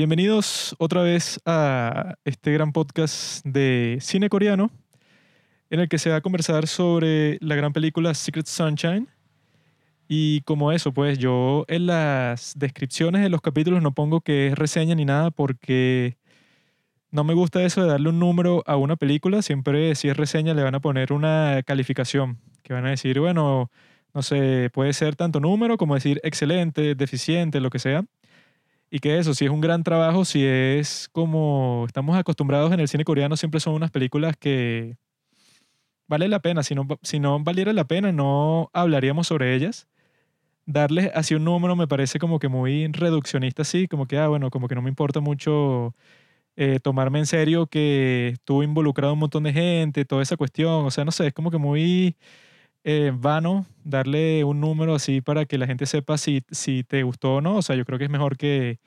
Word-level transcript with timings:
Bienvenidos 0.00 0.74
otra 0.78 1.02
vez 1.02 1.38
a 1.44 2.14
este 2.24 2.52
gran 2.52 2.72
podcast 2.72 3.44
de 3.44 3.98
cine 4.00 4.30
coreano, 4.30 4.70
en 5.68 5.80
el 5.80 5.90
que 5.90 5.98
se 5.98 6.08
va 6.08 6.16
a 6.16 6.20
conversar 6.22 6.66
sobre 6.68 7.36
la 7.42 7.54
gran 7.54 7.74
película 7.74 8.14
Secret 8.14 8.46
Sunshine. 8.46 9.08
Y 10.08 10.40
como 10.46 10.72
eso, 10.72 10.94
pues 10.94 11.18
yo 11.18 11.66
en 11.68 11.84
las 11.84 12.54
descripciones 12.56 13.20
de 13.20 13.28
los 13.28 13.42
capítulos 13.42 13.82
no 13.82 13.92
pongo 13.92 14.22
que 14.22 14.46
es 14.46 14.54
reseña 14.54 14.94
ni 14.94 15.04
nada 15.04 15.30
porque 15.30 16.16
no 17.10 17.22
me 17.22 17.34
gusta 17.34 17.62
eso 17.62 17.82
de 17.82 17.88
darle 17.88 18.08
un 18.08 18.20
número 18.20 18.62
a 18.64 18.76
una 18.76 18.96
película. 18.96 19.42
Siempre 19.42 19.94
si 19.96 20.08
es 20.08 20.16
reseña 20.16 20.54
le 20.54 20.62
van 20.62 20.76
a 20.76 20.80
poner 20.80 21.12
una 21.12 21.62
calificación, 21.66 22.38
que 22.62 22.72
van 22.72 22.86
a 22.86 22.90
decir, 22.90 23.20
bueno, 23.20 23.70
no 24.14 24.22
sé, 24.22 24.70
puede 24.72 24.94
ser 24.94 25.14
tanto 25.14 25.40
número 25.40 25.76
como 25.76 25.94
decir 25.94 26.22
excelente, 26.24 26.94
deficiente, 26.94 27.60
lo 27.60 27.68
que 27.68 27.78
sea. 27.80 28.06
Y 28.90 28.98
que 28.98 29.18
eso, 29.18 29.34
si 29.34 29.44
es 29.44 29.50
un 29.50 29.60
gran 29.60 29.84
trabajo, 29.84 30.24
si 30.24 30.44
es 30.44 31.08
como 31.12 31.84
estamos 31.86 32.16
acostumbrados 32.18 32.72
en 32.72 32.80
el 32.80 32.88
cine 32.88 33.04
coreano, 33.04 33.36
siempre 33.36 33.60
son 33.60 33.74
unas 33.74 33.90
películas 33.92 34.36
que 34.36 34.96
vale 36.08 36.28
la 36.28 36.40
pena. 36.40 36.62
Si 36.64 36.74
no, 36.74 36.86
si 37.02 37.20
no 37.20 37.38
valiera 37.40 37.72
la 37.72 37.84
pena, 37.86 38.12
no 38.12 38.68
hablaríamos 38.72 39.28
sobre 39.28 39.54
ellas. 39.54 39.88
Darles 40.66 41.10
así 41.14 41.34
un 41.34 41.44
número 41.44 41.76
me 41.76 41.88
parece 41.88 42.18
como 42.18 42.38
que 42.40 42.48
muy 42.48 42.86
reduccionista, 42.88 43.62
así, 43.62 43.88
como 43.88 44.06
que, 44.06 44.18
ah, 44.18 44.28
bueno, 44.28 44.50
como 44.50 44.68
que 44.68 44.74
no 44.74 44.82
me 44.82 44.90
importa 44.90 45.20
mucho 45.20 45.94
eh, 46.56 46.80
tomarme 46.80 47.20
en 47.20 47.26
serio 47.26 47.66
que 47.68 48.30
estuvo 48.34 48.62
involucrado 48.62 49.14
un 49.14 49.20
montón 49.20 49.44
de 49.44 49.52
gente, 49.52 50.04
toda 50.04 50.22
esa 50.22 50.36
cuestión. 50.36 50.86
O 50.86 50.90
sea, 50.90 51.04
no 51.04 51.12
sé, 51.12 51.28
es 51.28 51.34
como 51.34 51.50
que 51.50 51.58
muy 51.58 52.16
eh, 52.84 53.12
vano 53.14 53.66
darle 53.84 54.44
un 54.44 54.60
número 54.60 54.94
así 54.94 55.20
para 55.20 55.44
que 55.44 55.58
la 55.58 55.66
gente 55.66 55.86
sepa 55.86 56.18
si, 56.18 56.42
si 56.50 56.84
te 56.84 57.02
gustó 57.02 57.36
o 57.36 57.40
no. 57.40 57.56
O 57.56 57.62
sea, 57.62 57.76
yo 57.76 57.84
creo 57.84 57.98
que 57.98 58.04
es 58.04 58.10
mejor 58.10 58.36
que 58.36 58.78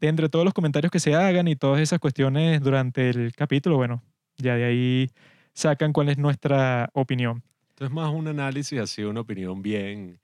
entre 0.00 0.28
todos 0.28 0.44
los 0.44 0.54
comentarios 0.54 0.90
que 0.90 1.00
se 1.00 1.14
hagan 1.14 1.48
y 1.48 1.56
todas 1.56 1.80
esas 1.80 1.98
cuestiones 1.98 2.60
durante 2.62 3.10
el 3.10 3.32
capítulo, 3.34 3.76
bueno, 3.76 4.02
ya 4.36 4.54
de 4.54 4.64
ahí 4.64 5.10
sacan 5.52 5.92
cuál 5.92 6.08
es 6.08 6.18
nuestra 6.18 6.90
opinión. 6.92 7.42
Entonces, 7.70 7.94
más 7.94 8.12
un 8.12 8.28
análisis 8.28 8.78
así, 8.78 9.02
una 9.02 9.20
opinión 9.20 9.62
bien 9.62 10.20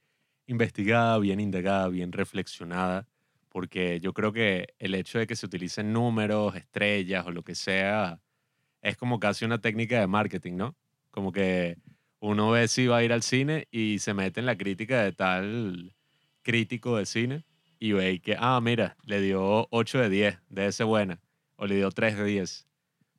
investigada, 0.46 1.18
bien 1.18 1.40
indagada, 1.40 1.88
bien 1.88 2.12
reflexionada, 2.12 3.06
porque 3.48 4.00
yo 4.00 4.12
creo 4.12 4.32
que 4.32 4.74
el 4.78 4.94
hecho 4.94 5.18
de 5.18 5.26
que 5.26 5.36
se 5.36 5.46
utilicen 5.46 5.92
números, 5.92 6.54
estrellas 6.56 7.26
o 7.26 7.32
lo 7.32 7.42
que 7.42 7.54
sea, 7.54 8.20
es 8.82 8.96
como 8.96 9.18
casi 9.18 9.44
una 9.44 9.60
técnica 9.60 10.00
de 10.00 10.06
marketing, 10.06 10.56
¿no? 10.56 10.76
Como 11.10 11.32
que 11.32 11.78
uno 12.24 12.50
ve 12.50 12.68
si 12.68 12.86
va 12.86 12.98
a 12.98 13.04
ir 13.04 13.12
al 13.12 13.22
cine 13.22 13.68
y 13.70 13.98
se 13.98 14.14
mete 14.14 14.40
en 14.40 14.46
la 14.46 14.56
crítica 14.56 15.02
de 15.02 15.12
tal 15.12 15.94
crítico 16.42 16.96
de 16.96 17.04
cine 17.04 17.44
y 17.78 17.92
ve 17.92 18.20
que, 18.20 18.34
ah, 18.38 18.58
mira, 18.62 18.96
le 19.04 19.20
dio 19.20 19.68
8 19.70 19.98
de 19.98 20.08
10, 20.08 20.38
de 20.48 20.66
ese 20.66 20.84
buena, 20.84 21.20
o 21.56 21.66
le 21.66 21.76
dio 21.76 21.90
3 21.90 22.16
de 22.16 22.24
10. 22.24 22.66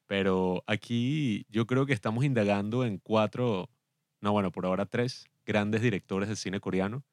Pero 0.07 0.63
aquí 0.65 1.45
yo 1.49 1.67
creo 1.67 1.85
que 1.85 1.93
estamos 1.93 2.25
indagando 2.25 2.83
en 2.83 2.97
cuatro, 2.97 3.69
no, 4.21 4.31
bueno, 4.31 4.51
por 4.51 4.65
ahora 4.65 4.87
tres 4.87 5.25
grandes 5.45 5.83
directores 5.83 6.27
de 6.27 6.35
cine 6.35 6.59
coreano. 6.59 7.03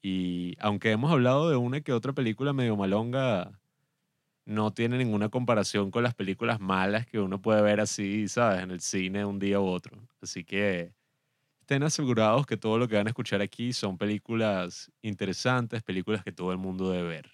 Y 0.00 0.54
aunque 0.60 0.92
hemos 0.92 1.10
hablado 1.10 1.50
de 1.50 1.56
una 1.56 1.80
que 1.80 1.92
otra 1.92 2.12
película 2.12 2.52
medio 2.52 2.76
malonga, 2.76 3.58
no 4.44 4.72
tiene 4.72 4.98
ninguna 4.98 5.30
comparación 5.30 5.90
con 5.90 6.04
las 6.04 6.14
películas 6.14 6.60
malas 6.60 7.06
que 7.06 7.18
uno 7.18 7.42
puede 7.42 7.60
ver 7.62 7.80
así, 7.80 8.28
¿sabes? 8.28 8.62
En 8.62 8.70
el 8.70 8.80
cine 8.80 9.24
un 9.24 9.40
día 9.40 9.58
u 9.60 9.66
otro. 9.66 9.98
Así 10.22 10.44
que 10.44 10.96
estén 11.68 11.82
asegurados 11.82 12.46
que 12.46 12.56
todo 12.56 12.78
lo 12.78 12.88
que 12.88 12.96
van 12.96 13.08
a 13.08 13.10
escuchar 13.10 13.42
aquí 13.42 13.74
son 13.74 13.98
películas 13.98 14.90
interesantes, 15.02 15.82
películas 15.82 16.24
que 16.24 16.32
todo 16.32 16.50
el 16.50 16.56
mundo 16.56 16.90
debe 16.90 17.06
ver. 17.06 17.30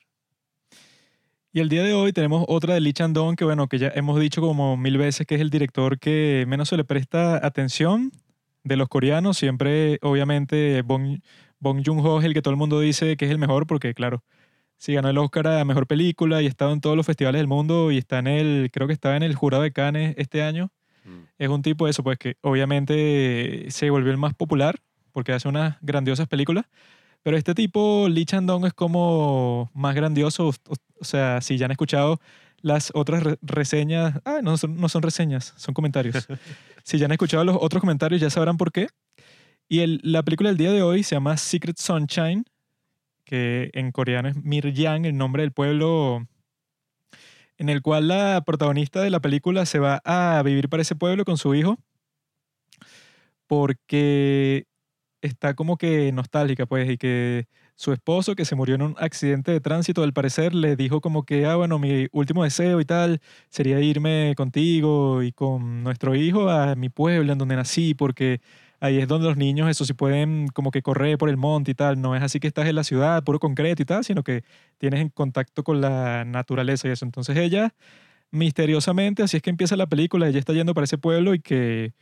Y 1.52 1.60
el 1.60 1.68
día 1.68 1.84
de 1.84 1.94
hoy 1.94 2.12
tenemos 2.12 2.44
otra 2.48 2.74
de 2.74 2.80
Lee 2.80 2.92
Chandong, 2.92 3.36
que 3.36 3.44
bueno, 3.44 3.68
que 3.68 3.78
ya 3.78 3.92
hemos 3.94 4.18
dicho 4.18 4.40
como 4.40 4.76
mil 4.76 4.98
veces 4.98 5.24
que 5.24 5.36
es 5.36 5.40
el 5.40 5.50
director 5.50 6.00
que 6.00 6.46
menos 6.48 6.68
se 6.68 6.76
le 6.76 6.82
presta 6.82 7.46
atención 7.46 8.10
de 8.64 8.76
los 8.76 8.88
coreanos. 8.88 9.38
Siempre, 9.38 10.00
obviamente, 10.02 10.82
Bong, 10.82 11.20
Bong 11.60 11.84
Joon-ho 11.86 12.18
es 12.18 12.24
el 12.24 12.34
que 12.34 12.42
todo 12.42 12.50
el 12.50 12.58
mundo 12.58 12.80
dice 12.80 13.16
que 13.16 13.26
es 13.26 13.30
el 13.30 13.38
mejor, 13.38 13.68
porque 13.68 13.94
claro, 13.94 14.24
sí 14.78 14.94
ganó 14.94 15.10
el 15.10 15.18
Oscar 15.18 15.46
a 15.46 15.64
Mejor 15.64 15.86
Película 15.86 16.42
y 16.42 16.46
ha 16.46 16.48
estado 16.48 16.72
en 16.72 16.80
todos 16.80 16.96
los 16.96 17.06
festivales 17.06 17.38
del 17.38 17.46
mundo 17.46 17.92
y 17.92 17.98
está 17.98 18.18
en 18.18 18.26
el, 18.26 18.70
creo 18.72 18.88
que 18.88 18.94
estaba 18.94 19.16
en 19.16 19.22
el 19.22 19.36
jurado 19.36 19.62
de 19.62 19.70
Cannes 19.70 20.16
este 20.18 20.42
año. 20.42 20.72
Mm. 21.04 21.22
Es 21.38 21.48
un 21.48 21.62
tipo 21.62 21.84
de 21.84 21.92
eso, 21.92 22.02
pues 22.02 22.18
que 22.18 22.36
obviamente 22.40 23.66
se 23.70 23.90
volvió 23.90 24.10
el 24.10 24.18
más 24.18 24.34
popular 24.34 24.80
porque 25.12 25.32
hace 25.32 25.48
unas 25.48 25.76
grandiosas 25.80 26.26
películas. 26.28 26.66
Pero 27.22 27.38
este 27.38 27.54
tipo, 27.54 28.06
Lee 28.10 28.26
Chandong, 28.26 28.66
es 28.66 28.74
como 28.74 29.70
más 29.72 29.94
grandioso. 29.94 30.48
O, 30.48 31.04
sea, 31.04 31.40
si 31.40 31.56
ya 31.56 31.64
han 31.64 31.70
escuchado 31.70 32.20
las 32.60 32.90
otras 32.94 33.22
reseñas, 33.40 34.20
ah, 34.24 34.40
no 34.42 34.58
son, 34.58 34.78
no 34.78 34.88
son 34.88 35.02
reseñas, 35.02 35.54
son 35.56 35.72
comentarios. 35.72 36.28
si 36.84 36.98
ya 36.98 37.06
han 37.06 37.12
escuchado 37.12 37.44
los 37.44 37.56
otros 37.58 37.80
comentarios, 37.80 38.20
ya 38.20 38.28
sabrán 38.28 38.58
por 38.58 38.72
qué. 38.72 38.88
Y 39.68 39.80
el, 39.80 40.00
la 40.02 40.22
película 40.22 40.50
del 40.50 40.58
día 40.58 40.72
de 40.72 40.82
hoy 40.82 41.02
se 41.02 41.14
llama 41.14 41.36
Secret 41.38 41.78
Sunshine, 41.78 42.44
que 43.24 43.70
en 43.72 43.90
coreano 43.92 44.28
es 44.28 44.36
Miryang, 44.36 45.06
el 45.06 45.16
nombre 45.16 45.44
del 45.44 45.52
pueblo 45.52 46.26
en 47.64 47.70
el 47.70 47.80
cual 47.82 48.08
la 48.08 48.42
protagonista 48.44 49.00
de 49.00 49.08
la 49.10 49.20
película 49.20 49.64
se 49.64 49.78
va 49.78 50.02
a 50.04 50.42
vivir 50.44 50.68
para 50.68 50.82
ese 50.82 50.96
pueblo 50.96 51.24
con 51.24 51.38
su 51.38 51.54
hijo 51.54 51.78
porque 53.46 54.66
está 55.22 55.54
como 55.54 55.76
que 55.78 56.12
nostálgica, 56.12 56.66
pues, 56.66 56.90
y 56.90 56.98
que 56.98 57.46
su 57.76 57.92
esposo, 57.92 58.34
que 58.36 58.44
se 58.44 58.54
murió 58.54 58.74
en 58.76 58.82
un 58.82 58.96
accidente 58.98 59.50
de 59.52 59.60
tránsito, 59.60 60.02
al 60.02 60.12
parecer 60.12 60.54
le 60.54 60.76
dijo 60.76 61.00
como 61.00 61.24
que, 61.24 61.46
ah, 61.46 61.56
bueno, 61.56 61.78
mi 61.78 62.06
último 62.12 62.44
deseo 62.44 62.80
y 62.80 62.84
tal 62.84 63.20
sería 63.48 63.80
irme 63.80 64.34
contigo 64.36 65.22
y 65.22 65.32
con 65.32 65.82
nuestro 65.82 66.14
hijo 66.14 66.50
a 66.50 66.76
mi 66.76 66.90
pueblo, 66.90 67.32
en 67.32 67.38
donde 67.38 67.56
nací, 67.56 67.94
porque 67.94 68.40
ahí 68.84 68.98
es 68.98 69.08
donde 69.08 69.26
los 69.26 69.38
niños, 69.38 69.70
eso 69.70 69.86
sí 69.86 69.94
pueden 69.94 70.48
como 70.48 70.70
que 70.70 70.82
correr 70.82 71.16
por 71.16 71.30
el 71.30 71.38
monte 71.38 71.70
y 71.70 71.74
tal. 71.74 72.00
No 72.00 72.14
es 72.14 72.22
así 72.22 72.38
que 72.38 72.46
estás 72.48 72.66
en 72.66 72.74
la 72.74 72.84
ciudad, 72.84 73.24
puro 73.24 73.40
concreto 73.40 73.80
y 73.82 73.86
tal, 73.86 74.04
sino 74.04 74.22
que 74.22 74.44
tienes 74.78 75.00
en 75.00 75.08
contacto 75.08 75.64
con 75.64 75.80
la 75.80 76.24
naturaleza 76.26 76.88
y 76.88 76.90
eso. 76.90 77.06
Entonces 77.06 77.36
ella, 77.38 77.74
misteriosamente, 78.30 79.22
así 79.22 79.38
es 79.38 79.42
que 79.42 79.50
empieza 79.50 79.76
la 79.76 79.86
película, 79.86 80.28
ella 80.28 80.38
está 80.38 80.52
yendo 80.52 80.74
para 80.74 80.84
ese 80.84 80.98
pueblo 80.98 81.34
y 81.34 81.40
que 81.40 81.94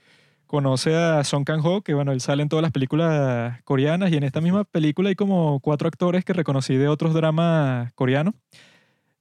conoce 0.47 0.97
a 0.97 1.23
Song 1.25 1.45
Kang-ho, 1.45 1.83
que 1.83 1.95
bueno, 1.95 2.13
él 2.13 2.21
sale 2.21 2.43
en 2.43 2.49
todas 2.49 2.63
las 2.63 2.73
películas 2.73 3.63
coreanas 3.63 4.11
y 4.13 4.17
en 4.17 4.25
esta 4.25 4.41
misma 4.41 4.65
película 4.65 5.09
hay 5.11 5.15
como 5.15 5.61
cuatro 5.61 5.89
actores 5.89 6.25
que 6.25 6.33
reconocí 6.33 6.77
de 6.77 6.89
otros 6.89 7.15
dramas 7.15 7.93
coreanos, 7.95 8.35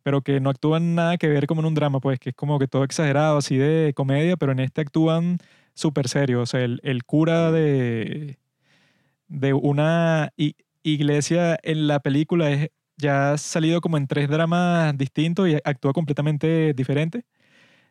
pero 0.03 0.22
que 0.22 0.39
no 0.39 0.49
actúan 0.49 0.95
nada 0.95 1.17
que 1.17 1.28
ver 1.28 1.47
como 1.47 1.61
en 1.61 1.67
un 1.67 1.75
drama, 1.75 1.99
pues 1.99 2.19
que 2.19 2.31
es 2.31 2.35
como 2.35 2.59
que 2.59 2.67
todo 2.67 2.83
exagerado, 2.83 3.38
así 3.38 3.57
de 3.57 3.93
comedia, 3.95 4.35
pero 4.35 4.51
en 4.51 4.59
este 4.61 4.81
actúan 4.81 5.38
súper 5.74 6.08
serio. 6.08 6.42
O 6.42 6.46
sea, 6.46 6.62
el, 6.62 6.80
el, 6.84 7.04
cura 7.04 7.52
de, 7.52 8.38
de 9.28 9.54
una 9.54 10.34
iglesia 10.84 11.58
en 11.64 11.88
la 11.88 12.00
película 12.00 12.52
es, 12.52 12.70
ya 12.98 13.34
ha 13.34 13.38
salido 13.38 13.82
como 13.82 13.98
en 13.98 14.08
tres 14.08 14.30
dramas 14.30 14.98
distintos 14.98 15.50
y 15.50 15.56
actúa 15.64 15.94
completamente 15.94 16.74
diferente. 16.74 17.26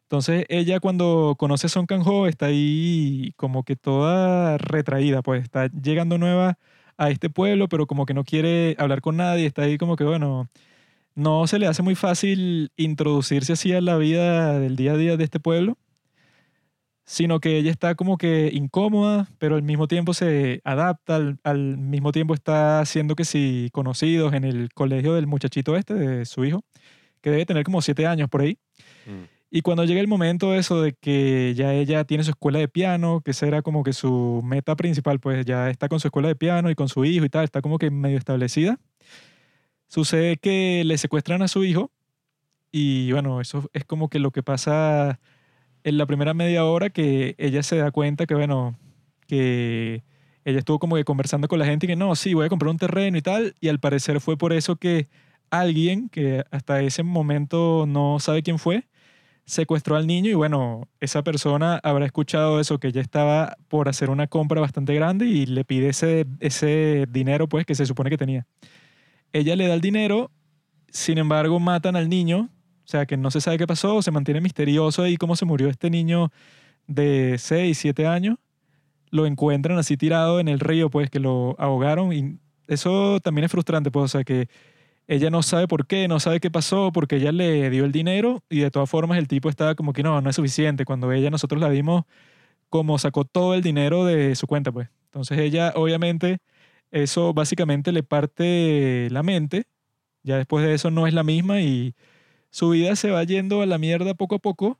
Entonces 0.05 0.45
ella 0.49 0.81
cuando 0.81 1.37
conoce 1.39 1.67
a 1.69 1.71
Son 1.71 1.87
Kang-ho 1.87 2.27
está 2.27 2.47
ahí 2.47 3.33
como 3.37 3.65
que 3.65 3.77
toda 3.77 4.59
retraída, 4.59 5.23
pues 5.23 5.43
está 5.45 5.69
llegando 5.69 6.19
nueva 6.19 6.59
a 6.99 7.11
este 7.11 7.31
pueblo, 7.31 7.69
pero 7.69 7.87
como 7.87 8.07
que 8.07 8.15
no 8.15 8.25
quiere 8.25 8.77
hablar 8.79 9.01
con 9.03 9.17
nadie, 9.19 9.47
está 9.47 9.62
ahí 9.62 9.79
como 9.79 9.97
que 9.97 10.05
bueno, 10.05 10.49
no 11.15 11.47
se 11.47 11.59
le 11.61 11.67
hace 11.67 11.83
muy 11.83 11.95
fácil 11.97 12.73
introducirse 12.77 13.55
así 13.55 13.73
a 13.73 13.81
la 13.81 13.97
vida 13.99 14.59
del 14.59 14.77
día 14.77 14.93
a 14.95 14.97
día 14.97 15.17
de 15.17 15.25
este 15.25 15.41
pueblo 15.41 15.79
sino 17.10 17.41
que 17.41 17.56
ella 17.56 17.72
está 17.72 17.97
como 17.97 18.16
que 18.19 18.50
incómoda, 18.53 19.28
pero 19.38 19.56
al 19.56 19.65
mismo 19.65 19.88
tiempo 19.88 20.15
se 20.15 20.60
adapta, 20.62 21.16
al, 21.43 21.76
mismo 21.76 22.12
tiempo 22.12 22.34
está 22.34 22.78
haciendo 22.78 23.16
que 23.16 23.25
si 23.25 23.69
conocidos 23.72 24.32
en 24.32 24.44
el 24.44 24.72
colegio 24.72 25.15
del 25.15 25.26
muchachito 25.26 25.75
este, 25.75 25.94
de 25.94 26.25
su 26.25 26.44
hijo, 26.44 26.62
que 27.20 27.31
debe 27.31 27.47
tener 27.47 27.65
como 27.65 27.82
siete 27.82 28.06
años 28.06 28.28
por 28.28 28.43
ahí. 28.43 28.58
Mm. 29.06 29.25
Y 29.50 29.62
cuando 29.62 29.85
llega 29.87 30.00
el 30.00 30.06
momento 30.06 30.55
eso 30.55 30.82
de 30.82 30.93
que 30.93 31.52
ya 31.56 31.75
ella 31.75 32.05
tiene 32.05 32.23
su 32.23 32.31
escuela 32.31 32.61
de 32.61 32.69
piano, 32.69 33.23
que 33.25 33.32
esa 33.32 33.44
era 33.49 33.62
como 33.62 33.82
que 33.82 33.93
su 33.93 34.40
meta 34.44 34.76
principal, 34.76 35.19
pues 35.19 35.44
ya 35.44 35.69
está 35.69 35.88
con 35.88 35.99
su 35.99 36.06
escuela 36.06 36.29
de 36.29 36.37
piano 36.37 36.70
y 36.70 36.76
con 36.76 36.88
su 36.88 37.05
hijo 37.05 37.25
y 37.25 37.29
tal, 37.29 37.43
está 37.43 37.61
como 37.61 37.79
que 37.79 37.90
medio 37.90 38.19
establecida, 38.19 38.79
sucede 39.88 40.37
que 40.37 40.85
le 40.87 40.96
secuestran 40.96 41.43
a 41.43 41.49
su 41.49 41.64
hijo 41.64 41.90
y 42.70 43.11
bueno, 43.11 43.40
eso 43.40 43.69
es 43.73 43.85
como 43.85 44.08
que 44.08 44.20
lo 44.20 44.31
que 44.31 44.44
pasa 44.44 45.19
en 45.85 45.99
la 45.99 46.06
primera 46.06 46.35
media 46.35 46.65
hora 46.65 46.91
que 46.91 47.35
ella 47.38 47.62
se 47.62 47.77
da 47.77 47.91
cuenta 47.91 48.27
que, 48.27 48.35
bueno, 48.35 48.79
que 49.27 50.03
ella 50.44 50.59
estuvo 50.59 50.79
como 50.79 50.97
que 50.97 51.05
conversando 51.05 51.49
con 51.49 51.59
la 51.59 51.67
gente 51.67 51.87
y 51.87 51.88
que 51.88 51.97
no, 51.97 52.15
sí, 52.17 52.35
voy 52.35 52.47
a 52.47 52.49
comprar 52.49 52.71
un 52.71 52.79
terreno 52.79 53.17
y 53.19 53.23
tal, 53.23 53.55
y 53.61 53.69
al 53.69 53.81
parecer 53.81 54.21
fue 54.21 54.37
por 54.37 54.53
eso 54.53 54.77
que 54.77 55.09
alguien, 55.50 56.09
que 56.09 56.44
hasta 56.50 56.81
ese 56.81 57.03
momento 57.03 57.85
no 57.87 58.19
sabe 58.21 58.43
quién 58.43 58.59
fue, 58.59 58.85
secuestró 59.44 59.97
al 59.97 60.06
niño 60.06 60.31
y 60.31 60.35
bueno, 60.35 60.88
esa 61.00 61.23
persona 61.23 61.81
habrá 61.83 62.06
escuchado 62.06 62.61
eso, 62.61 62.79
que 62.79 62.93
ya 62.93 63.00
estaba 63.00 63.56
por 63.69 63.88
hacer 63.88 64.11
una 64.11 64.29
compra 64.29 64.61
bastante 64.61 64.94
grande 64.94 65.26
y 65.26 65.47
le 65.47 65.65
pide 65.65 65.88
ese, 65.88 66.26
ese 66.38 67.06
dinero 67.11 67.49
pues 67.49 67.67
que 67.67 67.75
se 67.75 67.87
supone 67.87 68.11
que 68.11 68.17
tenía. 68.17 68.47
Ella 69.33 69.56
le 69.56 69.67
da 69.67 69.75
el 69.75 69.81
dinero, 69.81 70.31
sin 70.88 71.19
embargo 71.19 71.59
matan 71.61 71.97
al 71.97 72.09
niño 72.09 72.49
sea, 72.90 73.06
que 73.06 73.16
no 73.16 73.31
se 73.31 73.40
sabe 73.40 73.58
qué 73.58 73.66
pasó, 73.66 74.02
se 74.02 74.10
mantiene 74.10 74.40
misterioso 74.40 75.02
ahí 75.02 75.16
cómo 75.16 75.37
se 75.37 75.44
murió 75.44 75.69
este 75.69 75.90
niño 75.90 76.31
de 76.87 77.37
6, 77.38 77.78
7 77.78 78.06
años. 78.06 78.37
Lo 79.10 79.26
encuentran 79.26 79.78
así 79.78 79.96
tirado 79.96 80.40
en 80.40 80.48
el 80.48 80.60
río, 80.60 80.90
pues 80.90 81.10
que 81.10 81.20
lo 81.20 81.56
ahogaron 81.58 82.12
y 82.12 82.38
eso 82.69 83.20
también 83.20 83.44
es 83.44 83.50
frustrante, 83.50 83.90
pues, 83.90 84.04
o 84.04 84.08
sea, 84.08 84.25
que 84.25 84.48
ella 85.08 85.28
no 85.31 85.42
sabe 85.42 85.66
por 85.66 85.87
qué, 85.88 86.06
no 86.06 86.20
sabe 86.20 86.38
qué 86.40 86.50
pasó, 86.52 86.92
porque 86.92 87.16
ella 87.16 87.32
le 87.32 87.69
dio 87.70 87.84
el 87.84 87.92
dinero 87.92 88.44
y 88.48 88.60
de 88.60 88.70
todas 88.70 88.88
formas 88.88 89.19
el 89.19 89.26
tipo 89.28 89.48
estaba 89.48 89.75
como 89.75 89.92
que 89.92 90.04
no, 90.04 90.20
no 90.20 90.31
es 90.31 90.37
suficiente. 90.37 90.84
Cuando 90.84 91.12
ella, 91.12 91.31
nosotros 91.31 91.60
la 91.60 91.69
vimos 91.69 92.04
como 92.69 92.98
sacó 92.98 93.25
todo 93.25 93.54
el 93.54 93.62
dinero 93.62 94.04
de 94.04 94.37
su 94.37 94.46
cuenta, 94.46 94.72
pues. 94.72 94.88
Entonces 95.06 95.38
ella, 95.38 95.72
obviamente, 95.75 96.38
eso 96.92 97.34
básicamente 97.34 97.92
le 97.92 98.04
parte 98.04 99.08
la 99.10 99.22
mente. 99.25 99.64
Ya 100.22 100.37
después 100.37 100.64
de 100.64 100.75
eso 100.75 100.90
no 100.92 101.06
es 101.08 101.14
la 101.14 101.25
misma 101.25 101.60
y 101.60 101.94
su 102.50 102.70
vida 102.70 102.97
se 102.97 103.11
va 103.11 103.23
yendo 103.25 103.62
a 103.62 103.67
la 103.67 103.79
mierda 103.79 104.14
poco 104.14 104.37
a 104.37 104.38
poco, 104.38 104.79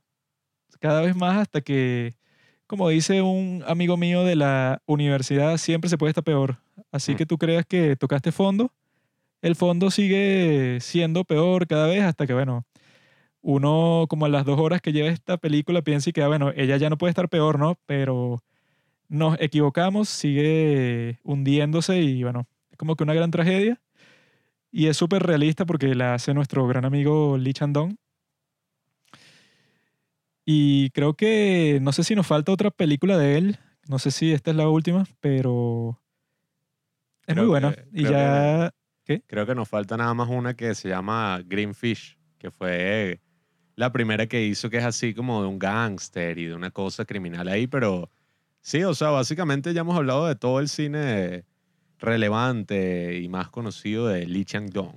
cada 0.81 1.03
vez 1.03 1.15
más 1.17 1.39
hasta 1.39 1.61
que, 1.61 2.15
como 2.67 2.89
dice 2.89 3.23
un 3.23 3.65
amigo 3.67 3.97
mío 3.97 4.25
de 4.25 4.37
la 4.37 4.83
universidad, 4.87 5.57
siempre 5.59 5.91
se 5.91 5.99
puede 5.99 6.11
estar 6.11 6.25
peor. 6.25 6.59
Así 6.93 7.13
Mm. 7.13 7.17
que 7.17 7.27
tú 7.27 7.39
creas 7.39 7.67
que 7.67 7.97
tocaste 7.97 8.33
fondo, 8.33 8.73
el 9.43 9.57
fondo 9.57 9.91
sigue 9.91 10.79
siendo 10.81 11.25
peor 11.25 11.67
cada 11.67 11.87
vez 11.87 12.03
hasta 12.03 12.27
que, 12.27 12.35
bueno, 12.35 12.65
uno 13.43 14.07
como 14.09 14.27
a 14.27 14.29
las 14.29 14.45
dos 14.45 14.59
horas 14.61 14.81
que 14.83 14.93
lleva 14.93 15.09
esta 15.09 15.39
película 15.39 15.83
piensa 15.83 16.11
y 16.11 16.13
que, 16.13 16.23
ah, 16.23 16.29
bueno, 16.29 16.53
ella 16.57 16.77
ya 16.77 16.91
no 16.91 16.99
puede 16.99 17.11
estar 17.11 17.29
peor, 17.29 17.59
¿no? 17.59 17.79
Pero 17.87 18.43
nos 19.09 19.37
equivocamos, 19.41 20.09
sigue 20.09 21.19
hundiéndose 21.25 22.01
y, 22.03 22.23
bueno, 22.23 22.47
es 22.71 22.77
como 22.79 22.97
que 22.97 23.05
una 23.05 23.15
gran 23.15 23.31
tragedia. 23.31 23.81
Y 24.73 24.87
es 24.87 24.97
súper 24.97 25.23
realista 25.23 25.67
porque 25.67 25.95
la 25.95 26.15
hace 26.15 26.33
nuestro 26.35 26.67
gran 26.67 26.85
amigo 26.85 27.37
Lee 27.39 27.53
Chandong. 27.53 27.97
Y 30.45 30.91
creo 30.91 31.15
que, 31.15 31.79
no 31.83 31.93
sé 31.93 32.03
si 32.05 32.15
nos 32.15 32.27
falta 32.27 32.53
otra 32.53 32.71
película 32.71 33.19
de 33.19 33.37
él, 33.39 33.59
no 33.89 33.99
sé 33.99 34.11
si 34.11 34.33
esta 34.33 34.51
es 34.51 34.57
la 34.57 34.69
última, 34.69 35.07
pero 35.21 36.01
es 37.27 37.35
Creo 37.35 37.45
muy 37.45 37.49
buena. 37.49 37.75
que- 37.75 37.89
y 37.93 38.03
ya, 38.05 38.73
Creo 39.27 39.45
que 39.45 39.57
nos 39.57 39.69
falta 39.69 39.97
nada 39.97 40.15
más 40.15 40.29
una 40.29 40.55
que 40.55 40.73
se 40.77 40.89
llama 40.89 41.43
Greenfish, 41.45 42.17
que 42.39 42.53
fue 42.53 43.21
la 43.75 43.91
primera 43.91 44.27
que 44.27 44.45
hizo, 44.45 44.71
que 44.71 44.77
es 44.77 44.85
así 44.85 45.15
como 45.15 45.43
de 45.43 45.49
un 45.49 45.59
gángster 45.59 46.39
y 46.39 46.47
de 46.47 46.55
una 46.55 46.71
cosa 46.71 47.05
criminal 47.05 47.49
ahí, 47.49 47.67
pero 47.67 48.09
sí, 48.61 48.85
o 48.85 48.95
sea, 48.95 49.11
básicamente 49.11 49.75
ya 49.75 49.81
hemos 49.81 49.97
hablado 49.97 50.29
de 50.29 50.37
todo 50.37 50.61
el 50.61 50.69
cine 50.69 51.45
relevante 52.01 53.19
y 53.21 53.29
más 53.29 53.49
conocido 53.49 54.07
de 54.09 54.27
Lee 54.27 54.45
Chang-dong. 54.45 54.97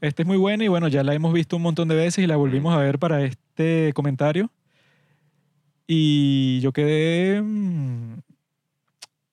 esta 0.00 0.22
es 0.22 0.26
muy 0.26 0.36
buena 0.36 0.64
y 0.64 0.68
bueno, 0.68 0.88
ya 0.88 1.02
la 1.02 1.14
hemos 1.14 1.32
visto 1.32 1.56
un 1.56 1.62
montón 1.62 1.88
de 1.88 1.94
veces 1.94 2.24
y 2.24 2.26
la 2.26 2.36
volvimos 2.36 2.74
a 2.74 2.78
ver 2.78 2.98
para 2.98 3.22
este 3.22 3.92
comentario. 3.94 4.50
Y 5.86 6.60
yo 6.60 6.72
quedé... 6.72 7.40
mm, 7.42 8.14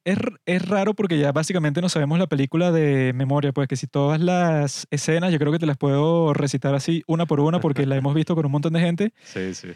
Es, 0.04 0.18
es 0.46 0.68
raro 0.68 0.94
porque 0.94 1.18
ya 1.20 1.32
básicamente 1.32 1.80
no 1.82 1.88
sabemos 1.90 2.18
la 2.20 2.28
película 2.28 2.72
de 2.72 3.14
memoria, 3.14 3.52
pues 3.52 3.68
que 3.68 3.76
si 3.76 3.86
todas 3.88 4.20
las 4.20 4.88
escenas 4.92 5.32
yo 5.32 5.40
creo 5.40 5.52
que 5.52 5.60
te 5.60 5.66
las 5.68 5.78
puedo 5.78 6.34
recitar 6.34 6.74
así 6.74 7.04
una 7.08 7.26
por 7.26 7.40
una 7.40 7.60
porque 7.60 7.86
la 7.86 7.96
hemos 7.98 8.16
visto 8.16 8.34
con 8.36 8.46
un 8.46 8.52
montón 8.52 8.74
de 8.74 8.80
gente. 8.80 9.14
Sí, 9.24 9.54
sí. 9.54 9.70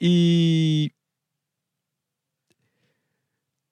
Y 0.00 0.92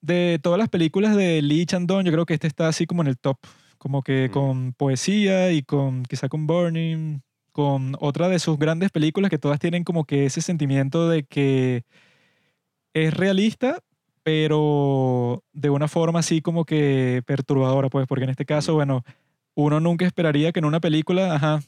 de 0.09 0.41
todas 0.43 0.59
las 0.59 0.69
películas 0.69 1.15
de 1.15 1.41
Lee 1.43 1.65
Chandon, 1.67 2.05
yo 2.05 2.11
creo 2.11 2.27
que 2.27 2.35
este 2.35 2.49
está 2.49 2.67
así 2.67 2.87
como 2.87 3.03
en 3.03 3.09
el 3.09 3.17
top. 3.19 3.39
Como 3.79 4.03
que 4.03 4.29
Mm. 4.29 4.33
con 4.33 4.73
poesía 4.73 5.53
y 5.53 5.63
con 5.63 6.03
quizá 6.03 6.29
con 6.29 6.49
Burning, 6.49 7.21
con 7.53 7.95
otra 8.01 8.29
de 8.29 8.41
sus 8.41 8.59
grandes 8.59 8.91
películas 8.91 9.31
que 9.31 9.39
todas 9.39 9.61
tienen 9.61 9.85
como 9.85 10.05
que 10.05 10.27
ese 10.27 10.41
sentimiento 10.41 11.09
de 11.09 11.23
que 11.23 11.85
es 12.95 13.15
realista, 13.15 13.79
pero 14.23 15.45
de 15.53 15.71
una 15.71 15.89
forma 15.89 16.19
así 16.21 16.41
como 16.43 16.65
que 16.65 17.23
perturbadora, 17.27 17.89
pues, 17.89 18.07
porque 18.07 18.25
en 18.25 18.31
este 18.31 18.45
caso, 18.45 18.73
Mm. 18.73 18.77
bueno, 18.77 19.05
uno 19.55 19.81
nunca 19.81 20.07
esperaría 20.07 20.53
que 20.53 20.59
en 20.59 20.65
una 20.65 20.81
película, 20.81 21.35
ajá, 21.35 21.61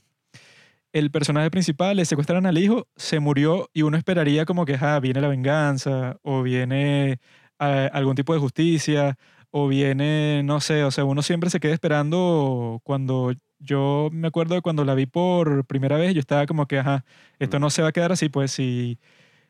el 0.93 1.11
personaje 1.13 1.51
principal 1.51 1.97
le 1.97 2.05
secuestran 2.05 2.47
al 2.47 2.59
hijo, 2.59 2.87
se 2.97 3.21
murió 3.21 3.69
y 3.73 3.83
uno 3.83 3.97
esperaría 3.97 4.45
como 4.45 4.65
que, 4.65 4.75
ajá, 4.75 4.99
viene 5.01 5.21
la 5.21 5.29
venganza 5.29 6.19
o 6.23 6.43
viene 6.43 7.19
ah, 7.61 7.89
algún 7.93 8.17
tipo 8.17 8.35
de 8.35 8.41
justicia 8.41 9.17
o 9.51 9.69
viene, 9.69 10.43
no 10.45 10.61
sé, 10.61 10.85
o 10.85 10.91
sea, 10.91 11.05
uno 11.05 11.23
siempre 11.23 11.51
se 11.51 11.61
queda 11.61 11.75
esperando 11.75 12.81
cuando 12.85 13.33
yo 13.59 14.09
me 14.13 14.29
acuerdo 14.29 14.55
de 14.57 14.63
cuando 14.63 14.85
la 14.85 14.95
vi 14.95 15.07
por 15.07 15.65
primera 15.67 15.97
vez, 15.97 16.15
yo 16.15 16.21
estaba 16.21 16.47
como 16.47 16.67
que, 16.67 16.79
ajá, 16.79 17.05
esto 17.39 17.59
no 17.59 17.71
se 17.71 17.83
va 17.83 17.89
a 17.89 17.93
quedar 17.93 18.13
así, 18.13 18.29
pues 18.29 18.53
si, 18.53 18.99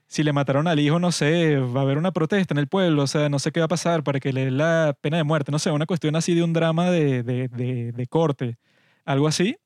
si 0.06 0.22
le 0.24 0.32
mataron 0.32 0.68
al 0.68 0.80
hijo, 0.80 0.98
no 1.00 1.12
sé, 1.12 1.58
va 1.58 1.80
a 1.80 1.82
haber 1.84 1.98
una 1.98 2.12
protesta 2.12 2.54
en 2.54 2.58
el 2.58 2.68
pueblo, 2.68 3.04
o 3.04 3.06
sea, 3.06 3.28
no 3.28 3.38
sé 3.38 3.52
qué 3.52 3.60
va 3.60 3.66
a 3.66 3.68
pasar 3.68 4.02
para 4.04 4.20
que 4.20 4.32
le 4.32 4.46
den 4.46 4.58
la 4.58 4.96
pena 5.00 5.18
de 5.18 5.24
muerte, 5.24 5.52
no 5.52 5.58
sé, 5.58 5.70
una 5.70 5.86
cuestión 5.86 6.16
así 6.16 6.34
de 6.34 6.42
un 6.42 6.52
drama 6.52 6.90
de, 6.90 7.22
de, 7.22 7.48
de, 7.48 7.92
de 7.92 8.06
corte, 8.06 8.58
algo 9.04 9.28
así. 9.28 9.56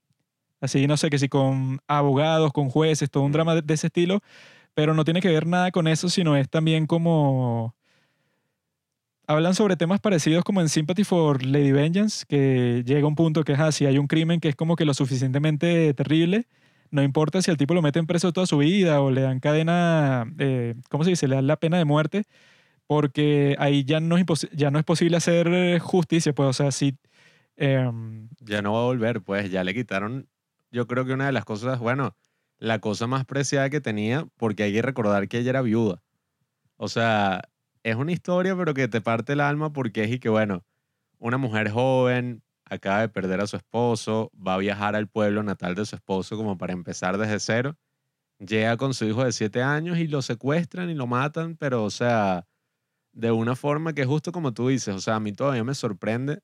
Así, 0.60 0.86
no 0.86 0.96
sé, 0.96 1.10
que 1.10 1.18
si 1.18 1.28
con 1.28 1.80
abogados, 1.88 2.52
con 2.52 2.70
jueces, 2.70 3.10
todo 3.10 3.24
un 3.24 3.32
drama 3.32 3.54
de, 3.56 3.62
de 3.62 3.74
ese 3.74 3.88
estilo, 3.88 4.20
pero 4.74 4.94
no 4.94 5.04
tiene 5.04 5.20
que 5.20 5.28
ver 5.28 5.46
nada 5.46 5.70
con 5.70 5.88
eso, 5.88 6.08
sino 6.08 6.36
es 6.36 6.48
también 6.48 6.86
como... 6.86 7.74
Hablan 9.26 9.54
sobre 9.54 9.76
temas 9.76 10.00
parecidos 10.00 10.44
como 10.44 10.60
en 10.60 10.68
Sympathy 10.68 11.02
for 11.04 11.44
Lady 11.44 11.72
Vengeance, 11.72 12.26
que 12.28 12.82
llega 12.84 13.06
un 13.06 13.14
punto 13.14 13.42
que 13.42 13.52
es 13.52 13.58
así, 13.60 13.86
hay 13.86 13.96
un 13.96 14.06
crimen 14.06 14.38
que 14.38 14.50
es 14.50 14.56
como 14.56 14.76
que 14.76 14.84
lo 14.84 14.92
suficientemente 14.92 15.94
terrible, 15.94 16.46
no 16.90 17.02
importa 17.02 17.40
si 17.40 17.50
al 17.50 17.56
tipo 17.56 17.72
lo 17.72 17.80
meten 17.80 18.06
preso 18.06 18.32
toda 18.32 18.46
su 18.46 18.58
vida 18.58 19.00
o 19.00 19.10
le 19.10 19.22
dan 19.22 19.40
cadena, 19.40 20.30
eh, 20.38 20.74
¿cómo 20.90 21.04
se 21.04 21.10
dice? 21.10 21.26
Le 21.26 21.36
dan 21.36 21.46
la 21.46 21.56
pena 21.56 21.78
de 21.78 21.86
muerte, 21.86 22.24
porque 22.86 23.56
ahí 23.58 23.84
ya 23.84 23.98
no 23.98 24.18
es, 24.18 24.24
ya 24.52 24.70
no 24.70 24.78
es 24.78 24.84
posible 24.84 25.16
hacer 25.16 25.78
justicia, 25.78 26.34
pues, 26.34 26.48
o 26.50 26.52
sea, 26.52 26.70
si... 26.70 26.98
em, 27.56 28.28
Ya 28.40 28.60
no 28.60 28.74
va 28.74 28.80
a 28.80 28.84
volver, 28.84 29.22
pues 29.22 29.50
ya 29.50 29.64
le 29.64 29.72
quitaron, 29.72 30.28
yo 30.70 30.86
creo 30.86 31.06
que 31.06 31.14
una 31.14 31.26
de 31.26 31.32
las 31.32 31.46
cosas, 31.46 31.78
bueno, 31.78 32.14
la 32.58 32.78
cosa 32.78 33.06
más 33.06 33.24
preciada 33.24 33.70
que 33.70 33.80
tenía, 33.80 34.26
porque 34.36 34.64
hay 34.64 34.72
que 34.74 34.82
recordar 34.82 35.28
que 35.28 35.38
ella 35.38 35.50
era 35.50 35.62
viuda. 35.62 36.02
O 36.76 36.88
sea, 36.88 37.42
es 37.84 37.96
una 37.96 38.12
historia, 38.12 38.56
pero 38.56 38.74
que 38.74 38.88
te 38.88 39.00
parte 39.00 39.34
el 39.34 39.40
alma 39.40 39.72
porque 39.72 40.04
es 40.04 40.10
y 40.10 40.18
que, 40.18 40.30
bueno, 40.30 40.64
una 41.18 41.38
mujer 41.38 41.70
joven 41.70 42.42
acaba 42.64 43.02
de 43.02 43.10
perder 43.10 43.40
a 43.42 43.46
su 43.46 43.56
esposo, 43.56 44.32
va 44.34 44.54
a 44.54 44.58
viajar 44.58 44.96
al 44.96 45.06
pueblo 45.06 45.42
natal 45.42 45.74
de 45.74 45.84
su 45.86 45.94
esposo 45.94 46.36
como 46.36 46.58
para 46.58 46.72
empezar 46.72 47.18
desde 47.18 47.38
cero, 47.38 47.76
llega 48.38 48.76
con 48.78 48.94
su 48.94 49.04
hijo 49.04 49.24
de 49.24 49.32
siete 49.32 49.62
años 49.62 49.98
y 49.98 50.08
lo 50.08 50.22
secuestran 50.22 50.90
y 50.90 50.94
lo 50.94 51.06
matan, 51.06 51.56
pero, 51.56 51.84
o 51.84 51.90
sea, 51.90 52.46
de 53.12 53.30
una 53.30 53.54
forma 53.54 53.92
que 53.92 54.06
justo 54.06 54.32
como 54.32 54.54
tú 54.54 54.68
dices, 54.68 54.94
o 54.94 55.00
sea, 55.00 55.16
a 55.16 55.20
mí 55.20 55.32
todavía 55.32 55.64
me 55.64 55.74
sorprende 55.74 56.40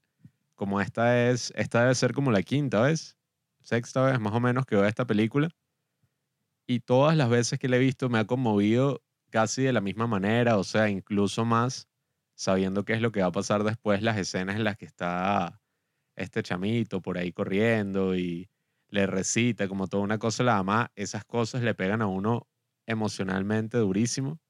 como 0.54 0.80
esta 0.80 1.30
es, 1.30 1.52
esta 1.56 1.80
debe 1.82 1.94
ser 1.94 2.12
como 2.12 2.30
la 2.32 2.42
quinta 2.42 2.82
vez, 2.82 3.16
sexta 3.62 4.02
vez 4.02 4.20
más 4.20 4.34
o 4.34 4.40
menos 4.40 4.66
que 4.66 4.76
veo 4.76 4.84
esta 4.86 5.06
película. 5.06 5.48
Y 6.66 6.80
todas 6.80 7.16
las 7.16 7.30
veces 7.30 7.58
que 7.58 7.68
la 7.68 7.76
he 7.76 7.80
visto 7.80 8.10
me 8.10 8.18
ha 8.18 8.26
conmovido 8.26 9.02
casi 9.30 9.62
de 9.62 9.72
la 9.72 9.80
misma 9.80 10.06
manera, 10.06 10.58
o 10.58 10.64
sea, 10.64 10.88
incluso 10.90 11.44
más 11.44 11.88
sabiendo 12.34 12.84
qué 12.84 12.94
es 12.94 13.02
lo 13.02 13.12
que 13.12 13.20
va 13.20 13.28
a 13.28 13.32
pasar 13.32 13.64
después, 13.64 14.02
las 14.02 14.16
escenas 14.18 14.56
en 14.56 14.64
las 14.64 14.76
que 14.76 14.86
está 14.86 15.60
este 16.16 16.42
chamito 16.42 17.02
por 17.02 17.18
ahí 17.18 17.32
corriendo 17.32 18.16
y 18.16 18.50
le 18.88 19.06
recita 19.06 19.68
como 19.68 19.88
toda 19.88 20.02
una 20.02 20.18
cosa 20.18 20.42
la 20.44 20.92
esas 20.96 21.24
cosas 21.24 21.62
le 21.62 21.74
pegan 21.74 22.02
a 22.02 22.06
uno 22.06 22.48
emocionalmente 22.86 23.78
durísimo. 23.78 24.40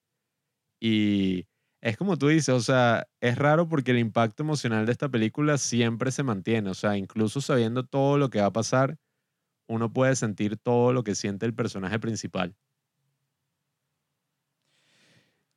Y 0.80 1.46
es 1.80 1.96
como 1.96 2.16
tú 2.16 2.28
dices, 2.28 2.50
o 2.54 2.60
sea, 2.60 3.08
es 3.20 3.36
raro 3.38 3.68
porque 3.68 3.92
el 3.92 3.98
impacto 3.98 4.42
emocional 4.42 4.86
de 4.86 4.92
esta 4.92 5.08
película 5.08 5.58
siempre 5.58 6.12
se 6.12 6.22
mantiene, 6.22 6.70
o 6.70 6.74
sea, 6.74 6.96
incluso 6.96 7.40
sabiendo 7.40 7.84
todo 7.84 8.18
lo 8.18 8.30
que 8.30 8.40
va 8.40 8.46
a 8.46 8.52
pasar, 8.52 8.98
uno 9.68 9.92
puede 9.92 10.16
sentir 10.16 10.56
todo 10.58 10.92
lo 10.92 11.04
que 11.04 11.14
siente 11.14 11.46
el 11.46 11.54
personaje 11.54 11.98
principal. 11.98 12.56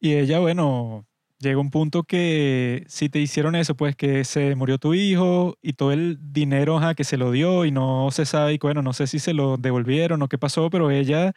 Y 0.05 0.15
ella, 0.15 0.39
bueno, 0.39 1.07
llega 1.39 1.59
un 1.61 1.71
punto 1.71 2.03
que 2.03 2.83
si 2.89 3.07
te 3.07 3.19
hicieron 3.19 3.55
eso, 3.55 3.75
pues 3.77 3.95
que 3.95 4.25
se 4.25 4.53
murió 4.55 4.77
tu 4.77 4.93
hijo 4.93 5.57
y 5.61 5.73
todo 5.73 5.93
el 5.93 6.17
dinero 6.33 6.77
ajá, 6.77 6.93
que 6.93 7.05
se 7.05 7.15
lo 7.15 7.31
dio 7.31 7.63
y 7.63 7.71
no 7.71 8.09
se 8.11 8.25
sabe, 8.25 8.53
y 8.53 8.57
bueno, 8.57 8.81
no 8.81 8.91
sé 8.91 9.07
si 9.07 9.19
se 9.19 9.33
lo 9.33 9.55
devolvieron 9.55 10.21
o 10.21 10.27
qué 10.27 10.37
pasó, 10.37 10.69
pero 10.69 10.91
ella, 10.91 11.31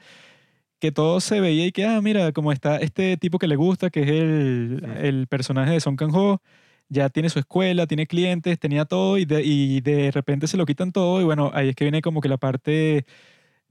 que 0.81 0.93
todo 0.93 1.21
se 1.21 1.41
veía 1.41 1.67
y 1.67 1.73
que, 1.73 1.87
ah, 1.87 2.01
mira, 2.03 2.33
como 2.33 2.53
está 2.53 2.79
este 2.79 3.17
tipo 3.19 3.39
que 3.39 3.49
le 3.49 3.57
gusta, 3.57 3.91
que 3.91 4.03
es 4.03 4.09
el, 4.11 4.85
el 5.03 5.29
personaje 5.29 5.73
de 5.73 5.81
Song 5.81 5.97
Kang-ho, 5.99 6.43
ya 6.89 7.09
tiene 7.11 7.31
su 7.31 7.39
escuela, 7.39 7.87
tiene 7.87 8.07
clientes, 8.07 8.59
tenía 8.59 8.85
todo 8.87 9.19
y 9.19 9.25
de, 9.27 9.43
y 9.45 9.81
de 9.83 10.11
repente 10.13 10.49
se 10.49 10.57
lo 10.57 10.67
quitan 10.67 10.93
todo 10.93 11.21
y 11.21 11.25
bueno, 11.25 11.51
ahí 11.55 11.71
es 11.71 11.77
que 11.77 11.85
viene 11.85 12.03
como 12.03 12.21
que 12.21 12.29
la 12.29 12.39
parte 12.39 13.07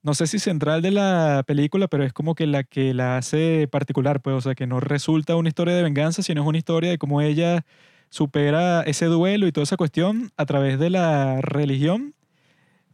no 0.05 0.13
sé 0.13 0.27
si 0.27 0.37
central 0.39 0.83
de 0.83 0.91
la 0.91 1.43
película, 1.47 1.87
pero 1.87 2.03
es 2.03 2.13
como 2.13 2.35
que 2.35 2.45
la 2.45 2.63
que 2.63 2.93
la 2.93 3.17
hace 3.17 3.67
particular, 3.67 4.21
pues, 4.21 4.35
o 4.37 4.41
sea, 4.41 4.55
que 4.55 4.67
no 4.67 4.79
resulta 4.79 5.35
una 5.35 5.49
historia 5.49 5.75
de 5.75 5.81
venganza, 5.83 6.21
sino 6.21 6.41
es 6.43 6.47
una 6.47 6.59
historia 6.59 6.91
de 6.91 6.99
cómo 6.99 7.21
ella 7.21 7.65
supera 8.09 8.83
ese 8.83 9.07
duelo 9.07 9.47
y 9.47 9.51
toda 9.51 9.63
esa 9.63 9.77
cuestión 9.77 10.31
a 10.37 10.45
través 10.45 10.79
de 10.79 10.91
la 10.91 11.41
religión, 11.41 12.13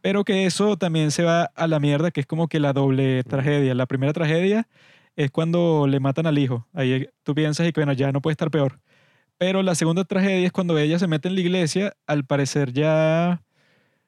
Pero 0.01 0.23
que 0.25 0.45
eso 0.45 0.77
también 0.77 1.11
se 1.11 1.23
va 1.23 1.45
a 1.55 1.67
la 1.67 1.79
mierda, 1.79 2.11
que 2.11 2.21
es 2.21 2.27
como 2.27 2.47
que 2.47 2.59
la 2.59 2.73
doble 2.73 3.23
tragedia. 3.23 3.75
La 3.75 3.85
primera 3.87 4.13
tragedia 4.13 4.67
es 5.15 5.31
cuando 5.31 5.87
le 5.87 5.99
matan 5.99 6.27
al 6.27 6.39
hijo. 6.39 6.67
Ahí 6.73 7.09
tú 7.23 7.35
piensas 7.35 7.67
y 7.67 7.73
que 7.73 7.81
bueno, 7.81 7.93
ya 7.93 8.11
no 8.11 8.21
puede 8.21 8.33
estar 8.33 8.51
peor. 8.51 8.79
Pero 9.37 9.63
la 9.63 9.75
segunda 9.75 10.05
tragedia 10.05 10.45
es 10.47 10.51
cuando 10.53 10.77
ella 10.77 10.99
se 10.99 11.07
mete 11.07 11.27
en 11.29 11.35
la 11.35 11.41
iglesia, 11.41 11.95
al 12.07 12.25
parecer 12.25 12.73
ya 12.73 13.41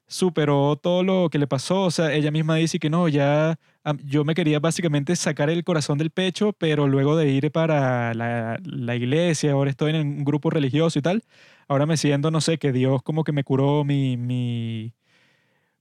superó 0.07 0.75
todo 0.75 1.03
lo 1.03 1.29
que 1.29 1.39
le 1.39 1.47
pasó. 1.47 1.83
O 1.83 1.91
sea, 1.91 2.13
ella 2.13 2.31
misma 2.31 2.55
dice 2.55 2.79
que 2.79 2.89
no, 2.89 3.07
ya 3.07 3.57
yo 4.03 4.23
me 4.23 4.35
quería 4.35 4.59
básicamente 4.59 5.15
sacar 5.15 5.49
el 5.49 5.63
corazón 5.63 5.97
del 5.97 6.11
pecho, 6.11 6.53
pero 6.53 6.87
luego 6.87 7.17
de 7.17 7.29
ir 7.29 7.51
para 7.51 8.13
la, 8.13 8.57
la, 8.63 8.95
iglesia, 8.95 9.51
ahora 9.51 9.69
estoy 9.69 9.95
en 9.95 10.07
un 10.07 10.23
grupo 10.23 10.49
religioso 10.49 10.99
y 10.99 11.01
tal, 11.01 11.23
ahora 11.67 11.85
me 11.85 11.97
siento, 11.97 12.31
no 12.31 12.39
sé, 12.41 12.57
que 12.57 12.71
Dios 12.71 13.01
como 13.03 13.23
que 13.23 13.33
me 13.33 13.43
curó 13.43 13.83
mi, 13.83 14.15
mi, 14.15 14.93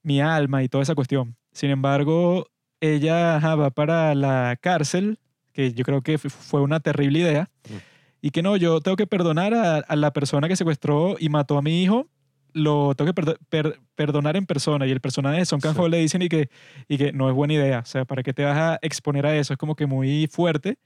mi 0.03 0.21
alma 0.21 0.63
y 0.63 0.69
toda 0.69 0.83
esa 0.83 0.95
cuestión. 0.95 1.37
Sin 1.53 1.71
embargo, 1.71 2.49
ella 2.81 3.39
va 3.39 3.71
para 3.71 4.15
la 4.15 4.57
cárcel, 4.61 5.19
que 5.53 5.73
yo 5.73 5.85
creo 5.85 6.03
que 6.03 6.19
fue 6.19 6.61
una 6.61 6.81
terrible 6.81 7.21
idea, 7.21 7.51
mm. 7.69 7.77
y 8.23 8.31
que 8.31 8.43
no, 8.43 8.57
yo 8.57 8.81
tengo 8.81 8.97
que 8.97 9.07
perdonar 9.07 9.55
a, 9.55 9.77
a 9.77 9.97
la 9.97 10.13
persona 10.13 10.49
que 10.49 10.57
secuestró 10.57 11.17
y 11.21 11.29
mató 11.29 11.57
a 11.57 11.63
mi 11.63 11.83
hijo 11.83 12.09
lo 12.53 12.95
tengo 12.95 13.13
que 13.13 13.79
perdonar 13.95 14.37
en 14.37 14.47
persona. 14.47 14.87
Y 14.87 14.91
el 14.91 15.01
personaje 15.01 15.39
de 15.39 15.47
Son 15.47 15.61
Kang-ho 15.61 15.89
le 15.89 15.99
dicen 15.99 16.23
y 16.23 16.29
que, 16.29 16.51
y 16.89 16.99
que 16.99 17.13
no 17.13 17.29
es 17.29 17.35
buena 17.35 17.55
idea. 17.55 17.81
O 17.81 17.85
sea, 17.85 18.05
¿para 18.05 18.23
qué 18.23 18.33
te 18.33 18.45
vas 18.45 18.57
a 18.57 18.79
exponer 18.83 19.27
a 19.27 19.37
eso? 19.37 19.53
Es 19.53 19.59
como 19.59 19.77
que 19.77 19.87
muy 19.87 20.29
fuerte 20.29 20.79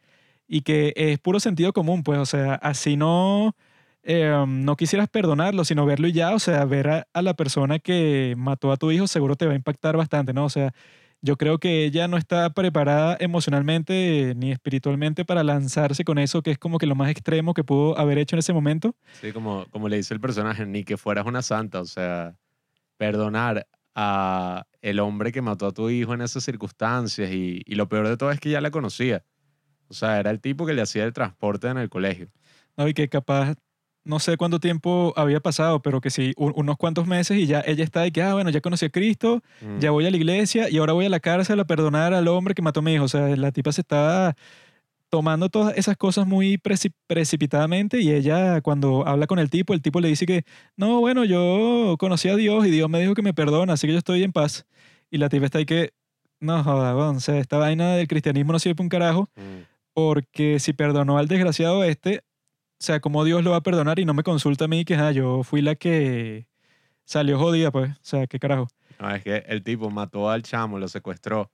y 0.48 0.62
que 0.62 0.92
es 0.96 1.18
puro 1.18 1.40
sentido 1.40 1.72
común, 1.72 2.02
pues. 2.02 2.18
O 2.18 2.26
sea, 2.26 2.54
así 2.54 2.96
no, 2.96 3.56
em, 4.02 4.64
no 4.64 4.76
quisieras 4.76 5.08
perdonarlo, 5.08 5.64
sino 5.64 5.86
verlo 5.86 6.08
y 6.08 6.12
ya. 6.12 6.34
O 6.34 6.38
sea, 6.38 6.64
ver 6.64 6.88
a, 6.88 7.08
a, 7.12 7.22
la 7.22 7.34
persona 7.34 7.78
que 7.78 8.34
mató 8.36 8.72
a 8.72 8.76
tu 8.76 8.90
hijo 8.92 9.06
seguro 9.06 9.36
te 9.36 9.46
va 9.46 9.52
a 9.52 9.56
impactar 9.56 9.96
bastante, 9.96 10.32
¿no? 10.32 10.44
O 10.44 10.50
sea, 10.50 10.72
yo 11.26 11.36
creo 11.36 11.58
que 11.58 11.84
ella 11.84 12.06
no 12.06 12.16
está 12.16 12.50
preparada 12.50 13.16
emocionalmente 13.18 14.34
ni 14.36 14.52
espiritualmente 14.52 15.24
para 15.24 15.42
lanzarse 15.42 16.04
con 16.04 16.18
eso, 16.18 16.40
que 16.40 16.52
es 16.52 16.58
como 16.58 16.78
que 16.78 16.86
lo 16.86 16.94
más 16.94 17.10
extremo 17.10 17.52
que 17.52 17.64
pudo 17.64 17.98
haber 17.98 18.18
hecho 18.18 18.36
en 18.36 18.38
ese 18.38 18.52
momento. 18.52 18.94
Sí, 19.20 19.32
como, 19.32 19.66
como 19.70 19.88
le 19.88 19.96
dice 19.96 20.14
el 20.14 20.20
personaje, 20.20 20.64
ni 20.64 20.84
que 20.84 20.96
fueras 20.96 21.26
una 21.26 21.42
santa, 21.42 21.80
o 21.80 21.84
sea, 21.84 22.38
perdonar 22.96 23.66
a 23.96 24.66
el 24.80 25.00
hombre 25.00 25.32
que 25.32 25.42
mató 25.42 25.66
a 25.66 25.72
tu 25.72 25.90
hijo 25.90 26.14
en 26.14 26.20
esas 26.20 26.44
circunstancias 26.44 27.30
y, 27.32 27.60
y 27.66 27.74
lo 27.74 27.88
peor 27.88 28.06
de 28.06 28.16
todo 28.16 28.30
es 28.30 28.38
que 28.38 28.50
ya 28.50 28.60
la 28.60 28.70
conocía. 28.70 29.24
O 29.88 29.94
sea, 29.94 30.20
era 30.20 30.30
el 30.30 30.40
tipo 30.40 30.64
que 30.64 30.74
le 30.74 30.82
hacía 30.82 31.04
el 31.04 31.12
transporte 31.12 31.66
en 31.66 31.78
el 31.78 31.88
colegio. 31.88 32.28
No, 32.76 32.86
y 32.86 32.94
que 32.94 33.08
capaz 33.08 33.56
no 34.06 34.20
sé 34.20 34.36
cuánto 34.36 34.60
tiempo 34.60 35.12
había 35.16 35.40
pasado, 35.40 35.82
pero 35.82 36.00
que 36.00 36.10
sí, 36.10 36.32
unos 36.36 36.76
cuantos 36.76 37.06
meses 37.06 37.38
y 37.38 37.46
ya 37.46 37.62
ella 37.66 37.82
está 37.82 38.02
de 38.02 38.12
que, 38.12 38.22
ah, 38.22 38.34
bueno, 38.34 38.50
ya 38.50 38.60
conocí 38.60 38.86
a 38.86 38.90
Cristo, 38.90 39.42
ya 39.80 39.90
mm. 39.90 39.92
voy 39.92 40.06
a 40.06 40.10
la 40.10 40.16
iglesia 40.16 40.70
y 40.70 40.78
ahora 40.78 40.92
voy 40.92 41.06
a 41.06 41.08
la 41.08 41.20
cárcel 41.20 41.58
a 41.58 41.64
perdonar 41.66 42.14
al 42.14 42.28
hombre 42.28 42.54
que 42.54 42.62
mató 42.62 42.80
a 42.80 42.82
mi 42.84 42.94
hijo. 42.94 43.04
O 43.04 43.08
sea, 43.08 43.34
la 43.36 43.50
tipa 43.50 43.72
se 43.72 43.80
estaba 43.80 44.36
tomando 45.08 45.48
todas 45.48 45.76
esas 45.76 45.96
cosas 45.96 46.26
muy 46.26 46.58
precipitadamente 47.06 48.00
y 48.00 48.12
ella 48.12 48.60
cuando 48.60 49.06
habla 49.06 49.26
con 49.26 49.38
el 49.38 49.50
tipo, 49.50 49.74
el 49.74 49.82
tipo 49.82 50.00
le 50.00 50.08
dice 50.08 50.24
que, 50.24 50.44
no, 50.76 51.00
bueno, 51.00 51.24
yo 51.24 51.96
conocí 51.98 52.28
a 52.28 52.36
Dios 52.36 52.64
y 52.66 52.70
Dios 52.70 52.88
me 52.88 53.00
dijo 53.00 53.14
que 53.14 53.22
me 53.22 53.34
perdona, 53.34 53.72
así 53.72 53.88
que 53.88 53.92
yo 53.92 53.98
estoy 53.98 54.22
en 54.22 54.32
paz. 54.32 54.66
Y 55.10 55.18
la 55.18 55.28
tipa 55.28 55.46
está 55.46 55.58
ahí 55.58 55.66
que, 55.66 55.92
no, 56.38 56.62
joda, 56.62 56.94
o 56.94 57.20
sea, 57.20 57.38
esta 57.38 57.58
vaina 57.58 57.96
del 57.96 58.06
cristianismo 58.06 58.52
no 58.52 58.58
sirve 58.60 58.76
para 58.76 58.84
un 58.84 58.88
carajo, 58.88 59.30
mm. 59.34 59.62
porque 59.94 60.60
si 60.60 60.72
perdonó 60.72 61.18
al 61.18 61.26
desgraciado 61.26 61.82
este, 61.82 62.22
o 62.78 62.84
sea, 62.84 63.00
¿cómo 63.00 63.24
Dios 63.24 63.42
lo 63.42 63.52
va 63.52 63.58
a 63.58 63.62
perdonar 63.62 63.98
y 63.98 64.04
no 64.04 64.12
me 64.12 64.22
consulta 64.22 64.66
a 64.66 64.68
mí 64.68 64.84
que 64.84 64.96
ah, 64.96 65.10
yo 65.10 65.42
fui 65.42 65.62
la 65.62 65.76
que 65.76 66.46
salió 67.04 67.38
jodida, 67.38 67.70
pues? 67.70 67.90
O 67.90 68.00
sea, 68.02 68.26
¿qué 68.26 68.38
carajo? 68.38 68.68
No, 69.00 69.10
es 69.14 69.22
que 69.22 69.44
el 69.48 69.62
tipo 69.62 69.90
mató 69.90 70.28
al 70.28 70.42
chamo, 70.42 70.78
lo 70.78 70.86
secuestró, 70.86 71.50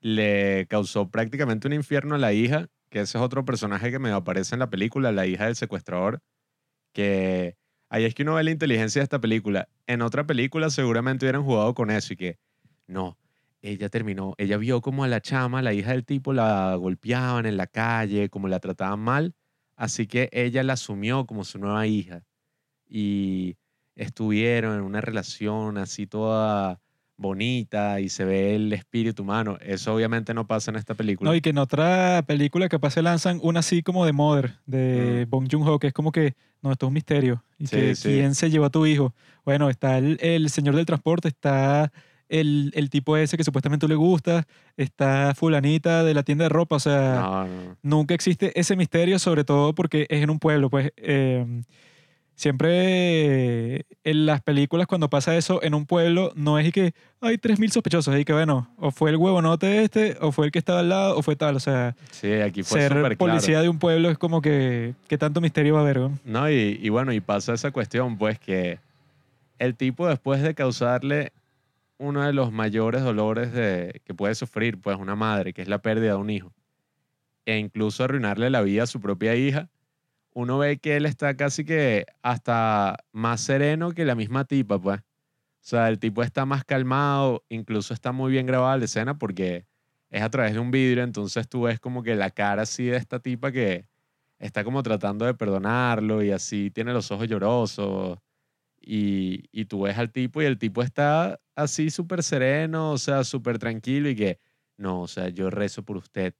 le 0.00 0.66
causó 0.68 1.08
prácticamente 1.08 1.66
un 1.66 1.72
infierno 1.72 2.14
a 2.14 2.18
la 2.18 2.34
hija, 2.34 2.68
que 2.90 3.00
ese 3.00 3.16
es 3.16 3.24
otro 3.24 3.46
personaje 3.46 3.90
que 3.90 3.98
me 3.98 4.10
aparece 4.10 4.54
en 4.54 4.58
la 4.58 4.68
película, 4.68 5.12
la 5.12 5.26
hija 5.26 5.46
del 5.46 5.56
secuestrador, 5.56 6.20
que 6.92 7.56
ahí 7.88 8.04
es 8.04 8.14
que 8.14 8.22
uno 8.22 8.34
ve 8.34 8.44
la 8.44 8.50
inteligencia 8.50 9.00
de 9.00 9.04
esta 9.04 9.20
película. 9.20 9.68
En 9.86 10.02
otra 10.02 10.26
película 10.26 10.68
seguramente 10.68 11.24
hubieran 11.24 11.42
jugado 11.42 11.72
con 11.72 11.90
eso 11.90 12.12
y 12.12 12.16
que, 12.16 12.38
no, 12.86 13.16
ella 13.62 13.88
terminó, 13.88 14.34
ella 14.36 14.58
vio 14.58 14.82
como 14.82 15.04
a 15.04 15.08
la 15.08 15.22
chama, 15.22 15.62
la 15.62 15.72
hija 15.72 15.92
del 15.92 16.04
tipo, 16.04 16.34
la 16.34 16.74
golpeaban 16.74 17.46
en 17.46 17.56
la 17.56 17.66
calle, 17.66 18.28
como 18.28 18.48
la 18.48 18.60
trataban 18.60 19.00
mal 19.00 19.34
Así 19.76 20.06
que 20.06 20.28
ella 20.32 20.62
la 20.62 20.74
asumió 20.74 21.26
como 21.26 21.44
su 21.44 21.58
nueva 21.58 21.86
hija 21.86 22.24
y 22.88 23.56
estuvieron 23.96 24.76
en 24.76 24.82
una 24.82 25.00
relación 25.00 25.78
así 25.78 26.06
toda 26.06 26.80
bonita 27.16 28.00
y 28.00 28.08
se 28.08 28.24
ve 28.24 28.56
el 28.56 28.72
espíritu 28.72 29.22
humano. 29.22 29.56
Eso 29.60 29.94
obviamente 29.94 30.34
no 30.34 30.46
pasa 30.46 30.70
en 30.70 30.76
esta 30.76 30.94
película. 30.94 31.30
No, 31.30 31.36
y 31.36 31.40
que 31.40 31.50
en 31.50 31.58
otra 31.58 32.22
película 32.26 32.68
capaz 32.68 32.90
se 32.90 33.02
lanzan 33.02 33.38
una 33.42 33.60
así 33.60 33.82
como 33.82 34.04
de 34.04 34.12
Mother, 34.12 34.54
de 34.66 35.24
mm. 35.26 35.30
Bong 35.30 35.48
Joon-ho, 35.50 35.78
que 35.78 35.88
es 35.88 35.92
como 35.92 36.12
que, 36.12 36.34
no, 36.60 36.72
esto 36.72 36.86
es 36.86 36.88
un 36.88 36.94
misterio. 36.94 37.44
Y 37.58 37.66
que, 37.66 37.94
¿quién 38.00 38.34
se 38.34 38.50
llevó 38.50 38.66
a 38.66 38.70
tu 38.70 38.84
hijo? 38.86 39.14
Bueno, 39.44 39.70
está 39.70 39.98
el, 39.98 40.18
el 40.20 40.50
señor 40.50 40.74
del 40.74 40.86
transporte, 40.86 41.28
está 41.28 41.92
el, 42.28 42.72
el, 42.74 42.90
tipo 42.90 43.16
ese 43.16 43.36
que 43.36 43.44
supuestamente 43.44 43.88
le 43.88 43.94
gusta, 43.94 44.46
está 44.76 45.34
fulanita 45.34 46.04
de 46.04 46.14
la 46.14 46.22
tienda 46.22 46.44
de 46.44 46.48
ropa, 46.48 46.76
o 46.76 46.80
sea, 46.80 47.46
nunca 47.82 48.14
existe 48.14 48.58
ese 48.58 48.76
misterio, 48.76 49.18
sobre 49.18 49.44
todo 49.44 49.74
porque 49.74 50.06
es 50.08 50.22
en 50.22 50.30
un 50.30 50.38
pueblo, 50.38 50.70
pues 50.70 50.92
em, 50.96 51.64
siempre 52.34 53.86
en 54.02 54.26
las 54.26 54.40
películas 54.42 54.86
cuando 54.86 55.08
pasa 55.08 55.36
eso 55.36 55.62
en 55.62 55.74
un 55.74 55.86
pueblo 55.86 56.32
no 56.34 56.58
es 56.58 56.66
y 56.66 56.72
que 56.72 56.94
hay 57.20 57.36
3.000 57.36 57.70
sospechosos, 57.70 58.18
y 58.18 58.24
que 58.24 58.32
bueno, 58.32 58.68
o 58.78 58.90
fue 58.90 59.10
el 59.10 59.16
huevonote 59.16 59.84
este, 59.84 60.16
o 60.20 60.32
fue 60.32 60.46
el 60.46 60.52
que 60.52 60.58
estaba 60.58 60.80
al 60.80 60.88
lado, 60.88 61.18
o 61.18 61.22
fue 61.22 61.36
tal, 61.36 61.56
o 61.56 61.60
sea, 61.60 61.94
sí, 62.10 62.32
aquí 62.32 62.62
fue 62.62 62.80
ser 62.80 63.16
policía 63.18 63.60
de 63.60 63.68
un 63.68 63.78
pueblo 63.78 64.10
es 64.10 64.18
como 64.18 64.40
que, 64.40 64.94
¿qué 65.08 65.18
tanto 65.18 65.40
misterio 65.40 65.74
va 65.74 65.80
a 65.80 65.82
haber? 65.82 65.98
¿no? 65.98 66.18
no 66.24 66.50
y, 66.50 66.78
y 66.82 66.88
bueno, 66.88 67.12
y 67.12 67.20
pasa 67.20 67.52
esa 67.54 67.70
cuestión, 67.70 68.16
pues 68.16 68.38
que 68.38 68.78
el 69.58 69.76
tipo 69.76 70.08
después 70.08 70.42
de 70.42 70.54
causarle 70.54 71.32
uno 71.98 72.22
de 72.22 72.32
los 72.32 72.52
mayores 72.52 73.02
dolores 73.02 73.52
de, 73.52 74.02
que 74.04 74.14
puede 74.14 74.34
sufrir 74.34 74.80
pues 74.80 74.96
una 74.96 75.16
madre, 75.16 75.52
que 75.52 75.62
es 75.62 75.68
la 75.68 75.82
pérdida 75.82 76.12
de 76.12 76.18
un 76.18 76.30
hijo, 76.30 76.52
e 77.46 77.58
incluso 77.58 78.04
arruinarle 78.04 78.50
la 78.50 78.62
vida 78.62 78.84
a 78.84 78.86
su 78.86 79.00
propia 79.00 79.34
hija, 79.36 79.70
uno 80.32 80.58
ve 80.58 80.78
que 80.78 80.96
él 80.96 81.06
está 81.06 81.36
casi 81.36 81.64
que 81.64 82.06
hasta 82.22 82.96
más 83.12 83.40
sereno 83.40 83.92
que 83.92 84.04
la 84.04 84.14
misma 84.14 84.44
tipa, 84.44 84.80
pues. 84.80 85.00
O 85.00 85.66
sea, 85.66 85.88
el 85.88 85.98
tipo 85.98 86.22
está 86.22 86.44
más 86.44 86.64
calmado, 86.64 87.44
incluso 87.48 87.94
está 87.94 88.12
muy 88.12 88.32
bien 88.32 88.46
grabada 88.46 88.76
la 88.76 88.84
escena 88.84 89.18
porque 89.18 89.66
es 90.10 90.22
a 90.22 90.30
través 90.30 90.54
de 90.54 90.60
un 90.60 90.70
vidrio, 90.70 91.04
entonces 91.04 91.48
tú 91.48 91.62
ves 91.62 91.80
como 91.80 92.02
que 92.02 92.16
la 92.16 92.30
cara 92.30 92.62
así 92.62 92.84
de 92.84 92.96
esta 92.96 93.20
tipa 93.20 93.52
que 93.52 93.86
está 94.38 94.64
como 94.64 94.82
tratando 94.82 95.24
de 95.24 95.34
perdonarlo 95.34 96.22
y 96.22 96.32
así 96.32 96.70
tiene 96.70 96.92
los 96.92 97.10
ojos 97.10 97.28
llorosos 97.28 98.18
y, 98.86 99.48
y 99.52 99.64
tú 99.66 99.82
ves 99.82 99.98
al 99.98 100.12
tipo 100.12 100.42
y 100.42 100.44
el 100.44 100.58
tipo 100.58 100.82
está 100.82 101.40
así 101.54 101.90
súper 101.90 102.22
sereno, 102.22 102.92
o 102.92 102.98
sea, 102.98 103.24
súper 103.24 103.58
tranquilo 103.58 104.08
y 104.08 104.16
que, 104.16 104.40
no, 104.76 105.02
o 105.02 105.08
sea, 105.08 105.28
yo 105.28 105.50
rezo 105.50 105.84
por 105.84 105.96
usted, 105.96 106.34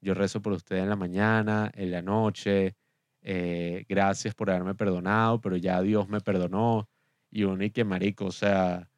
yo 0.00 0.14
rezo 0.14 0.42
por 0.42 0.52
usted 0.52 0.76
en 0.78 0.88
la 0.88 0.96
mañana, 0.96 1.70
en 1.74 1.90
la 1.90 2.02
noche, 2.02 2.76
eh, 3.22 3.84
gracias 3.88 4.34
por 4.34 4.50
haberme 4.50 4.74
perdonado, 4.74 5.40
pero 5.40 5.56
ya 5.56 5.80
Dios 5.82 6.08
me 6.08 6.20
perdonó 6.20 6.88
y 7.30 7.44
uno 7.44 7.64
y 7.64 7.70
que 7.70 7.84
marico, 7.84 8.26
o 8.26 8.32
sea, 8.32 8.90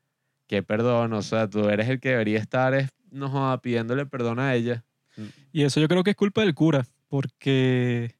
qué 0.46 0.62
perdón, 0.62 1.12
o 1.12 1.22
sea, 1.22 1.48
tú 1.48 1.68
eres 1.68 1.88
el 1.88 2.00
que 2.00 2.10
debería 2.10 2.38
estar 2.38 2.74
es, 2.74 2.90
no, 3.10 3.60
pidiéndole 3.62 4.06
perdón 4.06 4.38
a 4.38 4.54
ella. 4.54 4.84
Y 5.52 5.62
eso 5.62 5.80
yo 5.80 5.88
creo 5.88 6.04
que 6.04 6.10
es 6.10 6.16
culpa 6.16 6.42
del 6.42 6.54
cura, 6.54 6.86
porque 7.08 8.14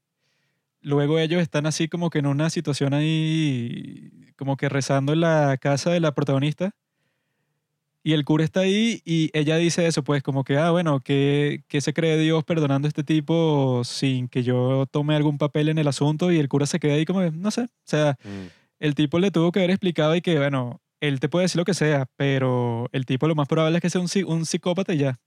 luego 0.87 1.19
ellos 1.19 1.43
están 1.43 1.67
así 1.67 1.89
como 1.89 2.11
que 2.11 2.21
en 2.21 2.27
una 2.27 2.49
situación 2.49 2.95
ahí, 2.95 4.33
como 4.37 4.57
que 4.57 4.69
rezando 4.69 5.13
en 5.13 5.21
la 5.21 5.57
casa 5.61 5.91
de 5.91 5.99
la 5.99 6.15
protagonista. 6.15 6.71
Y 8.05 8.13
el 8.13 8.25
cura 8.25 8.45
está 8.45 8.61
ahí 8.61 9.03
y 9.05 9.31
ella 9.33 9.57
dice 9.57 9.85
eso, 9.89 10.05
pues 10.05 10.23
como 10.23 10.45
que, 10.45 10.57
ah, 10.59 10.71
bueno, 10.71 11.01
que, 11.01 11.65
se 11.81 11.93
cree 11.93 12.17
Dios 12.19 12.45
perdonando 12.45 12.87
a 12.87 12.91
este 12.91 13.03
tipo 13.03 13.83
sin 13.85 14.29
que 14.29 14.45
yo 14.45 14.87
tome 14.89 15.17
algún 15.17 15.39
papel 15.39 15.69
en 15.71 15.79
el 15.79 15.89
asunto 15.89 16.31
y 16.31 16.39
el 16.39 16.49
cura 16.49 16.67
se 16.67 16.79
queda 16.79 16.95
ahí 16.95 17.05
como, 17.05 17.21
no 17.33 17.51
sé, 17.51 17.63
o 17.63 17.69
sea, 17.83 18.17
mm. 18.23 18.47
el 18.79 18.95
tipo 18.95 19.19
le 19.19 19.33
tuvo 19.33 19.51
que 19.51 19.59
haber 19.59 19.73
explicado 19.73 20.15
y 20.15 20.21
que, 20.21 20.39
bueno, 20.39 20.81
él 21.01 21.19
te 21.19 21.29
puede 21.29 21.47
decir 21.47 21.59
lo 21.59 21.65
que 21.65 21.75
sea, 21.75 22.07
pero 22.15 22.89
el 22.93 23.07
tipo 23.07 23.27
lo 23.27 23.35
más 23.35 23.49
probable 23.49 23.79
es 23.79 23.83
que 23.83 23.91
sea 23.91 24.01
un, 24.01 24.09
un 24.33 24.47
psicópata 24.47 24.95
y 24.95 24.99
ya. 24.99 25.19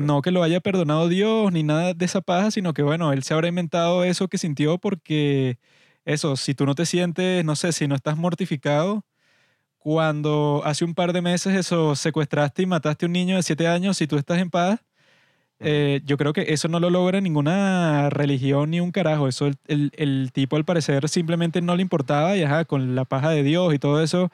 No 0.00 0.22
que 0.22 0.30
lo 0.30 0.42
haya 0.42 0.60
perdonado 0.60 1.08
Dios 1.08 1.52
ni 1.52 1.62
nada 1.62 1.94
de 1.94 2.04
esa 2.04 2.20
paja, 2.20 2.50
sino 2.50 2.72
que, 2.72 2.82
bueno, 2.82 3.12
él 3.12 3.22
se 3.24 3.34
habrá 3.34 3.48
inventado 3.48 4.04
eso 4.04 4.28
que 4.28 4.38
sintió 4.38 4.78
porque, 4.78 5.58
eso, 6.04 6.36
si 6.36 6.54
tú 6.54 6.66
no 6.66 6.74
te 6.74 6.86
sientes, 6.86 7.44
no 7.44 7.56
sé, 7.56 7.72
si 7.72 7.88
no 7.88 7.94
estás 7.94 8.16
mortificado, 8.16 9.04
cuando 9.78 10.62
hace 10.64 10.84
un 10.84 10.94
par 10.94 11.12
de 11.12 11.22
meses 11.22 11.56
eso 11.56 11.96
secuestraste 11.96 12.62
y 12.62 12.66
mataste 12.66 13.06
a 13.06 13.08
un 13.08 13.12
niño 13.14 13.36
de 13.36 13.42
siete 13.42 13.66
años, 13.68 13.96
si 13.96 14.06
tú 14.06 14.16
estás 14.16 14.38
en 14.38 14.50
paz, 14.50 14.80
eh, 15.60 16.00
yo 16.04 16.16
creo 16.16 16.32
que 16.32 16.46
eso 16.48 16.68
no 16.68 16.80
lo 16.80 16.90
logra 16.90 17.20
ninguna 17.20 18.10
religión 18.10 18.70
ni 18.70 18.80
un 18.80 18.90
carajo. 18.92 19.28
Eso 19.28 19.46
el, 19.46 19.92
el, 19.96 20.30
tipo 20.32 20.56
al 20.56 20.64
parecer 20.64 21.08
simplemente 21.08 21.62
no 21.62 21.76
le 21.76 21.82
importaba 21.82 22.36
y 22.36 22.42
ajá, 22.42 22.64
con 22.64 22.94
la 22.96 23.04
paja 23.04 23.30
de 23.30 23.42
Dios 23.44 23.72
y 23.74 23.78
todo 23.78 24.02
eso, 24.02 24.30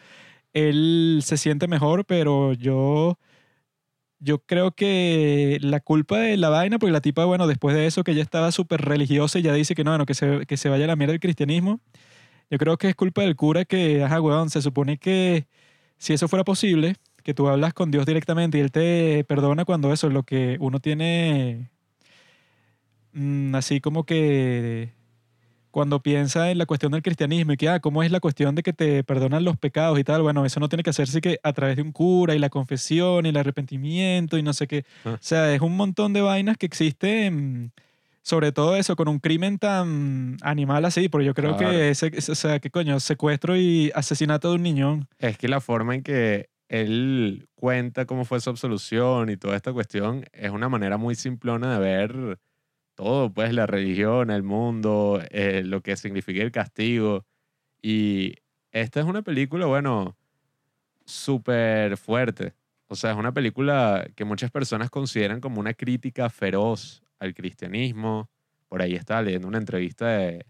él 0.55 1.21
se 1.25 1.37
siente 1.39 1.69
mejor, 1.69 2.05
pero 2.07 2.55
yo, 2.55 3.19
yo 4.21 4.41
creo 4.41 4.73
que 4.73 5.59
la 5.61 5.81
culpa 5.81 6.19
de 6.19 6.37
la 6.37 6.49
vaina, 6.49 6.79
porque 6.79 6.93
la 6.93 7.01
tipa, 7.01 7.25
bueno, 7.25 7.47
después 7.47 7.75
de 7.77 7.87
eso 7.87 8.05
que 8.05 8.13
ella 8.13 8.23
estaba 8.23 8.53
súper 8.53 8.83
religiosa 8.83 9.39
y 9.39 9.43
ya 9.43 9.53
dice 9.53 9.75
que 9.75 9.85
no, 9.85 9.93
bueno, 9.93 10.07
que 10.07 10.15
se, 10.15 10.47
que 10.47 10.57
se 10.57 10.69
vaya 10.69 10.85
a 10.85 10.89
la 10.89 10.97
mierda 10.97 11.13
del 11.13 11.21
cristianismo, 11.21 11.81
yo 12.51 12.59
creo 12.59 12.79
que 12.79 12.89
es 12.89 12.97
culpa 12.97 13.23
del 13.23 13.37
cura 13.37 13.65
que, 13.65 14.03
ajá, 14.03 14.21
weón, 14.21 14.51
se 14.51 14.63
supone 14.63 14.99
que 14.99 15.47
si 15.99 16.15
eso 16.15 16.29
fuera 16.29 16.45
posible, 16.45 16.97
que 17.23 17.35
tú 17.35 17.49
hablas 17.49 17.75
con 17.75 17.91
Dios 17.91 18.07
directamente 18.07 18.59
y 18.59 18.61
Él 18.63 18.73
te 18.73 19.25
perdona 19.25 19.65
cuando 19.65 19.93
eso 19.93 20.09
es 20.09 20.13
lo 20.15 20.25
que 20.25 20.57
uno 20.61 20.81
tiene, 20.81 21.71
mm, 23.13 23.55
así 23.55 23.81
como 23.81 24.05
que 24.05 24.93
cuando 25.71 26.01
piensa 26.01 26.51
en 26.51 26.59
la 26.59 26.67
cuestión 26.67 26.93
del 26.93 27.03
cristianismo 27.03 27.53
y 27.53 27.57
que, 27.57 27.69
ah, 27.69 27.81
¿cómo 27.81 28.03
es 28.03 28.11
la 28.11 28.21
cuestión 28.21 28.55
de 28.55 28.63
que 28.63 28.73
te 28.73 29.05
perdonan 29.05 29.45
los 29.45 29.57
pecados 29.57 29.99
y 29.99 30.05
tal? 30.05 30.23
Bueno, 30.23 30.45
eso 30.45 30.61
no 30.61 30.69
tiene 30.69 30.83
que 30.83 30.91
hacerse 30.91 31.21
que 31.21 31.39
a 31.43 31.53
través 31.53 31.77
de 31.77 31.83
un 31.83 31.93
cura 31.93 32.35
y 32.35 32.39
la 32.39 32.49
confesión 32.51 33.27
y 33.27 33.29
el 33.31 33.37
arrepentimiento 33.37 34.39
y 34.39 34.43
no 34.43 34.53
sé 34.53 34.67
qué. 34.67 34.85
Ah. 35.05 35.11
O 35.15 35.19
sea, 35.21 35.55
es 35.55 35.61
un 35.61 35.77
montón 35.77 36.13
de 36.13 36.21
vainas 36.23 36.57
que 36.57 36.67
existen, 36.67 37.73
sobre 38.23 38.53
todo 38.53 38.77
eso, 38.77 38.97
con 38.97 39.09
un 39.09 39.19
crimen 39.19 39.59
tan 39.59 40.37
animal 40.43 40.85
así, 40.85 41.09
porque 41.09 41.27
yo 41.27 41.35
creo 41.35 41.57
Claro. 41.57 41.73
que 41.73 41.91
ese, 41.91 42.11
o 42.31 42.35
sea, 42.35 42.59
¿qué 42.61 42.71
coño? 42.71 42.99
Secuestro 43.01 43.57
y 43.57 43.91
asesinato 43.95 44.51
de 44.51 44.55
un 44.57 44.63
niño. 44.63 45.07
Es 45.19 45.39
que 45.39 45.49
la 45.49 45.61
forma 45.61 45.95
en 45.95 46.03
que 46.03 46.49
él 46.69 47.47
cuenta 47.55 48.05
cómo 48.05 48.25
fue 48.25 48.41
su 48.41 48.51
absolución 48.51 49.31
y 49.31 49.37
toda 49.37 49.57
esta 49.57 49.73
cuestión 49.73 50.25
es 50.33 50.51
una 50.51 50.69
manera 50.69 50.99
muy 50.99 51.15
simplona 51.15 51.73
de 51.75 51.79
ver 51.79 52.39
todo, 52.99 53.33
pues 53.33 53.55
la 53.55 53.65
religión, 53.65 54.29
el 54.33 54.43
mundo, 54.43 55.23
eh, 55.31 55.63
lo 55.65 55.83
que 55.83 55.97
significa 55.97 56.43
el 56.43 56.51
castigo. 56.51 57.25
Y 57.81 58.35
esta 58.73 58.99
es 58.99 59.07
una 59.07 59.23
película, 59.23 59.67
bueno, 59.67 60.17
súper 61.05 61.97
fuerte. 61.97 62.55
O 62.89 62.97
sea, 62.97 63.13
es 63.13 63.17
una 63.17 63.31
película 63.31 64.05
que 64.17 64.25
muchas 64.25 64.51
personas 64.51 64.91
consideran 64.91 65.41
como 65.41 65.61
una 65.61 65.75
crítica 65.75 66.29
feroz 66.29 67.05
al 67.21 67.35
cristianismo. 67.35 68.29
Por 68.69 68.83
ahí 68.83 68.97
estaba 68.97 69.23
leyendo 69.23 69.47
una 69.47 69.59
entrevista 69.59 70.09
de 70.09 70.45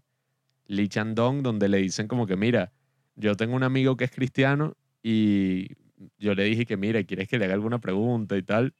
Lee 0.65 0.87
Chandong 0.89 1.43
donde 1.43 1.69
le 1.69 1.77
dicen 1.77 2.07
como 2.07 2.25
que, 2.25 2.35
mira, 2.35 2.71
yo 3.15 3.35
tengo 3.35 3.55
un 3.55 3.63
amigo 3.63 3.95
que 3.95 4.05
es 4.05 4.11
cristiano 4.11 4.75
y 5.03 5.75
yo 6.17 6.33
le 6.33 6.45
dije 6.45 6.65
que, 6.65 6.77
mira, 6.77 7.03
¿quieres 7.03 7.27
que 7.27 7.37
le 7.37 7.45
haga 7.45 7.53
alguna 7.53 7.77
pregunta 7.77 8.35
y 8.37 8.41
tal? 8.41 8.73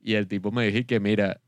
Y 0.00 0.14
el 0.14 0.28
tipo 0.28 0.50
me 0.50 0.66
dijo 0.66 0.86
que, 0.86 0.98
mira, 0.98 1.42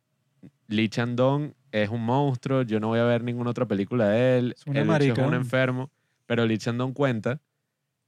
Lee 0.68 0.88
Chandong 0.88 1.54
es 1.72 1.88
un 1.88 2.04
monstruo, 2.04 2.62
yo 2.62 2.80
no 2.80 2.88
voy 2.88 3.00
a 3.00 3.04
ver 3.04 3.22
ninguna 3.22 3.50
otra 3.50 3.66
película 3.66 4.08
de 4.08 4.38
él, 4.38 4.54
Es 4.56 4.66
una 4.66 4.80
es 4.80 4.82
un 4.82 4.88
marica. 4.88 5.24
enfermo, 5.24 5.90
pero 6.26 6.46
Lee 6.46 6.58
Chandong 6.58 6.92
cuenta 6.92 7.40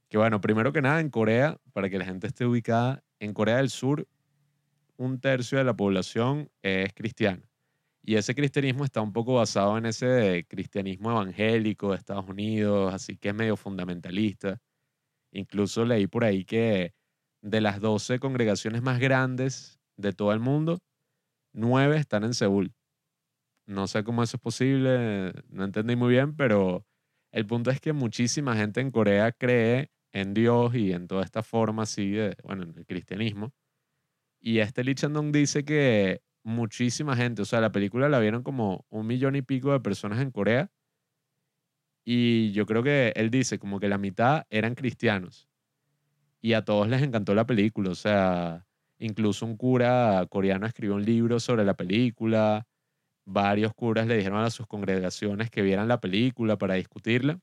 que, 0.09 0.17
bueno, 0.17 0.39
primero 0.41 0.71
que 0.71 0.81
nada, 0.81 0.99
en 0.99 1.09
Corea, 1.09 1.59
para 1.73 1.89
que 1.89 1.97
la 1.97 2.05
gente 2.05 2.27
esté 2.27 2.45
ubicada, 2.45 3.03
en 3.19 3.33
Corea 3.33 3.57
del 3.57 3.69
Sur, 3.69 4.07
un 4.97 5.19
tercio 5.19 5.57
de 5.57 5.63
la 5.63 5.75
población 5.75 6.49
es 6.61 6.93
cristiana. 6.93 7.49
Y 8.03 8.15
ese 8.15 8.33
cristianismo 8.33 8.85
está 8.85 9.01
un 9.01 9.11
poco 9.11 9.35
basado 9.35 9.77
en 9.77 9.85
ese 9.85 10.45
cristianismo 10.47 11.11
evangélico 11.11 11.91
de 11.91 11.97
Estados 11.97 12.27
Unidos, 12.29 12.93
así 12.93 13.17
que 13.17 13.29
es 13.29 13.35
medio 13.35 13.57
fundamentalista. 13.57 14.61
Incluso 15.31 15.83
leí 15.83 16.07
por 16.07 16.23
ahí 16.23 16.45
que 16.45 16.93
de 17.41 17.61
las 17.61 17.81
12 17.81 18.19
congregaciones 18.19 18.81
más 18.81 18.99
grandes 18.99 19.77
de 19.97 20.13
todo 20.13 20.31
el 20.31 20.39
mundo, 20.39 20.79
nueve 21.53 21.97
están 21.97 22.23
en 22.23 22.33
Seúl. 22.33 22.73
No 23.65 23.87
sé 23.87 24.03
cómo 24.03 24.23
eso 24.23 24.37
es 24.37 24.41
posible, 24.41 25.33
no 25.49 25.65
entendí 25.65 25.95
muy 25.95 26.09
bien, 26.11 26.35
pero 26.35 26.85
el 27.31 27.45
punto 27.45 27.69
es 27.69 27.81
que 27.81 27.93
muchísima 27.93 28.55
gente 28.55 28.81
en 28.81 28.91
Corea 28.91 29.31
cree 29.31 29.91
en 30.13 30.33
Dios 30.33 30.73
y 30.75 30.93
en 30.93 31.07
toda 31.07 31.23
esta 31.23 31.43
forma 31.43 31.83
así 31.83 32.15
bueno, 32.43 32.63
en 32.63 32.77
el 32.77 32.85
cristianismo. 32.85 33.53
Y 34.39 34.59
este 34.59 34.83
Lee 34.83 34.95
Chandong 34.95 35.31
dice 35.31 35.65
que 35.65 36.21
muchísima 36.43 37.15
gente, 37.15 37.41
o 37.41 37.45
sea, 37.45 37.61
la 37.61 37.71
película 37.71 38.09
la 38.09 38.19
vieron 38.19 38.43
como 38.43 38.85
un 38.89 39.07
millón 39.07 39.35
y 39.35 39.41
pico 39.41 39.71
de 39.73 39.79
personas 39.79 40.21
en 40.21 40.31
Corea. 40.31 40.71
Y 42.05 42.51
yo 42.53 42.65
creo 42.65 42.83
que 42.83 43.11
él 43.15 43.29
dice 43.29 43.59
como 43.59 43.79
que 43.79 43.89
la 43.89 43.97
mitad 43.97 44.45
eran 44.49 44.75
cristianos. 44.75 45.49
Y 46.41 46.53
a 46.53 46.63
todos 46.63 46.87
les 46.87 47.01
encantó 47.01 47.35
la 47.35 47.45
película, 47.45 47.89
o 47.89 47.95
sea, 47.95 48.66
incluso 48.99 49.45
un 49.45 49.57
cura 49.57 50.25
coreano 50.29 50.65
escribió 50.65 50.95
un 50.95 51.05
libro 51.05 51.39
sobre 51.39 51.65
la 51.65 51.75
película. 51.75 52.67
Varios 53.25 53.73
curas 53.73 54.07
le 54.07 54.17
dijeron 54.17 54.43
a 54.43 54.49
sus 54.49 54.67
congregaciones 54.67 55.49
que 55.49 55.61
vieran 55.61 55.87
la 55.87 55.99
película 55.99 56.57
para 56.57 56.75
discutirla. 56.75 57.39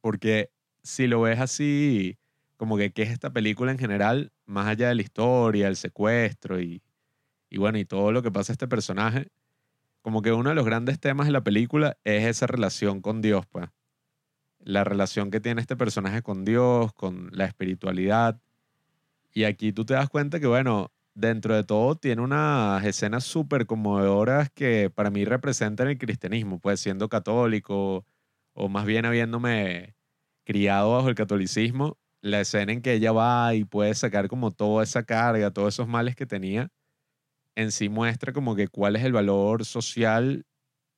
Porque 0.00 0.50
si 0.82 1.06
lo 1.06 1.20
ves 1.22 1.40
así, 1.40 2.18
como 2.56 2.76
que 2.76 2.92
qué 2.92 3.02
es 3.02 3.10
esta 3.10 3.32
película 3.32 3.72
en 3.72 3.78
general, 3.78 4.32
más 4.46 4.66
allá 4.66 4.88
de 4.88 4.96
la 4.96 5.02
historia, 5.02 5.68
el 5.68 5.76
secuestro 5.76 6.60
y, 6.60 6.82
y 7.50 7.58
bueno, 7.58 7.78
y 7.78 7.84
todo 7.84 8.12
lo 8.12 8.22
que 8.22 8.30
pasa 8.32 8.52
a 8.52 8.54
este 8.54 8.68
personaje, 8.68 9.28
como 10.02 10.22
que 10.22 10.32
uno 10.32 10.50
de 10.50 10.54
los 10.54 10.64
grandes 10.64 11.00
temas 11.00 11.26
de 11.26 11.32
la 11.32 11.44
película 11.44 11.96
es 12.04 12.24
esa 12.24 12.46
relación 12.46 13.00
con 13.00 13.20
Dios, 13.22 13.46
pues. 13.46 13.68
La 14.60 14.84
relación 14.84 15.30
que 15.30 15.40
tiene 15.40 15.60
este 15.60 15.76
personaje 15.76 16.22
con 16.22 16.44
Dios, 16.44 16.92
con 16.92 17.30
la 17.32 17.44
espiritualidad. 17.44 18.40
Y 19.34 19.44
aquí 19.44 19.72
tú 19.72 19.84
te 19.84 19.94
das 19.94 20.08
cuenta 20.08 20.40
que, 20.40 20.46
bueno, 20.46 20.92
dentro 21.14 21.54
de 21.54 21.64
todo 21.64 21.96
tiene 21.96 22.22
unas 22.22 22.84
escenas 22.84 23.24
súper 23.24 23.66
conmovedoras 23.66 24.50
que 24.50 24.90
para 24.90 25.10
mí 25.10 25.24
representan 25.24 25.88
el 25.88 25.98
cristianismo, 25.98 26.58
pues 26.60 26.80
siendo 26.80 27.08
católico 27.08 28.06
o 28.54 28.68
más 28.68 28.86
bien 28.86 29.04
habiéndome 29.04 29.94
criado 30.44 30.92
bajo 30.94 31.08
el 31.08 31.14
catolicismo, 31.14 31.98
la 32.22 32.40
escena 32.40 32.72
en 32.72 32.82
que 32.82 32.94
ella 32.94 33.12
va 33.12 33.54
y 33.54 33.64
puede 33.64 33.94
sacar 33.94 34.28
como 34.28 34.50
toda 34.50 34.82
esa 34.84 35.04
carga, 35.04 35.52
todos 35.52 35.74
esos 35.74 35.88
males 35.88 36.16
que 36.16 36.26
tenía, 36.26 36.68
en 37.56 37.72
sí 37.72 37.88
muestra 37.88 38.32
como 38.32 38.56
que 38.56 38.68
cuál 38.68 38.96
es 38.96 39.04
el 39.04 39.12
valor 39.12 39.64
social 39.66 40.46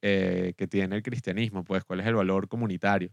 eh, 0.02 0.54
que 0.58 0.68
tiene 0.68 0.96
el 0.96 1.02
cristianismo, 1.04 1.64
pues 1.64 1.84
cuál 1.84 2.00
es 2.00 2.06
el 2.06 2.14
valor 2.16 2.48
comunitario. 2.48 3.12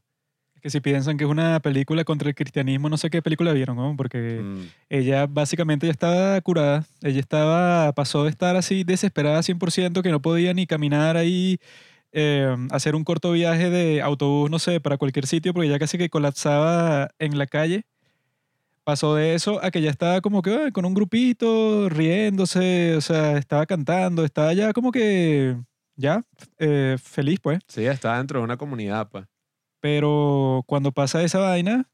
Que 0.67 0.71
si 0.71 0.81
piensan 0.81 1.15
que 1.15 1.23
es 1.23 1.29
una 1.29 1.61
película 1.61 2.03
contra 2.03 2.27
el 2.27 2.35
cristianismo, 2.35 2.89
no 2.89 2.97
sé 2.97 3.09
qué 3.09 3.21
película 3.21 3.53
vieron, 3.53 3.77
¿no? 3.77 3.95
Porque 3.95 4.41
Mm, 4.43 4.63
ella 4.89 5.25
básicamente 5.25 5.87
ya 5.87 5.91
estaba 5.91 6.41
curada. 6.41 6.85
Ella 7.01 7.21
estaba, 7.21 7.93
pasó 7.93 8.25
de 8.25 8.31
estar 8.31 8.57
así 8.57 8.83
desesperada 8.83 9.41
100%, 9.43 10.03
que 10.03 10.11
no 10.11 10.21
podía 10.21 10.53
ni 10.53 10.67
caminar 10.67 11.15
ahí, 11.15 11.57
eh, 12.11 12.53
hacer 12.71 12.95
un 12.95 13.05
corto 13.05 13.31
viaje 13.31 13.69
de 13.69 14.01
autobús, 14.01 14.51
no 14.51 14.59
sé, 14.59 14.81
para 14.81 14.97
cualquier 14.97 15.25
sitio, 15.25 15.53
porque 15.53 15.69
ya 15.69 15.79
casi 15.79 15.97
que 15.97 16.09
colapsaba 16.09 17.11
en 17.17 17.37
la 17.37 17.47
calle. 17.47 17.85
Pasó 18.83 19.15
de 19.15 19.35
eso 19.35 19.63
a 19.63 19.71
que 19.71 19.81
ya 19.81 19.89
estaba 19.89 20.19
como 20.19 20.41
que 20.41 20.73
con 20.73 20.83
un 20.83 20.93
grupito, 20.93 21.87
riéndose, 21.87 22.97
o 22.97 23.01
sea, 23.01 23.37
estaba 23.37 23.65
cantando, 23.65 24.25
estaba 24.25 24.51
ya 24.51 24.73
como 24.73 24.91
que, 24.91 25.55
ya, 25.95 26.25
eh, 26.59 26.97
feliz 27.01 27.39
pues. 27.41 27.59
Sí, 27.69 27.85
está 27.85 28.17
dentro 28.17 28.39
de 28.39 28.43
una 28.43 28.57
comunidad, 28.57 29.07
pues. 29.09 29.23
Pero 29.79 30.63
cuando 30.67 30.91
pasa 30.91 31.23
esa 31.23 31.39
vaina, 31.39 31.89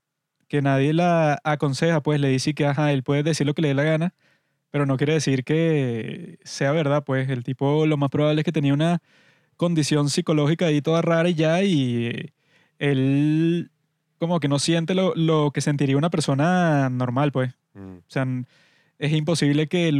que 0.48 0.62
nadie 0.62 0.93
la 0.93 1.39
aconseja, 1.43 2.02
pues 2.02 2.19
le 2.19 2.30
dice 2.30 2.54
que, 2.54 2.65
ajá, 2.65 2.91
él 2.93 3.04
puede 3.04 3.24
decir 3.24 3.48
lo 3.48 3.54
que 3.54 3.62
le 3.63 3.69
dé 3.69 3.74
la 3.74 3.84
gana, 3.84 4.13
pero 4.72 4.86
no 4.86 4.98
quiere 4.98 5.13
decir 5.13 5.43
que 5.43 6.39
sea 6.43 6.72
verdad, 6.72 7.04
pues 7.06 7.30
el 7.30 7.43
tipo 7.43 7.86
lo 7.86 7.98
más 7.98 8.10
probable 8.10 8.41
es 8.41 8.46
que 8.46 8.52
tenía 8.52 8.74
una 8.74 9.02
condición 9.58 10.10
psicológica 10.10 10.67
ahí 10.67 10.82
toda 10.82 11.02
rara 11.02 11.30
y 11.30 11.36
ya, 11.36 11.63
y 11.63 12.32
él 12.80 13.72
como 14.19 14.39
que 14.39 14.48
no 14.48 14.60
siente 14.60 14.96
lo, 14.96 15.13
lo 15.15 15.52
que 15.52 15.62
sentiría 15.62 15.98
una 15.98 16.10
persona 16.10 16.89
normal, 16.89 17.32
pues. 17.32 17.54
Mm, 17.74 17.98
O 17.98 18.04
sea, 18.08 18.26
es 19.00 19.12
imposible 19.12 19.67
que 19.67 19.91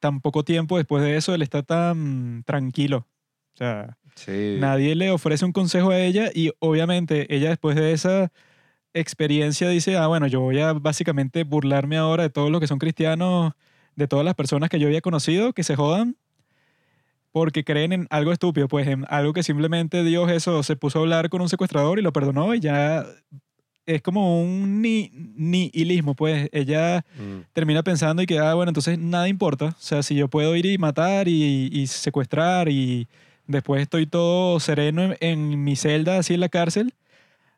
tan 0.00 0.20
poco 0.20 0.44
tiempo 0.44 0.78
después 0.78 1.02
de 1.02 1.16
eso 1.16 1.34
él 1.34 1.42
está 1.42 1.62
tan 1.62 2.42
tranquilo. 2.44 3.06
O 3.54 3.56
sea, 3.58 3.98
Sí. 4.18 4.56
Nadie 4.58 4.94
le 4.94 5.10
ofrece 5.10 5.44
un 5.44 5.52
consejo 5.52 5.90
a 5.90 5.98
ella 5.98 6.30
y 6.34 6.50
obviamente 6.58 7.32
ella 7.34 7.50
después 7.50 7.76
de 7.76 7.92
esa 7.92 8.32
experiencia 8.94 9.68
dice, 9.68 9.96
ah, 9.96 10.06
bueno, 10.08 10.26
yo 10.26 10.40
voy 10.40 10.58
a 10.60 10.72
básicamente 10.72 11.44
burlarme 11.44 11.96
ahora 11.96 12.24
de 12.24 12.30
todos 12.30 12.50
los 12.50 12.60
que 12.60 12.66
son 12.66 12.78
cristianos, 12.78 13.52
de 13.96 14.08
todas 14.08 14.24
las 14.24 14.34
personas 14.34 14.70
que 14.70 14.78
yo 14.80 14.88
había 14.88 15.00
conocido, 15.00 15.52
que 15.52 15.62
se 15.62 15.76
jodan 15.76 16.16
porque 17.30 17.62
creen 17.62 17.92
en 17.92 18.06
algo 18.10 18.32
estúpido, 18.32 18.68
pues 18.68 18.88
en 18.88 19.04
algo 19.08 19.32
que 19.32 19.42
simplemente 19.42 20.02
Dios 20.02 20.30
eso 20.30 20.62
se 20.62 20.76
puso 20.76 20.98
a 20.98 21.02
hablar 21.02 21.28
con 21.28 21.40
un 21.40 21.48
secuestrador 21.48 21.98
y 21.98 22.02
lo 22.02 22.12
perdonó 22.12 22.54
y 22.54 22.60
ya 22.60 23.06
es 23.86 24.02
como 24.02 24.42
un 24.42 24.82
ni, 24.82 25.10
nihilismo, 25.36 26.14
pues 26.14 26.48
ella 26.52 27.04
Mm, 27.18 27.40
termina 27.52 27.82
pensando 27.82 28.22
y 28.22 28.26
que, 28.26 28.38
ah, 28.38 28.54
bueno, 28.54 28.70
entonces 28.70 28.98
nada 28.98 29.28
importa. 29.28 29.66
O 29.66 29.80
sea, 29.80 30.02
si 30.02 30.14
yo 30.14 30.28
puedo 30.28 30.54
ir 30.56 30.66
y 30.66 30.78
matar 30.78 31.28
y, 31.28 31.68
y 31.72 31.86
secuestrar 31.86 32.68
y 32.68 33.08
después 33.48 33.82
estoy 33.82 34.06
todo 34.06 34.60
sereno 34.60 35.02
en, 35.02 35.16
en 35.20 35.64
mi 35.64 35.74
celda, 35.74 36.18
así 36.18 36.34
en 36.34 36.40
la 36.40 36.48
cárcel, 36.48 36.94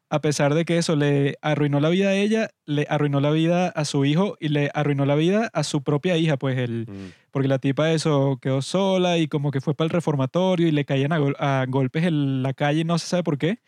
a 0.09 0.21
pesar 0.21 0.55
de 0.55 0.65
que 0.65 0.77
eso 0.79 0.97
le 0.97 1.37
arruinó 1.41 1.79
la 1.79 1.89
vida 1.89 2.09
a 2.09 2.15
ella, 2.15 2.51
le 2.67 2.85
arruinó 2.91 3.21
la 3.21 3.31
vida 3.31 3.69
a 3.69 3.85
su 3.85 4.05
hijo 4.05 4.37
y 4.41 4.49
le 4.49 4.71
arruinó 4.75 5.05
la 5.07 5.15
vida 5.15 5.51
a 5.53 5.63
su 5.63 5.83
propia 5.83 6.17
hija, 6.17 6.37
pues 6.37 6.59
el, 6.59 6.87
mm. 6.89 7.13
porque 7.31 7.47
la 7.47 7.59
tipa 7.61 7.93
eso 7.93 8.39
quedó 8.43 8.61
sola 8.63 9.19
y 9.19 9.29
como 9.29 9.53
que 9.53 9.61
fue 9.61 9.75
para 9.75 9.85
el 9.87 9.91
reformatorio 9.91 10.67
y 10.67 10.73
le 10.73 10.85
caían 10.85 11.13
a, 11.13 11.19
gol- 11.19 11.37
a 11.39 11.65
golpes 11.69 12.05
en 12.05 12.43
la 12.43 12.55
calle, 12.55 12.85
no 12.85 12.99
se 12.99 13.07
sabe 13.07 13.23
por 13.23 13.39
qué, 13.39 13.61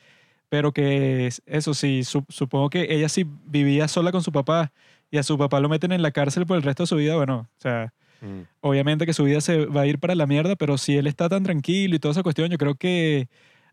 pero 0.48 0.72
que 0.72 1.28
es- 1.28 1.42
eso 1.46 1.74
sí, 1.74 2.02
su- 2.02 2.24
supongo 2.28 2.70
que 2.70 2.87
ella 2.92 3.08
sí 3.08 3.24
vivía 3.46 3.87
sola 3.87 4.11
con 4.11 4.22
su 4.24 4.32
papá 4.32 4.72
y 5.12 5.18
a 5.18 5.22
su 5.22 5.38
papá 5.38 5.61
lo 5.61 5.68
meten 5.68 5.92
en 5.92 6.02
la 6.02 6.11
cárcel 6.11 6.44
por 6.46 6.56
el 6.56 6.62
resto 6.64 6.82
de 6.85 6.87
su 6.88 6.96
vida, 6.96 7.14
bueno, 7.14 7.48
o 7.56 7.61
sea, 7.61 7.92
Mm. 8.22 8.42
obviamente 8.61 9.04
que 9.04 9.12
su 9.12 9.24
vida 9.24 9.40
se 9.40 9.66
va 9.66 9.80
a 9.82 9.87
ir 9.87 9.98
para 9.98 10.14
la 10.14 10.26
mierda, 10.26 10.54
pero 10.56 10.78
si 10.78 10.96
él 10.96 11.06
está 11.08 11.28
tan 11.28 11.42
tranquilo 11.42 11.96
y 11.96 11.98
toda 11.98 12.12
esa 12.12 12.22
cuestión, 12.22 12.48
yo 12.50 12.56
creo 12.58 12.76
que 12.76 13.28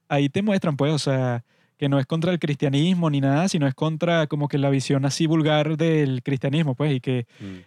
ahí 0.07 0.27
te 0.27 0.41
muestran, 0.41 0.75
pues, 0.75 0.91
o 0.91 0.99
sea, 0.99 1.43
que 1.77 1.87
no 1.87 1.99
es 1.99 2.05
contra 2.07 2.31
el 2.31 2.39
cristianismo 2.39 3.09
ni 3.09 3.21
nada, 3.21 3.47
sino 3.47 3.67
es 3.67 3.75
contra 3.75 4.27
como 4.27 4.47
que 4.47 4.57
la 4.57 4.69
visión 4.69 5.05
así 5.05 5.27
vulgar 5.27 5.77
del 5.77 6.23
cristianismo, 6.23 6.73
pues, 6.75 6.93
y 6.93 6.99
que 6.99 7.25
Mm. 7.39 7.57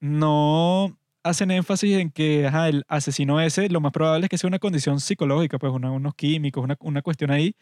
no 0.00 0.96
hacen 1.22 1.50
énfasis 1.50 1.98
en 1.98 2.10
que 2.10 2.46
ajá, 2.46 2.68
el 2.68 2.84
asesino 2.88 3.40
ese, 3.40 3.68
lo 3.68 3.80
más 3.80 3.92
probable 3.92 4.26
es 4.26 4.30
que 4.30 4.38
sea 4.38 4.48
una 4.48 4.58
condición 4.58 5.00
psicológica, 5.00 5.58
pues 5.58 5.72
una- 5.72 5.90
unos 5.90 6.14
químicos, 6.14 6.62
una, 6.64 6.76
una 6.80 7.02
cuestión 7.02 7.30
ahí, 7.30 7.54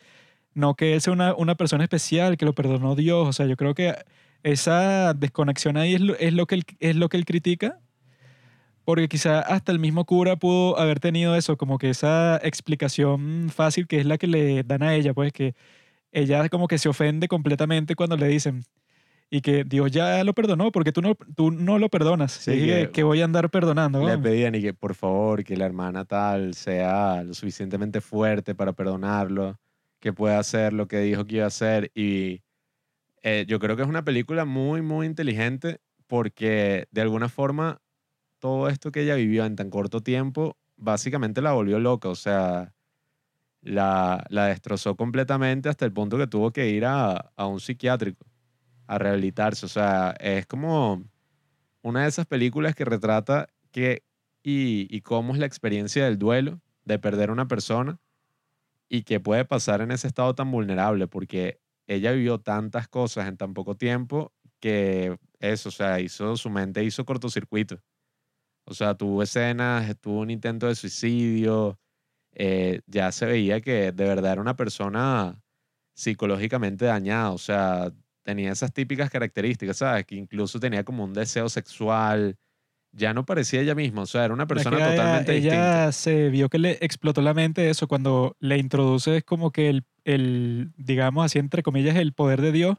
no 0.54 0.74
que 0.74 0.94
él 0.94 1.00
sea 1.00 1.12
una, 1.12 1.34
una 1.34 1.54
persona 1.56 1.84
especial, 1.84 2.36
que 2.36 2.44
lo 2.44 2.54
perdonó 2.54 2.94
Dios, 2.94 3.26
o 3.28 3.32
sea, 3.32 3.46
yo 3.46 3.56
creo 3.56 3.74
que 3.74 3.94
esa 4.42 5.14
desconexión 5.14 5.76
ahí 5.76 5.94
es 5.94 6.00
lo, 6.00 6.16
es 6.16 6.32
lo, 6.32 6.46
que, 6.46 6.56
él, 6.56 6.64
es 6.80 6.96
lo 6.96 7.08
que 7.08 7.16
él 7.16 7.24
critica, 7.24 7.80
porque 8.86 9.08
quizá 9.08 9.40
hasta 9.40 9.72
el 9.72 9.80
mismo 9.80 10.04
cura 10.04 10.36
pudo 10.36 10.78
haber 10.78 11.00
tenido 11.00 11.34
eso, 11.34 11.56
como 11.56 11.76
que 11.76 11.90
esa 11.90 12.36
explicación 12.36 13.50
fácil 13.52 13.88
que 13.88 13.98
es 13.98 14.06
la 14.06 14.16
que 14.16 14.28
le 14.28 14.62
dan 14.62 14.84
a 14.84 14.94
ella, 14.94 15.12
pues 15.12 15.32
que 15.32 15.56
ella 16.12 16.48
como 16.48 16.68
que 16.68 16.78
se 16.78 16.88
ofende 16.88 17.26
completamente 17.26 17.96
cuando 17.96 18.16
le 18.16 18.28
dicen, 18.28 18.62
y 19.28 19.40
que 19.40 19.64
Dios 19.64 19.90
ya 19.90 20.22
lo 20.22 20.34
perdonó 20.34 20.70
porque 20.70 20.92
tú 20.92 21.02
no, 21.02 21.16
tú 21.34 21.50
no 21.50 21.80
lo 21.80 21.88
perdonas. 21.88 22.30
Sí, 22.30 22.52
y 22.52 22.86
que, 22.86 23.02
voy 23.02 23.22
a 23.22 23.24
andar 23.24 23.50
perdonando. 23.50 24.06
Le 24.06 24.18
pedían 24.18 24.54
y 24.54 24.62
que 24.62 24.72
por 24.72 24.94
favor 24.94 25.42
que 25.42 25.56
la 25.56 25.66
hermana 25.66 26.04
tal 26.04 26.54
sea 26.54 27.24
lo 27.24 27.34
suficientemente 27.34 28.00
fuerte 28.00 28.54
para 28.54 28.72
perdonarlo, 28.72 29.58
que 29.98 30.12
pueda 30.12 30.38
hacer 30.38 30.72
lo 30.72 30.86
que 30.86 31.00
dijo 31.00 31.24
que 31.24 31.36
iba 31.36 31.44
a 31.44 31.48
hacer. 31.48 31.90
Y 31.92 32.42
eh, 33.24 33.46
yo 33.48 33.58
creo 33.58 33.74
que 33.74 33.82
es 33.82 33.88
una 33.88 34.04
película 34.04 34.44
muy, 34.44 34.80
muy 34.80 35.06
inteligente 35.06 35.80
porque 36.06 36.86
de 36.92 37.00
alguna 37.00 37.28
forma 37.28 37.80
todo 38.46 38.68
esto 38.68 38.92
que 38.92 39.02
ella 39.02 39.16
vivió 39.16 39.44
en 39.44 39.56
tan 39.56 39.70
corto 39.70 40.04
tiempo 40.04 40.56
básicamente 40.76 41.42
la 41.42 41.50
volvió 41.50 41.80
loca. 41.80 42.08
O 42.08 42.14
sea, 42.14 42.72
la, 43.60 44.24
la 44.28 44.46
destrozó 44.46 44.94
completamente 44.94 45.68
hasta 45.68 45.84
el 45.84 45.92
punto 45.92 46.16
que 46.16 46.28
tuvo 46.28 46.52
que 46.52 46.68
ir 46.68 46.84
a, 46.84 47.32
a 47.34 47.46
un 47.48 47.58
psiquiátrico 47.58 48.24
a 48.86 48.98
rehabilitarse. 48.98 49.66
O 49.66 49.68
sea, 49.68 50.14
es 50.20 50.46
como 50.46 51.02
una 51.82 52.02
de 52.02 52.08
esas 52.08 52.26
películas 52.26 52.76
que 52.76 52.84
retrata 52.84 53.48
que 53.72 54.04
y, 54.44 54.86
y 54.96 55.00
cómo 55.00 55.32
es 55.32 55.40
la 55.40 55.46
experiencia 55.46 56.04
del 56.04 56.16
duelo, 56.16 56.60
de 56.84 57.00
perder 57.00 57.30
a 57.30 57.32
una 57.32 57.48
persona 57.48 57.98
y 58.88 59.02
que 59.02 59.18
puede 59.18 59.44
pasar 59.44 59.80
en 59.80 59.90
ese 59.90 60.06
estado 60.06 60.36
tan 60.36 60.52
vulnerable, 60.52 61.08
porque 61.08 61.58
ella 61.88 62.12
vivió 62.12 62.38
tantas 62.38 62.86
cosas 62.86 63.26
en 63.26 63.38
tan 63.38 63.54
poco 63.54 63.76
tiempo 63.76 64.32
que 64.60 65.18
eso, 65.40 65.70
o 65.70 65.72
sea, 65.72 65.98
hizo, 65.98 66.36
su 66.36 66.48
mente 66.48 66.84
hizo 66.84 67.04
cortocircuito. 67.04 67.82
O 68.66 68.74
sea, 68.74 68.94
tuvo 68.96 69.22
escenas, 69.22 69.96
tuvo 70.00 70.20
un 70.20 70.30
intento 70.30 70.66
de 70.66 70.74
suicidio, 70.74 71.78
eh, 72.32 72.80
ya 72.86 73.12
se 73.12 73.26
veía 73.26 73.60
que 73.60 73.92
de 73.92 74.04
verdad 74.04 74.32
era 74.32 74.40
una 74.42 74.56
persona 74.56 75.40
psicológicamente 75.94 76.84
dañada, 76.86 77.30
o 77.30 77.38
sea, 77.38 77.92
tenía 78.22 78.52
esas 78.52 78.72
típicas 78.72 79.10
características, 79.10 79.78
¿sabes? 79.78 80.04
Que 80.06 80.16
incluso 80.16 80.60
tenía 80.60 80.84
como 80.84 81.04
un 81.04 81.14
deseo 81.14 81.48
sexual, 81.48 82.36
ya 82.92 83.14
no 83.14 83.24
parecía 83.24 83.60
ella 83.60 83.74
misma, 83.74 84.02
o 84.02 84.06
sea, 84.06 84.24
era 84.24 84.34
una 84.34 84.46
persona 84.46 84.76
que 84.78 84.82
ella- 84.82 84.96
totalmente 84.96 85.32
distinta. 85.32 85.84
ella 85.84 85.92
se 85.92 86.28
vio 86.30 86.48
que 86.48 86.58
le 86.58 86.72
explotó 86.80 87.22
la 87.22 87.34
mente 87.34 87.70
eso 87.70 87.88
cuando 87.88 88.36
le 88.40 88.58
introduces 88.58 89.22
como 89.24 89.50
que 89.52 89.68
el, 89.70 89.84
el, 90.04 90.72
digamos 90.76 91.24
así, 91.24 91.38
entre 91.38 91.62
comillas, 91.62 91.96
el 91.96 92.12
poder 92.12 92.40
de 92.42 92.52
Dios. 92.52 92.78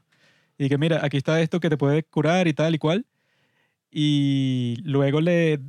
Y 0.57 0.69
que 0.69 0.77
mira, 0.77 1.05
aquí 1.05 1.17
está 1.17 1.39
esto 1.41 1.59
que 1.59 1.69
te 1.69 1.77
puede 1.77 2.03
curar 2.03 2.47
y 2.47 2.53
tal 2.53 2.75
y 2.75 2.79
cual. 2.79 3.05
Y 3.91 4.77
luego 4.83 5.21
le... 5.21 5.59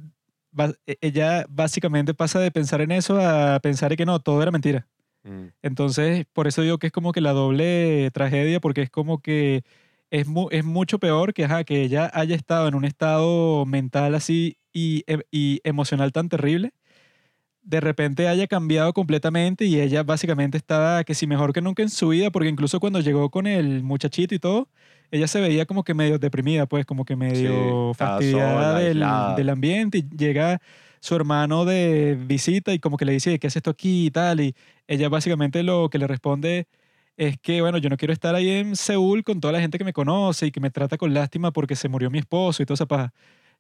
va- 0.59 0.75
e- 0.87 0.99
ella 1.01 1.47
básicamente 1.49 2.15
pasa 2.15 2.41
de 2.41 2.51
pensar 2.51 2.81
en 2.81 2.93
eso 2.93 3.19
a 3.21 3.61
pensar 3.61 3.93
en 3.93 3.97
que 3.99 4.07
no, 4.07 4.21
todo 4.21 4.43
era 4.43 4.51
mentira. 4.51 4.87
Mm, 5.25 5.47
Entonces, 5.63 6.27
por 6.33 6.47
eso 6.49 6.63
digo 6.63 6.79
que 6.79 6.89
es 6.89 6.93
como 6.93 7.13
que 7.13 7.21
la 7.21 7.33
doble 7.33 8.11
tragedia, 8.13 8.61
porque 8.61 8.83
es 8.83 8.91
como 8.91 9.21
que 9.21 9.63
es, 10.11 10.27
mu- 10.27 10.49
es 10.51 10.65
mucho 10.65 10.99
peor 10.99 11.35
que, 11.35 11.45
ajá, 11.45 11.65
que 11.65 11.83
ella 11.83 12.11
haya 12.15 12.35
estado 12.37 12.69
en 12.69 12.75
un 12.75 12.85
estado 12.85 13.67
mental 13.67 14.15
así 14.15 14.59
y, 14.73 15.05
e- 15.07 15.25
y 15.31 15.61
emocional 15.65 16.13
tan 16.13 16.29
terrible. 16.29 16.73
De 17.63 17.81
repente 17.81 18.29
haya 18.29 18.47
cambiado 18.47 18.95
completamente 18.95 19.67
y 19.67 19.79
ella 19.81 20.03
básicamente 20.03 20.57
estaba 20.57 21.05
que 21.05 21.15
si 21.15 21.27
mejor 21.27 21.53
que 21.53 21.61
nunca 21.61 21.83
en 21.83 21.91
su 21.91 22.09
vida, 22.09 22.31
porque 22.31 22.49
incluso 22.49 22.81
cuando 22.81 23.01
llegó 23.01 23.31
con 23.31 23.47
el 23.47 23.83
muchachito 23.83 24.35
y 24.35 24.39
todo, 24.39 24.69
ella 25.11 25.27
se 25.27 25.41
veía 25.41 25.67
como 25.67 25.85
que 25.85 25.95
medio 25.95 26.19
deprimida, 26.19 26.67
pues 26.67 26.87
como 26.87 27.05
que 27.05 27.17
medio 27.17 27.93
estaba 27.93 28.13
fastidiada 28.13 28.73
sola, 28.73 28.79
del, 28.79 29.37
del 29.37 29.49
ambiente 29.49 29.99
y 29.99 30.09
llega 30.17 30.61
su 31.01 31.15
hermano 31.15 31.65
de 31.65 32.19
visita 32.27 32.73
y 32.75 32.79
como 32.79 32.97
que 32.97 33.05
le 33.05 33.13
dice, 33.13 33.39
¿qué 33.39 33.47
haces 33.47 33.57
esto 33.57 33.71
aquí 33.71 34.07
y 34.07 34.11
tal? 34.11 34.41
Y 34.41 34.55
ella 34.87 35.09
básicamente 35.09 35.63
lo 35.63 35.89
que 35.91 35.99
le 35.99 36.07
responde 36.07 36.67
es 37.17 37.39
que, 37.39 37.61
bueno, 37.61 37.79
yo 37.79 37.91
no 37.91 37.97
quiero 37.97 38.13
estar 38.13 38.35
ahí 38.35 38.49
en 38.51 38.77
Seúl 38.77 39.25
con 39.25 39.41
toda 39.41 39.53
la 39.53 39.61
gente 39.61 39.79
que 39.79 39.85
me 39.85 39.93
conoce 39.93 40.47
y 40.47 40.51
que 40.51 40.61
me 40.61 40.71
trata 40.71 40.97
con 40.97 41.13
lástima 41.15 41.53
porque 41.53 41.77
se 41.77 41.89
murió 41.89 42.11
mi 42.11 42.19
esposo 42.19 42.63
y 42.63 42.67
toda 42.67 42.75
esa 42.75 42.87
paja. 42.87 43.13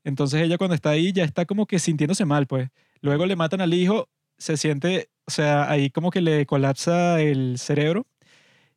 Entonces 0.05 0.43
ella 0.43 0.59
cuando 0.59 0.75
está 0.75 0.91
ahí 0.91 1.13
ya 1.13 1.25
está 1.25 1.45
como 1.45 1.67
que 1.67 1.79
sintiéndose 1.79 2.25
mal, 2.25 2.47
pues. 2.47 2.69
Luego 3.01 3.27
le 3.27 3.37
matan 3.37 3.61
al 3.61 3.75
hijo, 3.75 4.09
se 4.39 4.57
siente, 4.57 5.11
o 5.27 5.31
sea, 5.31 5.71
ahí 5.71 5.91
como 5.91 6.11
que 6.11 6.21
le 6.21 6.47
colapsa 6.47 7.21
el 7.21 7.59
cerebro. 7.59 8.07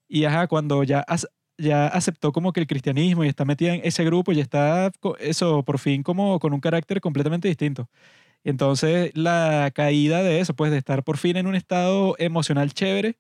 Y 0.08 0.26
ajá, 0.26 0.48
cuando 0.48 0.84
ya, 0.84 1.06
ya 1.62 1.88
aceptó 1.88 2.32
como 2.32 2.54
que 2.54 2.62
el 2.62 2.68
cristianismo 2.68 3.24
y 3.24 3.28
está 3.30 3.46
metida 3.46 3.76
en 3.76 3.82
ese 3.84 4.04
grupo, 4.06 4.32
ya 4.34 4.42
está, 4.44 4.92
eso, 5.20 5.64
por 5.64 5.80
fin 5.80 6.04
como 6.04 6.40
con 6.40 6.54
un 6.54 6.60
carácter 6.62 7.02
completamente 7.02 7.48
distinto. 7.48 7.90
Y 8.44 8.50
entonces 8.52 9.12
la 9.16 9.72
caída 9.76 10.24
de 10.24 10.40
eso, 10.42 10.56
pues 10.56 10.72
de 10.72 10.78
estar 10.80 11.04
por 11.04 11.18
fin 11.18 11.38
en 11.38 11.48
un 11.48 11.56
estado 11.56 12.16
emocional 12.20 12.74
chévere, 12.74 13.18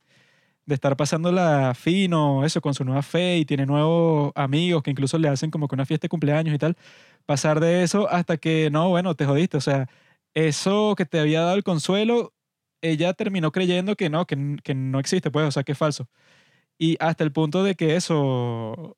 de 0.65 0.75
estar 0.75 0.95
pasándola 0.97 1.73
fino, 1.75 2.45
eso, 2.45 2.61
con 2.61 2.73
su 2.73 2.85
nueva 2.85 3.01
fe 3.03 3.37
y 3.39 3.45
tiene 3.45 3.65
nuevos 3.65 4.31
amigos 4.35 4.83
que 4.83 4.91
incluso 4.91 5.17
le 5.19 5.29
hacen 5.29 5.51
como 5.51 5.67
que 5.67 5.75
una 5.75 5.85
fiesta 5.85 6.05
de 6.05 6.09
cumpleaños 6.09 6.55
y 6.55 6.57
tal, 6.59 6.77
pasar 7.25 7.59
de 7.59 7.83
eso 7.83 8.09
hasta 8.09 8.37
que, 8.37 8.69
no, 8.71 8.89
bueno, 8.89 9.15
te 9.15 9.25
jodiste, 9.25 9.57
o 9.57 9.61
sea, 9.61 9.89
eso 10.33 10.95
que 10.97 11.05
te 11.05 11.19
había 11.19 11.41
dado 11.41 11.55
el 11.55 11.63
consuelo, 11.63 12.33
ella 12.81 13.13
terminó 13.13 13.51
creyendo 13.51 13.95
que 13.95 14.09
no, 14.09 14.25
que, 14.27 14.57
que 14.63 14.75
no 14.75 14.99
existe, 14.99 15.31
pues, 15.31 15.47
o 15.47 15.51
sea, 15.51 15.63
que 15.63 15.73
es 15.73 15.77
falso. 15.77 16.07
Y 16.81 16.97
hasta 16.99 17.23
el 17.23 17.31
punto 17.31 17.63
de 17.63 17.75
que 17.75 17.95
eso, 17.95 18.97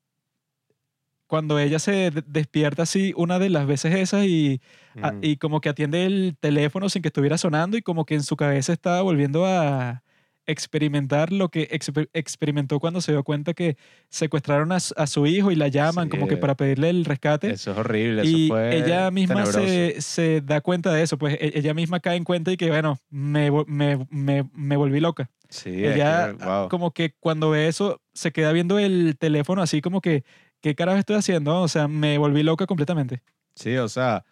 cuando 1.28 1.60
ella 1.60 1.80
se 1.80 2.12
de- 2.12 2.24
despierta 2.26 2.84
así 2.84 3.14
una 3.18 3.40
de 3.40 3.50
las 3.50 3.66
veces 3.68 3.94
esas 3.96 4.26
y, 4.26 4.62
a- 5.02 5.12
mm. 5.12 5.20
y 5.22 5.36
como 5.38 5.60
que 5.60 5.68
atiende 5.68 6.06
el 6.06 6.38
teléfono 6.40 6.88
sin 6.88 7.02
que 7.02 7.10
estuviera 7.10 7.38
sonando 7.38 7.76
y 7.76 7.82
como 7.82 8.06
que 8.06 8.16
en 8.16 8.24
su 8.24 8.38
cabeza 8.38 8.72
estaba 8.72 9.02
volviendo 9.02 9.46
a 9.46 10.04
experimentar 10.46 11.32
lo 11.34 11.50
que 11.50 11.70
exper- 11.70 12.10
experimentó 12.14 12.80
cuando 12.80 13.02
se 13.02 13.14
dio 13.14 13.24
cuenta 13.24 13.54
que 13.54 13.76
secuestraron 14.10 14.72
a, 14.72 14.76
a 14.76 15.08
su 15.08 15.26
hijo 15.26 15.52
y 15.52 15.56
la 15.56 15.70
llaman 15.70 16.08
como 16.10 16.28
que 16.28 16.38
para 16.38 16.56
pedirle 16.56 16.90
el 16.90 17.04
rescate. 17.06 17.52
Eso 17.52 17.72
es 17.72 17.78
horrible, 17.78 18.22
eso 18.22 18.32
Y 18.38 18.48
fue 18.50 18.78
ella 18.78 19.10
misma 19.12 19.46
se, 19.46 20.02
se 20.02 20.42
da 20.42 20.62
cuenta 20.62 20.94
de 20.94 21.02
eso, 21.04 21.18
pues 21.18 21.36
e- 21.40 21.52
ella 21.58 21.74
misma 21.74 22.00
cae 22.00 22.16
en 22.16 22.24
cuenta 22.24 22.52
y 22.52 22.58
que, 22.58 22.70
bueno, 22.70 22.98
me, 23.10 23.52
me, 23.68 24.06
me, 24.10 24.50
me 24.54 24.78
volví 24.78 25.00
loca. 25.02 25.30
Sí, 25.54 25.86
Ella 25.86 26.36
que, 26.36 26.44
wow. 26.44 26.68
como 26.68 26.92
que 26.92 27.14
cuando 27.20 27.52
ve 27.52 27.68
eso 27.68 28.02
se 28.14 28.32
queda 28.32 28.52
viendo 28.52 28.80
el 28.80 29.16
teléfono 29.20 29.62
así 29.62 29.82
como 29.82 30.02
que, 30.02 30.24
¿qué 30.62 30.74
carajo 30.74 30.98
estoy 30.98 31.16
haciendo? 31.16 31.62
O 31.62 31.68
sea, 31.68 31.88
me 31.88 32.18
volví 32.18 32.42
loca 32.42 32.66
completamente. 32.66 33.22
Sí, 33.56 33.78
o 33.78 33.88
sea, 33.88 34.26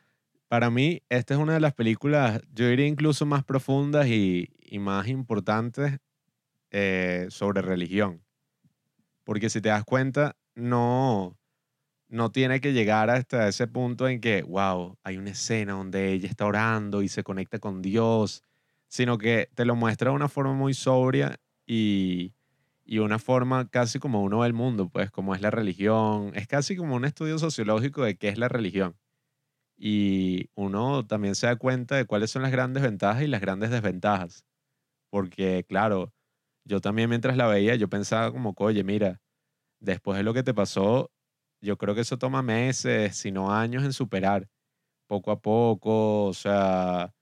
para 0.48 0.72
mí 0.72 1.04
esta 1.10 1.36
es 1.36 1.40
una 1.40 1.54
de 1.54 1.60
las 1.60 1.76
películas, 1.76 2.42
yo 2.52 2.68
diría 2.68 2.88
incluso 2.88 3.28
más 3.28 3.44
profundas 3.44 4.08
y, 4.08 4.50
y 4.60 4.80
más 4.80 5.08
importantes 5.10 6.00
eh, 6.72 7.28
sobre 7.30 7.62
religión. 7.62 8.24
Porque 9.24 9.52
si 9.52 9.62
te 9.62 9.70
das 9.70 9.84
cuenta, 9.84 10.36
no, 10.56 11.38
no 12.08 12.32
tiene 12.32 12.62
que 12.62 12.74
llegar 12.74 13.12
hasta 13.12 13.48
ese 13.48 13.68
punto 13.68 14.08
en 14.08 14.20
que, 14.22 14.42
wow, 14.42 14.98
hay 15.04 15.18
una 15.18 15.30
escena 15.30 15.74
donde 15.74 16.14
ella 16.14 16.28
está 16.28 16.48
orando 16.48 17.04
y 17.04 17.10
se 17.10 17.24
conecta 17.24 17.60
con 17.60 17.84
Dios, 17.84 18.44
sino 18.92 19.18
que 19.18 19.50
te 19.56 19.64
lo 19.64 19.76
muestra 19.78 20.10
de 20.12 20.16
una 20.18 20.28
forma 20.28 20.54
muy 20.54 20.74
sobria 20.74 21.38
y, 21.66 22.34
y 22.84 23.00
una 23.00 23.20
forma 23.20 23.70
casi 23.70 24.00
como 24.00 24.22
uno 24.22 24.40
ve 24.40 24.48
el 24.48 24.54
mundo, 24.54 24.90
pues 24.90 25.10
como 25.12 25.34
es 25.34 25.42
la 25.42 25.50
religión. 25.50 26.34
Es 26.36 26.46
casi 26.46 26.76
como 26.76 26.96
un 26.98 27.06
estudio 27.06 27.40
sociológico 27.40 28.04
de 28.04 28.18
qué 28.18 28.28
es 28.28 28.38
la 28.38 28.50
religión. 28.50 28.98
Y 29.78 30.50
uno 30.56 31.08
también 31.08 31.36
se 31.36 31.48
da 31.48 31.56
cuenta 31.56 31.96
de 31.96 32.06
cuáles 32.06 32.32
son 32.32 32.42
las 32.42 32.52
grandes 32.52 32.84
ventajas 32.84 33.24
y 33.24 33.28
las 33.28 33.40
grandes 33.42 33.72
desventajas. 33.72 34.46
Porque, 35.10 35.66
claro, 35.70 36.14
yo 36.66 36.82
también 36.82 37.10
mientras 37.10 37.38
la 37.38 37.48
veía, 37.48 37.76
yo 37.76 37.90
pensaba 37.90 38.32
como, 38.34 38.54
oye, 38.58 38.84
mira, 38.84 39.22
después 39.80 40.18
de 40.18 40.24
lo 40.24 40.34
que 40.34 40.44
te 40.44 40.54
pasó, 40.54 41.12
yo 41.62 41.78
creo 41.78 41.96
que 41.96 42.02
eso 42.02 42.18
toma 42.18 42.42
meses, 42.44 43.18
si 43.18 43.32
no 43.32 43.54
años 43.54 43.84
en 43.86 43.94
superar, 43.94 44.50
poco 45.08 45.32
a 45.32 45.42
poco, 45.42 46.26
o 46.26 46.34
sea, 46.34 47.14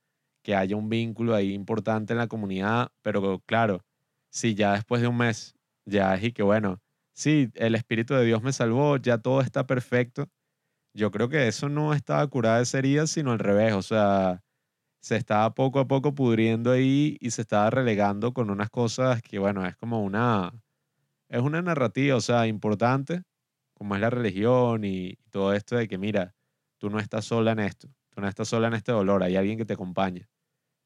que 0.49 0.55
haya 0.55 0.75
un 0.75 0.89
vínculo 0.89 1.35
ahí 1.35 1.53
importante 1.53 2.13
en 2.13 2.17
la 2.17 2.27
comunidad, 2.27 2.91
pero 3.03 3.39
claro, 3.45 3.85
si 4.31 4.55
ya 4.55 4.73
después 4.73 4.99
de 4.99 5.07
un 5.07 5.17
mes, 5.17 5.53
ya 5.85 6.15
es 6.15 6.23
y 6.23 6.31
que 6.31 6.41
bueno, 6.41 6.81
sí, 7.13 7.51
el 7.53 7.75
Espíritu 7.75 8.15
de 8.15 8.25
Dios 8.25 8.41
me 8.41 8.51
salvó, 8.51 8.97
ya 8.97 9.19
todo 9.19 9.41
está 9.41 9.67
perfecto, 9.67 10.27
yo 10.95 11.12
creo 11.12 11.29
que 11.29 11.47
eso 11.47 11.69
no 11.69 11.93
estaba 11.93 12.25
curada 12.27 12.63
de 12.63 12.77
herida, 12.79 13.05
sino 13.05 13.31
al 13.31 13.38
revés. 13.38 13.73
O 13.73 13.83
sea, 13.83 14.41
se 15.01 15.17
estaba 15.17 15.53
poco 15.53 15.79
a 15.79 15.88
poco 15.88 16.15
pudriendo 16.15 16.71
ahí 16.71 17.17
y 17.19 17.29
se 17.29 17.43
estaba 17.43 17.69
relegando 17.69 18.33
con 18.33 18.49
unas 18.49 18.71
cosas 18.71 19.21
que, 19.21 19.38
bueno, 19.38 19.67
es 19.67 19.75
como 19.77 20.03
una, 20.03 20.51
es 21.29 21.41
una 21.41 21.62
narrativa, 21.62 22.15
o 22.17 22.21
sea, 22.21 22.47
importante, 22.47 23.21
como 23.75 23.93
es 23.95 24.01
la 24.01 24.09
religión 24.09 24.83
y, 24.83 25.17
todo 25.29 25.53
esto 25.53 25.75
de 25.75 25.88
que, 25.88 25.99
mira, 25.99 26.33
tú 26.79 26.89
no 26.89 26.99
estás 26.99 27.25
sola 27.25 27.51
en 27.51 27.59
esto, 27.59 27.88
tú 28.09 28.21
no 28.21 28.27
estás 28.27 28.47
sola 28.47 28.67
en 28.67 28.73
este 28.73 28.91
dolor, 28.91 29.21
hay 29.23 29.35
alguien 29.35 29.59
que 29.59 29.65
te 29.65 29.73
acompaña. 29.73 30.27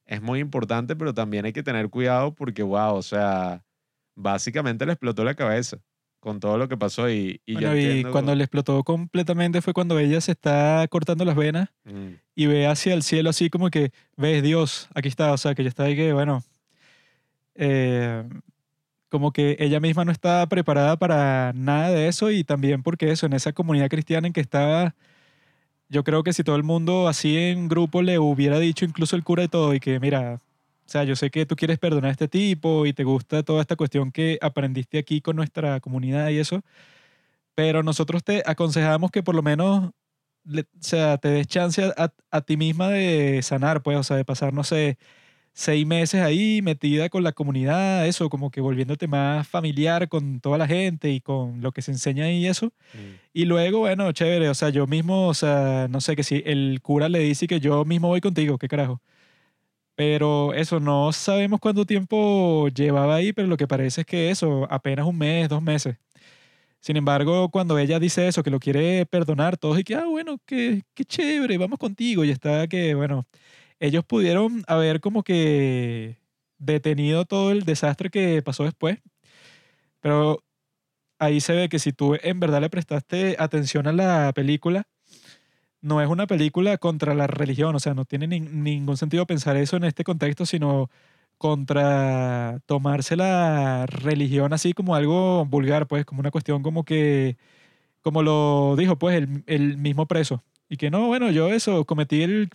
Es 0.05 0.21
muy 0.21 0.39
importante, 0.39 0.95
pero 0.95 1.13
también 1.13 1.45
hay 1.45 1.53
que 1.53 1.63
tener 1.63 1.89
cuidado 1.89 2.33
porque, 2.33 2.63
wow, 2.63 2.95
o 2.95 3.01
sea, 3.01 3.63
básicamente 4.15 4.85
le 4.85 4.93
explotó 4.93 5.23
la 5.23 5.35
cabeza 5.35 5.79
con 6.19 6.39
todo 6.39 6.57
lo 6.57 6.69
que 6.69 6.77
pasó 6.77 7.09
y, 7.09 7.41
y, 7.45 7.55
bueno, 7.55 7.75
y 7.77 8.03
cuando 8.05 8.33
le 8.33 8.45
explotó 8.45 8.81
completamente 8.85 9.61
fue 9.61 9.73
cuando 9.73 9.99
ella 9.99 10.21
se 10.21 10.31
está 10.31 10.87
cortando 10.89 11.25
las 11.25 11.35
venas 11.35 11.67
mm. 11.83 12.13
y 12.33 12.45
ve 12.45 12.65
hacia 12.65 12.93
el 12.93 13.03
cielo 13.03 13.29
así 13.29 13.49
como 13.49 13.69
que, 13.69 13.91
ves 14.15 14.41
Dios, 14.41 14.87
aquí 14.95 15.09
está, 15.09 15.33
o 15.33 15.37
sea, 15.37 15.53
que 15.53 15.63
ya 15.63 15.69
está 15.69 15.83
ahí 15.83 15.97
que, 15.97 16.13
bueno, 16.13 16.41
eh, 17.55 18.23
como 19.09 19.33
que 19.33 19.57
ella 19.59 19.81
misma 19.81 20.05
no 20.05 20.13
está 20.13 20.47
preparada 20.47 20.97
para 20.97 21.51
nada 21.53 21.91
de 21.91 22.07
eso 22.07 22.31
y 22.31 22.45
también 22.45 22.83
porque 22.83 23.11
eso, 23.11 23.25
en 23.25 23.33
esa 23.33 23.51
comunidad 23.51 23.89
cristiana 23.89 24.25
en 24.25 24.33
que 24.33 24.41
estaba, 24.41 24.95
yo 25.93 26.03
creo 26.03 26.23
que 26.23 26.33
si 26.33 26.43
todo 26.43 26.55
el 26.55 26.63
mundo 26.63 27.07
así 27.07 27.37
en 27.37 27.67
grupo 27.69 28.01
le 28.01 28.17
hubiera 28.19 28.59
dicho, 28.59 28.83
incluso 28.83 29.15
el 29.15 29.23
cura 29.23 29.43
y 29.43 29.47
todo, 29.47 29.73
y 29.75 29.79
que 29.79 29.99
mira, 29.99 30.39
o 30.85 30.89
sea, 30.89 31.03
yo 31.03 31.15
sé 31.15 31.29
que 31.31 31.45
tú 31.45 31.55
quieres 31.55 31.79
perdonar 31.79 32.09
a 32.09 32.11
este 32.11 32.27
tipo 32.27 32.85
y 32.87 32.93
te 32.93 33.03
gusta 33.03 33.43
toda 33.43 33.61
esta 33.61 33.75
cuestión 33.75 34.11
que 34.11 34.39
aprendiste 34.41 34.97
aquí 34.97 35.21
con 35.21 35.35
nuestra 35.35 35.79
comunidad 35.81 36.29
y 36.29 36.39
eso, 36.39 36.63
pero 37.55 37.83
nosotros 37.83 38.23
te 38.23 38.43
aconsejamos 38.45 39.11
que 39.11 39.23
por 39.23 39.35
lo 39.35 39.43
menos, 39.43 39.91
o 40.47 40.63
sea, 40.79 41.17
te 41.19 41.29
des 41.29 41.47
chance 41.47 41.83
a, 41.83 42.11
a, 42.31 42.41
ti 42.41 42.57
misma 42.57 42.89
de 42.89 43.41
sanar, 43.43 43.83
pues, 43.83 43.97
o 43.97 44.03
sea, 44.03 44.17
de 44.17 44.25
pasar, 44.25 44.53
no 44.53 44.63
sé, 44.63 44.97
seis 45.53 45.85
meses 45.85 46.21
ahí 46.21 46.61
metida 46.63 47.09
con 47.09 47.23
la 47.23 47.31
comunidad, 47.31 48.07
eso, 48.07 48.29
como 48.29 48.51
que 48.51 48.61
volviéndote 48.61 49.07
más 49.07 49.47
familiar 49.47 50.09
con 50.09 50.39
toda 50.39 50.57
la 50.57 50.67
gente 50.67 51.11
y 51.11 51.21
con 51.21 51.61
lo 51.61 51.71
que 51.71 51.81
se 51.81 51.91
enseña 51.91 52.25
ahí 52.25 52.39
y 52.39 52.47
eso. 52.47 52.67
Mm. 52.93 52.97
Y 53.33 53.45
luego, 53.45 53.79
bueno, 53.79 54.11
chévere, 54.11 54.49
o 54.49 54.55
sea, 54.55 54.69
yo 54.69 54.87
mismo, 54.87 55.27
o 55.27 55.33
sea, 55.33 55.87
no 55.89 56.01
sé, 56.01 56.15
que 56.15 56.23
si 56.23 56.43
el 56.45 56.79
cura 56.81 57.09
le 57.09 57.19
dice 57.19 57.47
que 57.47 57.59
yo 57.59 57.85
mismo 57.85 58.07
voy 58.09 58.21
contigo, 58.21 58.57
¿qué 58.57 58.67
carajo? 58.67 59.01
Pero 59.95 60.53
eso, 60.53 60.79
no 60.79 61.11
sabemos 61.13 61.59
cuánto 61.59 61.85
tiempo 61.85 62.67
llevaba 62.69 63.15
ahí, 63.15 63.31
pero 63.33 63.47
lo 63.47 63.57
que 63.57 63.67
parece 63.67 64.01
es 64.01 64.07
que 64.07 64.31
eso, 64.31 64.67
apenas 64.71 65.05
un 65.05 65.17
mes, 65.17 65.49
dos 65.49 65.61
meses. 65.61 65.97
Sin 66.79 66.97
embargo, 66.97 67.49
cuando 67.49 67.77
ella 67.79 67.99
dice 67.99 68.27
eso, 68.27 68.43
que 68.43 68.49
lo 68.49 68.59
quiere 68.59 69.05
perdonar, 69.05 69.57
todos 69.57 69.79
y 69.79 69.83
que, 69.83 69.95
ah, 69.95 70.05
bueno, 70.05 70.39
qué, 70.45 70.81
qué 70.93 71.05
chévere, 71.05 71.57
vamos 71.57 71.79
contigo. 71.79 72.25
Y 72.25 72.31
está 72.31 72.67
que, 72.67 72.95
bueno, 72.95 73.25
ellos 73.83 74.05
pudieron 74.05 74.63
haber 74.67 75.01
como 75.01 75.23
que 75.23 76.17
detenido 76.57 77.25
todo 77.25 77.51
el 77.51 77.65
desastre 77.65 78.09
que 78.09 78.41
pasó 78.41 78.63
después. 78.63 78.99
Pero 79.99 80.41
ahí 81.19 81.41
se 81.41 81.53
ve 81.53 81.67
que 81.69 81.79
si 81.79 81.91
tú 81.91 82.15
en 82.21 82.39
verdad 82.39 82.61
le 82.61 82.69
prestaste 82.69 83.35
atención 83.39 83.87
a 83.87 83.91
la 83.91 84.31
película, 84.33 84.87
no 85.81 86.01
es 86.01 86.07
una 86.07 86.27
película 86.27 86.77
contra 86.77 87.13
la 87.13 87.27
religión, 87.27 87.75
o 87.75 87.79
sea, 87.79 87.93
no 87.93 88.05
tiene 88.05 88.27
ningún 88.27 88.95
sentido 88.95 89.27
pensar 89.27 89.57
eso 89.57 89.75
en 89.75 89.83
este 89.83 90.05
contexto, 90.05 90.45
sino 90.45 90.89
contra 91.37 92.61
tomarse 92.65 93.17
la 93.17 93.85
religión 93.87 94.53
así 94.53 94.73
como 94.73 94.95
algo 94.95 95.45
vulgar, 95.45 95.87
pues, 95.87 96.05
como 96.05 96.21
una 96.21 96.31
cuestión 96.31 96.63
como 96.63 96.85
que, 96.85 97.37
como 98.01 98.23
lo 98.23 98.75
dijo, 98.77 98.97
pues, 98.97 99.17
el, 99.17 99.43
el 99.47 99.77
mismo 99.77 100.07
preso. 100.07 100.43
Y 100.69 100.77
que 100.77 100.89
no, 100.91 101.07
bueno, 101.07 101.31
yo 101.31 101.49
eso, 101.49 101.85
cometí 101.85 102.23
el, 102.23 102.49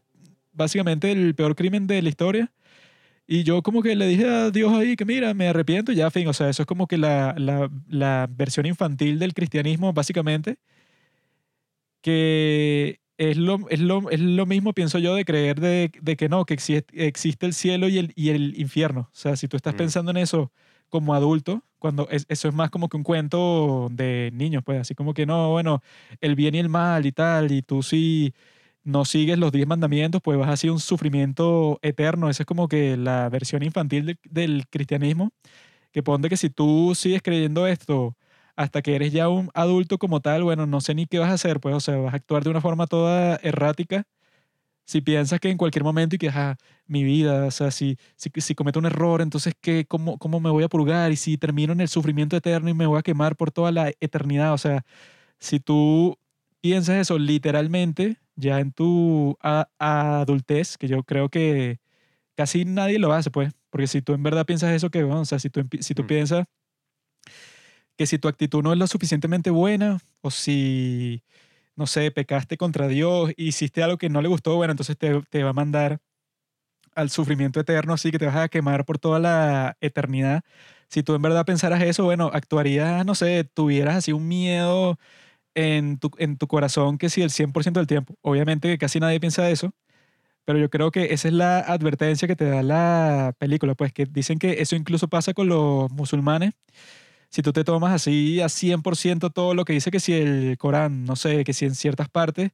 básicamente 0.58 1.10
el 1.10 1.34
peor 1.34 1.56
crimen 1.56 1.86
de 1.86 2.02
la 2.02 2.10
historia. 2.10 2.52
Y 3.26 3.44
yo 3.44 3.62
como 3.62 3.82
que 3.82 3.94
le 3.96 4.06
dije 4.06 4.26
a 4.28 4.50
Dios 4.50 4.72
ahí 4.72 4.96
que 4.96 5.04
mira, 5.04 5.34
me 5.34 5.48
arrepiento 5.48 5.92
y 5.92 5.96
ya, 5.96 6.10
fin, 6.10 6.28
o 6.28 6.32
sea, 6.32 6.48
eso 6.48 6.62
es 6.62 6.66
como 6.66 6.86
que 6.86 6.98
la, 6.98 7.34
la, 7.38 7.70
la 7.88 8.28
versión 8.30 8.66
infantil 8.66 9.18
del 9.18 9.34
cristianismo, 9.34 9.92
básicamente, 9.92 10.56
que 12.00 13.00
es 13.18 13.36
lo, 13.36 13.68
es 13.68 13.80
lo, 13.80 14.10
es 14.10 14.20
lo 14.20 14.46
mismo, 14.46 14.72
pienso 14.72 14.98
yo, 14.98 15.14
de 15.14 15.24
creer 15.24 15.60
de, 15.60 15.90
de 16.00 16.16
que 16.16 16.28
no, 16.28 16.44
que 16.46 16.54
existe, 16.54 17.06
existe, 17.06 17.46
el 17.46 17.52
cielo 17.52 17.88
y 17.88 17.98
el, 17.98 18.12
y 18.16 18.30
el 18.30 18.58
infierno. 18.58 19.10
O 19.12 19.16
sea, 19.16 19.36
si 19.36 19.48
tú 19.48 19.56
estás 19.56 19.74
mm. 19.74 19.78
pensando 19.78 20.10
en 20.12 20.18
eso 20.18 20.52
como 20.88 21.14
adulto, 21.14 21.62
cuando 21.78 22.08
eso 22.10 22.48
es 22.48 22.54
más 22.54 22.70
como 22.70 22.88
que 22.88 22.96
un 22.96 23.02
cuento 23.02 23.88
de 23.90 24.30
niños, 24.32 24.62
pues 24.64 24.80
así 24.80 24.94
como 24.94 25.14
que 25.14 25.26
no, 25.26 25.50
bueno, 25.50 25.82
el 26.20 26.34
bien 26.34 26.54
y 26.54 26.58
el 26.60 26.68
mal 26.68 27.06
y 27.06 27.12
tal, 27.12 27.52
y 27.52 27.62
tú 27.62 27.82
si 27.82 28.32
no 28.88 29.04
sigues 29.04 29.38
los 29.38 29.52
diez 29.52 29.66
mandamientos, 29.66 30.20
pues 30.22 30.38
vas 30.38 30.48
a 30.48 30.56
ser 30.56 30.70
un 30.70 30.80
sufrimiento 30.80 31.78
eterno. 31.82 32.30
Esa 32.30 32.42
es 32.44 32.46
como 32.46 32.68
que 32.68 32.96
la 32.96 33.28
versión 33.28 33.62
infantil 33.62 34.18
del 34.24 34.66
cristianismo, 34.68 35.30
que 35.92 36.02
pone 36.02 36.28
que 36.28 36.36
si 36.38 36.50
tú 36.50 36.94
sigues 36.96 37.22
creyendo 37.22 37.66
esto, 37.66 38.16
hasta 38.56 38.82
que 38.82 38.96
eres 38.96 39.12
ya 39.12 39.28
un 39.28 39.50
adulto 39.54 39.98
como 39.98 40.20
tal, 40.20 40.44
bueno, 40.44 40.66
no 40.66 40.80
sé 40.80 40.94
ni 40.94 41.06
qué 41.06 41.18
vas 41.20 41.30
a 41.30 41.34
hacer, 41.34 41.60
pues, 41.60 41.74
o 41.76 41.80
sea, 41.80 41.96
vas 41.98 42.14
a 42.14 42.16
actuar 42.16 42.44
de 42.44 42.50
una 42.50 42.60
forma 42.62 42.86
toda 42.86 43.36
errática. 43.42 44.04
Si 44.86 45.02
piensas 45.02 45.38
que 45.40 45.50
en 45.50 45.58
cualquier 45.58 45.84
momento 45.84 46.16
y 46.16 46.18
que, 46.18 46.30
ah, 46.30 46.56
mi 46.86 47.04
vida, 47.04 47.46
o 47.46 47.50
sea, 47.50 47.70
si, 47.70 47.98
si, 48.16 48.30
si 48.36 48.54
cometo 48.54 48.78
un 48.78 48.86
error, 48.86 49.20
entonces, 49.20 49.54
¿qué, 49.60 49.84
cómo, 49.86 50.18
¿cómo 50.18 50.40
me 50.40 50.50
voy 50.50 50.64
a 50.64 50.68
purgar? 50.68 51.12
Y 51.12 51.16
si 51.16 51.36
termino 51.38 51.74
en 51.74 51.80
el 51.82 51.88
sufrimiento 51.88 52.36
eterno 52.36 52.70
y 52.70 52.74
me 52.74 52.86
voy 52.86 52.98
a 52.98 53.02
quemar 53.02 53.36
por 53.36 53.50
toda 53.52 53.70
la 53.72 53.92
eternidad, 54.00 54.54
o 54.54 54.58
sea, 54.58 54.84
si 55.40 55.60
tú 55.60 56.18
piensas 56.60 56.96
eso 56.96 57.18
literalmente, 57.18 58.18
ya 58.38 58.60
en 58.60 58.72
tu 58.72 59.36
adultez, 59.78 60.78
que 60.78 60.88
yo 60.88 61.02
creo 61.02 61.28
que 61.28 61.80
casi 62.36 62.64
nadie 62.64 62.98
lo 62.98 63.12
hace, 63.12 63.30
pues, 63.30 63.52
porque 63.70 63.88
si 63.88 64.00
tú 64.02 64.14
en 64.14 64.22
verdad 64.22 64.46
piensas 64.46 64.72
eso, 64.72 64.90
que, 64.90 65.02
bueno, 65.02 65.22
o 65.22 65.24
sea, 65.24 65.38
si 65.40 65.50
tú, 65.50 65.66
si 65.80 65.94
tú 65.94 66.04
mm. 66.04 66.06
piensas 66.06 66.46
que 67.96 68.06
si 68.06 68.18
tu 68.18 68.28
actitud 68.28 68.62
no 68.62 68.72
es 68.72 68.78
lo 68.78 68.86
suficientemente 68.86 69.50
buena 69.50 69.98
o 70.20 70.30
si, 70.30 71.24
no 71.76 71.86
sé, 71.86 72.10
pecaste 72.12 72.56
contra 72.56 72.88
Dios, 72.88 73.32
hiciste 73.36 73.82
algo 73.82 73.98
que 73.98 74.08
no 74.08 74.22
le 74.22 74.28
gustó, 74.28 74.54
bueno, 74.56 74.70
entonces 74.72 74.96
te, 74.96 75.20
te 75.30 75.42
va 75.42 75.50
a 75.50 75.52
mandar 75.52 76.00
al 76.94 77.10
sufrimiento 77.10 77.60
eterno, 77.60 77.94
así 77.94 78.10
que 78.12 78.18
te 78.18 78.26
vas 78.26 78.36
a 78.36 78.48
quemar 78.48 78.84
por 78.84 78.98
toda 78.98 79.18
la 79.18 79.76
eternidad. 79.80 80.42
Si 80.88 81.02
tú 81.02 81.14
en 81.16 81.22
verdad 81.22 81.44
pensaras 81.44 81.82
eso, 81.82 82.04
bueno, 82.04 82.30
actuarías, 82.32 83.04
no 83.04 83.14
sé, 83.14 83.44
tuvieras 83.44 83.96
así 83.96 84.12
un 84.12 84.28
miedo 84.28 84.98
en 85.54 85.98
tu, 85.98 86.10
en 86.18 86.36
tu 86.38 86.46
corazón 86.48 86.98
que 86.98 87.10
si 87.10 87.22
el 87.22 87.30
100% 87.30 87.80
del 87.80 87.86
tiempo. 87.86 88.14
Obviamente 88.22 88.68
que 88.68 88.78
casi 88.78 89.00
nadie 89.00 89.20
piensa 89.20 89.50
eso, 89.50 89.72
pero 90.44 90.58
yo 90.58 90.70
creo 90.70 90.90
que 90.90 91.14
esa 91.14 91.28
es 91.28 91.34
la 91.34 91.60
advertencia 91.60 92.28
que 92.28 92.36
te 92.36 92.46
da 92.46 92.62
la 92.62 93.34
película, 93.38 93.74
pues 93.74 93.92
que 93.92 94.06
dicen 94.06 94.38
que 94.38 94.62
eso 94.62 94.76
incluso 94.76 95.08
pasa 95.08 95.34
con 95.34 95.48
los 95.48 95.90
musulmanes 95.92 96.54
si 97.30 97.42
tú 97.42 97.52
te 97.52 97.64
tomas 97.64 97.92
así 97.92 98.40
a 98.40 98.48
100% 98.48 99.30
todo 99.32 99.54
lo 99.54 99.64
que 99.64 99.72
dice 99.74 99.90
que 99.90 100.00
si 100.00 100.14
el 100.14 100.56
Corán, 100.58 101.04
no 101.04 101.16
sé, 101.16 101.44
que 101.44 101.52
si 101.52 101.66
en 101.66 101.74
ciertas 101.74 102.08
partes, 102.08 102.52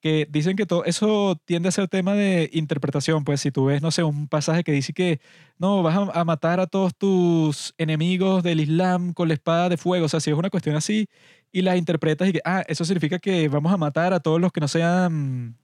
que 0.00 0.26
dicen 0.30 0.56
que 0.56 0.66
todo 0.66 0.84
eso 0.84 1.40
tiende 1.44 1.68
a 1.68 1.72
ser 1.72 1.88
tema 1.88 2.14
de 2.14 2.50
interpretación, 2.54 3.24
pues 3.24 3.40
si 3.42 3.50
tú 3.52 3.66
ves, 3.66 3.82
no 3.82 3.90
sé, 3.90 4.02
un 4.02 4.28
pasaje 4.28 4.64
que 4.64 4.72
dice 4.72 4.92
que 4.94 5.20
no, 5.58 5.82
vas 5.82 6.10
a, 6.14 6.24
matar 6.24 6.60
a 6.60 6.66
todos 6.66 6.94
tus 6.96 7.74
enemigos 7.78 8.42
del 8.42 8.60
Islam 8.60 9.12
con 9.14 9.28
la 9.28 9.34
espada 9.34 9.68
de 9.68 9.76
fuego, 9.76 10.06
o 10.06 10.08
sea, 10.08 10.20
si 10.20 10.30
es 10.30 10.36
una 10.36 10.50
cuestión 10.50 10.76
así 10.76 11.08
y 11.52 11.62
la 11.62 11.76
interpretas 11.76 12.28
y 12.28 12.32
que, 12.32 12.40
ah, 12.44 12.62
eso 12.68 12.84
significa 12.84 13.18
que 13.18 13.48
vamos 13.48 13.72
a 13.72 13.76
matar 13.76 14.12
a 14.12 14.20
todos 14.20 14.40
los 14.40 14.52
que 14.52 14.60
no 14.60 14.68
sean 14.68 15.56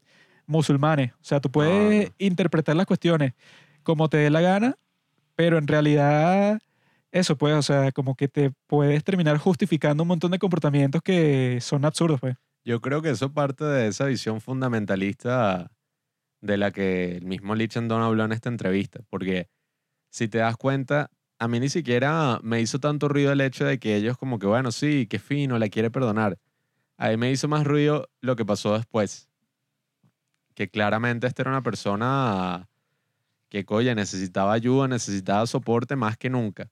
musulmanes, 0.47 1.13
o 1.13 1.25
sea, 1.25 1.41
tú 1.41 1.51
puedes 1.51 2.13
interpretar 2.19 2.77
las 2.77 2.87
cuestiones 2.87 3.33
como 3.83 4.09
te 4.09 4.17
dé 4.19 4.31
la 4.31 4.41
gana, 4.41 4.77
pero 5.37 5.59
en 5.59 5.67
realidad 5.67 6.59
eso, 7.13 7.37
pues, 7.37 7.55
o 7.55 7.63
sea, 7.63 7.93
como 7.93 8.15
que 8.15 8.29
te 8.29 8.53
puedes 8.67 9.03
terminar 9.05 9.39
justificando 9.39 10.03
un 10.03 10.09
montón 10.09 10.33
de 10.33 10.39
comportamientos 10.39 11.03
que 11.03 11.59
son 11.61 11.85
absurdos, 11.85 12.21
pues. 12.21 12.37
Yo 12.65 12.81
creo 12.81 13.01
que 13.01 13.11
eso 13.11 13.33
parte 13.33 13.65
de 13.65 13.87
esa 13.87 14.07
visión 14.07 14.41
fundamentalista 14.41 15.71
de 16.41 16.57
la 16.57 16.73
que 16.73 17.17
el 17.17 17.25
mismo 17.25 17.55
Lichendon 17.55 18.03
habló 18.03 18.25
en 18.25 18.33
esta 18.33 18.49
entrevista, 18.49 19.01
porque 19.09 19.49
si 20.11 20.29
te 20.29 20.39
das 20.39 20.57
cuenta, 20.57 21.11
a 21.39 21.49
mí 21.49 21.61
ni 21.61 21.69
siquiera 21.69 22.41
me 22.43 22.61
hizo 22.61 22.79
tanto 22.79 23.09
ruido 23.09 23.33
el 23.33 23.41
hecho 23.41 23.65
de 23.65 23.79
que 23.79 23.97
ellos 23.97 24.17
como 24.17 24.39
que, 24.39 24.47
bueno, 24.47 24.73
sí, 24.73 25.07
qué 25.09 25.19
fino, 25.19 25.59
la 25.59 25.69
quiere 25.69 25.91
perdonar. 25.91 26.39
A 26.97 27.11
mí 27.11 27.17
me 27.17 27.31
hizo 27.31 27.49
más 27.49 27.65
ruido 27.65 28.09
lo 28.21 28.37
que 28.37 28.45
pasó 28.45 28.75
después. 28.75 29.29
Que 30.55 30.71
claramente 30.71 31.27
esta 31.27 31.43
era 31.43 31.51
una 31.51 31.63
persona 31.63 32.69
que, 33.49 33.65
coya, 33.65 33.95
necesitaba 33.95 34.53
ayuda, 34.55 34.89
necesitaba 34.89 35.47
soporte 35.47 35.95
más 35.97 36.17
que 36.17 36.31
nunca. 36.31 36.71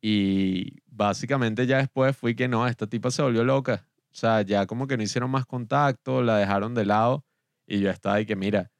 Y 0.00 0.76
básicamente 0.86 1.66
ya 1.66 1.78
después 1.78 2.16
fui 2.16 2.34
que 2.34 2.48
no, 2.48 2.66
esta 2.66 2.86
tipa 2.86 3.10
se 3.10 3.22
volvió 3.22 3.42
loca. 3.44 3.86
O 4.12 4.14
sea, 4.14 4.42
ya 4.42 4.66
como 4.66 4.86
que 4.86 4.96
no 4.96 5.02
hicieron 5.02 5.30
más 5.30 5.46
contacto, 5.46 6.22
la 6.22 6.36
dejaron 6.36 6.74
de 6.74 6.84
lado 6.84 7.24
y 7.66 7.80
yo 7.80 7.90
estaba 7.90 8.16
ahí 8.16 8.26
que 8.26 8.36
mira, 8.36 8.70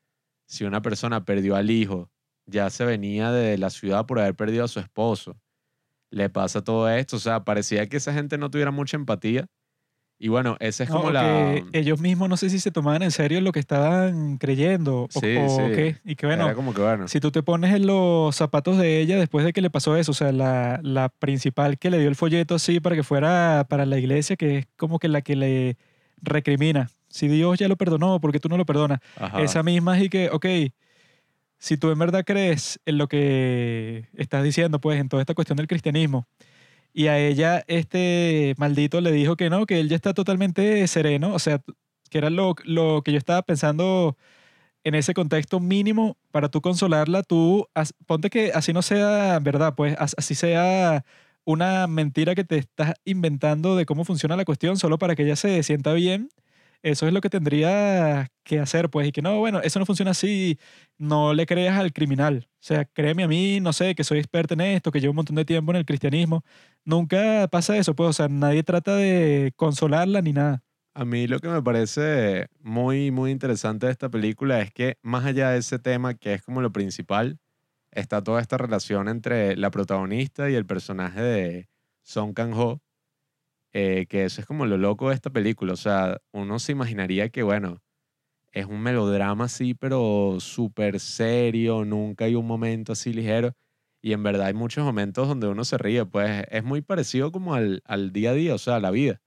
si 0.46 0.64
una 0.64 0.80
persona 0.82 1.24
perdió 1.24 1.56
al 1.56 1.70
hijo, 1.70 2.10
ya 2.48 2.68
se 2.70 2.84
venía 2.84 3.30
de 3.30 3.56
la 3.58 3.70
ciudad 3.70 4.06
por 4.06 4.18
haber 4.18 4.34
perdido 4.34 4.64
a 4.64 4.68
su 4.68 4.80
esposo, 4.80 5.36
le 6.10 6.28
pasa 6.30 6.64
todo 6.64 6.88
esto, 6.90 7.16
o 7.16 7.20
sea, 7.20 7.44
parecía 7.44 7.86
que 7.88 7.96
esa 7.98 8.12
gente 8.12 8.38
no 8.38 8.50
tuviera 8.50 8.70
mucha 8.70 8.96
empatía 8.96 9.46
Y 10.18 10.28
bueno, 10.28 10.56
esa 10.58 10.82
es 10.84 10.90
No, 10.90 10.96
como 10.96 11.10
la... 11.12 11.62
ellos 11.72 12.00
mismos 12.00 12.28
no 12.28 12.36
sé 12.36 12.50
si 12.50 12.58
se 12.58 12.70
tomaban 12.72 13.02
en 13.04 13.10
serio 13.12 13.40
lo 13.40 13.52
que 13.52 13.60
estaban 13.60 14.36
creyendo 14.38 15.02
o, 15.02 15.08
Sí, 15.10 15.36
o 15.36 15.48
sí. 15.48 15.62
qué. 15.76 15.96
Y 16.04 16.16
que 16.16 16.26
bueno, 16.26 16.46
Era 16.46 16.54
como 16.54 16.72
que 16.74 16.80
bueno. 16.80 17.06
si 17.06 17.20
tú 17.20 17.30
te 17.30 17.42
pones 17.44 17.72
en 17.74 17.86
los 17.86 18.34
zapatos 18.34 18.78
de 18.78 19.00
ella 19.00 19.16
después 19.18 19.44
de 19.44 19.52
que 19.52 19.60
le 19.60 19.70
pasó 19.70 19.96
eso, 19.96 20.10
o 20.10 20.14
sea, 20.14 20.32
la, 20.32 20.80
la 20.82 21.08
principal 21.10 21.78
que 21.78 21.90
le 21.90 21.98
dio 22.00 22.08
el 22.08 22.16
folleto 22.16 22.54
así 22.56 22.80
para 22.80 22.96
que 22.96 23.02
fuera 23.04 23.66
para 23.68 23.84
la 23.86 23.98
iglesia, 23.98 24.34
que 24.36 24.58
es 24.58 24.66
como 24.76 24.98
que 24.98 25.06
la 25.08 25.20
que 25.22 25.36
le 25.36 25.76
recrimina. 26.22 26.90
Si 27.08 27.28
Dios 27.28 27.58
ya 27.58 27.68
lo 27.68 27.76
perdonó, 27.76 28.20
¿por 28.20 28.32
qué 28.32 28.40
tú 28.40 28.48
no 28.48 28.56
lo 28.56 28.66
perdonas? 28.66 28.98
Ajá. 29.16 29.40
Esa 29.42 29.62
misma 29.62 29.96
es 29.98 30.04
y 30.04 30.08
que, 30.08 30.30
ok, 30.30 30.46
si 31.58 31.76
tú 31.76 31.90
en 31.90 31.98
verdad 31.98 32.24
crees 32.26 32.80
en 32.86 32.98
lo 32.98 33.08
que 33.08 34.08
estás 34.14 34.44
diciendo, 34.44 34.80
pues 34.80 35.00
en 35.00 35.08
toda 35.08 35.22
esta 35.22 35.34
cuestión 35.34 35.56
del 35.56 35.66
cristianismo, 35.68 36.26
y 36.92 37.08
a 37.08 37.18
ella 37.18 37.64
este 37.68 38.54
maldito 38.58 39.00
le 39.00 39.12
dijo 39.12 39.36
que 39.36 39.50
no, 39.50 39.66
que 39.66 39.80
él 39.80 39.88
ya 39.88 39.96
está 39.96 40.14
totalmente 40.14 40.86
sereno, 40.88 41.34
o 41.34 41.38
sea, 41.38 41.60
que 42.10 42.18
era 42.18 42.30
lo, 42.30 42.54
lo 42.64 43.02
que 43.04 43.12
yo 43.12 43.18
estaba 43.18 43.42
pensando 43.42 44.16
en 44.84 44.94
ese 44.94 45.14
contexto 45.14 45.60
mínimo 45.60 46.16
para 46.30 46.48
tú 46.50 46.60
consolarla, 46.60 47.22
tú 47.22 47.66
ponte 48.06 48.30
que 48.30 48.52
así 48.54 48.72
no 48.72 48.82
sea 48.82 49.38
verdad, 49.40 49.74
pues 49.76 49.96
as- 49.98 50.14
así 50.18 50.34
sea 50.34 51.04
una 51.44 51.86
mentira 51.86 52.34
que 52.34 52.44
te 52.44 52.56
estás 52.58 52.94
inventando 53.04 53.76
de 53.76 53.86
cómo 53.86 54.04
funciona 54.04 54.36
la 54.36 54.44
cuestión 54.44 54.76
solo 54.78 54.98
para 54.98 55.14
que 55.16 55.24
ella 55.24 55.36
se 55.36 55.62
sienta 55.62 55.92
bien. 55.94 56.28
Eso 56.82 57.06
es 57.06 57.12
lo 57.12 57.20
que 57.20 57.28
tendría 57.30 58.28
que 58.44 58.60
hacer, 58.60 58.88
pues, 58.88 59.08
y 59.08 59.12
que 59.12 59.20
no, 59.22 59.38
bueno, 59.38 59.60
eso 59.60 59.78
no 59.80 59.86
funciona 59.86 60.12
así, 60.12 60.58
no 60.96 61.34
le 61.34 61.44
creas 61.46 61.76
al 61.78 61.92
criminal. 61.92 62.48
O 62.48 62.56
sea, 62.60 62.84
créeme 62.84 63.24
a 63.24 63.28
mí, 63.28 63.60
no 63.60 63.72
sé, 63.72 63.94
que 63.94 64.04
soy 64.04 64.18
experta 64.18 64.54
en 64.54 64.60
esto, 64.60 64.92
que 64.92 65.00
llevo 65.00 65.10
un 65.12 65.16
montón 65.16 65.36
de 65.36 65.44
tiempo 65.44 65.72
en 65.72 65.76
el 65.76 65.84
cristianismo. 65.86 66.44
Nunca 66.84 67.48
pasa 67.50 67.76
eso, 67.76 67.94
pues, 67.94 68.10
o 68.10 68.12
sea, 68.12 68.28
nadie 68.28 68.62
trata 68.62 68.96
de 68.96 69.52
consolarla 69.56 70.22
ni 70.22 70.32
nada. 70.32 70.62
A 70.94 71.04
mí 71.04 71.26
lo 71.26 71.38
que 71.40 71.48
me 71.48 71.62
parece 71.62 72.48
muy, 72.60 73.10
muy 73.10 73.30
interesante 73.30 73.86
de 73.86 73.92
esta 73.92 74.08
película 74.08 74.60
es 74.60 74.72
que 74.72 74.98
más 75.02 75.24
allá 75.24 75.50
de 75.50 75.58
ese 75.58 75.78
tema 75.78 76.14
que 76.14 76.34
es 76.34 76.42
como 76.42 76.60
lo 76.60 76.72
principal, 76.72 77.38
está 77.92 78.22
toda 78.22 78.40
esta 78.40 78.58
relación 78.58 79.08
entre 79.08 79.56
la 79.56 79.70
protagonista 79.70 80.50
y 80.50 80.54
el 80.54 80.66
personaje 80.66 81.20
de 81.20 81.68
Song 82.02 82.32
Kang-ho, 82.34 82.80
eh, 83.72 84.06
que 84.08 84.24
eso 84.24 84.40
es 84.40 84.46
como 84.46 84.66
lo 84.66 84.78
loco 84.78 85.08
de 85.08 85.14
esta 85.14 85.30
película. 85.30 85.72
O 85.72 85.76
sea, 85.76 86.18
uno 86.32 86.58
se 86.58 86.72
imaginaría 86.72 87.28
que, 87.30 87.42
bueno, 87.42 87.82
es 88.52 88.66
un 88.66 88.80
melodrama 88.80 89.44
así, 89.44 89.74
pero 89.74 90.38
súper 90.40 91.00
serio, 91.00 91.84
nunca 91.84 92.26
hay 92.26 92.34
un 92.34 92.46
momento 92.46 92.92
así 92.92 93.12
ligero. 93.12 93.52
Y 94.02 94.12
en 94.12 94.22
verdad 94.22 94.46
hay 94.48 94.54
muchos 94.54 94.84
momentos 94.84 95.28
donde 95.28 95.48
uno 95.48 95.64
se 95.64 95.78
ríe, 95.78 96.06
pues 96.06 96.44
es 96.50 96.64
muy 96.64 96.82
parecido 96.82 97.32
como 97.32 97.54
al, 97.54 97.82
al 97.84 98.12
día 98.12 98.30
a 98.30 98.34
día, 98.34 98.54
o 98.54 98.58
sea, 98.58 98.76
a 98.76 98.80
la 98.80 98.90
vida 98.90 99.20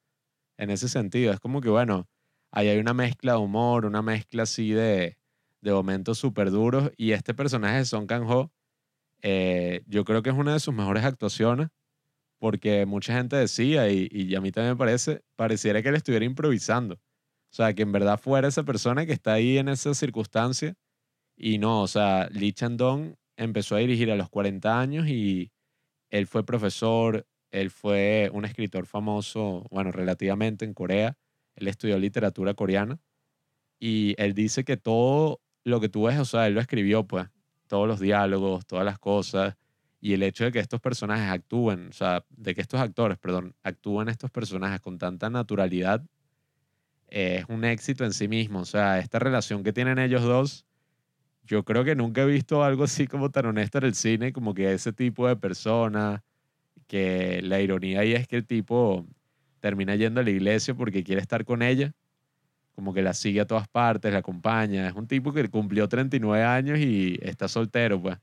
en 0.57 0.69
ese 0.69 0.89
sentido. 0.89 1.33
Es 1.33 1.39
como 1.39 1.61
que, 1.61 1.69
bueno, 1.69 2.07
ahí 2.51 2.69
hay 2.69 2.79
una 2.79 2.93
mezcla 2.93 3.33
de 3.33 3.39
humor, 3.39 3.85
una 3.85 4.01
mezcla 4.01 4.43
así 4.43 4.71
de, 4.71 5.17
de 5.61 5.71
momentos 5.73 6.19
súper 6.19 6.51
duros. 6.51 6.91
Y 6.97 7.11
este 7.11 7.33
personaje 7.33 7.77
de 7.77 7.85
Song 7.85 8.07
Kang-ho, 8.07 8.51
eh, 9.21 9.83
yo 9.87 10.05
creo 10.05 10.21
que 10.23 10.29
es 10.29 10.35
una 10.35 10.53
de 10.53 10.59
sus 10.59 10.73
mejores 10.73 11.03
actuaciones, 11.03 11.69
porque 12.41 12.87
mucha 12.87 13.13
gente 13.13 13.35
decía, 13.35 13.87
y, 13.91 14.09
y 14.11 14.33
a 14.33 14.41
mí 14.41 14.51
también 14.51 14.73
me 14.73 14.77
parece, 14.77 15.21
pareciera 15.35 15.83
que 15.83 15.89
él 15.89 15.95
estuviera 15.95 16.25
improvisando. 16.25 16.95
O 16.95 17.53
sea, 17.53 17.75
que 17.75 17.83
en 17.83 17.91
verdad 17.91 18.19
fuera 18.19 18.47
esa 18.47 18.63
persona 18.63 19.05
que 19.05 19.13
está 19.13 19.33
ahí 19.33 19.59
en 19.59 19.69
esa 19.69 19.93
circunstancia. 19.93 20.73
Y 21.37 21.59
no, 21.59 21.83
o 21.83 21.87
sea, 21.87 22.29
Lee 22.31 22.51
Chandong 22.51 23.13
empezó 23.37 23.75
a 23.75 23.79
dirigir 23.79 24.09
a 24.09 24.15
los 24.15 24.27
40 24.31 24.79
años 24.79 25.07
y 25.07 25.51
él 26.09 26.25
fue 26.25 26.43
profesor, 26.43 27.27
él 27.51 27.69
fue 27.69 28.31
un 28.33 28.45
escritor 28.45 28.87
famoso, 28.87 29.67
bueno, 29.69 29.91
relativamente 29.91 30.65
en 30.65 30.73
Corea. 30.73 31.15
Él 31.53 31.67
estudió 31.67 31.99
literatura 31.99 32.55
coreana. 32.55 32.99
Y 33.79 34.15
él 34.17 34.33
dice 34.33 34.63
que 34.63 34.77
todo 34.77 35.41
lo 35.63 35.79
que 35.79 35.89
tú 35.89 36.05
ves, 36.05 36.17
o 36.17 36.25
sea, 36.25 36.47
él 36.47 36.55
lo 36.55 36.59
escribió, 36.59 37.05
pues, 37.05 37.27
todos 37.67 37.87
los 37.87 37.99
diálogos, 37.99 38.65
todas 38.65 38.83
las 38.83 38.97
cosas. 38.97 39.57
Y 40.01 40.13
el 40.13 40.23
hecho 40.23 40.45
de 40.45 40.51
que 40.51 40.59
estos 40.59 40.81
personajes 40.81 41.29
actúen, 41.29 41.89
o 41.89 41.93
sea, 41.93 42.25
de 42.29 42.55
que 42.55 42.61
estos 42.61 42.81
actores, 42.81 43.19
perdón, 43.19 43.55
actúen 43.63 44.09
estos 44.09 44.31
personajes 44.31 44.81
con 44.81 44.97
tanta 44.97 45.29
naturalidad, 45.29 46.03
es 47.07 47.45
un 47.49 47.63
éxito 47.63 48.03
en 48.03 48.13
sí 48.13 48.27
mismo. 48.27 48.59
O 48.61 48.65
sea, 48.65 48.97
esta 48.99 49.19
relación 49.19 49.63
que 49.63 49.73
tienen 49.73 49.99
ellos 49.99 50.23
dos, 50.23 50.65
yo 51.43 51.63
creo 51.63 51.83
que 51.83 51.95
nunca 51.95 52.23
he 52.23 52.25
visto 52.25 52.63
algo 52.63 52.85
así 52.85 53.05
como 53.07 53.29
tan 53.29 53.45
honesto 53.45 53.77
en 53.77 53.85
el 53.85 53.93
cine, 53.93 54.33
como 54.33 54.53
que 54.55 54.73
ese 54.73 54.91
tipo 54.91 55.27
de 55.27 55.35
persona, 55.35 56.23
que 56.87 57.41
la 57.43 57.61
ironía 57.61 58.01
ahí 58.01 58.13
es 58.13 58.27
que 58.27 58.37
el 58.37 58.45
tipo 58.45 59.05
termina 59.59 59.95
yendo 59.95 60.21
a 60.21 60.23
la 60.23 60.31
iglesia 60.31 60.73
porque 60.73 61.03
quiere 61.03 61.21
estar 61.21 61.45
con 61.45 61.61
ella, 61.61 61.93
como 62.75 62.93
que 62.93 63.01
la 63.01 63.13
sigue 63.13 63.41
a 63.41 63.47
todas 63.47 63.67
partes, 63.67 64.11
la 64.11 64.19
acompaña. 64.19 64.87
Es 64.87 64.93
un 64.93 65.07
tipo 65.07 65.31
que 65.31 65.47
cumplió 65.49 65.87
39 65.87 66.43
años 66.43 66.79
y 66.79 67.19
está 67.21 67.47
soltero, 67.47 68.01
pues. 68.01 68.17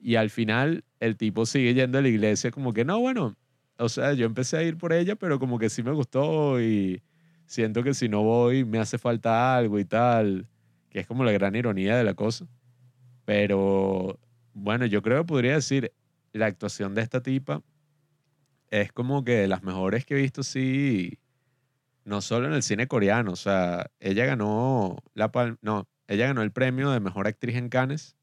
Y 0.00 0.16
al 0.16 0.30
final 0.30 0.84
el 1.00 1.16
tipo 1.16 1.46
sigue 1.46 1.74
yendo 1.74 1.98
a 1.98 2.02
la 2.02 2.08
iglesia 2.08 2.50
como 2.50 2.72
que 2.72 2.84
no, 2.84 3.00
bueno, 3.00 3.36
o 3.78 3.88
sea, 3.88 4.12
yo 4.12 4.26
empecé 4.26 4.56
a 4.58 4.62
ir 4.62 4.76
por 4.76 4.92
ella, 4.92 5.16
pero 5.16 5.38
como 5.38 5.58
que 5.58 5.70
sí 5.70 5.82
me 5.82 5.92
gustó 5.92 6.60
y 6.60 7.02
siento 7.46 7.82
que 7.82 7.94
si 7.94 8.08
no 8.08 8.22
voy 8.22 8.64
me 8.64 8.78
hace 8.78 8.98
falta 8.98 9.56
algo 9.56 9.78
y 9.78 9.84
tal, 9.84 10.48
que 10.90 11.00
es 11.00 11.06
como 11.06 11.24
la 11.24 11.32
gran 11.32 11.54
ironía 11.54 11.96
de 11.96 12.04
la 12.04 12.14
cosa. 12.14 12.46
Pero 13.24 14.18
bueno, 14.54 14.86
yo 14.86 15.02
creo 15.02 15.22
que 15.22 15.28
podría 15.28 15.54
decir, 15.54 15.92
la 16.32 16.46
actuación 16.46 16.94
de 16.94 17.02
esta 17.02 17.22
tipa 17.22 17.62
es 18.70 18.92
como 18.92 19.24
que 19.24 19.32
de 19.32 19.48
las 19.48 19.62
mejores 19.62 20.04
que 20.04 20.14
he 20.14 20.18
visto, 20.18 20.42
sí, 20.42 21.18
no 22.04 22.20
solo 22.20 22.48
en 22.48 22.54
el 22.54 22.62
cine 22.62 22.88
coreano, 22.88 23.32
o 23.32 23.36
sea, 23.36 23.90
ella 24.00 24.26
ganó 24.26 24.96
la 25.14 25.30
no, 25.62 25.88
ella 26.08 26.26
ganó 26.26 26.42
el 26.42 26.52
premio 26.52 26.90
de 26.90 27.00
mejor 27.00 27.26
actriz 27.26 27.56
en 27.56 27.68
Cannes 27.68 28.17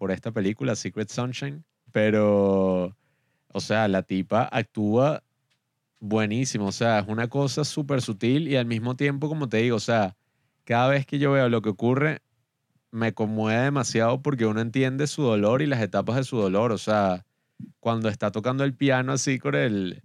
por 0.00 0.10
esta 0.12 0.32
película 0.32 0.76
Secret 0.76 1.10
Sunshine, 1.10 1.62
pero 1.92 2.96
o 3.52 3.60
sea, 3.60 3.86
la 3.86 4.02
tipa 4.02 4.48
actúa 4.50 5.22
buenísimo, 5.98 6.68
o 6.68 6.72
sea, 6.72 7.00
es 7.00 7.08
una 7.08 7.28
cosa 7.28 7.64
súper 7.64 8.00
sutil 8.00 8.48
y 8.48 8.56
al 8.56 8.64
mismo 8.64 8.96
tiempo, 8.96 9.28
como 9.28 9.50
te 9.50 9.58
digo, 9.58 9.76
o 9.76 9.80
sea, 9.80 10.16
cada 10.64 10.88
vez 10.88 11.04
que 11.04 11.18
yo 11.18 11.32
veo 11.32 11.50
lo 11.50 11.60
que 11.60 11.68
ocurre, 11.68 12.22
me 12.90 13.12
conmueve 13.12 13.60
demasiado 13.60 14.22
porque 14.22 14.46
uno 14.46 14.62
entiende 14.62 15.06
su 15.06 15.20
dolor 15.20 15.60
y 15.60 15.66
las 15.66 15.82
etapas 15.82 16.16
de 16.16 16.24
su 16.24 16.38
dolor, 16.38 16.72
o 16.72 16.78
sea, 16.78 17.26
cuando 17.78 18.08
está 18.08 18.32
tocando 18.32 18.64
el 18.64 18.74
piano 18.74 19.12
así 19.12 19.38
con 19.38 19.54
el, 19.54 20.02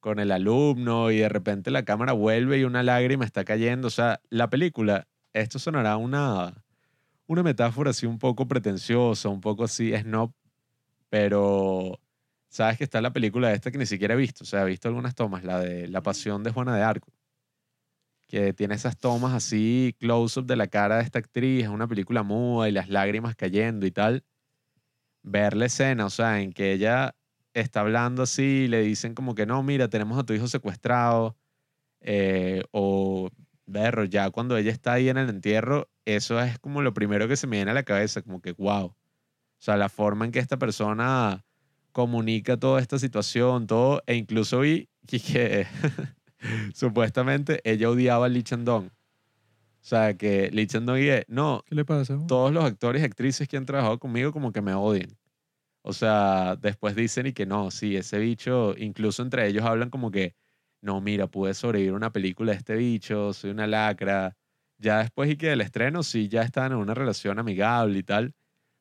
con 0.00 0.18
el 0.18 0.32
alumno 0.32 1.12
y 1.12 1.18
de 1.18 1.28
repente 1.28 1.70
la 1.70 1.84
cámara 1.84 2.12
vuelve 2.12 2.58
y 2.58 2.64
una 2.64 2.82
lágrima 2.82 3.24
está 3.24 3.44
cayendo, 3.44 3.86
o 3.86 3.92
sea, 3.92 4.20
la 4.30 4.50
película, 4.50 5.06
esto 5.32 5.60
sonará 5.60 5.96
una, 5.96 6.64
una 7.28 7.42
metáfora 7.42 7.90
así 7.90 8.06
un 8.06 8.18
poco 8.18 8.48
pretenciosa, 8.48 9.28
un 9.28 9.40
poco 9.40 9.64
así 9.64 9.92
snob, 9.96 10.32
pero 11.10 12.00
sabes 12.48 12.78
que 12.78 12.84
está 12.84 13.00
la 13.00 13.12
película 13.12 13.52
esta 13.52 13.70
que 13.70 13.78
ni 13.78 13.86
siquiera 13.86 14.14
he 14.14 14.16
visto, 14.16 14.44
o 14.44 14.46
sea, 14.46 14.62
he 14.62 14.66
visto 14.66 14.88
algunas 14.88 15.14
tomas, 15.14 15.44
la 15.44 15.60
de 15.60 15.88
La 15.88 16.02
Pasión 16.02 16.42
de 16.42 16.50
Juana 16.50 16.74
de 16.74 16.82
Arco, 16.82 17.12
que 18.26 18.52
tiene 18.54 18.74
esas 18.74 18.98
tomas 18.98 19.34
así, 19.34 19.94
close-up 20.00 20.46
de 20.46 20.56
la 20.56 20.68
cara 20.68 20.96
de 20.96 21.02
esta 21.02 21.18
actriz, 21.18 21.64
es 21.64 21.68
una 21.68 21.86
película 21.86 22.22
muda 22.22 22.68
y 22.68 22.72
las 22.72 22.88
lágrimas 22.88 23.36
cayendo 23.36 23.86
y 23.86 23.90
tal. 23.90 24.24
Ver 25.22 25.56
la 25.56 25.66
escena, 25.66 26.06
o 26.06 26.10
sea, 26.10 26.40
en 26.40 26.52
que 26.52 26.72
ella 26.72 27.14
está 27.54 27.80
hablando 27.80 28.22
así 28.22 28.64
y 28.64 28.68
le 28.68 28.82
dicen 28.82 29.14
como 29.14 29.34
que 29.34 29.46
no, 29.46 29.62
mira, 29.62 29.88
tenemos 29.88 30.18
a 30.18 30.24
tu 30.24 30.32
hijo 30.32 30.48
secuestrado, 30.48 31.36
eh, 32.00 32.62
o 32.72 33.30
verlo, 33.66 34.04
ya 34.04 34.30
cuando 34.30 34.56
ella 34.56 34.72
está 34.72 34.94
ahí 34.94 35.08
en 35.08 35.18
el 35.18 35.28
entierro, 35.28 35.88
eso 36.16 36.40
es 36.40 36.58
como 36.58 36.82
lo 36.82 36.94
primero 36.94 37.28
que 37.28 37.36
se 37.36 37.46
me 37.46 37.56
viene 37.56 37.70
a 37.70 37.74
la 37.74 37.82
cabeza, 37.82 38.22
como 38.22 38.40
que 38.40 38.52
wow. 38.52 38.86
O 38.86 38.96
sea, 39.58 39.76
la 39.76 39.88
forma 39.88 40.24
en 40.24 40.32
que 40.32 40.38
esta 40.38 40.56
persona 40.56 41.44
comunica 41.92 42.56
toda 42.56 42.80
esta 42.80 42.98
situación, 42.98 43.66
todo, 43.66 44.02
e 44.06 44.14
incluso 44.14 44.60
vi 44.60 44.88
que, 45.06 45.66
supuestamente 46.74 47.60
ella 47.64 47.90
odiaba 47.90 48.26
a 48.26 48.28
Lee 48.28 48.42
Chandong. 48.42 48.86
O 48.86 48.90
sea, 49.88 50.14
que 50.14 50.50
Lee 50.50 50.66
Chandong 50.66 50.98
y 50.98 51.08
no, 51.28 51.64
¿Qué 51.66 51.74
le 51.74 51.84
pasa? 51.84 52.18
todos 52.26 52.52
los 52.52 52.64
actores 52.64 53.02
y 53.02 53.04
actrices 53.04 53.48
que 53.48 53.56
han 53.56 53.66
trabajado 53.66 53.98
conmigo 53.98 54.32
como 54.32 54.52
que 54.52 54.60
me 54.60 54.74
odian. 54.74 55.16
O 55.82 55.92
sea, 55.92 56.56
después 56.56 56.94
dicen 56.94 57.26
y 57.26 57.32
que 57.32 57.46
no, 57.46 57.70
sí, 57.70 57.96
ese 57.96 58.18
bicho, 58.18 58.74
incluso 58.76 59.22
entre 59.22 59.46
ellos 59.46 59.64
hablan 59.64 59.90
como 59.90 60.10
que, 60.10 60.34
no, 60.80 61.00
mira, 61.00 61.26
pude 61.28 61.54
sobrevivir 61.54 61.92
a 61.92 61.96
una 61.96 62.12
película 62.12 62.52
de 62.52 62.58
este 62.58 62.76
bicho, 62.76 63.32
soy 63.32 63.50
una 63.50 63.66
lacra. 63.66 64.36
Ya 64.78 64.98
después 64.98 65.30
y 65.30 65.36
que 65.36 65.48
del 65.48 65.60
estreno, 65.60 66.02
sí, 66.02 66.28
ya 66.28 66.42
estaban 66.42 66.72
en 66.72 66.78
una 66.78 66.94
relación 66.94 67.38
amigable 67.38 67.98
y 67.98 68.02
tal, 68.02 68.34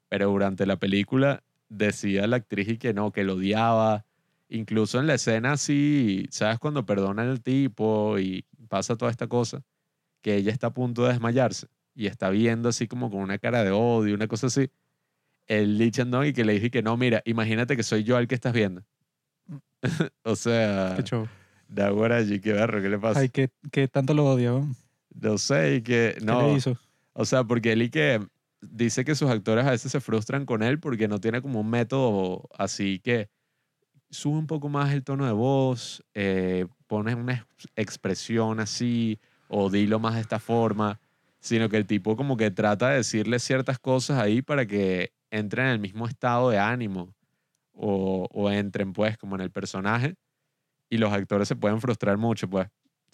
pero 0.09 0.29
durante 0.29 0.65
la 0.65 0.77
película 0.77 1.43
decía 1.69 2.27
la 2.27 2.37
actriz 2.37 2.67
y 2.69 2.77
que 2.77 2.93
no, 2.93 3.11
que 3.11 3.23
lo 3.23 3.33
odiaba. 3.33 4.05
Incluso 4.49 4.99
en 4.99 5.07
la 5.07 5.15
escena, 5.15 5.57
sí, 5.57 6.27
¿sabes? 6.31 6.59
Cuando 6.59 6.85
perdonan 6.85 7.27
al 7.27 7.41
tipo 7.41 8.17
y 8.19 8.45
pasa 8.69 8.95
toda 8.95 9.11
esta 9.11 9.27
cosa, 9.27 9.63
que 10.21 10.35
ella 10.35 10.51
está 10.51 10.67
a 10.67 10.73
punto 10.73 11.03
de 11.03 11.09
desmayarse 11.13 11.67
y 11.95 12.05
está 12.07 12.29
viendo 12.29 12.69
así 12.69 12.87
como 12.87 13.09
con 13.09 13.19
una 13.21 13.39
cara 13.39 13.63
de 13.63 13.71
odio, 13.71 14.13
una 14.13 14.27
cosa 14.27 14.47
así. 14.47 14.69
El 15.47 15.77
Lee 15.77 15.91
Chandong 15.91 16.27
y 16.27 16.33
que 16.33 16.45
le 16.45 16.53
dije 16.53 16.69
que 16.69 16.83
no, 16.83 16.95
mira, 16.95 17.21
imagínate 17.25 17.75
que 17.75 17.83
soy 17.83 18.03
yo 18.03 18.17
el 18.19 18.27
que 18.27 18.35
estás 18.35 18.53
viendo. 18.53 18.83
o 20.23 20.35
sea, 20.35 20.93
Qué 20.95 21.03
show. 21.03 21.27
Naguará, 21.69 22.17
allí, 22.17 22.39
qué 22.39 22.53
barro, 22.53 22.81
¿qué 22.81 22.89
le 22.89 22.99
pasa? 22.99 23.19
Ay, 23.19 23.29
que, 23.29 23.49
que 23.71 23.87
tanto 23.87 24.13
lo 24.13 24.25
odia. 24.25 24.53
¿No? 25.19 25.37
Sé, 25.37 25.75
y 25.75 25.81
que. 25.81 26.15
¿Qué 26.17 26.25
No. 26.25 26.39
le 26.47 26.53
hizo? 26.53 26.77
O 27.13 27.25
sea, 27.25 27.43
porque 27.43 27.71
él 27.73 27.81
y 27.81 27.89
que 27.89 28.19
dice 28.61 29.03
que 29.05 29.15
sus 29.15 29.29
actores 29.29 29.65
a 29.65 29.71
veces 29.71 29.91
se 29.91 29.99
frustran 29.99 30.45
con 30.45 30.63
él 30.63 30.79
porque 30.79 31.07
no 31.07 31.19
tiene 31.19 31.41
como 31.41 31.61
un 31.61 31.69
método 31.69 32.47
así 32.57 32.99
que 32.99 33.29
sube 34.09 34.37
un 34.37 34.47
poco 34.47 34.69
más 34.69 34.93
el 34.93 35.03
tono 35.03 35.25
de 35.25 35.31
voz, 35.31 36.03
eh, 36.13 36.65
pones 36.87 37.15
una 37.15 37.33
ex- 37.33 37.67
expresión 37.75 38.59
así 38.59 39.19
o 39.47 39.69
dilo 39.69 39.99
más 39.99 40.15
de 40.15 40.21
esta 40.21 40.39
forma, 40.39 40.99
sino 41.39 41.69
que 41.69 41.77
el 41.77 41.85
tipo 41.85 42.15
como 42.15 42.37
que 42.37 42.51
trata 42.51 42.89
de 42.89 42.97
decirle 42.97 43.39
ciertas 43.39 43.79
cosas 43.79 44.19
ahí 44.19 44.41
para 44.41 44.65
que 44.65 45.11
entren 45.29 45.65
en 45.67 45.71
el 45.73 45.79
mismo 45.79 46.07
estado 46.07 46.49
de 46.49 46.57
ánimo 46.59 47.13
o, 47.73 48.27
o 48.31 48.49
entren 48.49 48.93
pues 48.93 49.17
como 49.17 49.35
en 49.35 49.41
el 49.41 49.51
personaje 49.51 50.15
y 50.89 50.97
los 50.97 51.11
actores 51.11 51.47
se 51.47 51.55
pueden 51.55 51.81
frustrar 51.81 52.17
mucho 52.17 52.49
pues. 52.49 52.67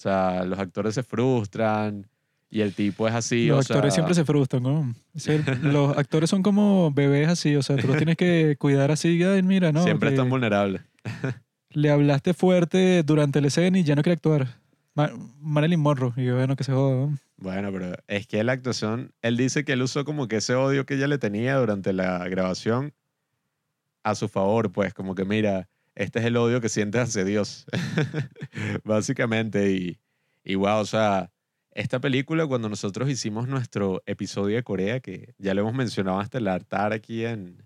O 0.04 0.10
sea, 0.10 0.44
los 0.44 0.60
actores 0.60 0.96
se 0.96 1.02
frustran 1.04 2.06
y 2.50 2.60
el 2.60 2.74
tipo 2.74 3.08
es 3.08 3.14
así. 3.14 3.48
los 3.48 3.60
o 3.60 3.62
actores 3.62 3.94
sea, 3.94 4.04
siempre 4.04 4.14
se 4.16 4.26
frustran, 4.26 4.62
¿no? 4.64 4.94
Es 5.14 5.30
el- 5.30 5.46
los 5.62 5.98
actores 5.98 6.30
son 6.30 6.44
como 6.44 6.92
bebés 6.92 7.30
así, 7.30 7.56
o 7.56 7.62
sea, 7.64 7.78
tú 7.78 7.88
los 7.88 7.96
tienes 7.96 8.18
que 8.18 8.58
cuidar 8.60 8.92
así, 8.92 9.24
ay, 9.24 9.42
mira, 9.44 9.72
¿no? 9.72 9.82
siempre 9.82 10.10
están 10.10 10.30
vulnerables. 10.30 10.82
Le 11.70 11.90
hablaste 11.90 12.34
fuerte 12.34 13.02
durante 13.04 13.40
la 13.40 13.48
escena 13.48 13.80
y 13.80 13.84
ya 13.86 13.96
no 13.96 14.02
quiere 14.04 14.16
actuar. 14.16 14.48
Ma- 14.94 15.12
Marilyn 15.40 15.80
Monroe, 15.80 16.12
y 16.18 16.26
yo, 16.26 16.36
bueno, 16.36 16.58
que 16.58 16.66
se 16.66 16.74
joda, 16.74 17.08
¿no? 17.08 17.18
Bueno, 17.38 17.72
pero 17.72 17.94
es 18.08 18.28
que 18.28 18.44
la 18.44 18.52
actuación, 18.52 19.14
él 19.22 19.38
dice 19.38 19.64
que 19.64 19.72
él 19.72 19.82
usó 19.84 20.04
como 20.04 20.28
que 20.28 20.36
ese 20.36 20.54
odio 20.54 20.86
que 20.86 20.96
ella 20.96 21.08
le 21.08 21.18
tenía 21.18 21.56
durante 21.56 21.94
la 21.94 22.28
grabación 22.28 22.94
a 24.04 24.16
su 24.16 24.28
favor, 24.28 24.70
pues 24.74 24.94
como 24.94 25.16
que 25.16 25.24
mira, 25.24 25.70
este 25.96 26.20
es 26.20 26.26
el 26.26 26.38
odio 26.38 26.62
que 26.62 26.70
sientes 26.70 27.02
hacia 27.02 27.24
Dios, 27.24 27.66
básicamente. 28.84 29.72
Y, 29.72 30.00
y 30.44 30.56
wow, 30.56 30.80
o 30.80 30.86
sea, 30.86 31.32
esta 31.72 32.00
película 32.00 32.46
cuando 32.48 32.70
nosotros 32.70 33.10
hicimos 33.10 33.48
nuestro 33.48 34.02
episodio 34.06 34.56
de 34.56 34.64
Corea, 34.64 35.00
que 35.00 35.34
ya 35.38 35.54
lo 35.54 35.62
hemos 35.62 35.74
mencionado 35.74 36.20
hasta 36.20 36.38
el 36.38 36.48
altar 36.48 36.94
aquí 36.94 37.26
en, 37.26 37.64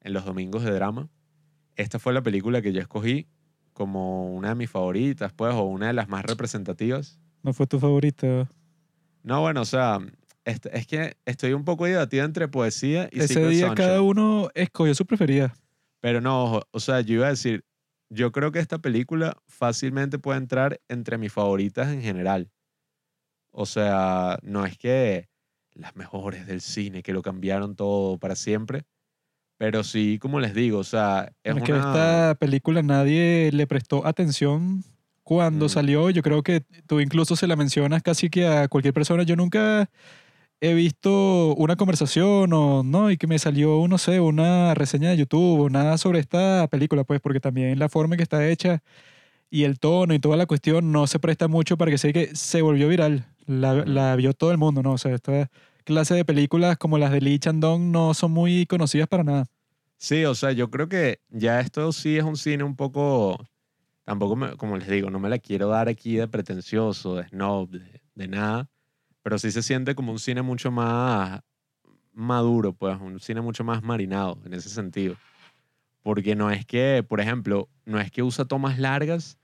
en 0.00 0.12
los 0.12 0.24
domingos 0.24 0.64
de 0.64 0.70
drama, 0.72 1.08
esta 1.76 1.98
fue 1.98 2.12
la 2.12 2.22
película 2.22 2.62
que 2.62 2.72
yo 2.72 2.80
escogí 2.80 3.26
como 3.72 4.30
una 4.34 4.50
de 4.50 4.54
mis 4.56 4.70
favoritas, 4.70 5.32
pues, 5.32 5.54
o 5.54 5.62
una 5.62 5.86
de 5.88 5.92
las 5.94 6.08
más 6.08 6.24
representativas. 6.24 7.18
No 7.42 7.52
fue 7.52 7.66
tu 7.66 7.78
favorita. 7.80 8.48
No, 9.22 9.40
bueno, 9.40 9.62
o 9.62 9.64
sea, 9.64 9.98
est- 10.44 10.66
es 10.66 10.86
que 10.86 11.16
estoy 11.24 11.52
un 11.54 11.64
poco 11.64 11.86
debatido 11.86 12.24
entre 12.24 12.48
poesía 12.48 13.08
y 13.10 13.18
Ese 13.20 13.28
Secret 13.28 13.48
día 13.50 13.66
Sunshine. 13.68 13.74
cada 13.86 14.02
uno 14.02 14.50
escogió 14.54 14.94
su 14.94 15.06
preferida. 15.06 15.54
Pero 16.00 16.20
no, 16.20 16.62
o 16.70 16.80
sea, 16.80 17.00
yo 17.00 17.14
iba 17.16 17.26
a 17.26 17.30
decir, 17.30 17.64
yo 18.10 18.32
creo 18.32 18.52
que 18.52 18.58
esta 18.58 18.78
película 18.78 19.36
fácilmente 19.46 20.18
puede 20.18 20.38
entrar 20.38 20.80
entre 20.88 21.18
mis 21.18 21.32
favoritas 21.32 21.88
en 21.92 22.02
general. 22.02 22.50
O 23.52 23.66
sea, 23.66 24.38
no 24.42 24.64
es 24.64 24.78
que 24.78 25.28
las 25.72 25.96
mejores 25.96 26.46
del 26.46 26.60
cine, 26.60 27.02
que 27.02 27.12
lo 27.12 27.22
cambiaron 27.22 27.76
todo 27.76 28.18
para 28.18 28.34
siempre, 28.36 28.82
pero 29.58 29.84
sí, 29.84 30.18
como 30.18 30.40
les 30.40 30.54
digo, 30.54 30.78
o 30.78 30.84
sea, 30.84 31.32
es, 31.44 31.56
Es, 31.56 31.62
que 31.62 31.72
una... 31.72 31.80
esta 31.80 32.34
película 32.38 32.82
nadie 32.82 33.50
le 33.52 33.66
prestó 33.66 34.06
atención 34.06 34.82
cuando 35.22 35.66
Mm. 35.66 35.68
salió. 35.68 36.10
Yo 36.10 36.22
creo 36.22 36.42
que 36.42 36.62
tú 36.86 36.98
incluso 37.00 37.36
se 37.36 37.46
la 37.46 37.56
mencionas 37.56 38.02
casi 38.02 38.30
que 38.30 38.46
a 38.46 38.68
cualquier 38.68 38.94
persona. 38.94 39.22
Yo 39.22 39.36
nunca 39.36 39.90
he 40.60 40.74
visto 40.74 41.54
una 41.56 41.76
conversación 41.76 42.52
o 42.52 42.82
no, 42.82 43.10
y 43.10 43.16
que 43.16 43.26
me 43.26 43.38
salió, 43.38 43.86
no 43.88 43.98
sé, 43.98 44.20
una 44.20 44.74
reseña 44.74 45.10
de 45.10 45.16
YouTube 45.18 45.60
o 45.60 45.70
nada 45.70 45.98
sobre 45.98 46.20
esta 46.20 46.68
película, 46.68 47.04
pues, 47.04 47.20
porque 47.20 47.40
también 47.40 47.78
la 47.78 47.88
forma 47.88 48.14
en 48.14 48.18
que 48.18 48.22
está 48.24 48.46
hecha 48.48 48.82
y 49.50 49.64
el 49.64 49.78
tono 49.80 50.14
y 50.14 50.18
toda 50.20 50.36
la 50.36 50.46
cuestión 50.46 50.92
no 50.92 51.06
se 51.06 51.18
presta 51.18 51.48
mucho 51.48 51.76
para 51.76 51.90
que 51.90 51.98
sea 51.98 52.12
que 52.12 52.34
se 52.36 52.62
volvió 52.62 52.88
viral. 52.88 53.26
La, 53.46 53.74
la 53.74 54.16
vio 54.16 54.32
todo 54.34 54.52
el 54.52 54.58
mundo, 54.58 54.82
¿no? 54.82 54.92
O 54.92 54.98
sea, 54.98 55.14
esta 55.14 55.50
clase 55.84 56.14
de 56.14 56.24
películas 56.24 56.76
como 56.78 56.98
las 56.98 57.10
de 57.12 57.20
Lee 57.20 57.38
Chandong 57.40 57.90
no 57.90 58.14
son 58.14 58.32
muy 58.32 58.66
conocidas 58.66 59.08
para 59.08 59.24
nada. 59.24 59.46
Sí, 59.98 60.24
o 60.24 60.34
sea, 60.34 60.52
yo 60.52 60.70
creo 60.70 60.88
que 60.88 61.20
ya 61.28 61.60
esto 61.60 61.92
sí 61.92 62.16
es 62.16 62.24
un 62.24 62.36
cine 62.36 62.64
un 62.64 62.74
poco, 62.76 63.38
tampoco, 64.04 64.36
me- 64.36 64.56
como 64.56 64.76
les 64.78 64.88
digo, 64.88 65.10
no 65.10 65.20
me 65.20 65.28
la 65.30 65.38
quiero 65.38 65.68
dar 65.68 65.88
aquí 65.88 66.16
de 66.16 66.28
pretencioso, 66.28 67.16
de 67.16 67.28
snob, 67.28 67.70
de, 67.70 68.02
de 68.14 68.28
nada, 68.28 68.68
pero 69.22 69.38
sí 69.38 69.50
se 69.50 69.62
siente 69.62 69.94
como 69.94 70.12
un 70.12 70.18
cine 70.18 70.42
mucho 70.42 70.70
más 70.70 71.40
maduro, 72.12 72.72
pues, 72.72 72.98
un 73.00 73.20
cine 73.20 73.40
mucho 73.40 73.64
más 73.64 73.82
marinado 73.82 74.38
en 74.44 74.54
ese 74.54 74.68
sentido. 74.68 75.16
Porque 76.02 76.34
no 76.34 76.50
es 76.50 76.64
que, 76.64 77.04
por 77.06 77.20
ejemplo, 77.20 77.68
no 77.84 78.00
es 78.00 78.10
que 78.10 78.22
usa 78.22 78.44
tomas 78.44 78.78
largas 78.78 79.38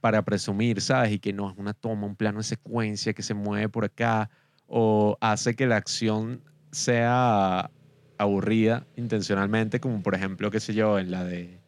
para 0.00 0.24
presumir, 0.24 0.80
¿sabes? 0.80 1.12
Y 1.12 1.18
que 1.18 1.32
no 1.32 1.50
es 1.50 1.56
una 1.56 1.74
toma, 1.74 2.06
un 2.06 2.16
plano 2.16 2.38
de 2.38 2.44
secuencia 2.44 3.12
que 3.12 3.22
se 3.22 3.34
mueve 3.34 3.68
por 3.68 3.84
acá 3.84 4.30
o 4.66 5.16
hace 5.20 5.54
que 5.54 5.66
la 5.66 5.76
acción 5.76 6.42
sea 6.70 7.70
aburrida 8.18 8.86
intencionalmente, 8.96 9.80
como 9.80 10.02
por 10.02 10.14
ejemplo, 10.14 10.50
qué 10.50 10.60
sé 10.60 10.74
yo, 10.74 10.98
en 10.98 11.10
la 11.10 11.24
de 11.24 11.60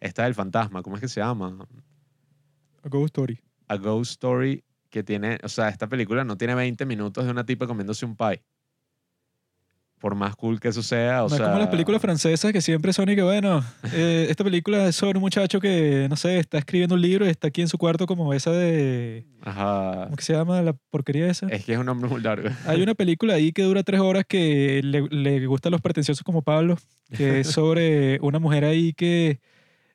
esta 0.00 0.24
del 0.24 0.34
fantasma, 0.34 0.82
¿cómo 0.82 0.96
es 0.96 1.00
que 1.00 1.08
se 1.08 1.20
llama? 1.20 1.66
A 2.82 2.88
Ghost 2.88 3.06
Story. 3.06 3.40
A 3.68 3.76
Ghost 3.76 4.12
Story, 4.12 4.64
que 4.90 5.02
tiene, 5.02 5.38
o 5.42 5.48
sea, 5.48 5.68
esta 5.68 5.88
película 5.88 6.24
no 6.24 6.36
tiene 6.36 6.54
20 6.54 6.84
minutos 6.84 7.24
de 7.24 7.30
una 7.30 7.44
tipa 7.46 7.66
comiéndose 7.66 8.04
un 8.04 8.16
pie. 8.16 8.42
Por 10.00 10.14
más 10.14 10.34
cool 10.34 10.58
que 10.58 10.68
eso 10.68 10.82
sea, 10.82 11.24
o 11.24 11.28
no 11.28 11.36
sea... 11.36 11.44
es 11.44 11.50
como 11.50 11.58
las 11.58 11.68
películas 11.68 12.00
francesas 12.00 12.52
que 12.52 12.62
siempre 12.62 12.92
son 12.94 13.10
y 13.10 13.14
que, 13.14 13.22
bueno, 13.22 13.62
eh, 13.92 14.26
esta 14.30 14.42
película 14.42 14.88
es 14.88 14.96
sobre 14.96 15.18
un 15.18 15.20
muchacho 15.20 15.60
que, 15.60 16.06
no 16.08 16.16
sé, 16.16 16.38
está 16.38 16.56
escribiendo 16.58 16.94
un 16.94 17.02
libro 17.02 17.26
y 17.26 17.28
está 17.28 17.48
aquí 17.48 17.60
en 17.60 17.68
su 17.68 17.76
cuarto 17.76 18.06
como 18.06 18.32
esa 18.32 18.50
de... 18.50 19.26
Ajá. 19.42 20.04
¿Cómo 20.04 20.16
que 20.16 20.24
se 20.24 20.32
llama 20.32 20.62
la 20.62 20.72
porquería 20.72 21.28
esa? 21.28 21.48
Es 21.48 21.64
que 21.64 21.74
es 21.74 21.78
un 21.78 21.86
nombre 21.86 22.08
muy 22.08 22.22
largo. 22.22 22.48
Hay 22.66 22.82
una 22.82 22.94
película 22.94 23.34
ahí 23.34 23.52
que 23.52 23.62
dura 23.62 23.82
tres 23.82 24.00
horas 24.00 24.24
que 24.26 24.80
le, 24.82 25.02
le 25.08 25.46
gusta 25.46 25.68
a 25.68 25.70
los 25.70 25.82
pretenciosos 25.82 26.24
como 26.24 26.40
Pablo, 26.40 26.78
que 27.14 27.40
es 27.40 27.46
sobre 27.50 28.18
una 28.20 28.38
mujer 28.38 28.64
ahí 28.64 28.94
que 28.94 29.38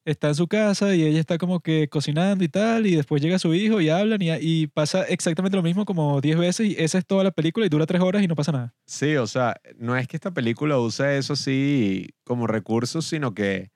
está 0.06 0.30
en 0.30 0.36
su 0.36 0.48
casa 0.48 0.96
y 0.96 1.04
ella 1.04 1.20
está 1.20 1.38
como 1.38 1.60
que 1.60 1.90
cocinando 1.90 2.44
y 2.44 2.48
tal, 2.48 2.86
y 2.86 2.96
después 2.96 3.22
llega 3.22 3.40
su 3.40 3.54
hijo 3.54 3.82
y 3.82 3.90
hablan 3.90 4.22
y, 4.22 4.68
pasa 4.68 5.04
exactamente 5.04 5.58
lo 5.58 5.64
mismo 5.64 5.86
como 5.86 6.22
10 6.22 6.38
veces 6.38 6.68
y 6.68 6.76
esa 6.78 6.98
es 6.98 7.06
toda 7.06 7.24
la 7.24 7.32
película 7.32 7.66
y 7.66 7.70
dura 7.70 7.86
tres 7.86 8.02
horas 8.02 8.24
y 8.24 8.28
no 8.28 8.36
pasa 8.36 8.52
nada. 8.52 8.74
Sí, 8.86 9.16
o 9.16 9.28
sea, 9.28 9.60
no 9.78 9.98
es 9.98 10.08
que 10.08 10.18
esta 10.18 10.32
película 10.32 10.78
use 10.78 11.18
eso 11.18 11.34
así 11.34 12.10
como 12.24 12.48
recurso, 12.48 13.02
sino 13.02 13.34
que 13.34 13.72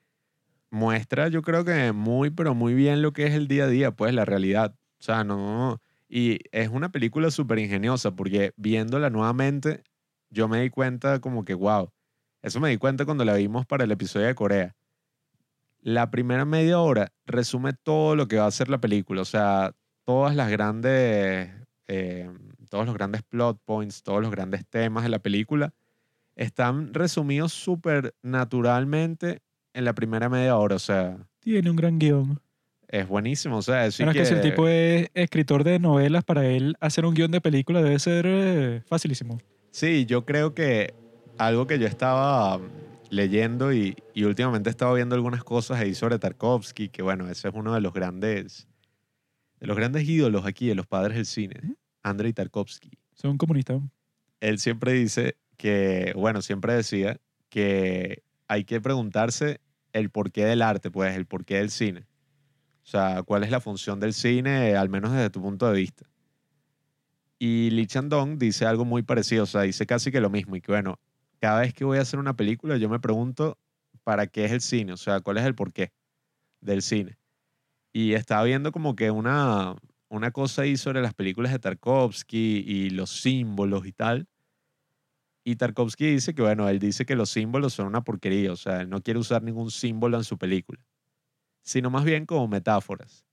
muestra, 0.71 1.27
yo 1.29 1.41
creo 1.41 1.65
que 1.65 1.91
muy, 1.91 2.29
pero 2.29 2.53
muy 2.53 2.73
bien 2.73 3.01
lo 3.01 3.11
que 3.11 3.25
es 3.25 3.33
el 3.33 3.47
día 3.47 3.65
a 3.65 3.67
día, 3.67 3.91
pues 3.91 4.13
la 4.13 4.25
realidad. 4.25 4.75
O 4.99 5.03
sea, 5.03 5.23
no. 5.23 5.81
Y 6.07 6.39
es 6.51 6.69
una 6.69 6.91
película 6.91 7.31
súper 7.31 7.59
ingeniosa 7.59 8.15
porque 8.15 8.53
viéndola 8.57 9.09
nuevamente, 9.09 9.83
yo 10.29 10.47
me 10.47 10.61
di 10.61 10.69
cuenta 10.69 11.19
como 11.19 11.45
que, 11.45 11.53
wow, 11.53 11.91
eso 12.41 12.59
me 12.59 12.69
di 12.69 12.77
cuenta 12.77 13.05
cuando 13.05 13.25
la 13.25 13.35
vimos 13.35 13.65
para 13.65 13.83
el 13.83 13.91
episodio 13.91 14.27
de 14.27 14.35
Corea. 14.35 14.75
La 15.81 16.11
primera 16.11 16.45
media 16.45 16.79
hora 16.79 17.11
resume 17.25 17.73
todo 17.73 18.15
lo 18.15 18.27
que 18.27 18.37
va 18.37 18.45
a 18.45 18.51
ser 18.51 18.69
la 18.69 18.79
película, 18.79 19.21
o 19.21 19.25
sea, 19.25 19.71
todas 20.05 20.35
las 20.35 20.49
grandes, 20.51 21.49
eh, 21.87 22.29
todos 22.69 22.85
los 22.85 22.93
grandes 22.95 23.23
plot 23.23 23.59
points, 23.65 24.03
todos 24.03 24.21
los 24.21 24.31
grandes 24.31 24.65
temas 24.67 25.03
de 25.03 25.09
la 25.09 25.19
película 25.19 25.73
están 26.35 26.93
resumidos 26.93 27.53
súper 27.53 28.13
naturalmente 28.21 29.39
en 29.73 29.85
la 29.85 29.93
primera 29.93 30.29
media 30.29 30.57
hora, 30.57 30.75
o 30.75 30.79
sea, 30.79 31.17
Tiene 31.39 31.69
un 31.69 31.75
gran 31.75 31.97
guion. 31.99 32.39
es 32.87 33.07
buenísimo, 33.07 33.57
o 33.57 33.61
sea, 33.61 33.83
decir 33.83 34.05
Bueno, 34.05 34.11
es 34.11 34.17
que 34.17 34.25
si 34.25 34.33
el 34.35 34.41
que- 34.41 34.49
tipo 34.49 34.67
es 34.67 35.09
escritor 35.13 35.63
de 35.63 35.79
novelas, 35.79 36.23
para 36.25 36.45
él 36.45 36.75
hacer 36.81 37.05
un 37.05 37.13
guion 37.13 37.31
de 37.31 37.39
película 37.39 37.81
debe 37.81 37.99
ser 37.99 38.25
eh, 38.27 38.81
facilísimo. 38.85 39.37
Sí, 39.71 40.05
yo 40.05 40.25
creo 40.25 40.53
que 40.53 40.93
algo 41.37 41.67
que 41.67 41.77
yo 41.79 41.87
estaba 41.87 42.59
leyendo 43.09 43.73
y, 43.73 43.95
y 44.13 44.23
últimamente 44.23 44.69
he 44.69 44.71
estado 44.71 44.93
viendo 44.93 45.15
algunas 45.15 45.43
cosas 45.43 45.79
ahí 45.79 45.95
sobre 45.95 46.19
Tarkovsky, 46.19 46.89
que 46.89 47.01
bueno, 47.01 47.29
ese 47.29 47.47
es 47.47 47.53
uno 47.53 47.73
de 47.73 47.81
los 47.81 47.93
grandes, 47.93 48.67
de 49.59 49.67
los 49.67 49.75
grandes 49.75 50.07
ídolos 50.07 50.45
aquí, 50.45 50.67
de 50.67 50.75
los 50.75 50.87
padres 50.87 51.15
del 51.17 51.25
cine. 51.25 51.75
Andrei 52.03 52.33
Tarkovsky. 52.33 52.91
Son 53.13 53.37
comunistas. 53.37 53.81
Él 54.39 54.59
siempre 54.59 54.93
dice 54.93 55.35
que, 55.57 56.13
bueno, 56.15 56.41
siempre 56.41 56.73
decía 56.73 57.19
que 57.49 58.23
hay 58.47 58.63
que 58.63 58.79
preguntarse 58.79 59.59
el 59.91 60.09
porqué 60.09 60.45
del 60.45 60.61
arte, 60.61 60.91
pues, 60.91 61.15
el 61.15 61.25
porqué 61.25 61.55
del 61.55 61.69
cine. 61.69 62.07
O 62.83 62.87
sea, 62.87 63.23
cuál 63.23 63.43
es 63.43 63.51
la 63.51 63.59
función 63.59 63.99
del 63.99 64.13
cine, 64.13 64.75
al 64.75 64.89
menos 64.89 65.11
desde 65.11 65.29
tu 65.29 65.41
punto 65.41 65.69
de 65.69 65.77
vista. 65.77 66.05
Y 67.37 67.69
Lee 67.71 67.87
Chandong 67.87 68.37
dice 68.37 68.65
algo 68.65 68.85
muy 68.85 69.03
parecido, 69.03 69.43
o 69.43 69.47
sea, 69.47 69.61
dice 69.61 69.85
casi 69.85 70.11
que 70.11 70.21
lo 70.21 70.29
mismo, 70.29 70.55
y 70.55 70.61
que 70.61 70.71
bueno, 70.71 70.99
cada 71.39 71.61
vez 71.61 71.73
que 71.73 71.85
voy 71.85 71.97
a 71.97 72.01
hacer 72.01 72.19
una 72.19 72.35
película, 72.35 72.77
yo 72.77 72.89
me 72.89 72.99
pregunto 72.99 73.57
para 74.03 74.27
qué 74.27 74.45
es 74.45 74.51
el 74.51 74.61
cine, 74.61 74.93
o 74.93 74.97
sea, 74.97 75.21
cuál 75.21 75.37
es 75.37 75.45
el 75.45 75.55
porqué 75.55 75.91
del 76.61 76.81
cine. 76.81 77.17
Y 77.93 78.13
estaba 78.13 78.43
viendo 78.43 78.71
como 78.71 78.95
que 78.95 79.11
una, 79.11 79.75
una 80.09 80.31
cosa 80.31 80.63
ahí 80.63 80.77
sobre 80.77 81.01
las 81.01 81.13
películas 81.13 81.51
de 81.51 81.59
Tarkovsky 81.59 82.63
y 82.65 82.89
los 82.89 83.09
símbolos 83.21 83.85
y 83.85 83.91
tal. 83.91 84.27
Y 85.43 85.55
Tarkovsky 85.55 86.05
dice 86.05 86.35
que, 86.35 86.41
bueno, 86.41 86.67
él 86.69 86.79
dice 86.79 87.05
que 87.05 87.15
los 87.15 87.29
símbolos 87.29 87.73
son 87.73 87.87
una 87.87 88.03
porquería, 88.03 88.51
o 88.51 88.55
sea, 88.55 88.81
él 88.81 88.89
no 88.89 89.01
quiere 89.01 89.19
usar 89.19 89.41
ningún 89.41 89.71
símbolo 89.71 90.17
en 90.17 90.23
su 90.23 90.37
película, 90.37 90.79
sino 91.63 91.89
más 91.89 92.03
bien 92.03 92.25
como 92.25 92.47
metáforas. 92.47 93.25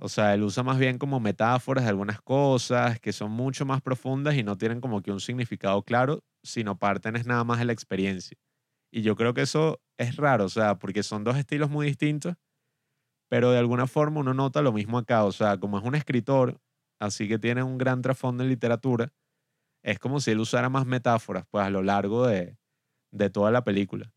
O 0.00 0.08
sea, 0.08 0.34
él 0.34 0.44
usa 0.44 0.62
más 0.62 0.78
bien 0.78 0.98
como 0.98 1.18
metáforas 1.18 1.84
de 1.84 1.90
algunas 1.90 2.20
cosas 2.22 3.00
que 3.00 3.12
son 3.12 3.32
mucho 3.32 3.66
más 3.66 3.82
profundas 3.82 4.36
y 4.36 4.44
no 4.44 4.56
tienen 4.56 4.80
como 4.80 5.02
que 5.02 5.10
un 5.10 5.20
significado 5.20 5.82
claro, 5.82 6.22
sino 6.44 6.78
parten 6.78 7.16
es 7.16 7.26
nada 7.26 7.42
más 7.44 7.58
de 7.58 7.64
la 7.64 7.72
experiencia. 7.72 8.38
Y 8.92 9.02
yo 9.02 9.16
creo 9.16 9.34
que 9.34 9.42
eso 9.42 9.80
es 9.98 10.16
raro, 10.16 10.44
o 10.44 10.48
sea, 10.48 10.78
porque 10.78 11.02
son 11.02 11.24
dos 11.24 11.36
estilos 11.36 11.68
muy 11.68 11.86
distintos, 11.86 12.36
pero 13.28 13.50
de 13.50 13.58
alguna 13.58 13.86
forma 13.86 14.20
uno 14.20 14.34
nota 14.34 14.62
lo 14.62 14.72
mismo 14.72 14.98
acá, 14.98 15.24
o 15.24 15.32
sea, 15.32 15.58
como 15.58 15.78
es 15.78 15.84
un 15.84 15.96
escritor, 15.96 16.60
así 17.00 17.28
que 17.28 17.38
tiene 17.38 17.62
un 17.62 17.76
gran 17.76 18.00
trasfondo 18.00 18.44
en 18.44 18.50
literatura, 18.50 19.12
es 19.82 19.98
como 19.98 20.20
si 20.20 20.30
él 20.30 20.40
usara 20.40 20.68
más 20.68 20.86
metáforas, 20.86 21.44
pues 21.50 21.64
a 21.64 21.70
lo 21.70 21.82
largo 21.82 22.26
de, 22.26 22.56
de 23.10 23.30
toda 23.30 23.50
la 23.50 23.64
película. 23.64 24.12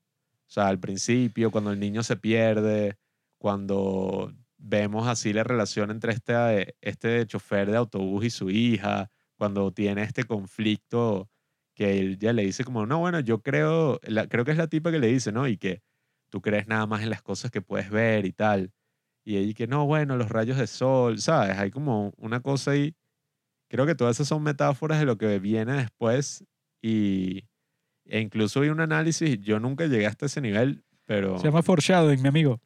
O 0.47 0.53
sea, 0.53 0.67
al 0.67 0.79
principio, 0.79 1.51
cuando 1.51 1.71
el 1.71 1.79
niño 1.79 2.03
se 2.03 2.17
pierde, 2.17 2.97
cuando 3.39 4.33
vemos 4.61 5.07
así 5.07 5.33
la 5.33 5.43
relación 5.43 5.91
entre 5.91 6.13
este, 6.13 6.75
este 6.81 7.25
chofer 7.25 7.69
de 7.71 7.77
autobús 7.77 8.25
y 8.25 8.29
su 8.29 8.49
hija, 8.49 9.09
cuando 9.35 9.71
tiene 9.71 10.03
este 10.03 10.23
conflicto 10.23 11.29
que 11.73 11.99
él 11.99 12.19
ya 12.19 12.31
le 12.33 12.43
dice 12.43 12.63
como, 12.63 12.85
no, 12.85 12.99
bueno, 12.99 13.19
yo 13.21 13.41
creo, 13.41 13.99
creo 14.29 14.45
que 14.45 14.51
es 14.51 14.57
la 14.57 14.67
tipa 14.67 14.91
que 14.91 14.99
le 14.99 15.07
dice, 15.07 15.31
¿no? 15.31 15.47
Y 15.47 15.57
que 15.57 15.81
tú 16.29 16.41
crees 16.41 16.67
nada 16.67 16.85
más 16.85 17.01
en 17.01 17.09
las 17.09 17.21
cosas 17.21 17.49
que 17.49 17.61
puedes 17.61 17.89
ver 17.89 18.25
y 18.25 18.33
tal. 18.33 18.71
Y 19.23 19.37
ella 19.37 19.53
que, 19.53 19.67
no, 19.67 19.85
bueno, 19.85 20.15
los 20.15 20.29
rayos 20.29 20.57
de 20.57 20.67
sol, 20.67 21.19
¿sabes? 21.19 21.57
Hay 21.57 21.71
como 21.71 22.13
una 22.17 22.41
cosa 22.41 22.71
ahí. 22.71 22.95
Creo 23.69 23.85
que 23.85 23.95
todas 23.95 24.17
esas 24.17 24.27
son 24.27 24.43
metáforas 24.43 24.99
de 24.99 25.05
lo 25.05 25.17
que 25.17 25.39
viene 25.39 25.73
después 25.73 26.45
y 26.81 27.45
e 28.05 28.19
incluso 28.19 28.59
vi 28.61 28.69
un 28.69 28.81
análisis, 28.81 29.39
yo 29.39 29.59
nunca 29.59 29.85
llegué 29.85 30.05
hasta 30.05 30.25
ese 30.25 30.41
nivel, 30.41 30.83
pero... 31.05 31.37
Se 31.37 31.45
llama 31.45 31.63
foreshadowing, 31.63 32.21
mi 32.21 32.27
amigo. 32.27 32.59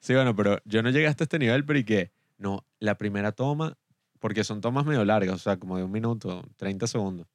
Sí, 0.00 0.14
bueno, 0.14 0.34
pero 0.34 0.58
yo 0.64 0.82
no 0.82 0.90
llegué 0.90 1.06
hasta 1.06 1.24
este 1.24 1.38
nivel, 1.38 1.64
pero 1.64 1.78
¿y 1.78 1.84
qué? 1.84 2.12
No, 2.38 2.64
la 2.78 2.96
primera 2.96 3.32
toma, 3.32 3.76
porque 4.20 4.44
son 4.44 4.60
tomas 4.60 4.86
medio 4.86 5.04
largas, 5.04 5.34
o 5.34 5.38
sea, 5.38 5.58
como 5.58 5.76
de 5.76 5.84
un 5.84 5.90
minuto, 5.90 6.44
30 6.56 6.86
segundos. 6.86 7.26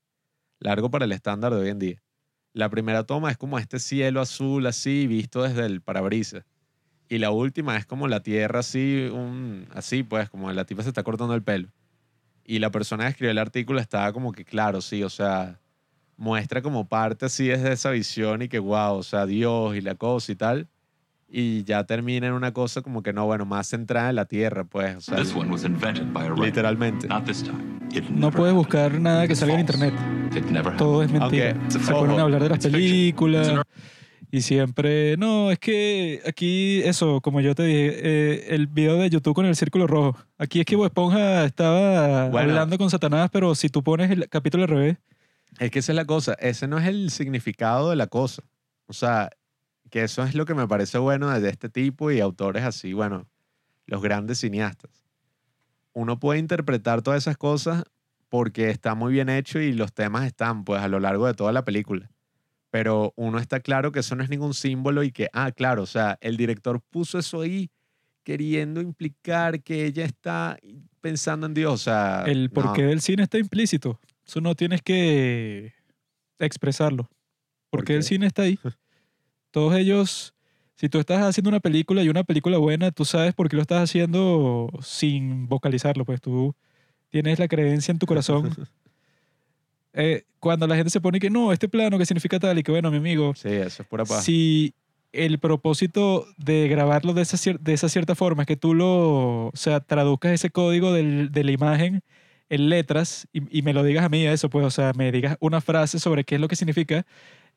Largo 0.60 0.90
para 0.90 1.06
el 1.06 1.12
estándar 1.12 1.54
de 1.54 1.60
hoy 1.60 1.70
en 1.70 1.80
día. 1.80 2.04
La 2.54 2.70
primera 2.70 3.04
toma 3.04 3.32
es 3.32 3.38
como 3.38 3.60
este 3.60 3.80
cielo 3.80 4.22
azul 4.22 4.66
así, 4.66 5.08
visto 5.08 5.44
desde 5.44 5.66
el 5.66 5.82
parabrisas. 5.82 6.46
Y 7.10 7.18
la 7.18 7.32
última 7.32 7.76
es 7.78 7.86
como 7.86 8.08
la 8.08 8.22
tierra 8.22 8.60
así, 8.60 9.10
un, 9.12 9.68
así 9.74 10.04
pues, 10.04 10.30
como 10.30 10.52
la 10.54 10.66
tipa 10.66 10.84
se 10.84 10.90
está 10.90 11.04
cortando 11.04 11.36
el 11.36 11.44
pelo. 11.44 11.70
Y 12.46 12.60
la 12.60 12.72
persona 12.72 13.04
que 13.06 13.10
escribió 13.12 13.32
el 13.32 13.38
artículo 13.40 13.80
estaba 13.80 14.14
como 14.14 14.32
que, 14.32 14.46
claro, 14.46 14.82
sí, 14.82 15.04
o 15.04 15.10
sea, 15.10 15.60
muestra 16.16 16.62
como 16.62 16.88
parte 16.88 17.26
así 17.26 17.48
desde 17.48 17.74
esa 17.74 17.92
visión 17.92 18.42
y 18.42 18.48
que, 18.48 18.60
wow, 18.60 18.96
o 18.96 19.04
sea, 19.04 19.26
Dios 19.26 19.76
y 19.76 19.82
la 19.82 19.96
cosa 19.96 20.32
y 20.32 20.36
tal 20.36 20.70
y 21.36 21.64
ya 21.64 21.84
termina 21.84 22.28
en 22.28 22.34
una 22.34 22.54
cosa 22.54 22.84
como 22.84 23.02
que 23.02 23.12
no, 23.12 23.26
bueno, 23.26 23.44
más 23.44 23.68
centrada 23.68 24.12
en 24.12 24.18
la 24.18 24.26
Tierra, 24.26 24.66
pues. 24.66 24.98
O 24.98 25.02
sea, 25.02 25.18
literalmente. 26.36 27.08
No 28.12 28.30
puedes 28.30 28.54
buscar 28.54 29.02
nada 29.02 29.28
que 29.28 29.36
salga 29.36 29.56
en 29.56 29.62
internet. 29.62 29.96
Todo 30.78 31.02
es 31.02 31.12
mentira. 31.12 31.58
Se 31.70 31.80
ponen 31.80 32.20
a 32.20 32.22
hablar 32.22 32.44
de 32.44 32.50
las 32.50 32.60
películas. 32.60 33.52
Y 34.30 34.42
siempre, 34.42 35.18
no, 35.18 35.50
es 35.50 35.58
que 35.58 36.22
aquí, 36.28 36.82
eso, 36.84 37.20
como 37.22 37.42
yo 37.42 37.56
te 37.56 37.64
dije, 37.64 37.92
eh, 37.96 38.56
el 38.56 38.68
video 38.68 38.98
de 38.98 39.10
YouTube 39.10 39.34
con 39.34 39.48
el 39.48 39.56
círculo 39.56 39.88
rojo. 39.88 40.18
Aquí 40.38 40.60
es 40.60 40.66
que 40.68 40.76
Bob 40.76 40.86
Esponja 40.86 41.46
estaba 41.46 42.26
hablando 42.26 42.78
con 42.78 42.92
Satanás, 42.92 43.30
pero 43.34 43.56
si 43.56 43.70
tú 43.70 43.84
pones 43.84 44.12
el 44.12 44.30
capítulo 44.30 44.64
al 44.64 44.70
revés. 44.70 44.98
Es 45.60 45.72
que 45.72 45.80
esa 45.80 45.92
es 45.92 45.96
la 45.96 46.06
cosa, 46.06 46.34
ese 46.34 46.68
no 46.68 46.78
es 46.78 46.88
el 46.88 47.10
significado 47.10 47.90
de 47.90 47.96
la 47.96 48.08
cosa. 48.08 48.44
O 48.88 48.94
sea, 48.94 49.30
que 49.94 50.04
eso 50.04 50.24
es 50.24 50.34
lo 50.34 50.46
que 50.46 50.56
me 50.56 50.68
parece 50.68 50.98
bueno 50.98 51.40
de 51.40 51.48
este 51.48 51.70
tipo 51.70 52.10
y 52.10 52.20
autores 52.20 52.64
así, 52.64 52.94
bueno, 52.94 53.28
los 53.86 54.02
grandes 54.02 54.40
cineastas. 54.40 54.90
Uno 55.94 56.20
puede 56.20 56.40
interpretar 56.40 57.04
todas 57.04 57.22
esas 57.22 57.38
cosas 57.38 57.84
porque 58.28 58.72
está 58.72 58.96
muy 58.96 59.14
bien 59.14 59.30
hecho 59.30 59.60
y 59.60 59.72
los 59.72 59.94
temas 59.94 60.26
están 60.26 60.64
pues 60.64 60.82
a 60.82 60.88
lo 60.88 61.00
largo 61.00 61.28
de 61.28 61.36
toda 61.36 61.52
la 61.52 61.64
película. 61.64 62.10
Pero 62.72 63.14
uno 63.18 63.38
está 63.38 63.60
claro 63.60 63.92
que 63.92 64.00
eso 64.00 64.16
no 64.16 64.24
es 64.24 64.32
ningún 64.32 64.56
símbolo 64.56 65.04
y 65.04 65.12
que, 65.12 65.30
ah, 65.32 65.52
claro, 65.52 65.84
o 65.84 65.86
sea, 65.86 66.18
el 66.22 66.38
director 66.38 66.82
puso 66.90 67.20
eso 67.20 67.42
ahí 67.42 67.70
queriendo 68.24 68.82
implicar 68.82 69.62
que 69.62 69.86
ella 69.86 70.06
está 70.06 70.58
pensando 71.02 71.46
en 71.46 71.54
Dios. 71.54 71.72
O 71.72 71.78
sea, 71.78 72.24
el 72.26 72.50
porqué 72.50 72.82
del 72.82 73.02
cine 73.02 73.22
está 73.22 73.38
implícito. 73.38 74.00
Eso 74.26 74.42
no 74.42 74.56
tienes 74.56 74.82
que 74.82 75.72
expresarlo. 76.40 77.08
Porque 77.70 77.94
el 77.96 78.02
cine 78.02 78.26
está 78.26 78.42
ahí. 78.42 78.58
Todos 79.54 79.76
ellos, 79.76 80.34
si 80.74 80.90
tú 80.90 80.98
estás 80.98 81.22
haciendo 81.22 81.50
una 81.50 81.60
película 81.60 82.02
y 82.02 82.10
una 82.10 82.24
película 82.24 82.58
buena, 82.58 82.90
tú 82.90 83.06
sabes 83.06 83.36
por 83.36 83.50
qué 83.50 83.56
lo 83.56 83.62
estás 83.62 83.84
haciendo 83.84 84.68
sin 84.82 85.48
vocalizarlo, 85.48 86.06
pues 86.06 86.20
tú 86.20 86.56
tienes 87.10 87.38
la 87.38 87.48
creencia 87.48 87.92
en 87.92 88.00
tu 88.00 88.08
corazón. 88.08 88.52
Eh, 89.96 90.24
cuando 90.40 90.66
la 90.66 90.76
gente 90.76 90.90
se 90.90 91.00
pone 91.00 91.20
que 91.20 91.30
no, 91.30 91.54
este 91.54 91.70
plano 91.70 92.00
que 92.00 92.08
significa 92.08 92.40
tal 92.40 92.58
y 92.58 92.64
que 92.64 92.72
bueno, 92.72 92.90
mi 92.90 92.98
amigo. 92.98 93.36
Sí, 93.36 93.50
eso 93.50 93.84
es 93.84 93.88
pura 93.88 94.04
paz. 94.06 94.24
Si 94.24 94.74
el 95.12 95.38
propósito 95.38 96.26
de 96.38 96.68
grabarlo 96.68 97.14
de 97.14 97.22
esa, 97.22 97.38
de 97.60 97.74
esa 97.74 97.90
cierta 97.90 98.16
forma 98.16 98.42
es 98.42 98.48
que 98.48 98.56
tú 98.56 98.74
lo, 98.74 99.50
o 99.50 99.52
sea, 99.54 99.82
traduzcas 99.82 100.32
ese 100.32 100.50
código 100.50 100.94
del, 100.94 101.32
de 101.32 101.44
la 101.44 101.52
imagen 101.52 102.02
en 102.50 102.70
letras 102.70 103.28
y, 103.32 103.60
y, 103.60 103.62
me 103.62 103.72
lo 103.72 103.84
digas 103.84 104.04
a 104.04 104.10
mí 104.10 104.26
eso, 104.26 104.50
pues, 104.50 104.66
o 104.66 104.72
sea, 104.72 104.94
me 104.94 105.12
digas 105.12 105.38
una 105.40 105.62
frase 105.62 106.00
sobre 106.00 106.24
qué 106.24 106.36
es 106.36 106.42
lo 106.42 106.48
que 106.48 106.56
significa, 106.56 107.06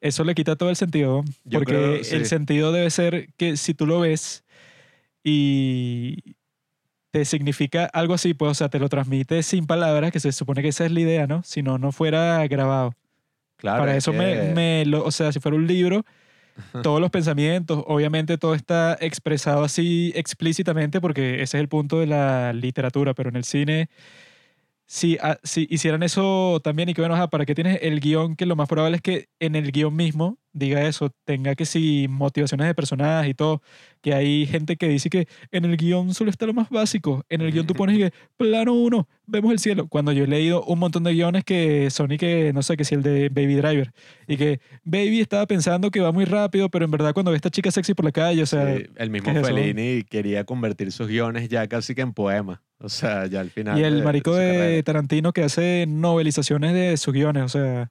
eso 0.01 0.25
le 0.25 0.35
quita 0.35 0.57
todo 0.57 0.71
el 0.71 0.77
sentido. 0.77 1.25
porque 1.51 2.03
el 2.11 2.27
sentido 2.27 2.73
debe 2.73 2.91
ser 2.91 3.29
que 3.37 3.57
si 3.57 3.75
tú 3.75 3.87
lo 3.87 4.01
ves 4.01 4.45
y 5.25 6.37
te 7.11 7.25
significa 7.25 7.87
algo 7.87 8.15
así, 8.15 8.35
pues, 8.35 8.51
o 8.51 8.55
sea, 8.55 8.69
te 8.69 8.79
lo 8.79 8.89
transmite 8.89 9.43
sin 9.43 9.67
palabras, 9.67 10.13
que 10.13 10.21
se 10.21 10.33
supone 10.33 10.63
que 10.63 10.69
esa 10.69 10.85
es 10.85 10.93
la 10.93 11.01
idea, 11.01 11.27
¿no? 11.27 11.43
Si 11.43 11.63
no, 11.63 11.79
no 11.79 11.93
fuera 11.93 12.47
grabado. 12.47 12.95
Claro. 13.57 13.81
Para 13.81 13.97
eso 13.97 14.13
me, 14.13 14.53
me 14.53 14.85
lo, 14.85 15.05
o 15.05 15.11
sea, 15.11 15.33
si 15.33 15.41
fuera 15.41 15.57
un 15.57 15.67
libro, 15.67 16.05
todos 16.83 17.01
los 17.01 17.11
pensamientos, 17.11 17.83
obviamente 17.87 18.39
todo 18.39 18.55
está 18.55 18.97
expresado 19.01 19.65
así 19.65 20.13
explícitamente 20.15 21.01
porque 21.01 21.43
ese 21.43 21.57
es 21.57 21.61
el 21.61 21.69
punto 21.69 22.01
de 22.01 22.07
la 22.07 22.53
literatura, 22.53 23.15
pero 23.15 23.29
en 23.31 23.37
el 23.37 23.45
cine 23.45 23.89
si, 24.87 25.18
ah, 25.20 25.39
si 25.43 25.66
hicieran 25.68 26.03
eso 26.03 26.61
también 26.62 26.89
y 26.89 26.95
que 26.95 27.03
bueno, 27.03 27.28
¿para 27.28 27.45
qué 27.45 27.55
tienes 27.55 27.80
el 27.82 28.01
guion? 28.01 28.37
Que 28.37 28.47
lo 28.47 28.55
más 28.55 28.68
probable 28.68 28.97
es 28.97 29.03
que 29.03 29.28
en 29.41 29.57
el 29.57 29.72
guion 29.72 29.95
mismo 29.95 30.39
diga 30.53 30.87
eso, 30.87 31.11
tenga 31.24 31.55
que 31.55 31.66
si 31.66 32.07
motivaciones 32.09 32.66
de 32.66 32.74
personajes 32.74 33.30
y 33.30 33.34
todo, 33.34 33.62
que 34.01 34.14
hay 34.14 34.47
gente 34.47 34.76
que 34.76 34.89
dice 34.89 35.11
que 35.11 35.28
en 35.51 35.66
el 35.66 35.76
guion 35.76 36.14
solo 36.14 36.30
está 36.30 36.47
lo 36.47 36.55
más 36.55 36.70
básico, 36.70 37.24
en 37.28 37.43
el 37.43 37.53
guion 37.53 37.66
tú 37.66 37.74
pones 37.74 37.99
que 37.99 38.12
plano 38.39 38.72
uno, 38.72 39.07
vemos 39.26 39.53
el 39.53 39.59
cielo, 39.59 39.87
cuando 39.89 40.12
yo 40.12 40.24
he 40.24 40.26
leído 40.26 40.64
un 40.64 40.78
montón 40.78 41.03
de 41.05 41.12
guiones 41.12 41.45
que 41.45 41.91
son 41.91 42.11
y 42.12 42.16
que, 42.16 42.53
no 42.55 42.62
sé, 42.62 42.76
que 42.76 42.84
si 42.84 42.95
el 42.95 43.03
de 43.03 43.28
Baby 43.28 43.57
Driver, 43.57 43.93
y 44.26 44.37
que 44.39 44.61
Baby 44.84 45.20
estaba 45.20 45.47
pensando 45.47 45.91
que 45.91 46.01
va 46.01 46.12
muy 46.12 46.24
rápido, 46.24 46.70
pero 46.70 46.87
en 46.87 46.91
verdad 46.91 47.12
cuando 47.12 47.32
ve 47.32 47.34
a 47.34 47.39
esta 47.39 47.51
chica 47.51 47.70
sexy 47.70 47.93
por 47.93 48.07
la 48.07 48.12
calle, 48.12 48.43
o 48.43 48.47
sea... 48.47 48.76
el 48.97 49.11
mismo 49.11 49.30
Fellini 49.34 50.05
quería 50.05 50.45
convertir 50.45 50.91
sus 50.91 51.09
guiones 51.09 51.49
ya 51.49 51.66
casi 51.66 51.95
que 51.95 52.01
en 52.01 52.14
poema. 52.14 52.62
O 52.79 52.89
sea, 52.89 53.27
ya 53.27 53.41
al 53.41 53.51
final. 53.51 53.79
Y 53.79 53.85
el 53.85 54.05
marico 54.05 54.35
de, 54.35 54.83
Tarantino 54.83 55.33
que 55.33 55.43
hace 55.43 55.87
novelizaciones 55.89 56.74
de 56.74 56.97
sus 56.97 57.14
guiones. 57.14 57.45
O 57.45 57.49
sea, 57.49 57.91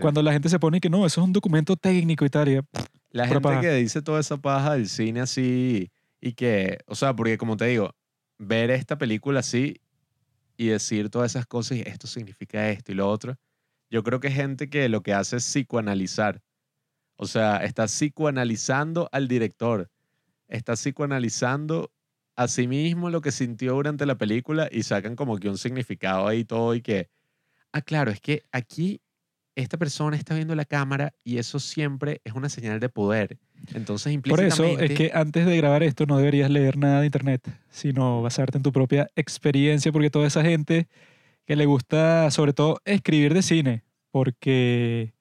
cuando 0.00 0.22
la 0.22 0.32
gente 0.32 0.48
se 0.48 0.58
pone 0.58 0.80
que 0.80 0.90
no, 0.90 1.06
eso 1.06 1.20
es 1.20 1.24
un 1.26 1.32
documento 1.32 1.76
técnico 1.76 2.24
y 2.24 2.30
tal. 2.30 2.64
la 3.10 3.26
gente 3.26 3.60
que 3.60 3.72
dice 3.74 4.02
toda 4.02 4.20
esa 4.20 4.36
paja 4.36 4.74
del 4.74 4.88
cine 4.88 5.20
así 5.20 5.90
y 6.20 6.32
que, 6.32 6.78
o 6.86 6.94
sea, 6.94 7.14
porque 7.14 7.38
como 7.38 7.56
te 7.56 7.66
digo, 7.66 7.94
ver 8.38 8.70
esta 8.70 8.98
película 8.98 9.40
así 9.40 9.80
y 10.56 10.66
decir 10.66 11.08
todas 11.08 11.32
esas 11.32 11.46
cosas 11.46 11.78
y 11.78 11.82
esto 11.82 12.06
significa 12.06 12.68
esto 12.68 12.92
y 12.92 12.96
lo 12.96 13.08
otro, 13.08 13.36
yo 13.90 14.02
creo 14.02 14.20
que 14.20 14.28
es 14.28 14.34
gente 14.34 14.68
que 14.68 14.88
lo 14.88 15.02
que 15.02 15.14
hace 15.14 15.36
es 15.36 15.44
psicoanalizar. 15.44 16.42
O 17.16 17.26
sea, 17.26 17.58
está 17.58 17.86
psicoanalizando 17.88 19.08
al 19.10 19.26
director, 19.26 19.90
está 20.48 20.74
psicoanalizando 20.74 21.90
a 22.38 22.46
sí 22.46 22.68
mismo 22.68 23.10
lo 23.10 23.20
que 23.20 23.32
sintió 23.32 23.74
durante 23.74 24.06
la 24.06 24.16
película 24.16 24.68
y 24.70 24.84
sacan 24.84 25.16
como 25.16 25.38
que 25.38 25.48
un 25.48 25.58
significado 25.58 26.28
ahí 26.28 26.44
todo 26.44 26.72
y 26.76 26.80
que, 26.80 27.10
ah, 27.72 27.82
claro, 27.82 28.12
es 28.12 28.20
que 28.20 28.44
aquí 28.52 29.00
esta 29.56 29.76
persona 29.76 30.16
está 30.16 30.36
viendo 30.36 30.54
la 30.54 30.64
cámara 30.64 31.12
y 31.24 31.38
eso 31.38 31.58
siempre 31.58 32.20
es 32.22 32.34
una 32.34 32.48
señal 32.48 32.78
de 32.78 32.88
poder. 32.88 33.38
Entonces, 33.74 34.12
implícitamente... 34.12 34.56
Por 34.56 34.84
eso 34.84 34.84
es 34.84 34.96
que 34.96 35.10
antes 35.12 35.46
de 35.46 35.56
grabar 35.56 35.82
esto 35.82 36.06
no 36.06 36.16
deberías 36.16 36.48
leer 36.48 36.78
nada 36.78 37.00
de 37.00 37.06
internet, 37.06 37.42
sino 37.70 38.22
basarte 38.22 38.56
en 38.56 38.62
tu 38.62 38.70
propia 38.70 39.08
experiencia, 39.16 39.90
porque 39.90 40.08
toda 40.08 40.28
esa 40.28 40.44
gente 40.44 40.86
que 41.44 41.56
le 41.56 41.66
gusta, 41.66 42.30
sobre 42.30 42.52
todo, 42.52 42.80
escribir 42.84 43.34
de 43.34 43.42
cine, 43.42 43.82
porque 44.12 45.12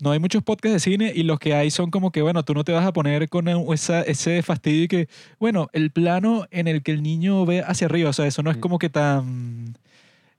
no 0.00 0.12
hay 0.12 0.18
muchos 0.18 0.42
podcasts 0.42 0.74
de 0.74 0.80
cine 0.80 1.12
y 1.14 1.22
los 1.22 1.38
que 1.38 1.54
hay 1.54 1.70
son 1.70 1.90
como 1.90 2.10
que, 2.10 2.22
bueno, 2.22 2.44
tú 2.44 2.54
no 2.54 2.64
te 2.64 2.72
vas 2.72 2.86
a 2.86 2.92
poner 2.92 3.28
con 3.28 3.48
esa, 3.72 4.02
ese 4.02 4.42
fastidio 4.42 4.84
y 4.84 4.88
que, 4.88 5.08
bueno, 5.38 5.68
el 5.72 5.90
plano 5.90 6.46
en 6.50 6.68
el 6.68 6.82
que 6.82 6.92
el 6.92 7.02
niño 7.02 7.44
ve 7.46 7.62
hacia 7.62 7.86
arriba, 7.86 8.10
o 8.10 8.12
sea, 8.12 8.26
eso 8.26 8.42
no 8.42 8.50
es 8.50 8.56
mm. 8.56 8.60
como 8.60 8.78
que 8.78 8.88
tan... 8.90 9.76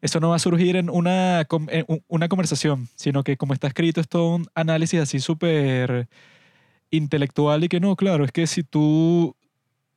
Eso 0.02 0.22
no 0.22 0.30
va 0.30 0.38
a 0.38 0.40
surgir 0.40 0.78
en 0.78 0.90
una, 0.90 1.46
una 2.08 2.30
conversación, 2.30 2.88
sino 2.96 3.22
que 3.24 3.36
como 3.36 3.54
está 3.54 3.68
escrito 3.68 4.00
es 4.00 4.08
todo 4.08 4.36
un 4.36 4.48
análisis 4.56 4.98
así 4.98 5.20
súper 5.20 6.08
intelectual 6.90 7.66
y 7.66 7.68
que 7.68 7.82
no, 7.82 7.98
claro, 7.98 8.24
es 8.24 8.32
que 8.32 8.48
si 8.48 8.64
tú 8.64 9.36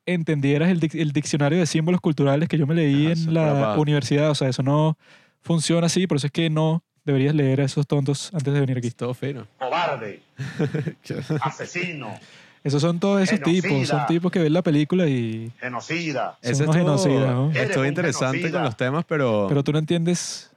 entendieras 0.05 0.71
el, 0.71 0.81
dic- 0.81 1.01
el 1.01 1.13
diccionario 1.13 1.61
de 1.61 1.67
símbolos 1.67 2.01
culturales 2.01 2.49
que 2.49 2.59
yo 2.59 2.67
me 2.67 2.75
leí 2.75 3.07
eso 3.07 3.29
en 3.29 3.35
la 3.35 3.77
universidad. 3.79 4.31
O 4.31 4.35
sea, 4.35 4.49
eso 4.49 4.65
no 4.65 4.99
funciona 5.41 5.87
así, 5.87 6.09
por 6.09 6.17
eso 6.17 6.27
es 6.27 6.33
que 6.33 6.51
no 6.51 6.83
deberías 7.05 7.35
leer 7.35 7.61
a 7.61 7.65
esos 7.65 7.87
tontos 7.87 8.31
antes 8.35 8.53
de 8.53 8.61
venir 8.61 8.79
aquí. 8.79 8.89
Es 8.89 8.95
todo 8.97 9.15
fino. 9.15 9.47
cobarde, 9.59 10.23
asesino, 11.41 12.19
Esos 12.65 12.81
son 12.83 13.01
todos 13.01 13.21
esos 13.23 13.39
Genocida. 13.41 13.63
tipos, 13.69 13.89
son 13.89 14.07
tipos 14.07 14.31
que 14.33 14.39
ven 14.39 14.53
la 14.53 14.63
película 14.63 15.07
y... 15.09 15.51
genocida. 15.59 16.39
Son 16.43 16.53
Ese 16.53 16.63
unos 16.65 16.77
estuvo, 16.77 16.97
genocidas, 16.99 17.35
¿no? 17.35 17.51
Estuvo 17.53 17.85
interesante 17.87 18.39
genocida. 18.39 18.59
con 18.59 18.65
los 18.65 18.77
temas, 18.77 19.05
pero, 19.07 19.47
Pero 19.49 19.65
tú 19.65 19.73
no 19.73 19.79
entiendes... 19.79 20.51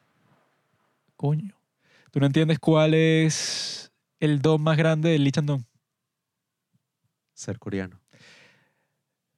Coño. 1.15 1.53
Tú 2.11 2.19
no 2.19 2.25
entiendes 2.27 2.59
cuál 2.59 2.93
es 2.93 3.91
el 4.19 4.41
don 4.41 4.61
más 4.61 4.77
grande 4.77 5.09
del 5.09 5.23
Lee 5.23 5.31
Chandon. 5.31 5.65
ser 7.33 7.57
coreano. 7.59 7.99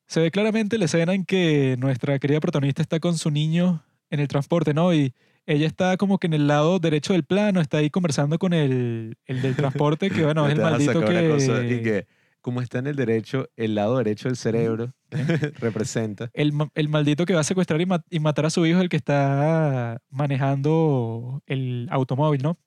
Se 0.08 0.20
ve 0.22 0.32
claramente 0.32 0.78
la 0.78 0.86
escena 0.86 1.14
en 1.14 1.26
que 1.26 1.76
nuestra 1.80 2.18
querida 2.20 2.40
protagonista 2.40 2.82
está 2.82 3.00
con 3.00 3.18
su 3.18 3.30
niño 3.32 3.84
en 4.10 4.20
el 4.20 4.28
transporte, 4.28 4.74
¿no? 4.74 4.94
Y 4.94 5.14
ella 5.48 5.66
está 5.66 5.98
como 5.98 6.20
que 6.20 6.28
en 6.28 6.34
el 6.34 6.46
lado 6.48 6.78
derecho 6.78 7.14
del 7.14 7.24
plano, 7.24 7.62
está 7.62 7.78
ahí 7.78 7.90
conversando 7.90 8.38
con 8.38 8.54
el, 8.54 9.18
el 9.26 9.42
del 9.42 9.56
transporte, 9.56 10.12
que 10.12 10.24
bueno, 10.24 10.46
es 10.46 10.54
el 10.54 10.62
maldito 10.62 11.00
que... 11.06 11.30
cosa 11.30 11.66
y 11.66 11.82
que, 11.82 12.06
como 12.42 12.62
está 12.62 12.80
en 12.80 12.88
el 12.88 12.96
derecho, 12.96 13.50
el 13.56 13.76
lado 13.76 13.98
derecho 13.98 14.28
del 14.28 14.38
cerebro 14.38 14.94
representa. 15.60 16.30
El, 16.34 16.54
el 16.76 16.90
maldito 16.90 17.26
que 17.26 17.34
va 17.34 17.40
a 17.40 17.46
secuestrar 17.46 17.82
y 17.82 18.20
matar 18.20 18.46
a 18.46 18.50
su 18.50 18.66
hijo, 18.66 18.82
el 18.82 18.90
que 18.90 18.98
está 18.98 20.02
manejando 20.10 21.42
el 21.48 21.88
automóvil, 21.92 22.44
¿no? 22.44 22.60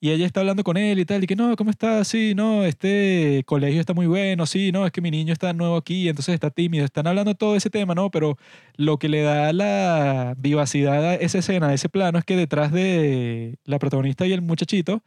Y 0.00 0.10
ella 0.10 0.26
está 0.26 0.40
hablando 0.40 0.62
con 0.62 0.76
él 0.76 1.00
y 1.00 1.04
tal, 1.04 1.24
y 1.24 1.26
que 1.26 1.34
no, 1.34 1.56
¿cómo 1.56 1.70
está? 1.70 2.04
Sí, 2.04 2.32
no, 2.36 2.64
este 2.64 3.42
colegio 3.46 3.80
está 3.80 3.94
muy 3.94 4.06
bueno, 4.06 4.46
sí, 4.46 4.70
no, 4.70 4.86
es 4.86 4.92
que 4.92 5.00
mi 5.00 5.10
niño 5.10 5.32
está 5.32 5.52
nuevo 5.52 5.76
aquí, 5.76 6.08
entonces 6.08 6.34
está 6.34 6.50
tímido. 6.50 6.84
Están 6.84 7.08
hablando 7.08 7.34
todo 7.34 7.56
ese 7.56 7.68
tema, 7.68 7.96
¿no? 7.96 8.08
Pero 8.10 8.38
lo 8.76 8.98
que 8.98 9.08
le 9.08 9.22
da 9.22 9.52
la 9.52 10.34
vivacidad 10.38 11.04
a 11.04 11.14
esa 11.16 11.38
escena, 11.38 11.68
a 11.68 11.74
ese 11.74 11.88
plano, 11.88 12.18
es 12.18 12.24
que 12.24 12.36
detrás 12.36 12.70
de 12.70 13.58
la 13.64 13.80
protagonista 13.80 14.24
y 14.24 14.32
el 14.32 14.42
muchachito 14.42 15.02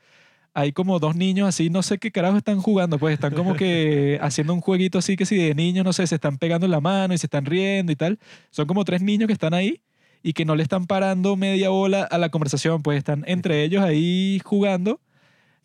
hay 0.54 0.74
como 0.74 1.00
dos 1.00 1.16
niños 1.16 1.48
así, 1.48 1.70
no 1.70 1.82
sé 1.84 1.98
qué 1.98 2.12
carajo 2.12 2.38
están 2.38 2.60
jugando, 2.62 3.00
pues 3.00 3.14
están 3.14 3.34
como 3.34 3.56
que 3.56 4.20
haciendo 4.22 4.54
un 4.54 4.62
jueguito 4.62 5.00
así 5.00 5.16
que 5.16 5.26
si 5.26 5.38
de 5.38 5.56
niños, 5.56 5.86
no 5.86 5.94
sé, 5.94 6.06
se 6.08 6.16
están 6.16 6.38
pegando 6.38 6.66
en 6.66 6.72
la 6.72 6.82
mano 6.82 7.14
y 7.14 7.18
se 7.18 7.28
están 7.28 7.46
riendo 7.46 7.92
y 7.94 7.96
tal. 7.96 8.20
Son 8.52 8.68
como 8.68 8.84
tres 8.84 9.02
niños 9.02 9.28
que 9.28 9.34
están 9.34 9.54
ahí 9.54 9.82
y 10.24 10.34
que 10.34 10.46
no 10.46 10.56
le 10.56 10.64
están 10.64 10.86
parando 10.86 11.36
media 11.36 11.70
bola 11.70 12.04
a 12.04 12.18
la 12.18 12.30
conversación, 12.30 12.82
pues 12.82 12.98
están 12.98 13.24
entre 13.28 13.64
ellos 13.64 13.84
ahí 13.84 14.40
jugando. 14.44 15.00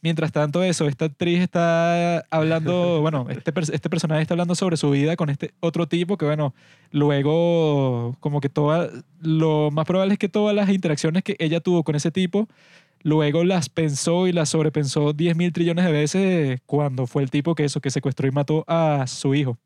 Mientras 0.02 0.30
tanto, 0.30 0.62
eso, 0.62 0.86
esta 0.86 1.06
actriz 1.06 1.40
está 1.40 2.18
hablando, 2.30 3.00
bueno, 3.02 3.26
este, 3.30 3.52
este 3.72 3.90
personaje 3.90 4.22
está 4.22 4.34
hablando 4.34 4.54
sobre 4.54 4.76
su 4.76 4.90
vida 4.90 5.16
con 5.16 5.30
este 5.30 5.52
otro 5.60 5.88
tipo 5.88 6.16
que, 6.16 6.26
bueno, 6.26 6.54
luego, 6.92 8.16
como 8.20 8.40
que 8.40 8.48
toda, 8.48 8.88
lo 9.20 9.70
más 9.72 9.84
probable 9.86 10.14
es 10.14 10.18
que 10.18 10.28
todas 10.28 10.54
las 10.54 10.68
interacciones 10.68 11.24
que 11.24 11.34
ella 11.38 11.60
tuvo 11.60 11.82
con 11.82 11.96
ese 11.96 12.10
tipo, 12.10 12.46
luego 13.02 13.44
las 13.44 13.68
pensó 13.68 14.26
y 14.26 14.32
las 14.32 14.50
sobrepensó 14.50 15.12
10 15.12 15.36
mil 15.36 15.52
trillones 15.52 15.84
de 15.84 15.92
veces 15.92 16.60
cuando 16.66 17.06
fue 17.06 17.22
el 17.22 17.30
tipo 17.30 17.54
que 17.54 17.64
eso, 17.64 17.80
que 17.80 17.90
secuestró 17.90 18.28
y 18.28 18.32
mató 18.32 18.64
a 18.68 19.06
su 19.06 19.34
hijo. 19.34 19.58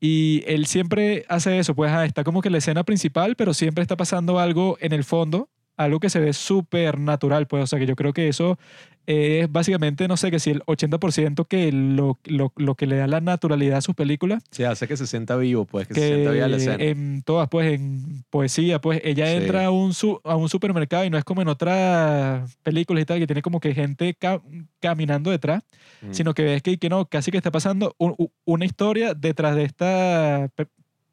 Y 0.00 0.42
él 0.46 0.66
siempre 0.66 1.24
hace 1.28 1.58
eso, 1.58 1.74
pues 1.74 1.92
está 2.04 2.24
como 2.24 2.42
que 2.42 2.50
la 2.50 2.58
escena 2.58 2.84
principal, 2.84 3.36
pero 3.36 3.54
siempre 3.54 3.82
está 3.82 3.96
pasando 3.96 4.38
algo 4.38 4.76
en 4.80 4.92
el 4.92 5.04
fondo, 5.04 5.48
algo 5.76 6.00
que 6.00 6.10
se 6.10 6.20
ve 6.20 6.32
súper 6.32 6.98
natural, 6.98 7.46
pues, 7.46 7.64
o 7.64 7.66
sea 7.66 7.78
que 7.78 7.86
yo 7.86 7.96
creo 7.96 8.12
que 8.12 8.28
eso 8.28 8.58
es 9.06 9.52
básicamente, 9.52 10.08
no 10.08 10.16
sé, 10.16 10.30
que 10.30 10.38
si 10.38 10.48
el 10.50 10.62
80% 10.64 11.44
que 11.44 11.70
lo, 11.72 12.18
lo, 12.24 12.52
lo 12.56 12.74
que 12.74 12.86
le 12.86 12.96
da 12.96 13.06
la 13.06 13.20
naturalidad 13.20 13.76
a 13.76 13.80
sus 13.82 13.94
películas, 13.94 14.42
Sí, 14.50 14.64
hace 14.64 14.88
que 14.88 14.96
se 14.96 15.06
sienta 15.06 15.36
vivo, 15.36 15.66
pues, 15.66 15.86
que, 15.88 15.94
se 15.94 16.00
sienta 16.08 16.30
viva 16.30 16.48
la 16.48 16.56
escena. 16.56 16.82
en 16.82 17.22
todas, 17.22 17.48
pues 17.50 17.74
en 17.74 18.24
poesía, 18.30 18.80
pues 18.80 19.02
ella 19.04 19.26
Sí. 19.26 19.32
entra 19.34 19.66
a 19.66 19.70
un, 19.70 19.92
a 20.24 20.36
un 20.36 20.48
supermercado 20.48 21.04
y 21.04 21.10
no 21.10 21.18
es 21.18 21.24
como 21.24 21.42
en 21.42 21.48
otras 21.48 22.56
películas 22.62 23.02
y 23.02 23.04
tal, 23.04 23.18
que 23.18 23.26
tiene 23.26 23.42
como 23.42 23.60
que 23.60 23.74
gente 23.74 24.14
ca- 24.14 24.40
caminando 24.80 25.30
detrás, 25.30 25.62
Mm. 26.00 26.12
sino 26.12 26.32
que 26.32 26.42
ves 26.44 26.62
que, 26.62 26.78
que 26.78 26.88
no, 26.88 27.04
casi 27.06 27.30
que 27.30 27.36
está 27.36 27.50
pasando 27.50 27.94
un- 27.98 28.14
una 28.46 28.64
historia 28.64 29.12
detrás 29.12 29.54
de 29.54 29.64
esta 29.64 30.48
pe- 30.54 30.66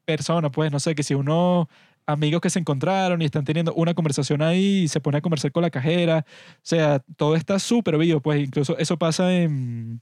persona, 0.06 0.50
pues 0.50 0.72
no 0.72 0.80
sé, 0.80 0.94
que 0.94 1.02
si 1.02 1.14
uno 1.14 1.68
amigos 2.06 2.40
que 2.40 2.50
se 2.50 2.58
encontraron 2.58 3.22
y 3.22 3.24
están 3.26 3.44
teniendo 3.44 3.72
una 3.74 3.94
conversación 3.94 4.42
ahí 4.42 4.82
y 4.84 4.88
se 4.88 5.00
pone 5.00 5.18
a 5.18 5.20
conversar 5.20 5.52
con 5.52 5.62
la 5.62 5.70
cajera, 5.70 6.24
o 6.28 6.60
sea, 6.62 7.00
todo 7.16 7.36
está 7.36 7.58
súper 7.58 7.96
vivo, 7.98 8.20
pues 8.20 8.42
incluso 8.42 8.76
eso 8.78 8.98
pasa 8.98 9.32
en, 9.34 10.00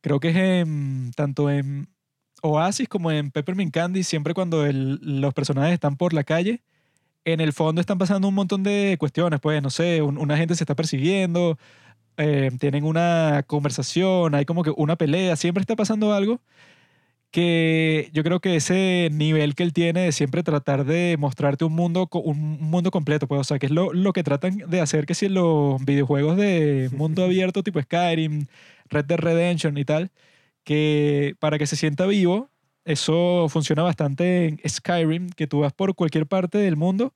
creo 0.00 0.20
que 0.20 0.30
es 0.30 0.36
en, 0.36 1.10
tanto 1.16 1.50
en 1.50 1.88
Oasis 2.42 2.88
como 2.88 3.10
en 3.10 3.30
Peppermint 3.30 3.72
Candy, 3.72 4.02
siempre 4.02 4.34
cuando 4.34 4.64
los 4.72 5.34
personajes 5.34 5.74
están 5.74 5.96
por 5.96 6.12
la 6.12 6.24
calle, 6.24 6.62
en 7.24 7.40
el 7.40 7.52
fondo 7.52 7.80
están 7.80 7.98
pasando 7.98 8.28
un 8.28 8.34
montón 8.34 8.62
de 8.62 8.96
cuestiones, 8.98 9.40
pues, 9.40 9.62
no 9.62 9.70
sé, 9.70 10.02
un- 10.02 10.18
una 10.18 10.36
gente 10.36 10.54
se 10.54 10.64
está 10.64 10.74
persiguiendo, 10.74 11.58
eh, 12.16 12.50
tienen 12.58 12.84
una 12.84 13.44
conversación, 13.46 14.34
hay 14.34 14.44
como 14.44 14.62
que 14.64 14.72
una 14.76 14.96
pelea, 14.96 15.36
siempre 15.36 15.60
está 15.62 15.76
pasando 15.76 16.12
algo 16.14 16.40
que 17.30 18.10
yo 18.12 18.22
creo 18.24 18.40
que 18.40 18.56
ese 18.56 19.10
nivel 19.12 19.54
que 19.54 19.62
él 19.62 19.72
tiene 19.72 20.02
de 20.02 20.12
siempre 20.12 20.42
tratar 20.42 20.84
de 20.84 21.16
mostrarte 21.18 21.64
un 21.64 21.74
mundo, 21.74 22.08
un 22.12 22.58
mundo 22.60 22.90
completo, 22.90 23.26
pues, 23.28 23.40
o 23.40 23.44
sea, 23.44 23.58
que 23.58 23.66
es 23.66 23.72
lo, 23.72 23.92
lo 23.92 24.12
que 24.12 24.24
tratan 24.24 24.58
de 24.68 24.80
hacer 24.80 25.06
que 25.06 25.14
si 25.14 25.28
los 25.28 25.84
videojuegos 25.84 26.36
de 26.36 26.90
mundo 26.92 27.24
abierto 27.24 27.62
tipo 27.62 27.80
Skyrim, 27.82 28.46
Red 28.86 29.04
Dead 29.06 29.18
Redemption 29.18 29.76
y 29.78 29.84
tal, 29.84 30.10
que 30.64 31.34
para 31.40 31.58
que 31.58 31.66
se 31.66 31.76
sienta 31.76 32.06
vivo, 32.06 32.50
eso 32.84 33.48
funciona 33.50 33.82
bastante 33.82 34.46
en 34.48 34.60
Skyrim, 34.68 35.30
que 35.30 35.46
tú 35.46 35.60
vas 35.60 35.72
por 35.74 35.94
cualquier 35.94 36.26
parte 36.26 36.58
del 36.58 36.76
mundo 36.76 37.14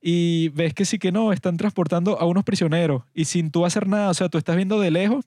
y 0.00 0.50
ves 0.50 0.74
que 0.74 0.84
sí 0.84 0.98
que 0.98 1.12
no, 1.12 1.32
están 1.32 1.56
transportando 1.56 2.20
a 2.20 2.26
unos 2.26 2.44
prisioneros 2.44 3.04
y 3.14 3.24
sin 3.26 3.50
tú 3.50 3.66
hacer 3.66 3.88
nada, 3.88 4.10
o 4.10 4.14
sea, 4.14 4.28
tú 4.28 4.38
estás 4.38 4.56
viendo 4.56 4.80
de 4.80 4.90
lejos 4.90 5.24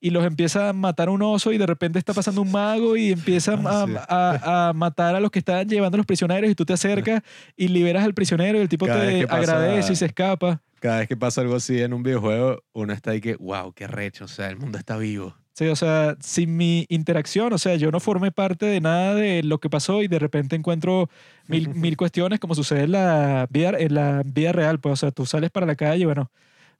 y 0.00 0.10
los 0.10 0.24
empieza 0.24 0.70
a 0.70 0.72
matar 0.72 1.08
un 1.10 1.20
oso 1.22 1.52
y 1.52 1.58
de 1.58 1.66
repente 1.66 1.98
está 1.98 2.14
pasando 2.14 2.40
un 2.42 2.50
mago 2.50 2.96
y 2.96 3.12
empieza 3.12 3.52
a, 3.54 3.58
Ah, 3.66 3.84
sí. 3.86 3.94
a- 4.08 4.68
a 4.68 4.72
matar 4.72 5.14
a 5.14 5.20
los 5.20 5.30
que 5.30 5.38
están 5.40 5.68
llevando 5.68 5.96
a 5.96 5.98
los 5.98 6.06
prisioneros 6.06 6.50
y 6.50 6.54
tú 6.54 6.64
te 6.64 6.72
acercas 6.72 7.22
y 7.56 7.68
liberas 7.68 8.04
al 8.04 8.14
prisionero 8.14 8.58
y 8.58 8.62
el 8.62 8.68
tipo 8.68 8.86
Cada 8.86 9.06
te 9.06 9.26
pasa- 9.26 9.36
agradece 9.56 9.92
y 9.92 9.96
se 9.96 10.06
escapa. 10.06 10.62
Cada 10.80 11.00
vez 11.00 11.08
que 11.08 11.16
pasa 11.16 11.42
algo 11.42 11.56
así 11.56 11.80
en 11.82 11.92
un 11.92 12.02
videojuego, 12.02 12.62
uno 12.72 12.92
está 12.94 13.10
ahí 13.10 13.20
que, 13.20 13.36
wow, 13.36 13.72
qué 13.74 13.86
recho, 13.86 14.24
o 14.24 14.28
sea, 14.28 14.48
el 14.48 14.56
mundo 14.56 14.78
está 14.78 14.96
vivo. 14.96 15.34
Sí, 15.52 15.66
o 15.66 15.76
sea, 15.76 16.16
sin 16.20 16.56
mi 16.56 16.86
interacción, 16.88 17.52
o 17.52 17.58
sea, 17.58 17.74
yo 17.76 17.90
no 17.90 18.00
formé 18.00 18.30
parte 18.32 18.64
de 18.64 18.80
nada 18.80 19.14
de 19.14 19.42
lo 19.42 19.58
que 19.60 19.68
pasó 19.68 20.02
y 20.02 20.08
de 20.08 20.18
repente 20.18 20.56
encuentro 20.56 21.10
mil, 21.48 21.68
mil 21.74 21.98
cuestiones 21.98 22.40
como 22.40 22.54
sucede 22.54 22.84
en 22.84 22.92
la, 22.92 23.46
vida, 23.50 23.72
en 23.78 23.94
la 23.94 24.22
vida 24.24 24.52
real. 24.52 24.80
Pues, 24.80 24.94
o 24.94 24.96
sea, 24.96 25.10
tú 25.10 25.26
sales 25.26 25.50
para 25.50 25.66
la 25.66 25.74
calle 25.76 26.00
y 26.02 26.06
bueno, 26.06 26.30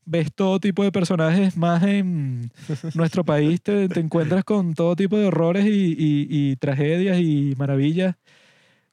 ves 0.04 0.32
todo 0.34 0.58
tipo 0.60 0.82
de 0.84 0.92
personajes 0.92 1.56
más 1.56 1.82
en 1.84 2.50
nuestro 2.94 3.24
país, 3.24 3.60
te, 3.62 3.88
te 3.88 4.00
encuentras 4.00 4.44
con 4.44 4.74
todo 4.74 4.96
tipo 4.96 5.16
de 5.18 5.26
horrores 5.26 5.66
y, 5.66 5.94
y- 5.98 6.26
y 6.30 6.56
tragedias 6.56 7.18
y 7.20 7.54
maravillas 7.56 8.16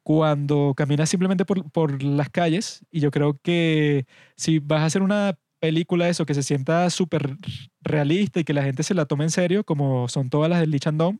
cuando 0.03 0.73
caminas 0.75 1.09
simplemente 1.09 1.45
por, 1.45 1.69
por 1.71 2.01
las 2.03 2.29
calles. 2.29 2.85
Y 2.91 2.99
yo 3.01 3.11
creo 3.11 3.39
que 3.41 4.05
si 4.35 4.59
vas 4.59 4.81
a 4.81 4.85
hacer 4.85 5.01
una 5.01 5.37
película 5.59 6.07
eso 6.07 6.25
que 6.25 6.33
se 6.35 6.43
sienta 6.43 6.89
súper 6.89 7.35
realista 7.81 8.39
y 8.39 8.43
que 8.43 8.53
la 8.53 8.63
gente 8.63 8.83
se 8.83 8.93
la 8.93 9.05
tome 9.05 9.23
en 9.25 9.31
serio, 9.31 9.63
como 9.63 10.07
son 10.07 10.29
todas 10.29 10.49
las 10.49 10.59
de 10.59 10.67
Lee 10.67 10.79
Chandon, 10.79 11.19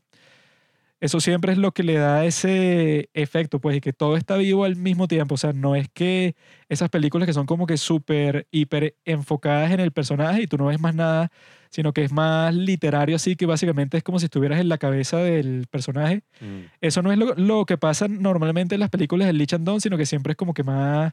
eso 1.00 1.20
siempre 1.20 1.52
es 1.52 1.58
lo 1.58 1.72
que 1.72 1.82
le 1.84 1.94
da 1.94 2.24
ese 2.24 3.08
efecto, 3.14 3.60
pues, 3.60 3.76
y 3.76 3.80
que 3.80 3.92
todo 3.92 4.16
está 4.16 4.36
vivo 4.36 4.64
al 4.64 4.76
mismo 4.76 5.06
tiempo. 5.06 5.34
O 5.34 5.38
sea, 5.38 5.52
no 5.52 5.76
es 5.76 5.88
que 5.88 6.34
esas 6.68 6.88
películas 6.90 7.26
que 7.26 7.32
son 7.32 7.46
como 7.46 7.66
que 7.66 7.76
súper, 7.76 8.48
hiper 8.50 8.96
enfocadas 9.04 9.70
en 9.70 9.80
el 9.80 9.92
personaje 9.92 10.42
y 10.42 10.46
tú 10.46 10.58
no 10.58 10.66
ves 10.66 10.80
más 10.80 10.94
nada, 10.94 11.30
sino 11.70 11.92
que 11.92 12.02
es 12.02 12.12
más 12.12 12.54
literario, 12.54 13.16
así 13.16 13.36
que 13.36 13.46
básicamente 13.46 13.96
es 13.96 14.02
como 14.02 14.18
si 14.18 14.24
estuvieras 14.24 14.60
en 14.60 14.68
la 14.68 14.78
cabeza 14.78 15.18
del 15.18 15.66
personaje. 15.70 16.22
Mm. 16.40 16.66
Eso 16.80 17.02
no 17.02 17.12
es 17.12 17.18
lo, 17.18 17.34
lo 17.34 17.64
que 17.66 17.78
pasa 17.78 18.08
normalmente 18.08 18.74
en 18.74 18.80
las 18.80 18.90
películas 18.90 19.26
de 19.26 19.34
Lee 19.34 19.46
Chandon, 19.46 19.80
sino 19.80 19.96
que 19.96 20.06
siempre 20.06 20.32
es 20.32 20.36
como 20.36 20.54
que 20.54 20.64
más 20.64 21.12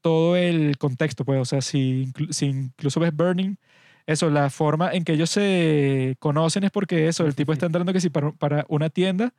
todo 0.00 0.36
el 0.36 0.78
contexto, 0.78 1.24
pues. 1.24 1.40
O 1.40 1.44
sea, 1.44 1.60
si 1.60 2.12
incluso 2.40 3.00
ves 3.00 3.14
Burning, 3.14 3.56
eso, 4.06 4.30
la 4.30 4.50
forma 4.50 4.92
en 4.92 5.04
que 5.04 5.12
ellos 5.14 5.30
se 5.30 6.16
conocen 6.20 6.64
es 6.64 6.70
porque 6.70 7.08
eso, 7.08 7.26
el 7.26 7.34
tipo 7.34 7.52
está 7.52 7.66
entrando 7.66 7.92
que 7.92 8.00
si 8.00 8.10
para, 8.10 8.32
para 8.32 8.64
una 8.68 8.90
tienda 8.90 9.34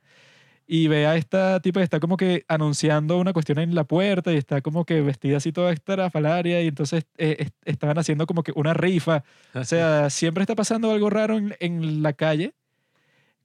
y 0.66 0.88
ve 0.88 1.06
a 1.06 1.16
esta 1.16 1.60
tipa 1.60 1.80
que 1.80 1.84
está 1.84 2.00
como 2.00 2.16
que 2.18 2.44
anunciando 2.48 3.18
una 3.18 3.32
cuestión 3.32 3.58
en 3.58 3.74
la 3.74 3.84
puerta 3.84 4.32
y 4.32 4.36
está 4.36 4.60
como 4.62 4.84
que 4.84 5.00
vestida 5.02 5.38
así 5.38 5.52
toda 5.52 5.72
estrafalaria 5.72 6.62
y 6.62 6.68
entonces 6.68 7.04
eh, 7.18 7.36
est- 7.40 7.56
estaban 7.64 7.98
haciendo 7.98 8.26
como 8.26 8.42
que 8.42 8.52
una 8.54 8.74
rifa. 8.74 9.18
O 9.18 9.64
sea, 9.64 10.10
siempre 10.10 10.42
está 10.42 10.54
pasando 10.54 10.90
algo 10.92 11.10
raro 11.10 11.38
en, 11.38 11.56
en 11.60 12.02
la 12.02 12.12
calle 12.12 12.54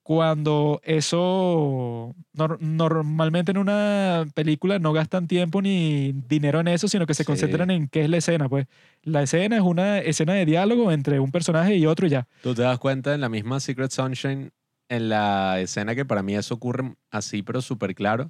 cuando 0.04 0.82
eso 0.84 2.14
nor- 2.36 2.60
normalmente 2.60 3.51
en 3.51 3.58
una 3.58 4.26
película 4.36 4.78
no 4.80 4.91
gastan 4.93 5.28
tiempo 5.28 5.62
ni 5.62 6.12
dinero 6.28 6.60
en 6.60 6.68
eso, 6.68 6.88
sino 6.88 7.06
que 7.06 7.14
se 7.14 7.24
Sí. 7.24 7.28
concentran 7.28 7.72
en 7.72 7.88
qué 7.88 8.04
es 8.04 8.10
la 8.10 8.18
escena. 8.18 8.49
Pues 8.49 8.68
la 9.04 9.24
escena 9.24 9.56
es 9.56 9.62
una 9.64 9.99
escena 9.99 10.34
de 10.34 10.45
diálogo 10.45 10.91
entre 10.91 11.20
un 11.20 11.32
personaje 11.32 11.76
y 11.78 11.86
otro 11.86 12.06
y 12.08 12.10
ya. 12.12 12.28
Tú 12.41 12.54
te 12.54 12.62
das 12.64 12.80
cuenta 12.80 13.14
en 13.16 13.22
la 13.22 13.30
misma 13.30 13.60
Secret 13.60 13.91
Sunshine, 13.91 14.51
en 14.89 15.10
la 15.10 15.60
escena 15.62 15.95
que 15.95 16.04
para 16.06 16.22
mí 16.22 16.36
eso 16.36 16.54
ocurre 16.56 16.93
así, 17.10 17.41
pero 17.41 17.62
súper 17.62 17.95
claro, 17.95 18.30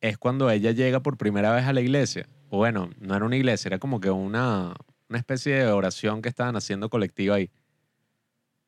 es 0.00 0.18
cuando 0.18 0.50
ella 0.50 0.72
llega 0.72 1.00
por 1.00 1.16
primera 1.16 1.52
vez 1.54 1.64
a 1.66 1.72
la 1.72 1.80
iglesia. 1.80 2.26
O 2.48 2.56
bueno, 2.58 2.90
no 2.98 3.14
era 3.14 3.24
una 3.24 3.36
iglesia, 3.36 3.68
era 3.68 3.78
como 3.78 4.00
que 4.00 4.10
una, 4.10 4.74
una 5.08 5.18
especie 5.18 5.54
de 5.54 5.66
oración 5.66 6.20
que 6.20 6.28
estaban 6.28 6.56
haciendo 6.56 6.88
colectiva 6.90 7.36
ahí. 7.36 7.48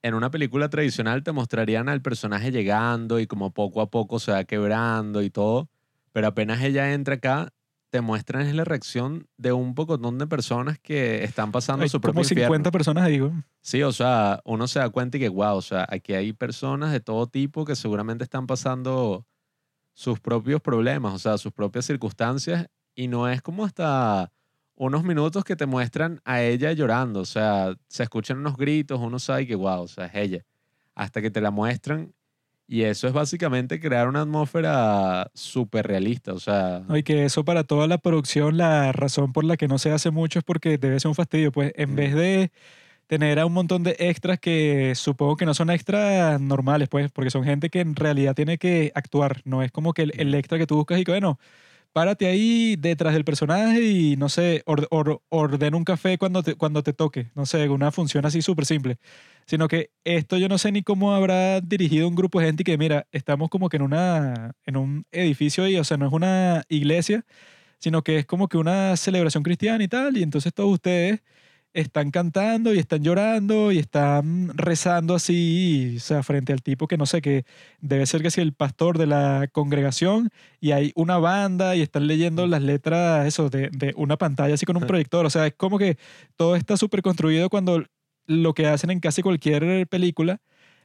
En 0.03 0.14
una 0.14 0.30
película 0.30 0.68
tradicional 0.68 1.22
te 1.22 1.32
mostrarían 1.32 1.88
al 1.88 2.03
personaje 2.03 2.50
llegando 2.50 3.20
y 3.20 3.26
como 3.26 3.53
poco 3.53 3.80
a 3.80 3.90
poco 3.90 4.18
se 4.18 4.32
va 4.32 4.44
quebrando 4.44 5.22
y 5.22 5.30
todo, 5.30 5.68
pero 6.12 6.26
apenas 6.26 6.61
ella 6.62 6.92
entra 6.92 7.14
acá, 7.14 7.53
te 7.90 8.00
muestran 8.00 8.46
es 8.46 8.55
la 8.55 8.64
reacción 8.64 9.28
de 9.36 9.53
un 9.53 9.74
pocotón 9.74 10.18
de 10.18 10.26
personas 10.26 10.78
que 10.78 11.22
están 11.24 11.53
pasando 11.53 11.84
Hay 11.84 11.88
su 11.88 12.00
propio 12.00 12.14
como 12.14 12.24
50 12.24 12.46
infierno. 12.46 12.70
personas 12.72 13.05
ahí, 13.05 13.18
güey. 13.20 13.32
Sí, 13.61 13.82
o 13.82 13.92
sea, 13.92 14.40
uno 14.44 14.66
se 14.66 14.78
da 14.78 14.88
cuenta 14.88 15.18
y 15.18 15.20
que, 15.20 15.28
wow, 15.28 15.57
o 15.57 15.62
sea, 15.62 15.86
aquí 15.88 16.14
hay 16.14 16.32
personas 16.32 16.90
de 16.90 17.00
todo 17.00 17.26
tipo 17.26 17.64
que 17.64 17.76
seguramente 17.76 18.24
están 18.24 18.46
pasando 18.46 19.26
sus 19.94 20.18
propios 20.20 20.61
problemas, 20.61 21.12
o 21.12 21.18
sea, 21.18 21.38
sus 21.38 21.53
propias 21.53 21.84
circunstancias, 21.84 22.66
y 22.94 23.09
no 23.09 23.28
es 23.28 23.42
como 23.42 23.64
hasta 23.64 24.32
unos 24.85 25.05
minutos 25.05 25.45
que 25.45 25.55
te 25.57 25.66
muestran 25.66 26.20
a 26.24 26.43
ella 26.43 26.72
llorando, 26.72 27.20
o 27.20 27.24
sea, 27.24 27.74
se 27.89 28.03
escuchan 28.03 28.39
unos 28.39 28.57
gritos, 28.57 28.99
uno 29.01 29.18
sabe 29.18 29.47
que, 29.47 29.55
wow, 29.55 29.83
o 29.83 29.89
sea, 29.89 30.07
es 30.07 30.14
ella, 30.14 30.45
hasta 30.95 31.22
que 31.22 31.30
te 31.30 31.41
la 31.41 31.51
muestran, 31.51 32.12
y 32.66 32.83
eso 32.83 33.07
es 33.07 33.12
básicamente 33.12 33.78
crear 33.80 34.09
una 34.09 34.22
atmósfera 34.22 35.30
súper 35.35 35.87
realista, 35.87 36.33
o 36.33 36.39
sea, 36.41 36.83
No, 36.89 36.97
y 36.97 37.03
que 37.03 37.24
eso 37.24 37.45
para 37.45 37.64
toda 37.64 37.87
la 37.87 37.99
producción, 37.99 38.57
la 38.57 38.91
razón 38.93 39.33
por 39.33 39.45
la 39.45 39.57
que 39.57 39.68
no 39.68 39.78
se 39.78 39.93
hace 39.93 40.11
mucho 40.11 40.39
es 40.41 40.45
porque 40.45 40.78
debe 40.78 40.99
ser 40.99 41.11
un 41.11 41.14
fastidio. 41.14 41.53
Pues 41.53 41.72
en 41.76 41.93
Mm. 41.93 41.97
vez 41.97 42.14
de 42.14 42.51
tener 43.09 43.39
a 43.41 43.47
un 43.47 43.53
montón 43.53 43.83
de 43.83 43.95
extras 43.99 44.39
que 44.41 44.95
supongo 44.97 45.37
que 45.37 45.45
no 45.47 45.55
son 45.55 45.70
extras 45.70 46.41
normales, 46.41 46.89
pues, 46.89 47.11
porque 47.12 47.30
son 47.30 47.45
gente 47.45 47.68
que 47.70 47.80
en 47.80 47.95
realidad 47.95 48.35
tiene 48.35 48.59
que 48.59 48.91
actuar. 48.95 49.43
No 49.45 49.62
es 49.62 49.70
como 49.70 49.93
que 49.93 50.03
el, 50.03 50.12
el 50.18 50.35
extra 50.35 50.59
que 50.59 50.66
tú 50.66 50.76
buscas 50.76 50.99
y 50.99 51.05
que, 51.05 51.12
bueno, 51.12 51.39
párate 51.93 52.26
ahí 52.26 52.76
detrás 52.76 53.14
del 53.14 53.24
personaje 53.24 53.82
y, 53.82 54.16
no 54.16 54.28
sé, 54.28 54.62
or- 54.66 54.88
un 55.74 55.84
café 55.84 56.18
cuando 56.18 56.43
te, 56.43 56.55
cuando 56.55 56.82
te 56.82 56.93
toque. 56.93 57.30
No 57.34 57.47
sé, 57.47 57.68
una 57.68 57.93
función 57.93 58.24
así 58.26 58.43
súper 58.43 58.66
simple. 58.66 58.99
Sino 59.47 59.68
que 59.68 59.90
esto 60.05 60.38
yo 60.38 60.49
no 60.49 60.59
sé 60.59 60.72
ni 60.72 60.82
cómo 60.82 61.14
habrá 61.14 61.61
dirigido 61.61 62.09
un 62.09 62.14
grupo 62.14 62.40
de 62.40 62.47
gente 62.47 62.62
y 62.62 62.64
que, 62.64 62.78
mira, 62.78 63.07
estamos 63.12 63.51
como 63.51 63.68
que 63.68 63.76
en, 63.76 63.82
una, 63.82 64.53
en 64.66 64.76
un 64.76 65.05
edificio 65.12 65.64
ahí, 65.64 65.76
o 65.76 65.84
sea, 65.84 65.97
no 65.97 66.07
es 66.07 66.12
una 66.12 66.62
iglesia, 66.68 67.24
sino 67.78 68.03
que 68.03 68.18
es 68.18 68.26
como 68.26 68.49
que 68.49 68.59
una 68.59 68.97
celebración 68.97 69.43
cristiana 69.43 69.82
y 69.84 69.88
tal, 69.88 70.16
y 70.16 70.22
entonces 70.22 70.55
todos 70.55 70.72
ustedes 70.72 71.22
están 71.75 72.11
cantando 72.11 72.75
y 72.75 72.79
están 72.79 73.03
llorando 73.03 73.73
y 73.73 73.79
están 73.79 74.51
rezando 74.57 75.14
así, 75.14 75.95
o 75.97 76.01
sea, 76.01 76.23
frente 76.23 76.53
al 76.53 76.62
tipo 76.62 76.87
que 76.87 76.99
no 76.99 77.07
sé, 77.07 77.23
que 77.23 77.45
debe 77.81 78.07
ser 78.07 78.23
que 78.23 78.29
es 78.29 78.39
el 78.39 78.53
pastor 78.53 78.99
de 78.99 79.07
la 79.07 79.49
congregación 79.53 80.31
y 80.61 80.73
hay 80.73 80.93
una 80.95 81.18
banda 81.18 81.75
y 81.77 81.83
están 81.83 82.07
leyendo 82.07 82.47
las 82.47 82.62
letras, 82.62 83.27
eso, 83.27 83.49
de, 83.51 83.70
de 83.70 83.95
una 83.97 84.16
pantalla 84.18 84.55
así 84.55 84.66
con 84.66 84.77
un 84.77 84.87
proyector, 84.87 85.25
o 85.27 85.31
sea, 85.31 85.47
es 85.47 85.55
como 85.55 85.79
que 85.79 85.99
todo 86.37 86.57
está 86.57 86.77
súper 86.77 87.03
construido 87.03 87.49
cuando 87.49 87.85
lo 88.27 88.55
que 88.55 88.66
hacen 88.66 88.91
en 88.91 89.01
casi 89.01 89.23
cualquier 89.23 89.87
película 89.89 90.41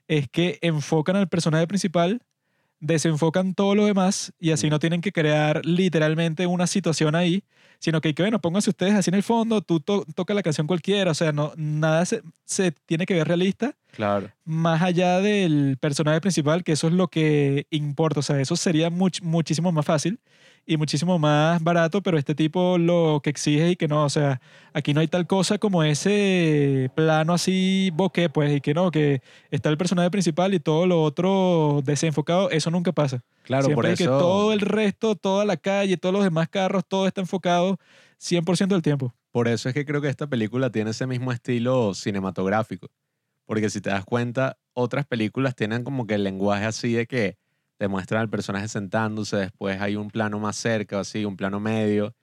es 0.07 0.29
que 0.29 0.57
enfocan 0.61 1.15
al 1.15 1.27
personaje 1.27 1.67
principal, 1.67 2.21
desenfocan 2.79 3.53
todo 3.53 3.75
lo 3.75 3.85
demás 3.85 4.33
y 4.39 4.51
así 4.51 4.69
no 4.69 4.79
tienen 4.79 5.01
que 5.01 5.11
crear 5.11 5.65
literalmente 5.65 6.45
una 6.45 6.67
situación 6.67 7.15
ahí, 7.15 7.43
sino 7.79 8.01
que, 8.01 8.13
que 8.13 8.23
bueno, 8.23 8.39
pónganse 8.39 8.69
ustedes 8.69 8.93
así 8.93 9.09
en 9.09 9.15
el 9.15 9.23
fondo, 9.23 9.61
tú 9.61 9.79
to- 9.79 10.05
toca 10.15 10.33
la 10.33 10.43
canción 10.43 10.67
cualquiera, 10.67 11.11
o 11.11 11.15
sea, 11.15 11.31
no, 11.31 11.53
nada 11.57 12.05
se, 12.05 12.21
se 12.45 12.71
tiene 12.71 13.05
que 13.05 13.13
ver 13.15 13.27
realista 13.27 13.75
claro. 13.91 14.31
más 14.45 14.81
allá 14.81 15.19
del 15.19 15.77
personaje 15.79 16.21
principal, 16.21 16.63
que 16.63 16.71
eso 16.73 16.87
es 16.87 16.93
lo 16.93 17.07
que 17.07 17.65
importa, 17.71 18.19
o 18.19 18.23
sea, 18.23 18.39
eso 18.39 18.55
sería 18.55 18.89
much- 18.89 19.21
muchísimo 19.21 19.71
más 19.71 19.85
fácil 19.85 20.19
y 20.67 20.75
muchísimo 20.75 21.17
más 21.17 21.63
barato, 21.63 22.03
pero 22.03 22.17
este 22.17 22.35
tipo 22.35 22.77
lo 22.77 23.21
que 23.23 23.29
exige 23.29 23.71
y 23.71 23.75
que 23.77 23.87
no, 23.87 24.03
o 24.03 24.09
sea, 24.09 24.41
aquí 24.73 24.93
no 24.93 24.99
hay 24.99 25.07
tal 25.07 25.25
cosa 25.25 25.57
como 25.57 25.81
ese 25.81 26.91
plano 26.93 27.33
así 27.33 27.89
bokeh, 27.93 28.29
pues, 28.29 28.57
y 28.57 28.61
que 28.61 28.73
no, 28.73 28.91
que 28.91 29.21
está 29.49 29.69
el 29.69 29.77
personaje 29.77 30.11
principal 30.11 30.53
y 30.53 30.59
todo 30.59 30.85
lo 30.85 31.01
otro 31.01 31.81
desenfocado, 31.85 32.49
eso 32.51 32.69
nunca 32.69 32.91
pasa. 32.91 33.23
Claro, 33.43 33.63
Siempre 33.63 33.75
por 33.75 33.85
eso... 33.93 34.03
que 34.03 34.09
todo 34.09 34.51
el 34.51 34.59
resto, 34.59 35.15
toda 35.15 35.45
la 35.45 35.55
calle, 35.55 35.95
todos 35.95 36.13
los 36.13 36.25
demás 36.25 36.49
carros, 36.49 36.83
todo 36.85 37.07
está 37.07 37.21
enfocado 37.21 37.79
100% 38.19 38.67
del 38.67 38.81
tiempo. 38.81 39.15
Por 39.31 39.47
eso 39.47 39.69
es 39.69 39.73
que 39.73 39.85
creo 39.85 40.01
que 40.01 40.09
esta 40.09 40.27
película 40.27 40.69
tiene 40.69 40.91
ese 40.91 41.07
mismo 41.07 41.31
estilo 41.31 41.93
cinematográfico. 41.93 42.89
Porque 43.45 43.69
si 43.69 43.79
te 43.79 43.89
das 43.89 44.03
cuenta, 44.03 44.57
otras 44.73 45.05
películas 45.05 45.55
tienen 45.55 45.85
como 45.85 46.05
que 46.05 46.15
el 46.15 46.25
lenguaje 46.25 46.65
así 46.65 46.91
de 46.91 47.07
que 47.07 47.37
te 47.77 47.87
muestran 47.87 48.21
al 48.21 48.29
personaje 48.29 48.67
sentándose, 48.67 49.37
después 49.37 49.79
hay 49.81 49.95
un 49.95 50.09
plano 50.09 50.39
más 50.39 50.55
cerca, 50.55 50.99
así, 50.99 51.25
un 51.25 51.37
plano 51.37 51.59
medio, 51.59 52.15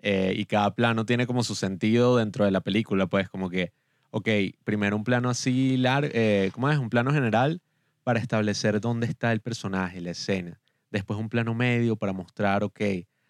eh, 0.00 0.34
y 0.36 0.46
cada 0.46 0.74
plano 0.74 1.06
tiene 1.06 1.26
como 1.26 1.44
su 1.44 1.54
sentido 1.54 2.16
dentro 2.16 2.44
de 2.44 2.50
la 2.50 2.60
película, 2.60 3.06
pues 3.06 3.28
como 3.28 3.50
que, 3.50 3.72
ok, 4.10 4.28
primero 4.64 4.96
un 4.96 5.04
plano 5.04 5.30
así 5.30 5.76
largo, 5.76 6.12
¿cómo 6.52 6.70
es? 6.70 6.78
Un 6.78 6.90
plano 6.90 7.12
general 7.12 7.60
para 8.04 8.20
establecer 8.20 8.80
dónde 8.80 9.06
está 9.06 9.32
el 9.32 9.40
personaje, 9.40 10.00
la 10.00 10.10
escena. 10.10 10.60
Después 10.90 11.18
un 11.18 11.28
plano 11.28 11.54
medio 11.54 11.96
para 11.96 12.12
mostrar, 12.12 12.62
ok, 12.62 12.80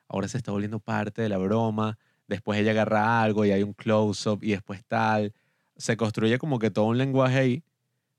ahora 0.08 0.28
se 0.28 0.36
está 0.36 0.50
volviendo 0.52 0.80
parte 0.80 1.22
de 1.22 1.28
la 1.28 1.38
broma, 1.38 1.96
después 2.28 2.58
ella 2.58 2.72
agarra 2.72 3.22
algo 3.22 3.44
y 3.44 3.52
hay 3.52 3.62
un 3.62 3.72
close-up 3.72 4.40
y 4.42 4.50
después 4.50 4.84
tal. 4.84 5.32
Se 5.76 5.96
construye 5.96 6.38
como 6.38 6.58
que 6.58 6.70
todo 6.70 6.86
un 6.86 6.98
lenguaje 6.98 7.38
ahí, 7.38 7.64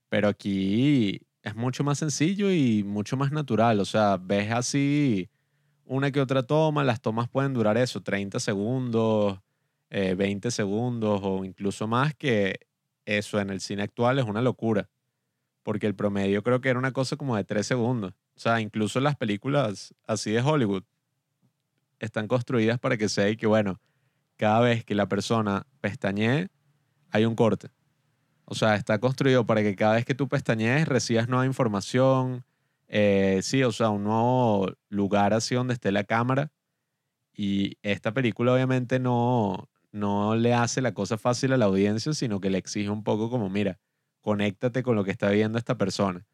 pero 0.09 0.29
aquí 0.29 1.21
es 1.45 1.55
mucho 1.55 1.83
más 1.83 1.99
sencillo 1.99 2.51
y 2.51 2.83
mucho 2.83 3.17
más 3.17 3.31
natural. 3.31 3.79
O 3.79 3.85
sea, 3.85 4.17
ves 4.17 4.51
así 4.51 5.29
una 5.85 6.11
que 6.11 6.19
otra 6.19 6.41
toma, 6.41 6.83
las 6.83 7.01
tomas 7.01 7.29
pueden 7.29 7.53
durar 7.53 7.77
eso, 7.77 8.01
30 8.01 8.39
segundos, 8.39 9.39
eh, 9.91 10.15
20 10.15 10.49
segundos 10.49 11.21
o 11.23 11.45
incluso 11.45 11.87
más 11.87 12.15
que 12.15 12.61
eso 13.05 13.39
en 13.39 13.51
el 13.51 13.61
cine 13.61 13.83
actual 13.83 14.17
es 14.17 14.25
una 14.25 14.41
locura. 14.41 14.89
Porque 15.61 15.85
el 15.85 15.93
promedio 15.95 16.41
creo 16.41 16.61
que 16.61 16.69
era 16.69 16.79
una 16.79 16.91
cosa 16.91 17.15
como 17.15 17.35
de 17.35 17.43
3 17.43 17.65
segundos. 17.65 18.13
O 18.35 18.39
sea, 18.39 18.59
incluso 18.59 18.99
las 18.99 19.15
películas 19.15 19.93
así 20.07 20.31
de 20.31 20.41
Hollywood 20.41 20.83
están 21.99 22.27
construidas 22.27 22.79
para 22.79 22.97
que 22.97 23.07
sea 23.07 23.29
y 23.29 23.37
que, 23.37 23.45
bueno, 23.45 23.79
cada 24.35 24.61
vez 24.61 24.83
que 24.83 24.95
la 24.95 25.07
persona 25.07 25.67
pestañee, 25.79 26.47
hay 27.11 27.25
un 27.25 27.35
corte. 27.35 27.69
O 28.45 28.55
sea, 28.55 28.75
está 28.75 28.99
construido 28.99 29.45
para 29.45 29.63
que 29.63 29.75
cada 29.75 29.95
vez 29.95 30.05
que 30.05 30.15
tú 30.15 30.27
pestañees 30.27 30.87
recibas 30.87 31.27
nueva 31.27 31.45
información. 31.45 32.45
eh, 32.87 33.39
sí, 33.43 33.63
o 33.63 33.71
sea, 33.71 33.89
un 33.89 34.03
nuevo 34.03 34.71
lugar 34.89 35.33
así 35.33 35.55
donde 35.55 35.73
esté 35.73 35.91
la 35.91 36.03
cámara. 36.03 36.51
Y 37.33 37.77
esta 37.83 38.13
película 38.13 38.53
obviamente 38.53 38.99
no, 38.99 39.69
no 39.91 40.35
le 40.35 40.53
hace 40.53 40.81
la 40.81 40.93
cosa 40.93 41.17
fácil 41.17 41.53
a 41.53 41.57
la 41.57 41.65
audiencia, 41.65 42.13
sino 42.13 42.39
que 42.39 42.49
le 42.49 42.57
exige 42.59 42.89
un 42.89 43.03
poco 43.03 43.29
como, 43.29 43.49
mira, 43.49 43.79
conéctate 44.21 44.83
con 44.83 44.95
lo 44.95 45.03
que 45.03 45.11
está 45.11 45.29
viendo 45.31 45.57
esta 45.57 45.77
persona. 45.77 46.25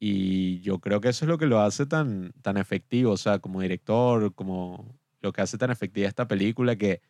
Y 0.00 0.60
yo 0.60 0.80
creo 0.80 1.00
que 1.00 1.08
eso 1.08 1.24
es 1.24 1.28
lo 1.28 1.38
que 1.38 1.46
lo 1.46 1.60
hace 1.60 1.86
tan, 1.86 2.32
tan 2.42 2.56
efectivo, 2.56 3.12
o 3.12 3.16
sea, 3.16 3.40
como 3.40 3.60
director, 3.60 4.34
como 4.34 4.98
lo 5.20 5.32
que 5.32 5.42
hace 5.42 5.58
tan 5.58 5.70
efectiva 5.70 6.08
esta 6.08 6.28
película, 6.28 6.76
que 6.76 7.02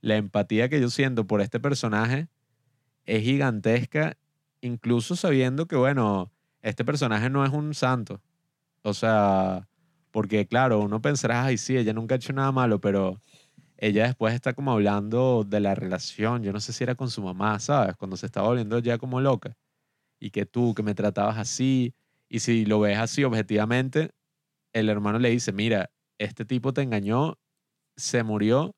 la 0.00 0.16
empatía 0.16 0.68
que 0.68 0.80
yo 0.80 0.90
siento 0.90 1.26
por 1.26 1.40
este 1.40 1.60
personaje 1.60 2.28
es 3.08 3.24
gigantesca, 3.24 4.18
incluso 4.60 5.16
sabiendo 5.16 5.66
que, 5.66 5.76
bueno, 5.76 6.30
este 6.60 6.84
personaje 6.84 7.30
no 7.30 7.42
es 7.42 7.50
un 7.52 7.72
santo. 7.72 8.20
O 8.82 8.92
sea, 8.92 9.66
porque 10.10 10.46
claro, 10.46 10.80
uno 10.80 11.00
pensará, 11.00 11.44
ay, 11.44 11.56
sí, 11.56 11.78
ella 11.78 11.94
nunca 11.94 12.14
ha 12.14 12.16
hecho 12.16 12.34
nada 12.34 12.52
malo, 12.52 12.80
pero 12.82 13.18
ella 13.78 14.04
después 14.06 14.34
está 14.34 14.52
como 14.52 14.72
hablando 14.72 15.42
de 15.44 15.60
la 15.60 15.74
relación, 15.74 16.42
yo 16.42 16.52
no 16.52 16.60
sé 16.60 16.74
si 16.74 16.84
era 16.84 16.96
con 16.96 17.10
su 17.10 17.22
mamá, 17.22 17.58
¿sabes? 17.60 17.96
Cuando 17.96 18.18
se 18.18 18.26
estaba 18.26 18.48
volviendo 18.48 18.78
ya 18.78 18.98
como 18.98 19.20
loca. 19.22 19.56
Y 20.20 20.30
que 20.30 20.44
tú, 20.44 20.74
que 20.74 20.82
me 20.82 20.94
tratabas 20.94 21.38
así, 21.38 21.94
y 22.28 22.40
si 22.40 22.66
lo 22.66 22.80
ves 22.80 22.98
así 22.98 23.24
objetivamente, 23.24 24.10
el 24.74 24.90
hermano 24.90 25.18
le 25.18 25.30
dice, 25.30 25.52
mira, 25.52 25.90
este 26.18 26.44
tipo 26.44 26.74
te 26.74 26.82
engañó, 26.82 27.38
se 27.96 28.22
murió, 28.22 28.74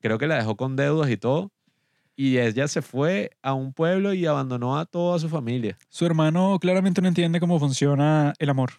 creo 0.00 0.18
que 0.18 0.28
la 0.28 0.36
dejó 0.36 0.56
con 0.56 0.76
deudas 0.76 1.10
y 1.10 1.16
todo, 1.16 1.50
y 2.16 2.38
ella 2.38 2.66
se 2.66 2.80
fue 2.80 3.30
a 3.42 3.52
un 3.52 3.74
pueblo 3.74 4.14
y 4.14 4.24
abandonó 4.24 4.78
a 4.78 4.86
toda 4.86 5.18
su 5.18 5.28
familia. 5.28 5.76
Su 5.90 6.06
hermano 6.06 6.58
claramente 6.58 7.02
no 7.02 7.08
entiende 7.08 7.38
cómo 7.38 7.58
funciona 7.60 8.32
el 8.38 8.48
amor. 8.48 8.70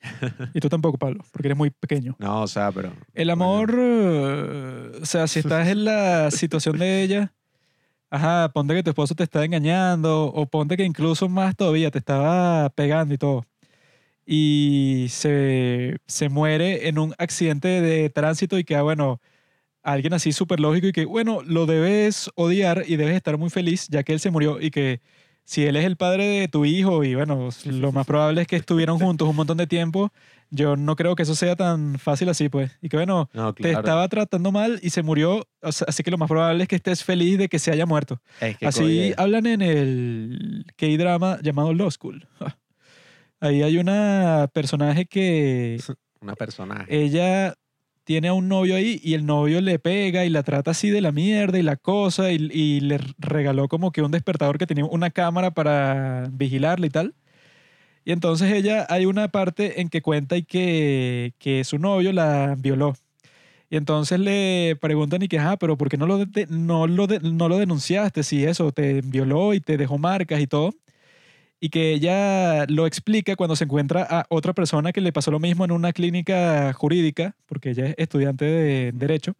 Y 0.54 0.60
tú 0.60 0.68
tampoco, 0.68 0.98
Pablo, 0.98 1.24
porque 1.32 1.48
eres 1.48 1.58
muy 1.58 1.70
pequeño. 1.70 2.16
No, 2.18 2.42
o 2.42 2.46
sea, 2.46 2.70
pero... 2.72 2.92
El 3.14 3.30
amor, 3.30 3.74
eh, 3.76 4.92
o 5.02 5.06
sea, 5.06 5.26
si 5.26 5.40
estás 5.40 5.68
en 5.68 5.84
la 5.84 6.30
situación 6.30 6.78
de 6.78 7.02
ella, 7.02 7.32
ajá, 8.10 8.50
ponte 8.52 8.74
que 8.74 8.82
tu 8.82 8.90
esposo 8.90 9.14
te 9.14 9.24
está 9.24 9.44
engañando 9.44 10.26
o 10.26 10.46
ponte 10.46 10.76
que 10.76 10.84
incluso 10.84 11.28
más 11.28 11.56
todavía 11.56 11.90
te 11.90 11.98
estaba 11.98 12.70
pegando 12.70 13.14
y 13.14 13.18
todo. 13.18 13.44
Y 14.26 15.06
se, 15.10 15.96
se 16.06 16.28
muere 16.28 16.88
en 16.88 16.98
un 16.98 17.14
accidente 17.18 17.80
de 17.80 18.10
tránsito 18.10 18.58
y 18.58 18.64
que, 18.64 18.80
bueno, 18.80 19.20
alguien 19.92 20.14
así 20.14 20.32
súper 20.32 20.60
lógico 20.60 20.86
y 20.88 20.92
que, 20.92 21.04
bueno, 21.04 21.42
lo 21.44 21.66
debes 21.66 22.30
odiar 22.34 22.84
y 22.86 22.96
debes 22.96 23.16
estar 23.16 23.36
muy 23.38 23.50
feliz 23.50 23.88
ya 23.88 24.02
que 24.02 24.12
él 24.12 24.20
se 24.20 24.30
murió 24.30 24.60
y 24.60 24.70
que 24.70 25.00
si 25.44 25.64
él 25.64 25.76
es 25.76 25.84
el 25.86 25.96
padre 25.96 26.26
de 26.26 26.48
tu 26.48 26.64
hijo 26.66 27.04
y 27.04 27.14
bueno, 27.14 27.48
lo 27.64 27.90
más 27.92 28.06
probable 28.06 28.42
es 28.42 28.46
que 28.46 28.56
estuvieron 28.56 28.98
juntos 29.00 29.26
un 29.28 29.36
montón 29.36 29.56
de 29.56 29.66
tiempo, 29.66 30.12
yo 30.50 30.76
no 30.76 30.94
creo 30.96 31.14
que 31.14 31.22
eso 31.22 31.34
sea 31.34 31.56
tan 31.56 31.98
fácil 31.98 32.28
así, 32.28 32.48
pues. 32.50 32.70
Y 32.82 32.88
que 32.90 32.96
bueno, 32.98 33.28
No, 33.32 33.54
te 33.54 33.62
claro. 33.62 33.78
estaba 33.78 34.08
tratando 34.08 34.52
mal 34.52 34.78
y 34.82 34.90
se 34.90 35.02
murió, 35.02 35.46
o 35.62 35.72
sea, 35.72 35.86
así 35.88 36.02
que 36.02 36.10
lo 36.10 36.18
más 36.18 36.28
probable 36.28 36.62
es 36.64 36.68
que 36.68 36.76
estés 36.76 37.02
feliz 37.04 37.38
de 37.38 37.48
que 37.48 37.58
se 37.58 37.70
haya 37.70 37.86
muerto. 37.86 38.20
Es 38.40 38.58
que, 38.58 38.66
Así 38.66 39.12
hablan 39.16 39.46
en 39.46 39.62
el 39.62 40.66
K-drama 40.76 41.38
llamado 41.42 41.72
Law 41.72 41.90
School. 41.90 42.26
Ahí 43.40 43.62
hay 43.62 43.78
una 43.78 44.50
personaje 44.52 45.06
que 45.06 45.78
una 46.20 46.34
personaje. 46.34 46.84
ella 46.88 47.54
tiene 48.08 48.28
a 48.28 48.32
un 48.32 48.48
novio 48.48 48.74
ahí 48.74 48.98
y 49.04 49.12
el 49.12 49.26
novio 49.26 49.60
le 49.60 49.78
pega 49.78 50.24
y 50.24 50.30
la 50.30 50.42
trata 50.42 50.70
así 50.70 50.88
de 50.88 51.02
la 51.02 51.12
mierda 51.12 51.58
y 51.58 51.62
la 51.62 51.76
cosa 51.76 52.32
y, 52.32 52.80
le 52.80 52.98
regaló 53.18 53.68
como 53.68 53.92
que 53.92 54.00
un 54.00 54.10
despertador 54.10 54.56
que 54.56 54.66
tenía 54.66 54.86
una 54.86 55.10
cámara 55.10 55.50
para 55.50 56.26
vigilarla 56.32 56.86
y 56.86 56.88
tal. 56.88 57.14
Y 58.06 58.12
entonces 58.12 58.50
ella, 58.50 58.86
hay 58.88 59.04
una 59.04 59.28
parte 59.28 59.82
en 59.82 59.90
que 59.90 60.00
cuenta 60.00 60.38
y 60.38 60.42
que, 60.42 61.34
que 61.38 61.64
su 61.64 61.78
novio 61.78 62.14
la 62.14 62.54
violó. 62.56 62.94
Y 63.68 63.76
entonces 63.76 64.18
le 64.18 64.74
preguntan 64.80 65.22
y 65.22 65.28
que, 65.28 65.38
ah, 65.38 65.58
pero 65.60 65.76
¿por 65.76 65.90
qué 65.90 65.98
no 65.98 66.06
lo, 66.06 66.24
no, 66.48 66.86
lo 66.86 67.06
no 67.06 67.48
lo 67.50 67.58
denunciaste? 67.58 68.22
Si 68.22 68.42
eso, 68.42 68.72
te 68.72 69.02
violó 69.02 69.52
y 69.52 69.60
te 69.60 69.76
dejó 69.76 69.98
marcas 69.98 70.40
y 70.40 70.46
todo. 70.46 70.72
Y 71.60 71.70
que 71.70 71.92
ella 71.92 72.66
lo 72.68 72.86
explica 72.86 73.34
cuando 73.36 73.56
se 73.56 73.64
encuentra 73.64 74.06
a 74.08 74.26
otra 74.30 74.52
persona 74.54 74.92
que 74.92 75.00
le 75.00 75.12
pasó 75.12 75.30
lo 75.32 75.40
mismo 75.40 75.64
en 75.64 75.72
una 75.72 75.92
clínica 75.92 76.72
jurídica, 76.72 77.36
porque 77.46 77.70
ella 77.70 77.86
es 77.86 77.94
estudiante 77.98 78.44
de 78.44 78.92
Derecho. 78.92 79.34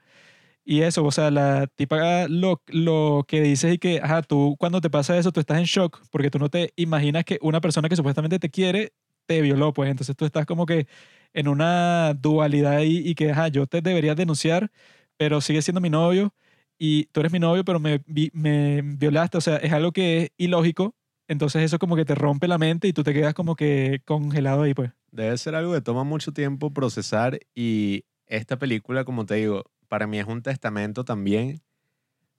Y 0.64 0.82
eso, 0.82 1.04
o 1.04 1.10
sea, 1.10 1.30
la 1.30 1.66
tipa 1.66 2.28
lo, 2.28 2.62
lo 2.68 3.24
que 3.26 3.40
dice 3.40 3.72
es 3.72 3.78
que, 3.78 4.00
ajá, 4.02 4.22
tú 4.22 4.56
cuando 4.58 4.80
te 4.82 4.90
pasa 4.90 5.16
eso, 5.18 5.32
tú 5.32 5.40
estás 5.40 5.58
en 5.58 5.64
shock, 5.64 6.02
porque 6.10 6.30
tú 6.30 6.38
no 6.38 6.50
te 6.50 6.72
imaginas 6.76 7.24
que 7.24 7.38
una 7.40 7.60
persona 7.62 7.88
que 7.88 7.96
supuestamente 7.96 8.38
te 8.38 8.50
quiere 8.50 8.92
te 9.26 9.40
violó, 9.42 9.72
pues. 9.72 9.90
Entonces 9.90 10.16
tú 10.16 10.24
estás 10.26 10.46
como 10.46 10.66
que 10.66 10.86
en 11.32 11.48
una 11.48 12.14
dualidad 12.14 12.76
ahí 12.76 12.98
y 13.04 13.14
que, 13.14 13.30
ajá, 13.32 13.48
yo 13.48 13.66
te 13.66 13.80
debería 13.82 14.14
denunciar, 14.14 14.70
pero 15.16 15.40
sigue 15.40 15.62
siendo 15.62 15.80
mi 15.80 15.90
novio 15.90 16.34
y 16.78 17.06
tú 17.06 17.20
eres 17.20 17.32
mi 17.32 17.38
novio, 17.38 17.64
pero 17.64 17.80
me, 17.80 18.02
me 18.32 18.82
violaste. 18.82 19.38
O 19.38 19.40
sea, 19.40 19.56
es 19.56 19.72
algo 19.72 19.92
que 19.92 20.18
es 20.24 20.30
ilógico. 20.36 20.94
Entonces 21.28 21.62
eso 21.62 21.78
como 21.78 21.94
que 21.94 22.06
te 22.06 22.14
rompe 22.14 22.48
la 22.48 22.58
mente 22.58 22.88
y 22.88 22.92
tú 22.92 23.04
te 23.04 23.12
quedas 23.12 23.34
como 23.34 23.54
que 23.54 24.00
congelado 24.04 24.62
ahí, 24.62 24.74
pues. 24.74 24.90
Debe 25.12 25.36
ser 25.38 25.54
algo 25.54 25.74
que 25.74 25.80
toma 25.82 26.02
mucho 26.04 26.32
tiempo 26.32 26.72
procesar 26.72 27.38
y 27.54 28.04
esta 28.26 28.58
película, 28.58 29.04
como 29.04 29.26
te 29.26 29.34
digo, 29.36 29.64
para 29.88 30.06
mí 30.06 30.18
es 30.18 30.26
un 30.26 30.42
testamento 30.42 31.04
también 31.04 31.60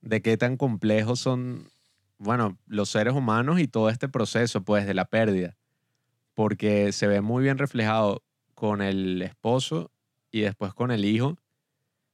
de 0.01 0.21
qué 0.21 0.37
tan 0.37 0.57
complejos 0.57 1.19
son, 1.19 1.69
bueno, 2.17 2.57
los 2.67 2.89
seres 2.89 3.13
humanos 3.13 3.59
y 3.59 3.67
todo 3.67 3.89
este 3.89 4.07
proceso, 4.09 4.63
pues, 4.63 4.85
de 4.87 4.93
la 4.93 5.05
pérdida. 5.05 5.55
Porque 6.33 6.91
se 6.91 7.07
ve 7.07 7.21
muy 7.21 7.43
bien 7.43 7.57
reflejado 7.57 8.23
con 8.55 8.81
el 8.81 9.21
esposo 9.21 9.91
y 10.31 10.41
después 10.41 10.73
con 10.73 10.91
el 10.91 11.05
hijo, 11.05 11.37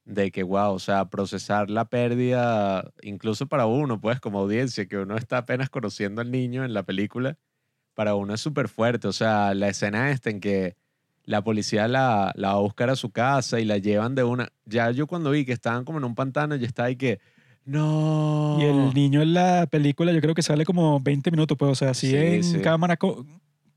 de 0.06 0.32
que, 0.32 0.44
wow, 0.44 0.72
o 0.74 0.80
sea, 0.80 1.06
procesar 1.10 1.70
la 1.70 1.86
pérdida, 1.86 2.92
incluso 3.02 3.48
para 3.48 3.66
uno, 3.66 4.00
pues, 4.00 4.20
como 4.20 4.40
audiencia, 4.40 4.86
que 4.86 4.98
uno 4.98 5.18
está 5.18 5.40
apenas 5.40 5.70
conociendo 5.70 6.22
al 6.22 6.30
niño 6.32 6.64
en 6.64 6.74
la 6.74 6.84
película, 6.84 7.38
para 7.96 8.16
uno 8.16 8.34
es 8.34 8.42
súper 8.42 8.68
fuerte. 8.68 9.08
O 9.08 9.14
sea, 9.14 9.54
la 9.56 9.68
escena 9.70 10.12
esta 10.12 10.30
en 10.30 10.40
que 10.40 10.76
la 11.24 11.44
policía 11.44 11.88
la, 11.88 12.32
la 12.36 12.50
va 12.50 12.54
a 12.56 12.62
buscar 12.62 12.90
a 12.92 12.96
su 12.96 13.10
casa 13.10 13.60
y 13.60 13.66
la 13.66 13.78
llevan 13.80 14.14
de 14.16 14.24
una... 14.24 14.50
Ya 14.66 14.92
yo 14.92 15.08
cuando 15.08 15.32
vi 15.32 15.44
que 15.44 15.54
estaban 15.54 15.86
como 15.86 15.98
en 15.98 16.04
un 16.04 16.14
pantano, 16.14 16.56
ya 16.56 16.68
estaba 16.68 16.88
ahí 16.88 16.98
que... 16.98 17.20
No. 17.66 18.58
Y 18.60 18.64
el 18.66 18.94
niño 18.94 19.24
en 19.24 19.34
la 19.34 19.66
película 19.66 20.12
yo 20.12 20.22
creo 20.22 20.36
que 20.36 20.44
sale 20.44 20.66
como 20.66 21.00
20 21.00 21.32
minutos, 21.32 21.58
pues, 21.58 21.72
o 21.72 21.76
sea, 21.76 21.94
si 21.96 22.12
Sí, 22.12 22.16
en 22.16 22.44
sí. 22.44 22.62
cámara 22.62 22.96
co- 22.96 23.26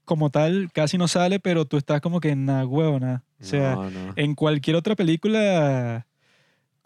como 0.04 0.28
tal 0.30 0.70
casi 0.74 0.98
no 0.98 1.08
sale, 1.08 1.40
pero 1.40 1.64
tú 1.64 1.78
estás 1.78 2.02
como 2.02 2.20
que 2.20 2.30
en 2.30 2.44
nada 2.44 2.66
huevo, 2.66 3.00
nada. 3.00 3.24
O 3.40 3.44
sea, 3.44 3.76
No, 3.76 3.90
no. 3.90 4.12
en 4.16 4.34
cualquier 4.34 4.76
otra 4.76 4.94
película 4.94 6.06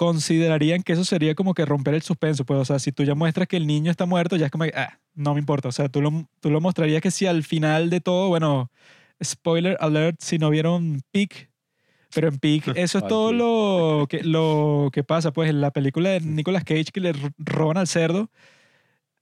considerarían 0.03 0.83
que 0.83 0.95
eso 0.95 1.05
sería 1.05 1.37
como 1.37 1.55
que 1.55 1.65
romper 1.65 1.95
el 1.95 2.03
suspenso, 2.03 2.45
pues, 2.45 2.59
o 2.59 2.65
sea, 2.65 2.81
si 2.81 2.91
tú 2.91 3.05
ya 3.05 3.15
muestras 3.15 3.47
que 3.47 3.57
el 3.57 3.69
niño 3.69 3.89
está 3.89 4.05
muerto, 4.05 4.35
ya 4.35 4.47
es 4.47 4.51
como 4.51 4.65
que, 4.65 4.73
ah, 4.75 4.99
no 5.15 5.33
me 5.33 5.39
importa, 5.39 5.69
o 5.69 5.73
sea, 5.73 5.89
tú 5.89 6.03
lo, 6.03 6.29
tú 6.41 6.51
lo 6.51 6.61
mostrarías 6.61 7.01
que 7.01 7.13
si 7.13 7.27
al 7.27 7.45
final 7.45 7.89
de 7.89 8.01
todo, 8.01 8.27
bueno, 8.27 8.73
spoiler 9.23 9.77
alert, 9.79 10.17
si 10.21 10.39
no 10.39 10.51
vieron 10.51 11.03
Peak, 11.13 11.51
pero 12.13 12.27
en 12.27 12.41
Peak 12.41 12.65
eso 12.75 12.99
es 12.99 13.07
todo 13.07 13.33
lo 13.33 14.09
que, 14.09 14.25
lo 14.25 14.91
que 14.93 15.05
pasa, 15.05 15.33
pues, 15.33 15.49
en 15.51 15.61
la 15.61 15.71
película 15.71 16.11
de 16.11 16.21
Nicolas 16.21 16.65
Cage 16.65 16.87
que 16.93 16.99
le 16.99 17.13
roban 17.39 17.77
al 17.77 17.87
cerdo, 17.87 18.29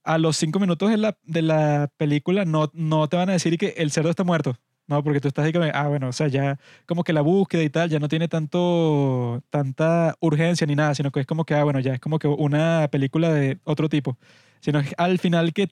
a 0.03 0.17
los 0.17 0.35
cinco 0.35 0.59
minutos 0.59 0.89
de 0.89 0.97
la, 0.97 1.15
de 1.21 1.43
la 1.43 1.91
película 1.95 2.43
no, 2.43 2.71
no 2.73 3.07
te 3.07 3.17
van 3.17 3.29
a 3.29 3.33
decir 3.33 3.55
que 3.59 3.75
el 3.77 3.91
cerdo 3.91 4.09
está 4.09 4.23
muerto. 4.23 4.57
No, 4.91 5.01
porque 5.03 5.21
tú 5.21 5.29
estás 5.29 5.45
ahí 5.45 5.53
como, 5.53 5.65
ah, 5.73 5.87
bueno, 5.87 6.09
o 6.09 6.11
sea, 6.11 6.27
ya 6.27 6.59
como 6.85 7.05
que 7.05 7.13
la 7.13 7.21
búsqueda 7.21 7.63
y 7.63 7.69
tal 7.69 7.89
ya 7.89 7.97
no 7.97 8.09
tiene 8.09 8.27
tanto, 8.27 9.41
tanta 9.49 10.15
urgencia 10.19 10.67
ni 10.67 10.75
nada, 10.75 10.93
sino 10.95 11.11
que 11.13 11.21
es 11.21 11.25
como 11.25 11.45
que, 11.45 11.53
ah, 11.55 11.63
bueno, 11.63 11.79
ya 11.79 11.93
es 11.93 12.01
como 12.01 12.19
que 12.19 12.27
una 12.27 12.89
película 12.91 13.31
de 13.31 13.57
otro 13.63 13.87
tipo. 13.87 14.17
Sino 14.59 14.79
es 14.79 14.93
al 14.97 15.17
final 15.17 15.53
que, 15.53 15.67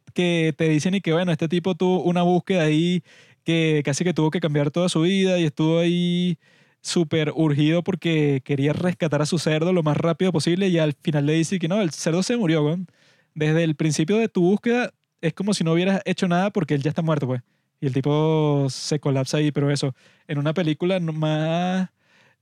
te 0.55 0.69
dicen 0.69 0.95
y 0.95 1.01
que, 1.01 1.11
bueno, 1.11 1.33
este 1.33 1.49
tipo 1.49 1.75
tuvo 1.75 2.01
una 2.03 2.21
búsqueda 2.23 2.63
ahí 2.63 3.03
que 3.43 3.81
casi 3.83 4.05
que 4.05 4.13
tuvo 4.13 4.31
que 4.31 4.39
cambiar 4.39 4.71
toda 4.71 4.87
su 4.87 5.01
vida 5.01 5.37
y 5.37 5.43
estuvo 5.45 5.79
ahí 5.79 6.37
súper 6.81 7.33
urgido 7.35 7.83
porque 7.83 8.41
quería 8.45 8.71
rescatar 8.73 9.21
a 9.21 9.25
su 9.25 9.37
cerdo 9.37 9.73
lo 9.73 9.83
más 9.83 9.97
rápido 9.97 10.31
posible 10.31 10.69
y 10.69 10.79
al 10.79 10.93
final 10.93 11.25
le 11.25 11.33
dice 11.33 11.59
que 11.59 11.67
no, 11.67 11.81
el 11.81 11.91
cerdo 11.91 12.23
se 12.23 12.37
murió, 12.37 12.63
weón. 12.63 12.87
Desde 13.35 13.65
el 13.65 13.75
principio 13.75 14.17
de 14.17 14.29
tu 14.29 14.43
búsqueda 14.43 14.93
es 15.21 15.33
como 15.33 15.53
si 15.53 15.63
no 15.65 15.73
hubieras 15.73 16.01
hecho 16.05 16.27
nada 16.29 16.51
porque 16.51 16.75
él 16.75 16.83
ya 16.83 16.89
está 16.89 17.01
muerto, 17.01 17.27
pues. 17.27 17.41
Y 17.81 17.87
el 17.87 17.93
tipo 17.93 18.67
se 18.69 18.99
colapsa 18.99 19.37
ahí, 19.37 19.51
pero 19.51 19.71
eso, 19.71 19.93
en 20.27 20.37
una 20.37 20.53
película 20.53 20.99
no- 20.99 21.13
más 21.13 21.89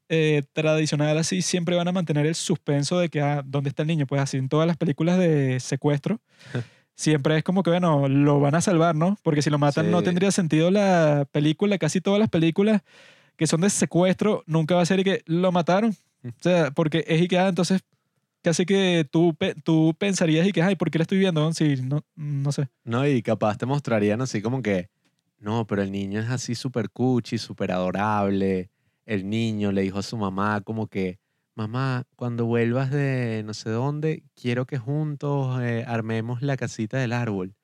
eh, 0.09 0.43
tradicional 0.53 1.17
así, 1.17 1.41
siempre 1.41 1.75
van 1.75 1.87
a 1.87 1.91
mantener 1.91 2.25
el 2.25 2.35
suspenso 2.35 2.97
de 2.97 3.09
que, 3.09 3.21
ah, 3.21 3.43
¿dónde 3.45 3.69
está 3.69 3.81
el 3.83 3.87
niño? 3.89 4.07
Pues 4.07 4.21
así 4.21 4.37
en 4.37 4.47
todas 4.49 4.65
las 4.65 4.77
películas 4.77 5.17
de 5.19 5.59
secuestro, 5.59 6.21
siempre 6.95 7.37
es 7.37 7.43
como 7.43 7.61
que, 7.61 7.69
bueno, 7.71 8.07
lo 8.07 8.39
van 8.39 8.55
a 8.55 8.61
salvar, 8.61 8.95
¿no? 8.95 9.17
Porque 9.21 9.41
si 9.41 9.49
lo 9.49 9.57
matan 9.59 9.91
no 9.91 9.99
Sí. 9.99 10.05
tendría 10.05 10.31
sentido 10.31 10.71
la 10.71 11.27
película, 11.31 11.77
casi 11.77 11.99
todas 12.01 12.19
las 12.19 12.29
películas 12.29 12.81
que 13.35 13.47
son 13.47 13.61
de 13.61 13.69
secuestro, 13.69 14.43
nunca 14.47 14.75
va 14.75 14.81
a 14.81 14.85
ser 14.85 14.99
y 15.01 15.03
que 15.03 15.21
lo 15.25 15.51
mataron. 15.51 15.91
O 16.25 16.31
sea, 16.39 16.71
porque 16.71 17.03
es 17.07 17.21
y 17.21 17.27
que, 17.27 17.37
ah, 17.37 17.47
entonces 17.49 17.81
casi 18.41 18.65
que 18.65 19.05
tú, 19.11 19.35
tú 19.63 19.93
pensarías 19.97 20.47
y 20.47 20.51
que, 20.53 20.61
ay, 20.63 20.75
¿por 20.75 20.89
qué 20.89 20.97
la 20.99 21.03
estoy 21.03 21.19
viendo? 21.19 21.51
Si 21.53 21.75
no, 21.81 22.03
no 22.15 22.51
sé. 22.53 22.69
No, 22.85 23.05
y 23.05 23.21
capaz 23.21 23.57
te 23.57 23.65
mostrarían 23.65 24.21
así 24.21 24.41
como 24.41 24.61
que, 24.61 24.89
no, 25.39 25.67
pero 25.67 25.83
el 25.83 25.91
niño 25.91 26.19
es 26.19 26.29
así 26.29 26.55
súper 26.55 26.89
cuchi, 26.89 27.37
súper 27.37 27.71
adorable. 27.71 28.71
El 29.05 29.29
niño 29.29 29.71
le 29.71 29.81
dijo 29.83 29.99
a 29.99 30.03
su 30.03 30.17
mamá 30.17 30.61
como 30.61 30.87
que, 30.87 31.19
mamá, 31.55 32.05
cuando 32.15 32.45
vuelvas 32.45 32.91
de 32.91 33.43
no 33.45 33.53
sé 33.53 33.69
dónde, 33.69 34.23
quiero 34.35 34.65
que 34.65 34.77
juntos 34.77 35.61
eh, 35.61 35.83
armemos 35.87 36.41
la 36.41 36.57
casita 36.57 36.97
del 36.97 37.13
árbol. 37.13 37.55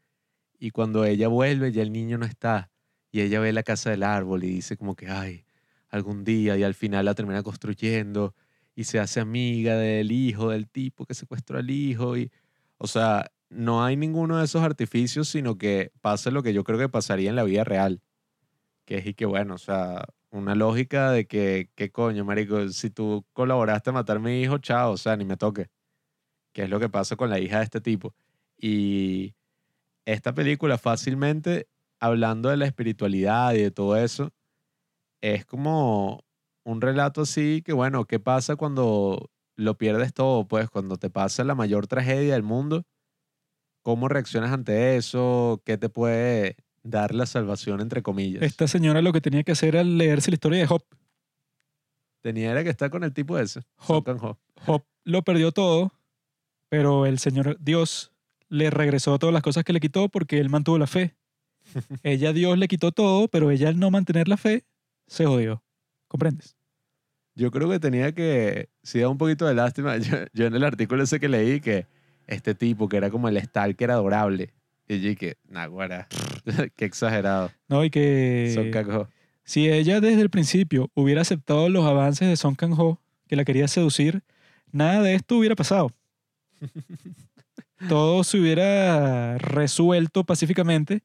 Y 0.59 0.71
cuando 0.71 1.05
ella 1.05 1.27
vuelve, 1.27 1.71
ya 1.71 1.81
el 1.81 1.91
niño 1.91 2.17
no 2.17 2.25
está. 2.25 2.71
Y 3.11 3.21
ella 3.21 3.39
ve 3.39 3.53
la 3.53 3.63
casa 3.63 3.89
del 3.91 4.03
árbol 4.03 4.43
y 4.43 4.49
dice 4.49 4.77
como 4.77 4.95
que, 4.95 5.09
ay, 5.09 5.45
algún 5.89 6.23
día, 6.23 6.57
y 6.57 6.63
al 6.63 6.73
final 6.75 7.05
la 7.05 7.15
termina 7.15 7.43
construyendo 7.43 8.35
y 8.75 8.85
se 8.85 8.99
hace 8.99 9.19
amiga 9.19 9.75
del 9.77 10.11
hijo, 10.11 10.49
del 10.49 10.67
tipo 10.69 11.05
que 11.05 11.13
secuestró 11.13 11.59
al 11.59 11.69
hijo. 11.69 12.17
Y, 12.17 12.31
o 12.77 12.87
sea, 12.87 13.31
no 13.53 13.83
hay 13.83 13.95
ninguno 13.95 14.37
de 14.37 14.45
esos 14.45 14.63
artificios, 14.63 15.29
sino 15.29 15.57
que 15.57 15.91
pasa 16.01 16.31
lo 16.31 16.43
que 16.43 16.53
yo 16.53 16.63
creo 16.63 16.79
que 16.79 16.89
pasaría 16.89 17.29
en 17.29 17.35
la 17.35 17.43
vida 17.43 17.63
real. 17.63 18.01
Que 18.85 18.97
es 18.97 19.05
y 19.07 19.13
que, 19.13 19.25
bueno, 19.25 19.55
o 19.55 19.57
sea, 19.57 20.05
una 20.31 20.55
lógica 20.55 21.11
de 21.11 21.27
que, 21.27 21.69
¿qué 21.75 21.91
coño, 21.91 22.25
marico? 22.25 22.67
Si 22.69 22.89
tú 22.89 23.25
colaboraste 23.33 23.91
a 23.91 23.93
matar 23.93 24.19
mi 24.19 24.41
hijo, 24.41 24.57
chao, 24.57 24.91
o 24.91 24.97
sea, 24.97 25.15
ni 25.15 25.25
me 25.25 25.37
toque. 25.37 25.69
Que 26.53 26.63
es 26.63 26.69
lo 26.69 26.79
que 26.79 26.89
pasa 26.89 27.15
con 27.15 27.29
la 27.29 27.39
hija 27.39 27.59
de 27.59 27.63
este 27.65 27.81
tipo. 27.81 28.13
Y 28.57 29.35
esta 30.05 30.33
película 30.33 30.77
fácilmente, 30.77 31.67
hablando 31.99 32.49
de 32.49 32.57
la 32.57 32.65
espiritualidad 32.65 33.53
y 33.53 33.61
de 33.61 33.71
todo 33.71 33.97
eso, 33.97 34.31
es 35.21 35.45
como 35.45 36.25
un 36.63 36.81
relato 36.81 37.21
así 37.21 37.61
que, 37.63 37.73
bueno, 37.73 38.05
¿qué 38.05 38.19
pasa 38.19 38.55
cuando 38.55 39.29
lo 39.55 39.77
pierdes 39.77 40.13
todo? 40.13 40.47
Pues 40.47 40.69
cuando 40.69 40.97
te 40.97 41.09
pasa 41.09 41.43
la 41.43 41.55
mayor 41.55 41.87
tragedia 41.87 42.33
del 42.33 42.43
mundo, 42.43 42.85
¿cómo 43.83 44.07
reaccionas 44.07 44.51
ante 44.51 44.95
eso? 44.95 45.61
¿Qué 45.65 45.77
te 45.77 45.89
puede 45.89 46.55
dar 46.81 47.13
la 47.13 47.25
salvación, 47.27 47.81
entre 47.81 48.01
comillas? 48.01 48.41
Esta 48.41 48.67
señora 48.67 49.01
lo 49.01 49.13
que 49.13 49.21
tenía 49.21 49.43
que 49.43 49.51
hacer 49.51 49.75
era 49.75 49.83
leerse 49.83 50.31
la 50.31 50.35
historia 50.35 50.59
de 50.59 50.67
Job. 50.67 50.83
Tenía 52.21 52.51
era 52.51 52.63
que 52.63 52.69
estar 52.69 52.89
con 52.89 53.03
el 53.03 53.13
tipo 53.13 53.37
ese. 53.37 53.61
Duncan 53.87 54.17
Job. 54.17 54.37
Job 54.65 54.83
lo 55.03 55.21
perdió 55.23 55.51
todo, 55.51 55.91
pero 56.69 57.05
el 57.05 57.19
Señor 57.19 57.57
Dios 57.59 58.13
le 58.47 58.69
regresó 58.69 59.19
todas 59.19 59.33
las 59.33 59.43
cosas 59.43 59.63
que 59.63 59.73
le 59.73 59.79
quitó 59.79 60.09
porque 60.09 60.39
él 60.39 60.49
mantuvo 60.49 60.77
la 60.77 60.87
fe. 60.87 61.15
ella 62.03 62.33
Dios 62.33 62.57
le 62.57 62.67
quitó 62.67 62.91
todo, 62.91 63.27
pero 63.27 63.51
ella 63.51 63.67
al 63.67 63.79
no 63.79 63.91
mantener 63.91 64.27
la 64.27 64.37
fe 64.37 64.65
se 65.07 65.25
jodió. 65.25 65.63
¿Comprendes? 66.07 66.55
Yo 67.35 67.51
creo 67.51 67.69
que 67.69 67.79
tenía 67.79 68.13
que, 68.13 68.69
si 68.83 68.99
da 68.99 69.09
un 69.09 69.17
poquito 69.17 69.45
de 69.45 69.55
lástima, 69.55 69.97
yo, 69.99 70.17
yo 70.33 70.45
en 70.45 70.55
el 70.55 70.63
artículo 70.63 71.03
ese 71.03 71.19
que 71.19 71.27
leí 71.27 71.59
que 71.59 71.87
este 72.27 72.55
tipo 72.55 72.87
que 72.89 72.97
era 72.97 73.09
como 73.09 73.27
el 73.29 73.39
stalker 73.41 73.91
adorable, 73.91 74.53
Y 74.87 74.99
yo 75.01 75.15
que, 75.15 75.37
naguara, 75.49 76.07
qué 76.75 76.85
exagerado. 76.85 77.51
No, 77.67 77.83
y 77.83 77.89
que 77.89 78.51
Son 78.53 78.71
Kang-ho. 78.71 79.07
si 79.43 79.69
ella 79.69 79.99
desde 80.01 80.21
el 80.21 80.29
principio 80.29 80.89
hubiera 80.93 81.21
aceptado 81.21 81.69
los 81.69 81.85
avances 81.85 82.27
de 82.27 82.35
Song 82.37 82.55
Kang-ho, 82.55 82.99
que 83.27 83.35
la 83.35 83.45
quería 83.45 83.67
seducir, 83.67 84.23
nada 84.71 85.01
de 85.01 85.15
esto 85.15 85.37
hubiera 85.37 85.55
pasado. 85.55 85.91
Todo 87.89 88.23
se 88.23 88.39
hubiera 88.39 89.37
resuelto 89.37 90.23
pacíficamente 90.23 91.01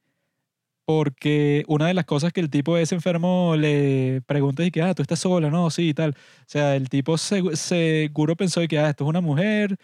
porque 0.85 1.65
una 1.67 1.87
de 1.89 1.93
las 1.95 2.07
cosas 2.07 2.33
que 2.33 2.41
el 2.41 2.49
tipo 2.49 2.79
ese 2.79 2.95
enfermo 2.95 3.57
le 3.59 4.23
pregunta 4.27 4.63
es 4.63 4.71
que, 4.73 4.81
ah, 4.81 4.95
tú 4.95 5.03
estás 5.03 5.19
sola, 5.19 5.51
no, 5.51 5.69
sí, 5.71 5.91
y 5.91 5.95
tal. 5.95 6.11
O 6.13 6.45
sea, 6.47 6.77
el 6.77 6.89
tipo 6.89 7.15
segu- 7.19 7.55
seguro 7.57 8.37
pensó 8.37 8.67
que, 8.67 8.79
ah, 8.79 8.89
esto 8.89 9.05
es 9.05 9.09
una 9.11 9.21
mujer 9.21 9.77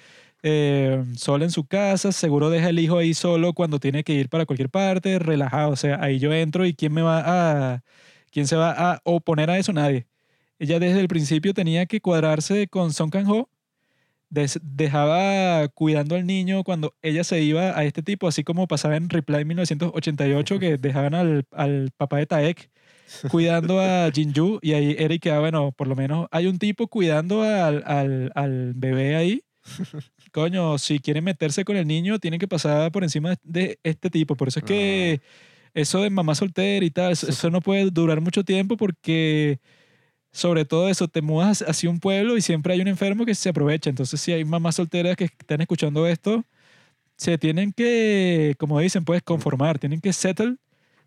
eh, 0.46 1.02
sola 1.16 1.46
en 1.46 1.50
su 1.50 1.66
casa, 1.66 2.12
seguro 2.12 2.50
deja 2.50 2.68
el 2.68 2.78
hijo 2.78 2.98
ahí 2.98 3.14
solo 3.14 3.54
cuando 3.54 3.78
tiene 3.80 4.04
que 4.04 4.12
ir 4.12 4.28
para 4.28 4.44
cualquier 4.44 4.68
parte, 4.68 5.18
relajado. 5.18 5.70
O 5.72 5.76
sea, 5.76 6.02
ahí 6.02 6.18
yo 6.18 6.32
entro 6.34 6.66
y 6.66 6.74
¿quién 6.74 6.92
me 6.92 7.00
va 7.00 7.22
a, 7.74 7.82
quién 8.30 8.46
se 8.46 8.54
va 8.56 8.72
a 8.72 9.00
oponer 9.04 9.50
a 9.50 9.58
eso? 9.58 9.72
Nadie. 9.72 10.06
Ella 10.58 10.78
desde 10.78 11.00
el 11.00 11.08
principio 11.08 11.54
tenía 11.54 11.86
que 11.86 12.00
cuadrarse 12.02 12.68
con 12.68 12.92
Song 12.92 13.10
Kang-ho. 13.10 13.48
Dejaba 14.28 15.68
cuidando 15.68 16.16
al 16.16 16.26
niño 16.26 16.64
cuando 16.64 16.94
ella 17.02 17.24
se 17.24 17.40
iba 17.42 17.78
a 17.78 17.84
este 17.84 18.02
tipo, 18.02 18.28
así 18.28 18.44
como 18.44 18.66
pasaba 18.66 18.96
en 18.96 19.08
Reply 19.08 19.44
1988, 19.44 20.58
que 20.58 20.76
dejaban 20.76 21.14
al, 21.14 21.46
al 21.52 21.90
papá 21.96 22.18
de 22.18 22.26
Taek 22.26 22.70
cuidando 23.30 23.80
a 23.80 24.10
Jinju 24.12 24.58
y 24.60 24.72
ahí 24.72 24.96
Eric 24.98 25.22
quedaba, 25.22 25.40
bueno, 25.40 25.72
por 25.72 25.86
lo 25.86 25.96
menos 25.96 26.26
hay 26.30 26.46
un 26.48 26.58
tipo 26.58 26.88
cuidando 26.88 27.42
al, 27.42 27.82
al, 27.86 28.32
al 28.34 28.74
bebé 28.74 29.16
ahí. 29.16 29.42
Coño, 30.34 30.78
si 30.78 30.98
quieren 30.98 31.22
meterse 31.22 31.64
con 31.64 31.76
el 31.76 31.86
niño, 31.86 32.18
tienen 32.18 32.40
que 32.40 32.48
pasar 32.48 32.90
por 32.90 33.04
encima 33.04 33.36
de- 33.44 33.78
este 33.84 34.10
tipo. 34.10 34.34
Por 34.34 34.48
eso 34.48 34.58
es 34.58 34.64
que 34.64 35.20
eso 35.74 36.02
de 36.02 36.10
mamá 36.10 36.34
soltera 36.34 36.84
y 36.84 36.90
tal, 36.90 37.12
eso, 37.12 37.28
eso 37.28 37.50
no 37.50 37.60
puede 37.60 37.88
durar 37.92 38.20
mucho 38.20 38.42
tiempo 38.42 38.76
porque 38.76 39.60
sobre 40.32 40.64
todo 40.64 40.88
eso, 40.88 41.06
te 41.08 41.22
mudas 41.22 41.62
hacia 41.62 41.88
un 41.88 42.00
pueblo 42.00 42.36
y 42.36 42.42
siempre 42.42 42.74
hay 42.74 42.80
un 42.80 42.88
enfermo 42.88 43.24
que 43.24 43.36
se 43.36 43.48
aprovecha. 43.50 43.90
Entonces, 43.90 44.20
si 44.20 44.32
hay 44.32 44.44
mamás 44.44 44.74
solteras 44.76 45.16
que 45.16 45.26
están 45.26 45.60
escuchando 45.60 46.04
esto, 46.08 46.44
se 47.16 47.38
tienen 47.38 47.72
que, 47.72 48.54
como 48.58 48.80
dicen, 48.80 49.04
pues 49.04 49.22
conformar, 49.22 49.78
tienen 49.78 50.00
que 50.00 50.12
settle, 50.12 50.56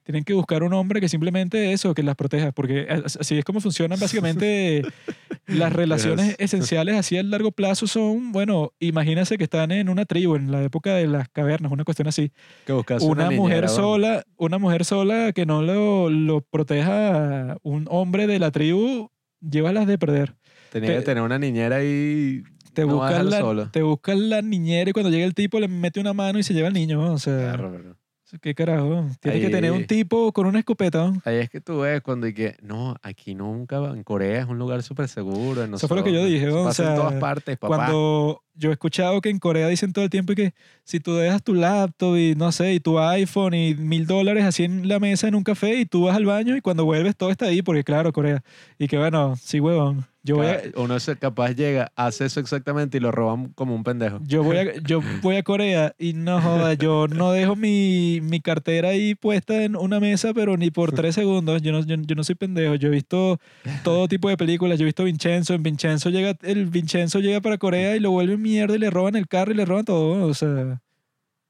tienen 0.07 0.23
que 0.23 0.33
buscar 0.33 0.63
un 0.63 0.71
hombre 0.71 1.01
que 1.01 1.09
simplemente 1.09 1.73
eso, 1.73 1.93
que 1.93 2.01
las 2.01 2.15
proteja, 2.15 2.53
porque 2.53 2.87
as- 2.89 3.17
así 3.17 3.37
es 3.37 3.43
como 3.43 3.59
funcionan 3.59 3.99
básicamente 3.99 4.81
las 5.47 5.73
relaciones 5.73 6.37
esenciales 6.39 6.95
así 6.95 7.17
a 7.17 7.23
largo 7.23 7.51
plazo 7.51 7.87
son, 7.87 8.31
bueno, 8.31 8.71
imagínense 8.79 9.37
que 9.37 9.43
están 9.43 9.71
en 9.73 9.89
una 9.89 10.05
tribu, 10.05 10.35
en 10.37 10.49
la 10.49 10.63
época 10.63 10.95
de 10.95 11.07
las 11.07 11.27
cavernas, 11.27 11.73
una 11.73 11.83
cuestión 11.83 12.07
así 12.07 12.31
Que 12.65 12.71
buscas 12.71 13.03
una, 13.03 13.25
mujer 13.31 13.39
niñera, 13.39 13.67
sola, 13.67 14.23
una 14.37 14.57
mujer 14.59 14.85
sola 14.85 15.33
que 15.33 15.45
no 15.45 15.61
lo, 15.61 16.09
lo 16.09 16.39
proteja 16.39 17.57
un 17.63 17.85
hombre 17.89 18.27
de 18.27 18.39
la 18.39 18.51
tribu, 18.51 19.09
llévalas 19.41 19.87
de 19.87 19.97
perder. 19.97 20.35
Tenía 20.71 20.89
te- 20.91 20.95
que 20.97 21.01
tener 21.01 21.23
una 21.23 21.37
niñera 21.37 21.75
ahí. 21.77 22.43
Te 22.73 22.85
No 22.85 22.95
buscas 22.95 23.25
la, 23.25 23.39
solo. 23.39 23.69
te 23.71 23.81
buscas 23.81 24.17
la 24.17 24.41
niñera 24.41 24.89
y 24.89 24.93
cuando 24.93 25.09
llega 25.09 25.25
el 25.25 25.33
tipo 25.33 25.59
le 25.59 25.67
mete 25.67 25.99
una 25.99 26.13
mano 26.13 26.37
y 26.39 26.43
se 26.43 26.53
lleva 26.53 26.67
al 26.67 26.73
niño. 26.75 27.11
O 27.11 27.17
sea, 27.17 27.53
Claro, 27.53 27.71
pero- 27.75 27.97
qué 28.41 28.53
carajo. 28.53 29.05
Tienes 29.21 29.41
que 29.41 29.49
tener 29.49 29.71
un 29.71 29.85
tipo 29.85 30.31
con 30.33 30.45
una 30.45 30.59
escopeta. 30.59 31.13
Ahí 31.23 31.37
es 31.37 31.49
que 31.49 31.61
tú 31.61 31.79
ves 31.79 32.01
cuando 32.01 32.27
y 32.27 32.33
que, 32.33 32.57
no, 32.61 32.95
aquí 33.01 33.35
nunca, 33.35 33.77
en 33.93 34.03
Corea 34.03 34.41
es 34.41 34.47
un 34.47 34.57
lugar 34.57 34.83
súper 34.83 35.07
seguro. 35.07 35.63
en 35.63 35.73
Eso 35.73 35.87
fue 35.87 35.97
lo 35.97 36.03
que 36.03 36.13
yo 36.13 36.25
dije, 36.25 36.49
o 36.49 36.65
pasa 36.65 36.83
en 36.83 36.89
sea, 36.89 36.95
todas 36.95 37.13
partes, 37.21 37.57
papá. 37.57 37.75
Cuando 37.75 38.43
yo 38.53 38.69
he 38.69 38.73
escuchado 38.73 39.21
que 39.21 39.29
en 39.29 39.39
Corea 39.39 39.67
dicen 39.67 39.93
todo 39.93 40.03
el 40.03 40.09
tiempo 40.09 40.33
que 40.33 40.53
si 40.83 40.99
tú 40.99 41.15
dejas 41.15 41.43
tu 41.43 41.53
laptop 41.53 42.17
y 42.17 42.35
no 42.35 42.51
sé, 42.51 42.73
y 42.73 42.79
tu 42.79 42.99
iPhone 42.99 43.53
y 43.53 43.75
mil 43.75 44.05
dólares 44.07 44.43
así 44.43 44.63
en 44.63 44.87
la 44.87 44.99
mesa 44.99 45.27
en 45.27 45.35
un 45.35 45.43
café 45.43 45.75
y 45.75 45.85
tú 45.85 46.05
vas 46.05 46.17
al 46.17 46.25
baño 46.25 46.57
y 46.57 46.61
cuando 46.61 46.83
vuelves 46.83 47.15
todo 47.15 47.29
está 47.29 47.45
ahí, 47.45 47.61
porque 47.61 47.83
claro, 47.83 48.11
Corea. 48.11 48.43
Y 48.77 48.87
que 48.87 48.97
bueno, 48.97 49.35
sí, 49.37 49.59
huevón. 49.59 50.05
Yo 50.27 50.35
voy 50.35 50.47
a, 50.47 50.61
Ca- 50.61 50.81
Uno 50.81 50.99
se 50.99 51.15
capaz 51.15 51.51
llega, 51.53 51.91
hace 51.95 52.25
eso 52.25 52.39
exactamente 52.41 52.97
y 52.97 52.99
lo 52.99 53.11
roban 53.11 53.47
como 53.53 53.73
un 53.73 53.83
pendejo. 53.83 54.19
yo 54.25 54.43
voy 54.43 54.57
a, 54.57 54.73
yo 54.83 55.01
voy 55.21 55.37
a 55.37 55.43
Corea 55.43 55.95
y 55.97 56.11
no 56.13 56.41
joda, 56.41 56.73
yo 56.73 57.07
no 57.07 57.31
dejo 57.31 57.55
mi, 57.55 58.19
mi 58.21 58.41
cartera 58.41 58.89
ahí 58.89 59.15
puesta 59.15 59.63
en 59.63 59.75
una 59.77 59.99
mesa, 60.01 60.33
pero 60.33 60.57
ni 60.57 60.69
por 60.69 60.91
tres 60.91 61.15
segundos. 61.15 61.61
Yo 61.61 61.71
no, 61.71 61.79
yo, 61.85 61.95
yo 61.95 62.15
no 62.15 62.23
soy 62.23 62.35
pendejo. 62.35 62.75
Yo 62.75 62.89
he 62.89 62.91
visto 62.91 63.39
todo 63.83 64.07
tipo 64.07 64.27
de 64.29 64.35
películas. 64.37 64.77
Yo 64.77 64.83
he 64.83 64.87
visto 64.87 65.03
Vincenzo. 65.05 65.53
En 65.53 65.63
Vincenzo 65.63 66.09
llega, 66.09 66.35
el 66.41 66.65
Vincenzo 66.65 67.19
llega 67.19 67.39
para 67.39 67.57
Corea 67.57 67.95
y 67.95 67.99
lo 68.01 68.11
vuelven 68.11 68.41
mierda 68.41 68.75
y 68.75 68.79
le 68.79 68.89
roban 68.89 69.15
el 69.15 69.27
carro 69.27 69.51
y 69.53 69.55
le 69.55 69.63
roban 69.65 69.85
todo. 69.85 70.25
O 70.27 70.33
sea, 70.33 70.81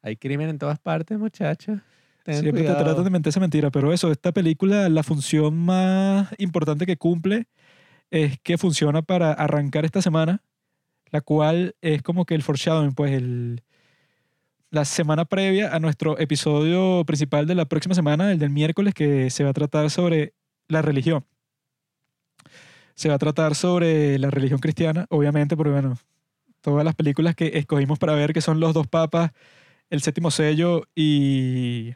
Hay 0.04 0.16
crimen 0.18 0.50
en 0.50 0.60
todas 0.60 0.78
partes, 0.80 1.18
muchachos. 1.18 1.80
Siempre 2.30 2.64
te 2.64 2.74
tratan 2.84 3.04
de 3.06 3.10
mentir 3.10 3.30
esa 3.30 3.40
mentira. 3.40 3.72
Pero 3.72 3.94
eso, 3.94 4.12
esta 4.12 4.32
película, 4.34 4.90
la 4.90 5.02
función 5.02 5.58
más 5.58 6.28
importante 6.38 6.86
que 6.86 6.98
cumple 6.98 7.48
es 8.12 8.40
que 8.40 8.58
funciona 8.58 9.02
para 9.02 9.32
arrancar 9.34 9.86
esta 9.86 10.02
semana, 10.02 10.42
la 11.12 11.22
cual 11.22 11.76
es 11.82 12.02
como 12.02 12.26
que 12.26 12.36
el 12.36 12.44
foreshadowing, 12.44 12.94
pues 12.94 13.14
el, 13.14 13.64
la 14.70 14.86
semana 14.86 15.26
previa 15.26 15.74
a 15.74 15.80
nuestro 15.80 16.20
episodio 16.20 17.04
principal 17.06 17.48
de 17.48 17.56
la 17.56 17.66
próxima 17.66 17.96
semana, 17.96 18.32
el 18.32 18.40
del 18.40 18.50
miércoles, 18.50 18.94
que 18.94 19.30
se 19.30 19.44
va 19.44 19.52
a 19.52 19.54
tratar 19.54 19.90
sobre 19.90 20.34
la 20.68 20.82
religión. 20.82 21.26
Se 22.96 23.10
va 23.10 23.16
a 23.16 23.20
tratar 23.20 23.56
sobre 23.56 24.18
la 24.20 24.30
religión 24.30 24.60
cristiana, 24.60 25.06
obviamente, 25.10 25.56
porque 25.56 25.72
bueno, 25.72 25.98
todas 26.62 26.84
las 26.84 26.96
películas 26.96 27.36
que 27.36 27.58
escogimos 27.58 28.00
para 28.00 28.14
ver, 28.14 28.34
que 28.34 28.42
son 28.42 28.60
Los 28.60 28.74
dos 28.74 28.88
papas, 28.88 29.32
El 29.90 30.02
séptimo 30.02 30.32
sello 30.32 30.84
y 30.96 31.94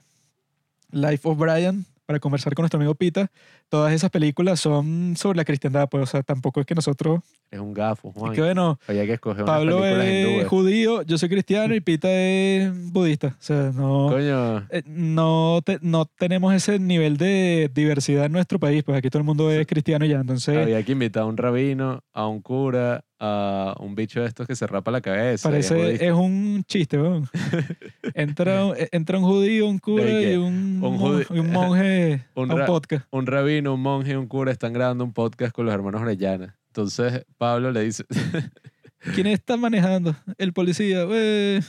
Life 0.91 1.27
of 1.27 1.37
Brian, 1.37 1.85
para 2.11 2.19
conversar 2.19 2.53
con 2.53 2.63
nuestro 2.63 2.77
amigo 2.77 2.93
Pita, 2.93 3.31
todas 3.69 3.93
esas 3.93 4.09
películas 4.09 4.59
son 4.59 5.15
sobre 5.15 5.37
la 5.37 5.45
cristiandad, 5.45 5.87
pues, 5.89 6.03
o 6.03 6.05
sea, 6.05 6.23
tampoco 6.23 6.59
es 6.59 6.65
que 6.65 6.75
nosotros, 6.75 7.21
Es 7.49 7.59
un 7.59 7.73
gafo, 7.73 8.11
Juan. 8.11 8.33
es 8.33 8.35
que 8.35 8.41
bueno, 8.41 8.77
Había 8.85 9.05
que 9.05 9.13
escoger 9.13 9.45
Pablo 9.45 9.85
es 9.85 10.45
judío, 10.47 11.03
yo 11.03 11.17
soy 11.17 11.29
cristiano 11.29 11.73
y 11.73 11.79
Pita 11.81 12.09
es 12.11 12.91
budista, 12.91 13.27
o 13.27 13.41
sea, 13.43 13.71
no... 13.73 14.07
Coño, 14.09 14.57
eh, 14.69 14.83
no, 14.85 15.61
te- 15.63 15.79
no 15.81 16.05
tenemos 16.05 16.53
ese 16.53 16.79
nivel 16.79 17.15
de 17.15 17.71
diversidad 17.73 18.25
en 18.25 18.33
nuestro 18.33 18.59
país, 18.59 18.83
pues 18.83 18.97
aquí 18.97 19.09
todo 19.09 19.19
el 19.19 19.25
mundo 19.25 19.49
es 19.49 19.65
cristiano 19.65 20.03
y 20.05 20.09
ya, 20.09 20.19
entonces 20.19 20.57
había 20.57 20.83
que 20.83 20.91
invitar 20.91 21.23
a 21.23 21.25
un 21.27 21.37
rabino, 21.37 22.03
a 22.11 22.27
un 22.27 22.41
cura, 22.41 23.05
a 23.23 23.75
un 23.79 23.93
bicho 23.93 24.19
de 24.21 24.27
estos 24.27 24.47
que 24.47 24.55
se 24.55 24.65
rapa 24.65 24.89
la 24.89 24.99
cabeza. 24.99 25.33
es 25.35 25.43
parece, 25.43 25.75
budista. 25.75 26.05
es 26.05 26.11
un 26.13 26.63
chiste, 26.67 26.97
weón. 26.99 27.29
entra, 28.15 28.65
un- 28.65 28.75
entra 28.91 29.19
un 29.19 29.23
judío, 29.25 29.67
un 29.67 29.77
cura 29.77 30.09
y 30.21 30.35
un, 30.35 30.53
Un 30.53 30.79
mon- 30.79 30.97
judi- 30.99 31.27
y 31.29 31.39
un 31.39 31.51
monje 31.51 32.25
Un 32.35 32.49
a 32.49 32.53
un 32.55 32.59
ra- 32.61 32.65
podcast. 32.65 33.05
un 33.11 33.27
rabino, 33.27 33.75
un 33.75 33.81
monje 33.81 34.13
y 34.13 34.15
un 34.15 34.25
cura 34.27 34.51
están 34.51 34.73
grabando 34.73 35.03
un 35.03 35.13
podcast 35.13 35.53
con 35.53 35.65
los 35.65 35.73
hermanos 35.75 36.01
Orellana. 36.01 36.57
Entonces 36.67 37.25
Pablo 37.37 37.71
le 37.71 37.83
dice, 37.83 38.05
¿Quién 39.15 39.27
está 39.27 39.55
manejando? 39.57 40.15
El 40.39 40.51
policía. 40.53 41.05
"Eh". 41.11 41.61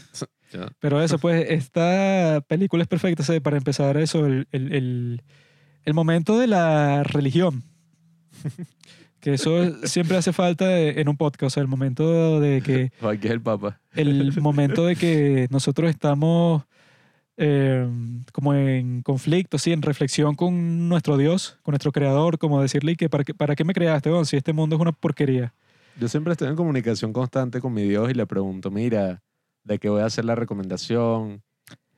Pero 0.81 1.03
eso, 1.03 1.19
pues, 1.19 1.47
esta 1.51 2.43
película 2.47 2.83
es 2.83 2.89
perfecta, 2.89 3.23
¿sabes? 3.25 3.41
Para 3.43 3.57
empezar 3.59 3.97
eso, 3.99 4.27
el, 4.27 4.47
el, 4.53 4.73
el- 4.73 5.23
el 5.85 5.95
momento 5.95 6.39
de 6.39 6.47
la 6.47 7.03
religión. 7.03 7.63
Que 9.23 9.35
eso 9.35 9.87
siempre 9.87 10.17
hace 10.17 10.33
falta 10.33 10.67
de- 10.67 11.01
en 11.01 11.09
un 11.09 11.17
podcast, 11.17 11.45
o 11.45 11.51
sea, 11.51 11.63
el 11.63 11.69
momento 11.69 12.41
de 12.41 12.61
que 12.61 12.91
que 13.21 13.27
es 13.29 13.33
el 13.33 13.41
papa. 13.41 13.79
el 13.95 14.39
momento 14.43 14.85
de 14.85 14.97
que 14.97 15.47
nosotros 15.51 15.89
estamos 15.89 16.65
eh, 17.37 17.89
como 18.33 18.53
en 18.55 19.01
conflicto, 19.03 19.59
sí, 19.59 19.73
en 19.73 19.81
reflexión 19.83 20.35
con 20.35 20.89
nuestro 20.89 21.17
Dios, 21.17 21.57
con 21.63 21.73
nuestro 21.73 21.93
Creador, 21.93 22.39
como 22.39 22.61
decirle 22.61 22.97
que 22.97 23.09
para 23.09 23.25
qué, 23.25 23.33
para 23.33 23.55
qué 23.55 23.65
me 23.65 23.73
creaste, 23.73 24.11
weón? 24.11 24.27
si 24.27 24.37
este 24.37 24.53
mundo 24.53 24.77
es 24.77 24.83
una 24.83 24.93
porquería. 24.93 25.55
Yo 26.01 26.09
siempre 26.09 26.33
estoy 26.33 26.49
en 26.49 26.57
comunicación 26.57 27.13
constante 27.13 27.61
con 27.61 27.73
mi 27.73 27.83
Dios 27.83 28.11
y 28.11 28.15
le 28.15 28.27
pregunto, 28.27 28.71
mira, 28.71 29.23
¿de 29.65 29.79
qué 29.79 29.89
voy 29.89 30.03
a 30.03 30.07
hacer 30.07 30.25
la 30.25 30.35
recomendación? 30.35 31.43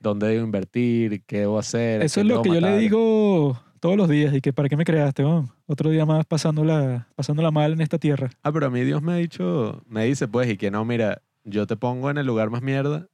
¿Dónde 0.01 0.27
debo 0.29 0.45
invertir? 0.45 1.23
¿Qué 1.27 1.41
debo 1.41 1.59
hacer? 1.59 2.03
¿A 2.03 2.05
Eso 2.05 2.21
es 2.21 2.27
lo 2.27 2.43
que 2.43 2.51
yo 2.51 2.61
le 2.61 2.77
digo 2.79 3.59
todos 3.85 3.99
los 3.99 4.09
días 4.09 4.35
y 4.35 4.41
que 4.41 4.55
para 4.55 4.67
qué 4.71 4.79
me 4.79 4.85
creaste, 4.87 5.23
weón? 5.23 5.51
otro 5.67 5.91
día 5.91 6.07
más 6.07 6.25
pasándola, 6.25 7.07
pasándola 7.17 7.51
mal 7.51 7.75
en 7.75 7.83
esta 7.83 7.99
tierra. 7.99 8.31
Ah, 8.43 8.51
pero 8.51 8.69
a 8.69 8.71
mí 8.71 8.81
Dios 8.81 9.03
me 9.03 9.13
ha 9.13 9.17
dicho, 9.17 9.83
me 9.87 10.07
dice 10.07 10.27
pues, 10.27 10.49
y 10.49 10.57
que 10.57 10.71
no, 10.71 10.87
mira, 10.87 11.21
yo 11.45 11.67
te 11.67 11.77
pongo 11.77 12.09
en 12.09 12.17
el 12.17 12.25
lugar 12.25 12.49
más 12.49 12.63
mierda 12.63 13.09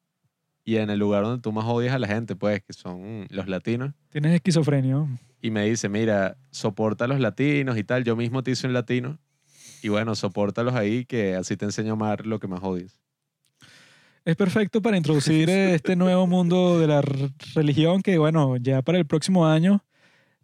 y 0.64 0.76
en 0.76 0.88
el 0.88 1.00
lugar 1.00 1.24
donde 1.24 1.42
tú 1.42 1.50
más 1.50 1.64
odias 1.66 1.92
a 1.92 1.98
la 1.98 2.06
gente, 2.06 2.36
pues, 2.36 2.62
que 2.62 2.72
son 2.72 3.26
los 3.30 3.48
latinos. 3.48 3.94
Tienes 4.10 4.32
esquizofrenia. 4.32 5.08
Y 5.42 5.50
me 5.50 5.68
dice, 5.68 5.88
mira, 5.88 6.36
soporta 6.52 7.06
a 7.06 7.08
los 7.08 7.18
latinos 7.18 7.76
y 7.76 7.82
tal. 7.82 8.04
Yo 8.04 8.14
mismo 8.14 8.44
te 8.44 8.52
hice 8.52 8.68
un 8.68 8.72
latino. 8.72 9.18
Y 9.82 9.88
bueno, 9.88 10.14
sopórtalos 10.14 10.76
ahí, 10.76 11.04
que 11.04 11.34
así 11.34 11.56
te 11.56 11.64
enseño 11.64 11.90
a 11.90 11.92
amar 11.94 12.26
lo 12.26 12.38
que 12.38 12.46
más 12.46 12.60
odias. 12.62 13.00
Es 14.24 14.36
perfecto 14.36 14.80
para 14.80 14.96
introducir 14.96 15.50
este 15.50 15.96
nuevo 15.96 16.28
mundo 16.28 16.78
de 16.78 16.86
la 16.86 17.02
religión 17.56 18.02
que, 18.02 18.18
bueno, 18.18 18.56
ya 18.56 18.82
para 18.82 18.98
el 18.98 19.06
próximo 19.06 19.48
año 19.48 19.82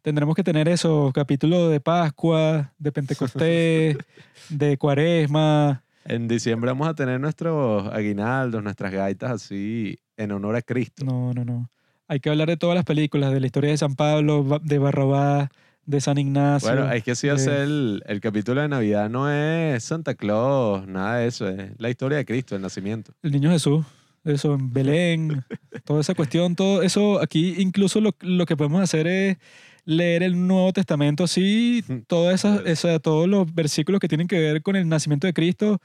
tendremos 0.06 0.36
que 0.36 0.44
tener 0.44 0.68
esos 0.68 1.12
capítulos 1.12 1.68
de 1.68 1.80
Pascua, 1.80 2.72
de 2.78 2.92
Pentecostés, 2.92 3.96
de 4.48 4.78
Cuaresma. 4.78 5.82
En 6.04 6.28
diciembre 6.28 6.70
vamos 6.70 6.86
a 6.86 6.94
tener 6.94 7.18
nuestros 7.18 7.92
aguinaldos, 7.92 8.62
nuestras 8.62 8.92
gaitas 8.92 9.32
así, 9.32 9.98
en 10.16 10.30
honor 10.30 10.54
a 10.54 10.62
Cristo. 10.62 11.04
No, 11.04 11.34
no, 11.34 11.44
no. 11.44 11.68
Hay 12.06 12.20
que 12.20 12.30
hablar 12.30 12.46
de 12.46 12.56
todas 12.56 12.76
las 12.76 12.84
películas, 12.84 13.32
de 13.32 13.40
la 13.40 13.46
historia 13.46 13.70
de 13.70 13.78
San 13.78 13.96
Pablo, 13.96 14.60
de 14.62 14.78
Barrabás, 14.78 15.48
de 15.84 16.00
San 16.00 16.18
Ignacio. 16.18 16.68
Bueno, 16.70 16.92
es 16.92 17.02
que 17.02 17.16
si 17.16 17.26
de- 17.26 17.32
hace 17.32 17.64
el, 17.64 18.04
el 18.06 18.20
capítulo 18.20 18.60
de 18.60 18.68
Navidad 18.68 19.10
no 19.10 19.28
es 19.28 19.82
Santa 19.82 20.14
Claus, 20.14 20.86
nada 20.86 21.16
de 21.16 21.26
eso, 21.26 21.48
es 21.48 21.72
la 21.78 21.90
historia 21.90 22.18
de 22.18 22.24
Cristo, 22.24 22.54
el 22.54 22.62
nacimiento. 22.62 23.10
El 23.24 23.32
niño 23.32 23.50
Jesús, 23.50 23.84
eso 24.22 24.54
en 24.54 24.72
Belén, 24.72 25.42
toda 25.84 26.00
esa 26.00 26.14
cuestión, 26.14 26.54
todo 26.54 26.82
eso 26.82 27.20
aquí 27.20 27.56
incluso 27.58 28.00
lo, 28.00 28.14
lo 28.20 28.46
que 28.46 28.56
podemos 28.56 28.80
hacer 28.80 29.08
es 29.08 29.38
leer 29.86 30.22
el 30.22 30.46
Nuevo 30.46 30.72
Testamento 30.74 31.24
así, 31.24 31.82
todas 32.08 32.34
esas, 32.34 32.66
esa- 32.66 32.98
todos 32.98 33.26
los 33.28 33.54
versículos 33.54 33.98
que 34.00 34.08
tienen 34.08 34.26
que 34.28 34.38
ver 34.38 34.60
con 34.62 34.76
el 34.76 34.86
nacimiento 34.88 35.26
de 35.26 35.32
Cristo, 35.32 35.78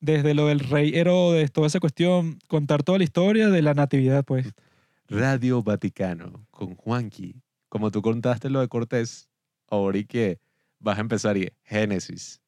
desde 0.00 0.34
lo 0.34 0.48
del 0.48 0.58
rey 0.58 0.92
Herodes, 0.96 1.52
toda 1.52 1.68
esa 1.68 1.78
cuestión, 1.78 2.38
contar 2.48 2.82
toda 2.82 2.98
la 2.98 3.04
historia 3.04 3.48
de 3.50 3.62
la 3.62 3.74
natividad, 3.74 4.24
pues. 4.24 4.48
Radio 5.08 5.62
Vaticano 5.62 6.44
con 6.50 6.74
Juanqui. 6.74 7.36
Como 7.68 7.90
tú 7.90 8.02
contaste 8.02 8.50
lo 8.50 8.60
de 8.60 8.68
Cortés, 8.68 9.28
ahora 9.68 9.98
y 9.98 10.04
que 10.04 10.38
vas 10.80 10.98
a 10.98 11.02
empezar 11.02 11.36
y 11.36 11.50
Génesis. 11.64 12.40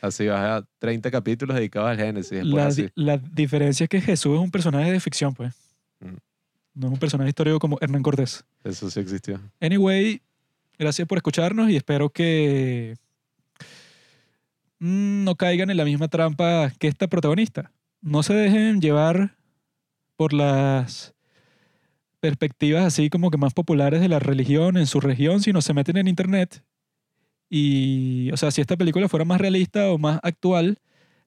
Así 0.00 0.26
vas 0.26 0.40
a 0.62 0.68
30 0.78 1.10
capítulos 1.10 1.54
dedicados 1.54 1.90
al 1.90 1.96
Génesis. 1.96 2.44
La, 2.44 2.66
así. 2.66 2.88
la 2.94 3.18
diferencia 3.18 3.84
es 3.84 3.90
que 3.90 4.00
Jesús 4.00 4.34
es 4.34 4.40
un 4.40 4.50
personaje 4.50 4.90
de 4.90 4.98
ficción, 5.00 5.34
pues. 5.34 5.54
Mm. 6.00 6.16
No 6.74 6.86
es 6.86 6.92
un 6.94 6.98
personaje 6.98 7.28
histórico 7.28 7.58
como 7.58 7.78
Hernán 7.80 8.02
Cortés. 8.02 8.44
Eso 8.64 8.88
sí 8.90 8.98
existió. 9.00 9.38
Anyway, 9.60 10.22
gracias 10.82 11.06
por 11.06 11.18
escucharnos 11.18 11.70
y 11.70 11.76
espero 11.76 12.10
que 12.10 12.96
mm, 14.80 15.24
no 15.24 15.36
caigan 15.36 15.70
en 15.70 15.76
la 15.76 15.84
misma 15.84 16.08
trampa 16.08 16.72
que 16.78 16.88
esta 16.88 17.06
protagonista. 17.06 17.72
No 18.00 18.22
se 18.22 18.34
dejen 18.34 18.80
llevar 18.80 19.36
por 20.16 20.32
las 20.32 21.14
perspectivas 22.20 22.84
así 22.84 23.10
como 23.10 23.30
que 23.30 23.38
más 23.38 23.54
populares 23.54 24.00
de 24.00 24.08
la 24.08 24.18
religión 24.18 24.76
en 24.76 24.86
su 24.86 25.00
región, 25.00 25.40
sino 25.40 25.62
se 25.62 25.72
meten 25.72 25.96
en 25.96 26.08
internet. 26.08 26.64
Y, 27.48 28.30
o 28.32 28.36
sea, 28.36 28.50
si 28.50 28.60
esta 28.60 28.76
película 28.76 29.08
fuera 29.08 29.24
más 29.24 29.40
realista 29.40 29.90
o 29.92 29.98
más 29.98 30.18
actual, 30.22 30.78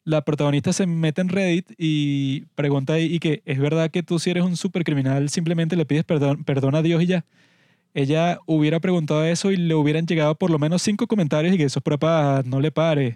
la 0.03 0.23
protagonista 0.23 0.73
se 0.73 0.85
mete 0.85 1.21
en 1.21 1.29
Reddit 1.29 1.71
y 1.77 2.41
pregunta 2.55 2.99
y 2.99 3.19
que 3.19 3.41
es 3.45 3.59
verdad 3.59 3.89
que 3.89 4.03
tú 4.03 4.19
si 4.19 4.31
eres 4.31 4.43
un 4.43 4.57
supercriminal 4.57 5.29
simplemente 5.29 5.75
le 5.75 5.85
pides 5.85 6.03
perdón 6.03 6.75
a 6.75 6.81
Dios 6.83 7.01
y 7.01 7.07
ya 7.07 7.25
ella 7.95 8.39
hubiera 8.45 8.79
preguntado 8.79 9.25
eso 9.25 9.51
y 9.51 9.57
le 9.57 9.73
hubieran 9.73 10.05
llegado 10.05 10.35
por 10.35 10.51
lo 10.51 10.59
menos 10.59 10.83
cinco 10.83 11.07
comentarios 11.07 11.55
y 11.55 11.57
que 11.57 11.63
eso 11.63 11.79
es 11.79 11.83
pura 11.83 11.97
paja, 11.97 12.43
no 12.45 12.59
le 12.59 12.71
pares, 12.71 13.15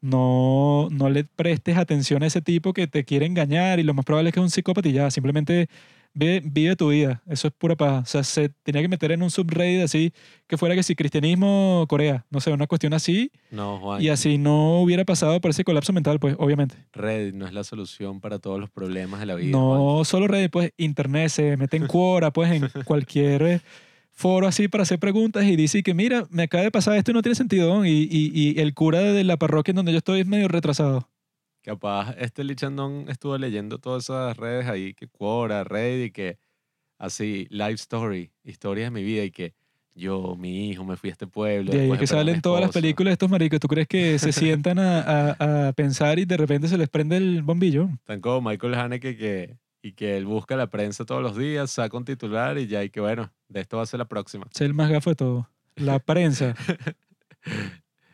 no, 0.00 0.88
no 0.90 1.10
le 1.10 1.24
prestes 1.24 1.76
atención 1.76 2.22
a 2.22 2.26
ese 2.26 2.40
tipo 2.40 2.72
que 2.72 2.86
te 2.86 3.04
quiere 3.04 3.26
engañar 3.26 3.78
y 3.78 3.82
lo 3.82 3.94
más 3.94 4.04
probable 4.04 4.30
es 4.30 4.34
que 4.34 4.40
es 4.40 4.44
un 4.44 4.50
psicópata 4.50 4.88
y 4.88 4.92
ya, 4.92 5.10
simplemente 5.10 5.68
vive, 6.14 6.42
vive 6.44 6.76
tu 6.76 6.88
vida, 6.90 7.22
eso 7.28 7.48
es 7.48 7.54
pura 7.54 7.74
paja. 7.76 7.98
O 8.00 8.06
sea, 8.06 8.22
se 8.22 8.48
tenía 8.62 8.82
que 8.82 8.88
meter 8.88 9.12
en 9.12 9.22
un 9.22 9.30
subreddit 9.30 9.82
así, 9.82 10.12
que 10.46 10.56
fuera 10.56 10.74
que 10.74 10.82
si 10.82 10.94
cristianismo, 10.94 11.86
Corea, 11.88 12.24
no 12.30 12.40
sé, 12.40 12.52
una 12.52 12.66
cuestión 12.66 12.94
así, 12.94 13.30
No, 13.50 13.78
Juan. 13.78 14.02
y 14.02 14.08
así 14.08 14.38
no 14.38 14.80
hubiera 14.82 15.04
pasado 15.04 15.40
por 15.40 15.50
ese 15.50 15.64
colapso 15.64 15.92
mental, 15.92 16.18
pues 16.20 16.36
obviamente. 16.38 16.76
Reddit 16.92 17.34
no 17.34 17.46
es 17.46 17.52
la 17.52 17.64
solución 17.64 18.20
para 18.20 18.38
todos 18.38 18.60
los 18.60 18.70
problemas 18.70 19.20
de 19.20 19.26
la 19.26 19.34
vida. 19.34 19.50
No 19.50 20.04
solo 20.04 20.26
Reddit, 20.28 20.50
pues 20.50 20.72
internet, 20.76 21.28
se 21.30 21.56
mete 21.56 21.76
en 21.76 21.86
Quora, 21.86 22.30
pues 22.32 22.50
en 22.52 22.68
cualquier 22.84 23.42
eh, 23.42 23.60
foro 24.22 24.46
así 24.46 24.68
para 24.68 24.82
hacer 24.82 24.98
preguntas 24.98 25.44
y 25.44 25.56
dice 25.56 25.82
que 25.82 25.94
mira, 25.94 26.26
me 26.30 26.44
acaba 26.44 26.62
de 26.64 26.70
pasar 26.70 26.96
esto 26.96 27.10
y 27.10 27.14
no 27.14 27.22
tiene 27.22 27.34
sentido. 27.34 27.84
Y, 27.84 28.08
y, 28.10 28.30
y 28.32 28.60
el 28.60 28.72
cura 28.74 29.00
de 29.00 29.24
la 29.24 29.36
parroquia 29.36 29.72
en 29.72 29.76
donde 29.76 29.92
yo 29.92 29.98
estoy 29.98 30.20
es 30.20 30.26
medio 30.26 30.48
retrasado. 30.48 31.08
Capaz 31.62 32.14
este 32.18 32.42
Lichandón 32.44 33.06
estuvo 33.08 33.36
leyendo 33.38 33.78
todas 33.78 34.04
esas 34.04 34.36
redes 34.36 34.66
ahí, 34.66 34.94
que 34.94 35.06
Quora, 35.06 35.62
Reddit, 35.64 36.06
y 36.06 36.10
que 36.10 36.38
así, 36.98 37.46
life 37.50 37.74
story, 37.74 38.30
historia 38.44 38.84
de 38.84 38.90
mi 38.90 39.02
vida, 39.04 39.24
y 39.24 39.30
que 39.30 39.54
yo, 39.94 40.34
mi 40.36 40.70
hijo, 40.70 40.84
me 40.84 40.96
fui 40.96 41.10
a 41.10 41.12
este 41.12 41.26
pueblo. 41.26 41.70
De 41.70 41.80
ahí 41.82 41.98
que 41.98 42.06
salen 42.06 42.40
todas 42.40 42.62
las 42.62 42.70
películas 42.72 43.10
de 43.10 43.12
estos 43.12 43.30
maricos. 43.30 43.60
¿Tú 43.60 43.68
crees 43.68 43.86
que 43.86 44.18
se 44.18 44.32
sientan 44.32 44.78
a, 44.78 45.00
a- 45.38 45.68
a 45.68 45.72
pensar 45.72 46.18
y 46.18 46.24
de 46.24 46.36
repente 46.36 46.66
se 46.66 46.78
les 46.78 46.88
prende 46.88 47.16
el 47.18 47.42
bombillo? 47.42 47.88
Están 47.94 48.20
como 48.20 48.50
Michael 48.50 48.74
Haneke 48.74 49.16
que, 49.16 49.56
y 49.82 49.92
que 49.92 50.16
él 50.16 50.26
busca 50.26 50.56
la 50.56 50.68
prensa 50.68 51.04
todos 51.04 51.20
los 51.20 51.36
días, 51.36 51.70
saca 51.70 51.96
un 51.96 52.04
titular 52.04 52.56
y 52.56 52.68
ya, 52.68 52.84
y 52.84 52.90
que 52.90 53.00
bueno, 53.00 53.32
de 53.48 53.60
esto 53.60 53.76
va 53.76 53.82
a 53.82 53.86
ser 53.86 53.98
la 53.98 54.06
próxima. 54.06 54.46
Es 54.54 54.60
el 54.60 54.74
más 54.74 54.90
gafo 54.90 55.10
de 55.10 55.16
todo. 55.16 55.50
La 55.74 55.98
prensa. 56.04 56.54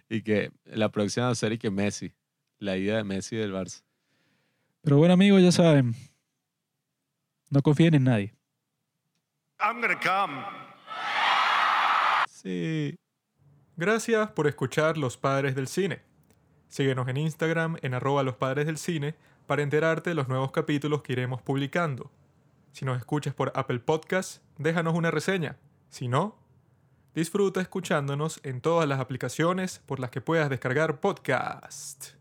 Y 0.08 0.22
que 0.22 0.50
la 0.64 0.90
próxima 0.90 1.26
va 1.26 1.32
a 1.32 1.34
ser 1.34 1.52
y 1.52 1.58
que 1.58 1.70
Messi, 1.70 2.14
la 2.58 2.78
ida 2.78 2.96
de 2.96 3.04
Messi 3.04 3.36
del 3.36 3.52
Barça. 3.52 3.82
Pero 4.80 4.96
bueno, 4.96 5.12
amigos, 5.12 5.42
ya 5.42 5.52
saben. 5.52 5.94
No 7.50 7.60
confíen 7.60 7.94
en 7.94 8.04
nadie. 8.04 8.34
I'm 9.60 9.80
gonna 9.80 9.98
come. 10.00 10.42
Sí. 12.30 12.98
Gracias 13.76 14.30
por 14.30 14.46
escuchar 14.46 14.96
Los 14.96 15.18
Padres 15.18 15.54
del 15.54 15.68
Cine. 15.68 16.00
Síguenos 16.68 17.08
en 17.08 17.16
Instagram 17.16 17.76
en 17.82 17.94
arroba 17.94 18.22
los 18.22 18.36
padres 18.36 18.66
del 18.66 18.76
cine 18.76 19.14
para 19.48 19.62
enterarte 19.62 20.10
de 20.10 20.14
los 20.14 20.28
nuevos 20.28 20.52
capítulos 20.52 21.02
que 21.02 21.14
iremos 21.14 21.40
publicando. 21.40 22.12
Si 22.72 22.84
nos 22.84 22.98
escuchas 22.98 23.34
por 23.34 23.50
Apple 23.56 23.80
Podcast, 23.80 24.42
déjanos 24.58 24.94
una 24.94 25.10
reseña. 25.10 25.56
Si 25.88 26.06
no, 26.06 26.36
disfruta 27.14 27.62
escuchándonos 27.62 28.40
en 28.44 28.60
todas 28.60 28.86
las 28.86 29.00
aplicaciones 29.00 29.80
por 29.86 30.00
las 30.00 30.10
que 30.10 30.20
puedas 30.20 30.50
descargar 30.50 31.00
podcast. 31.00 32.17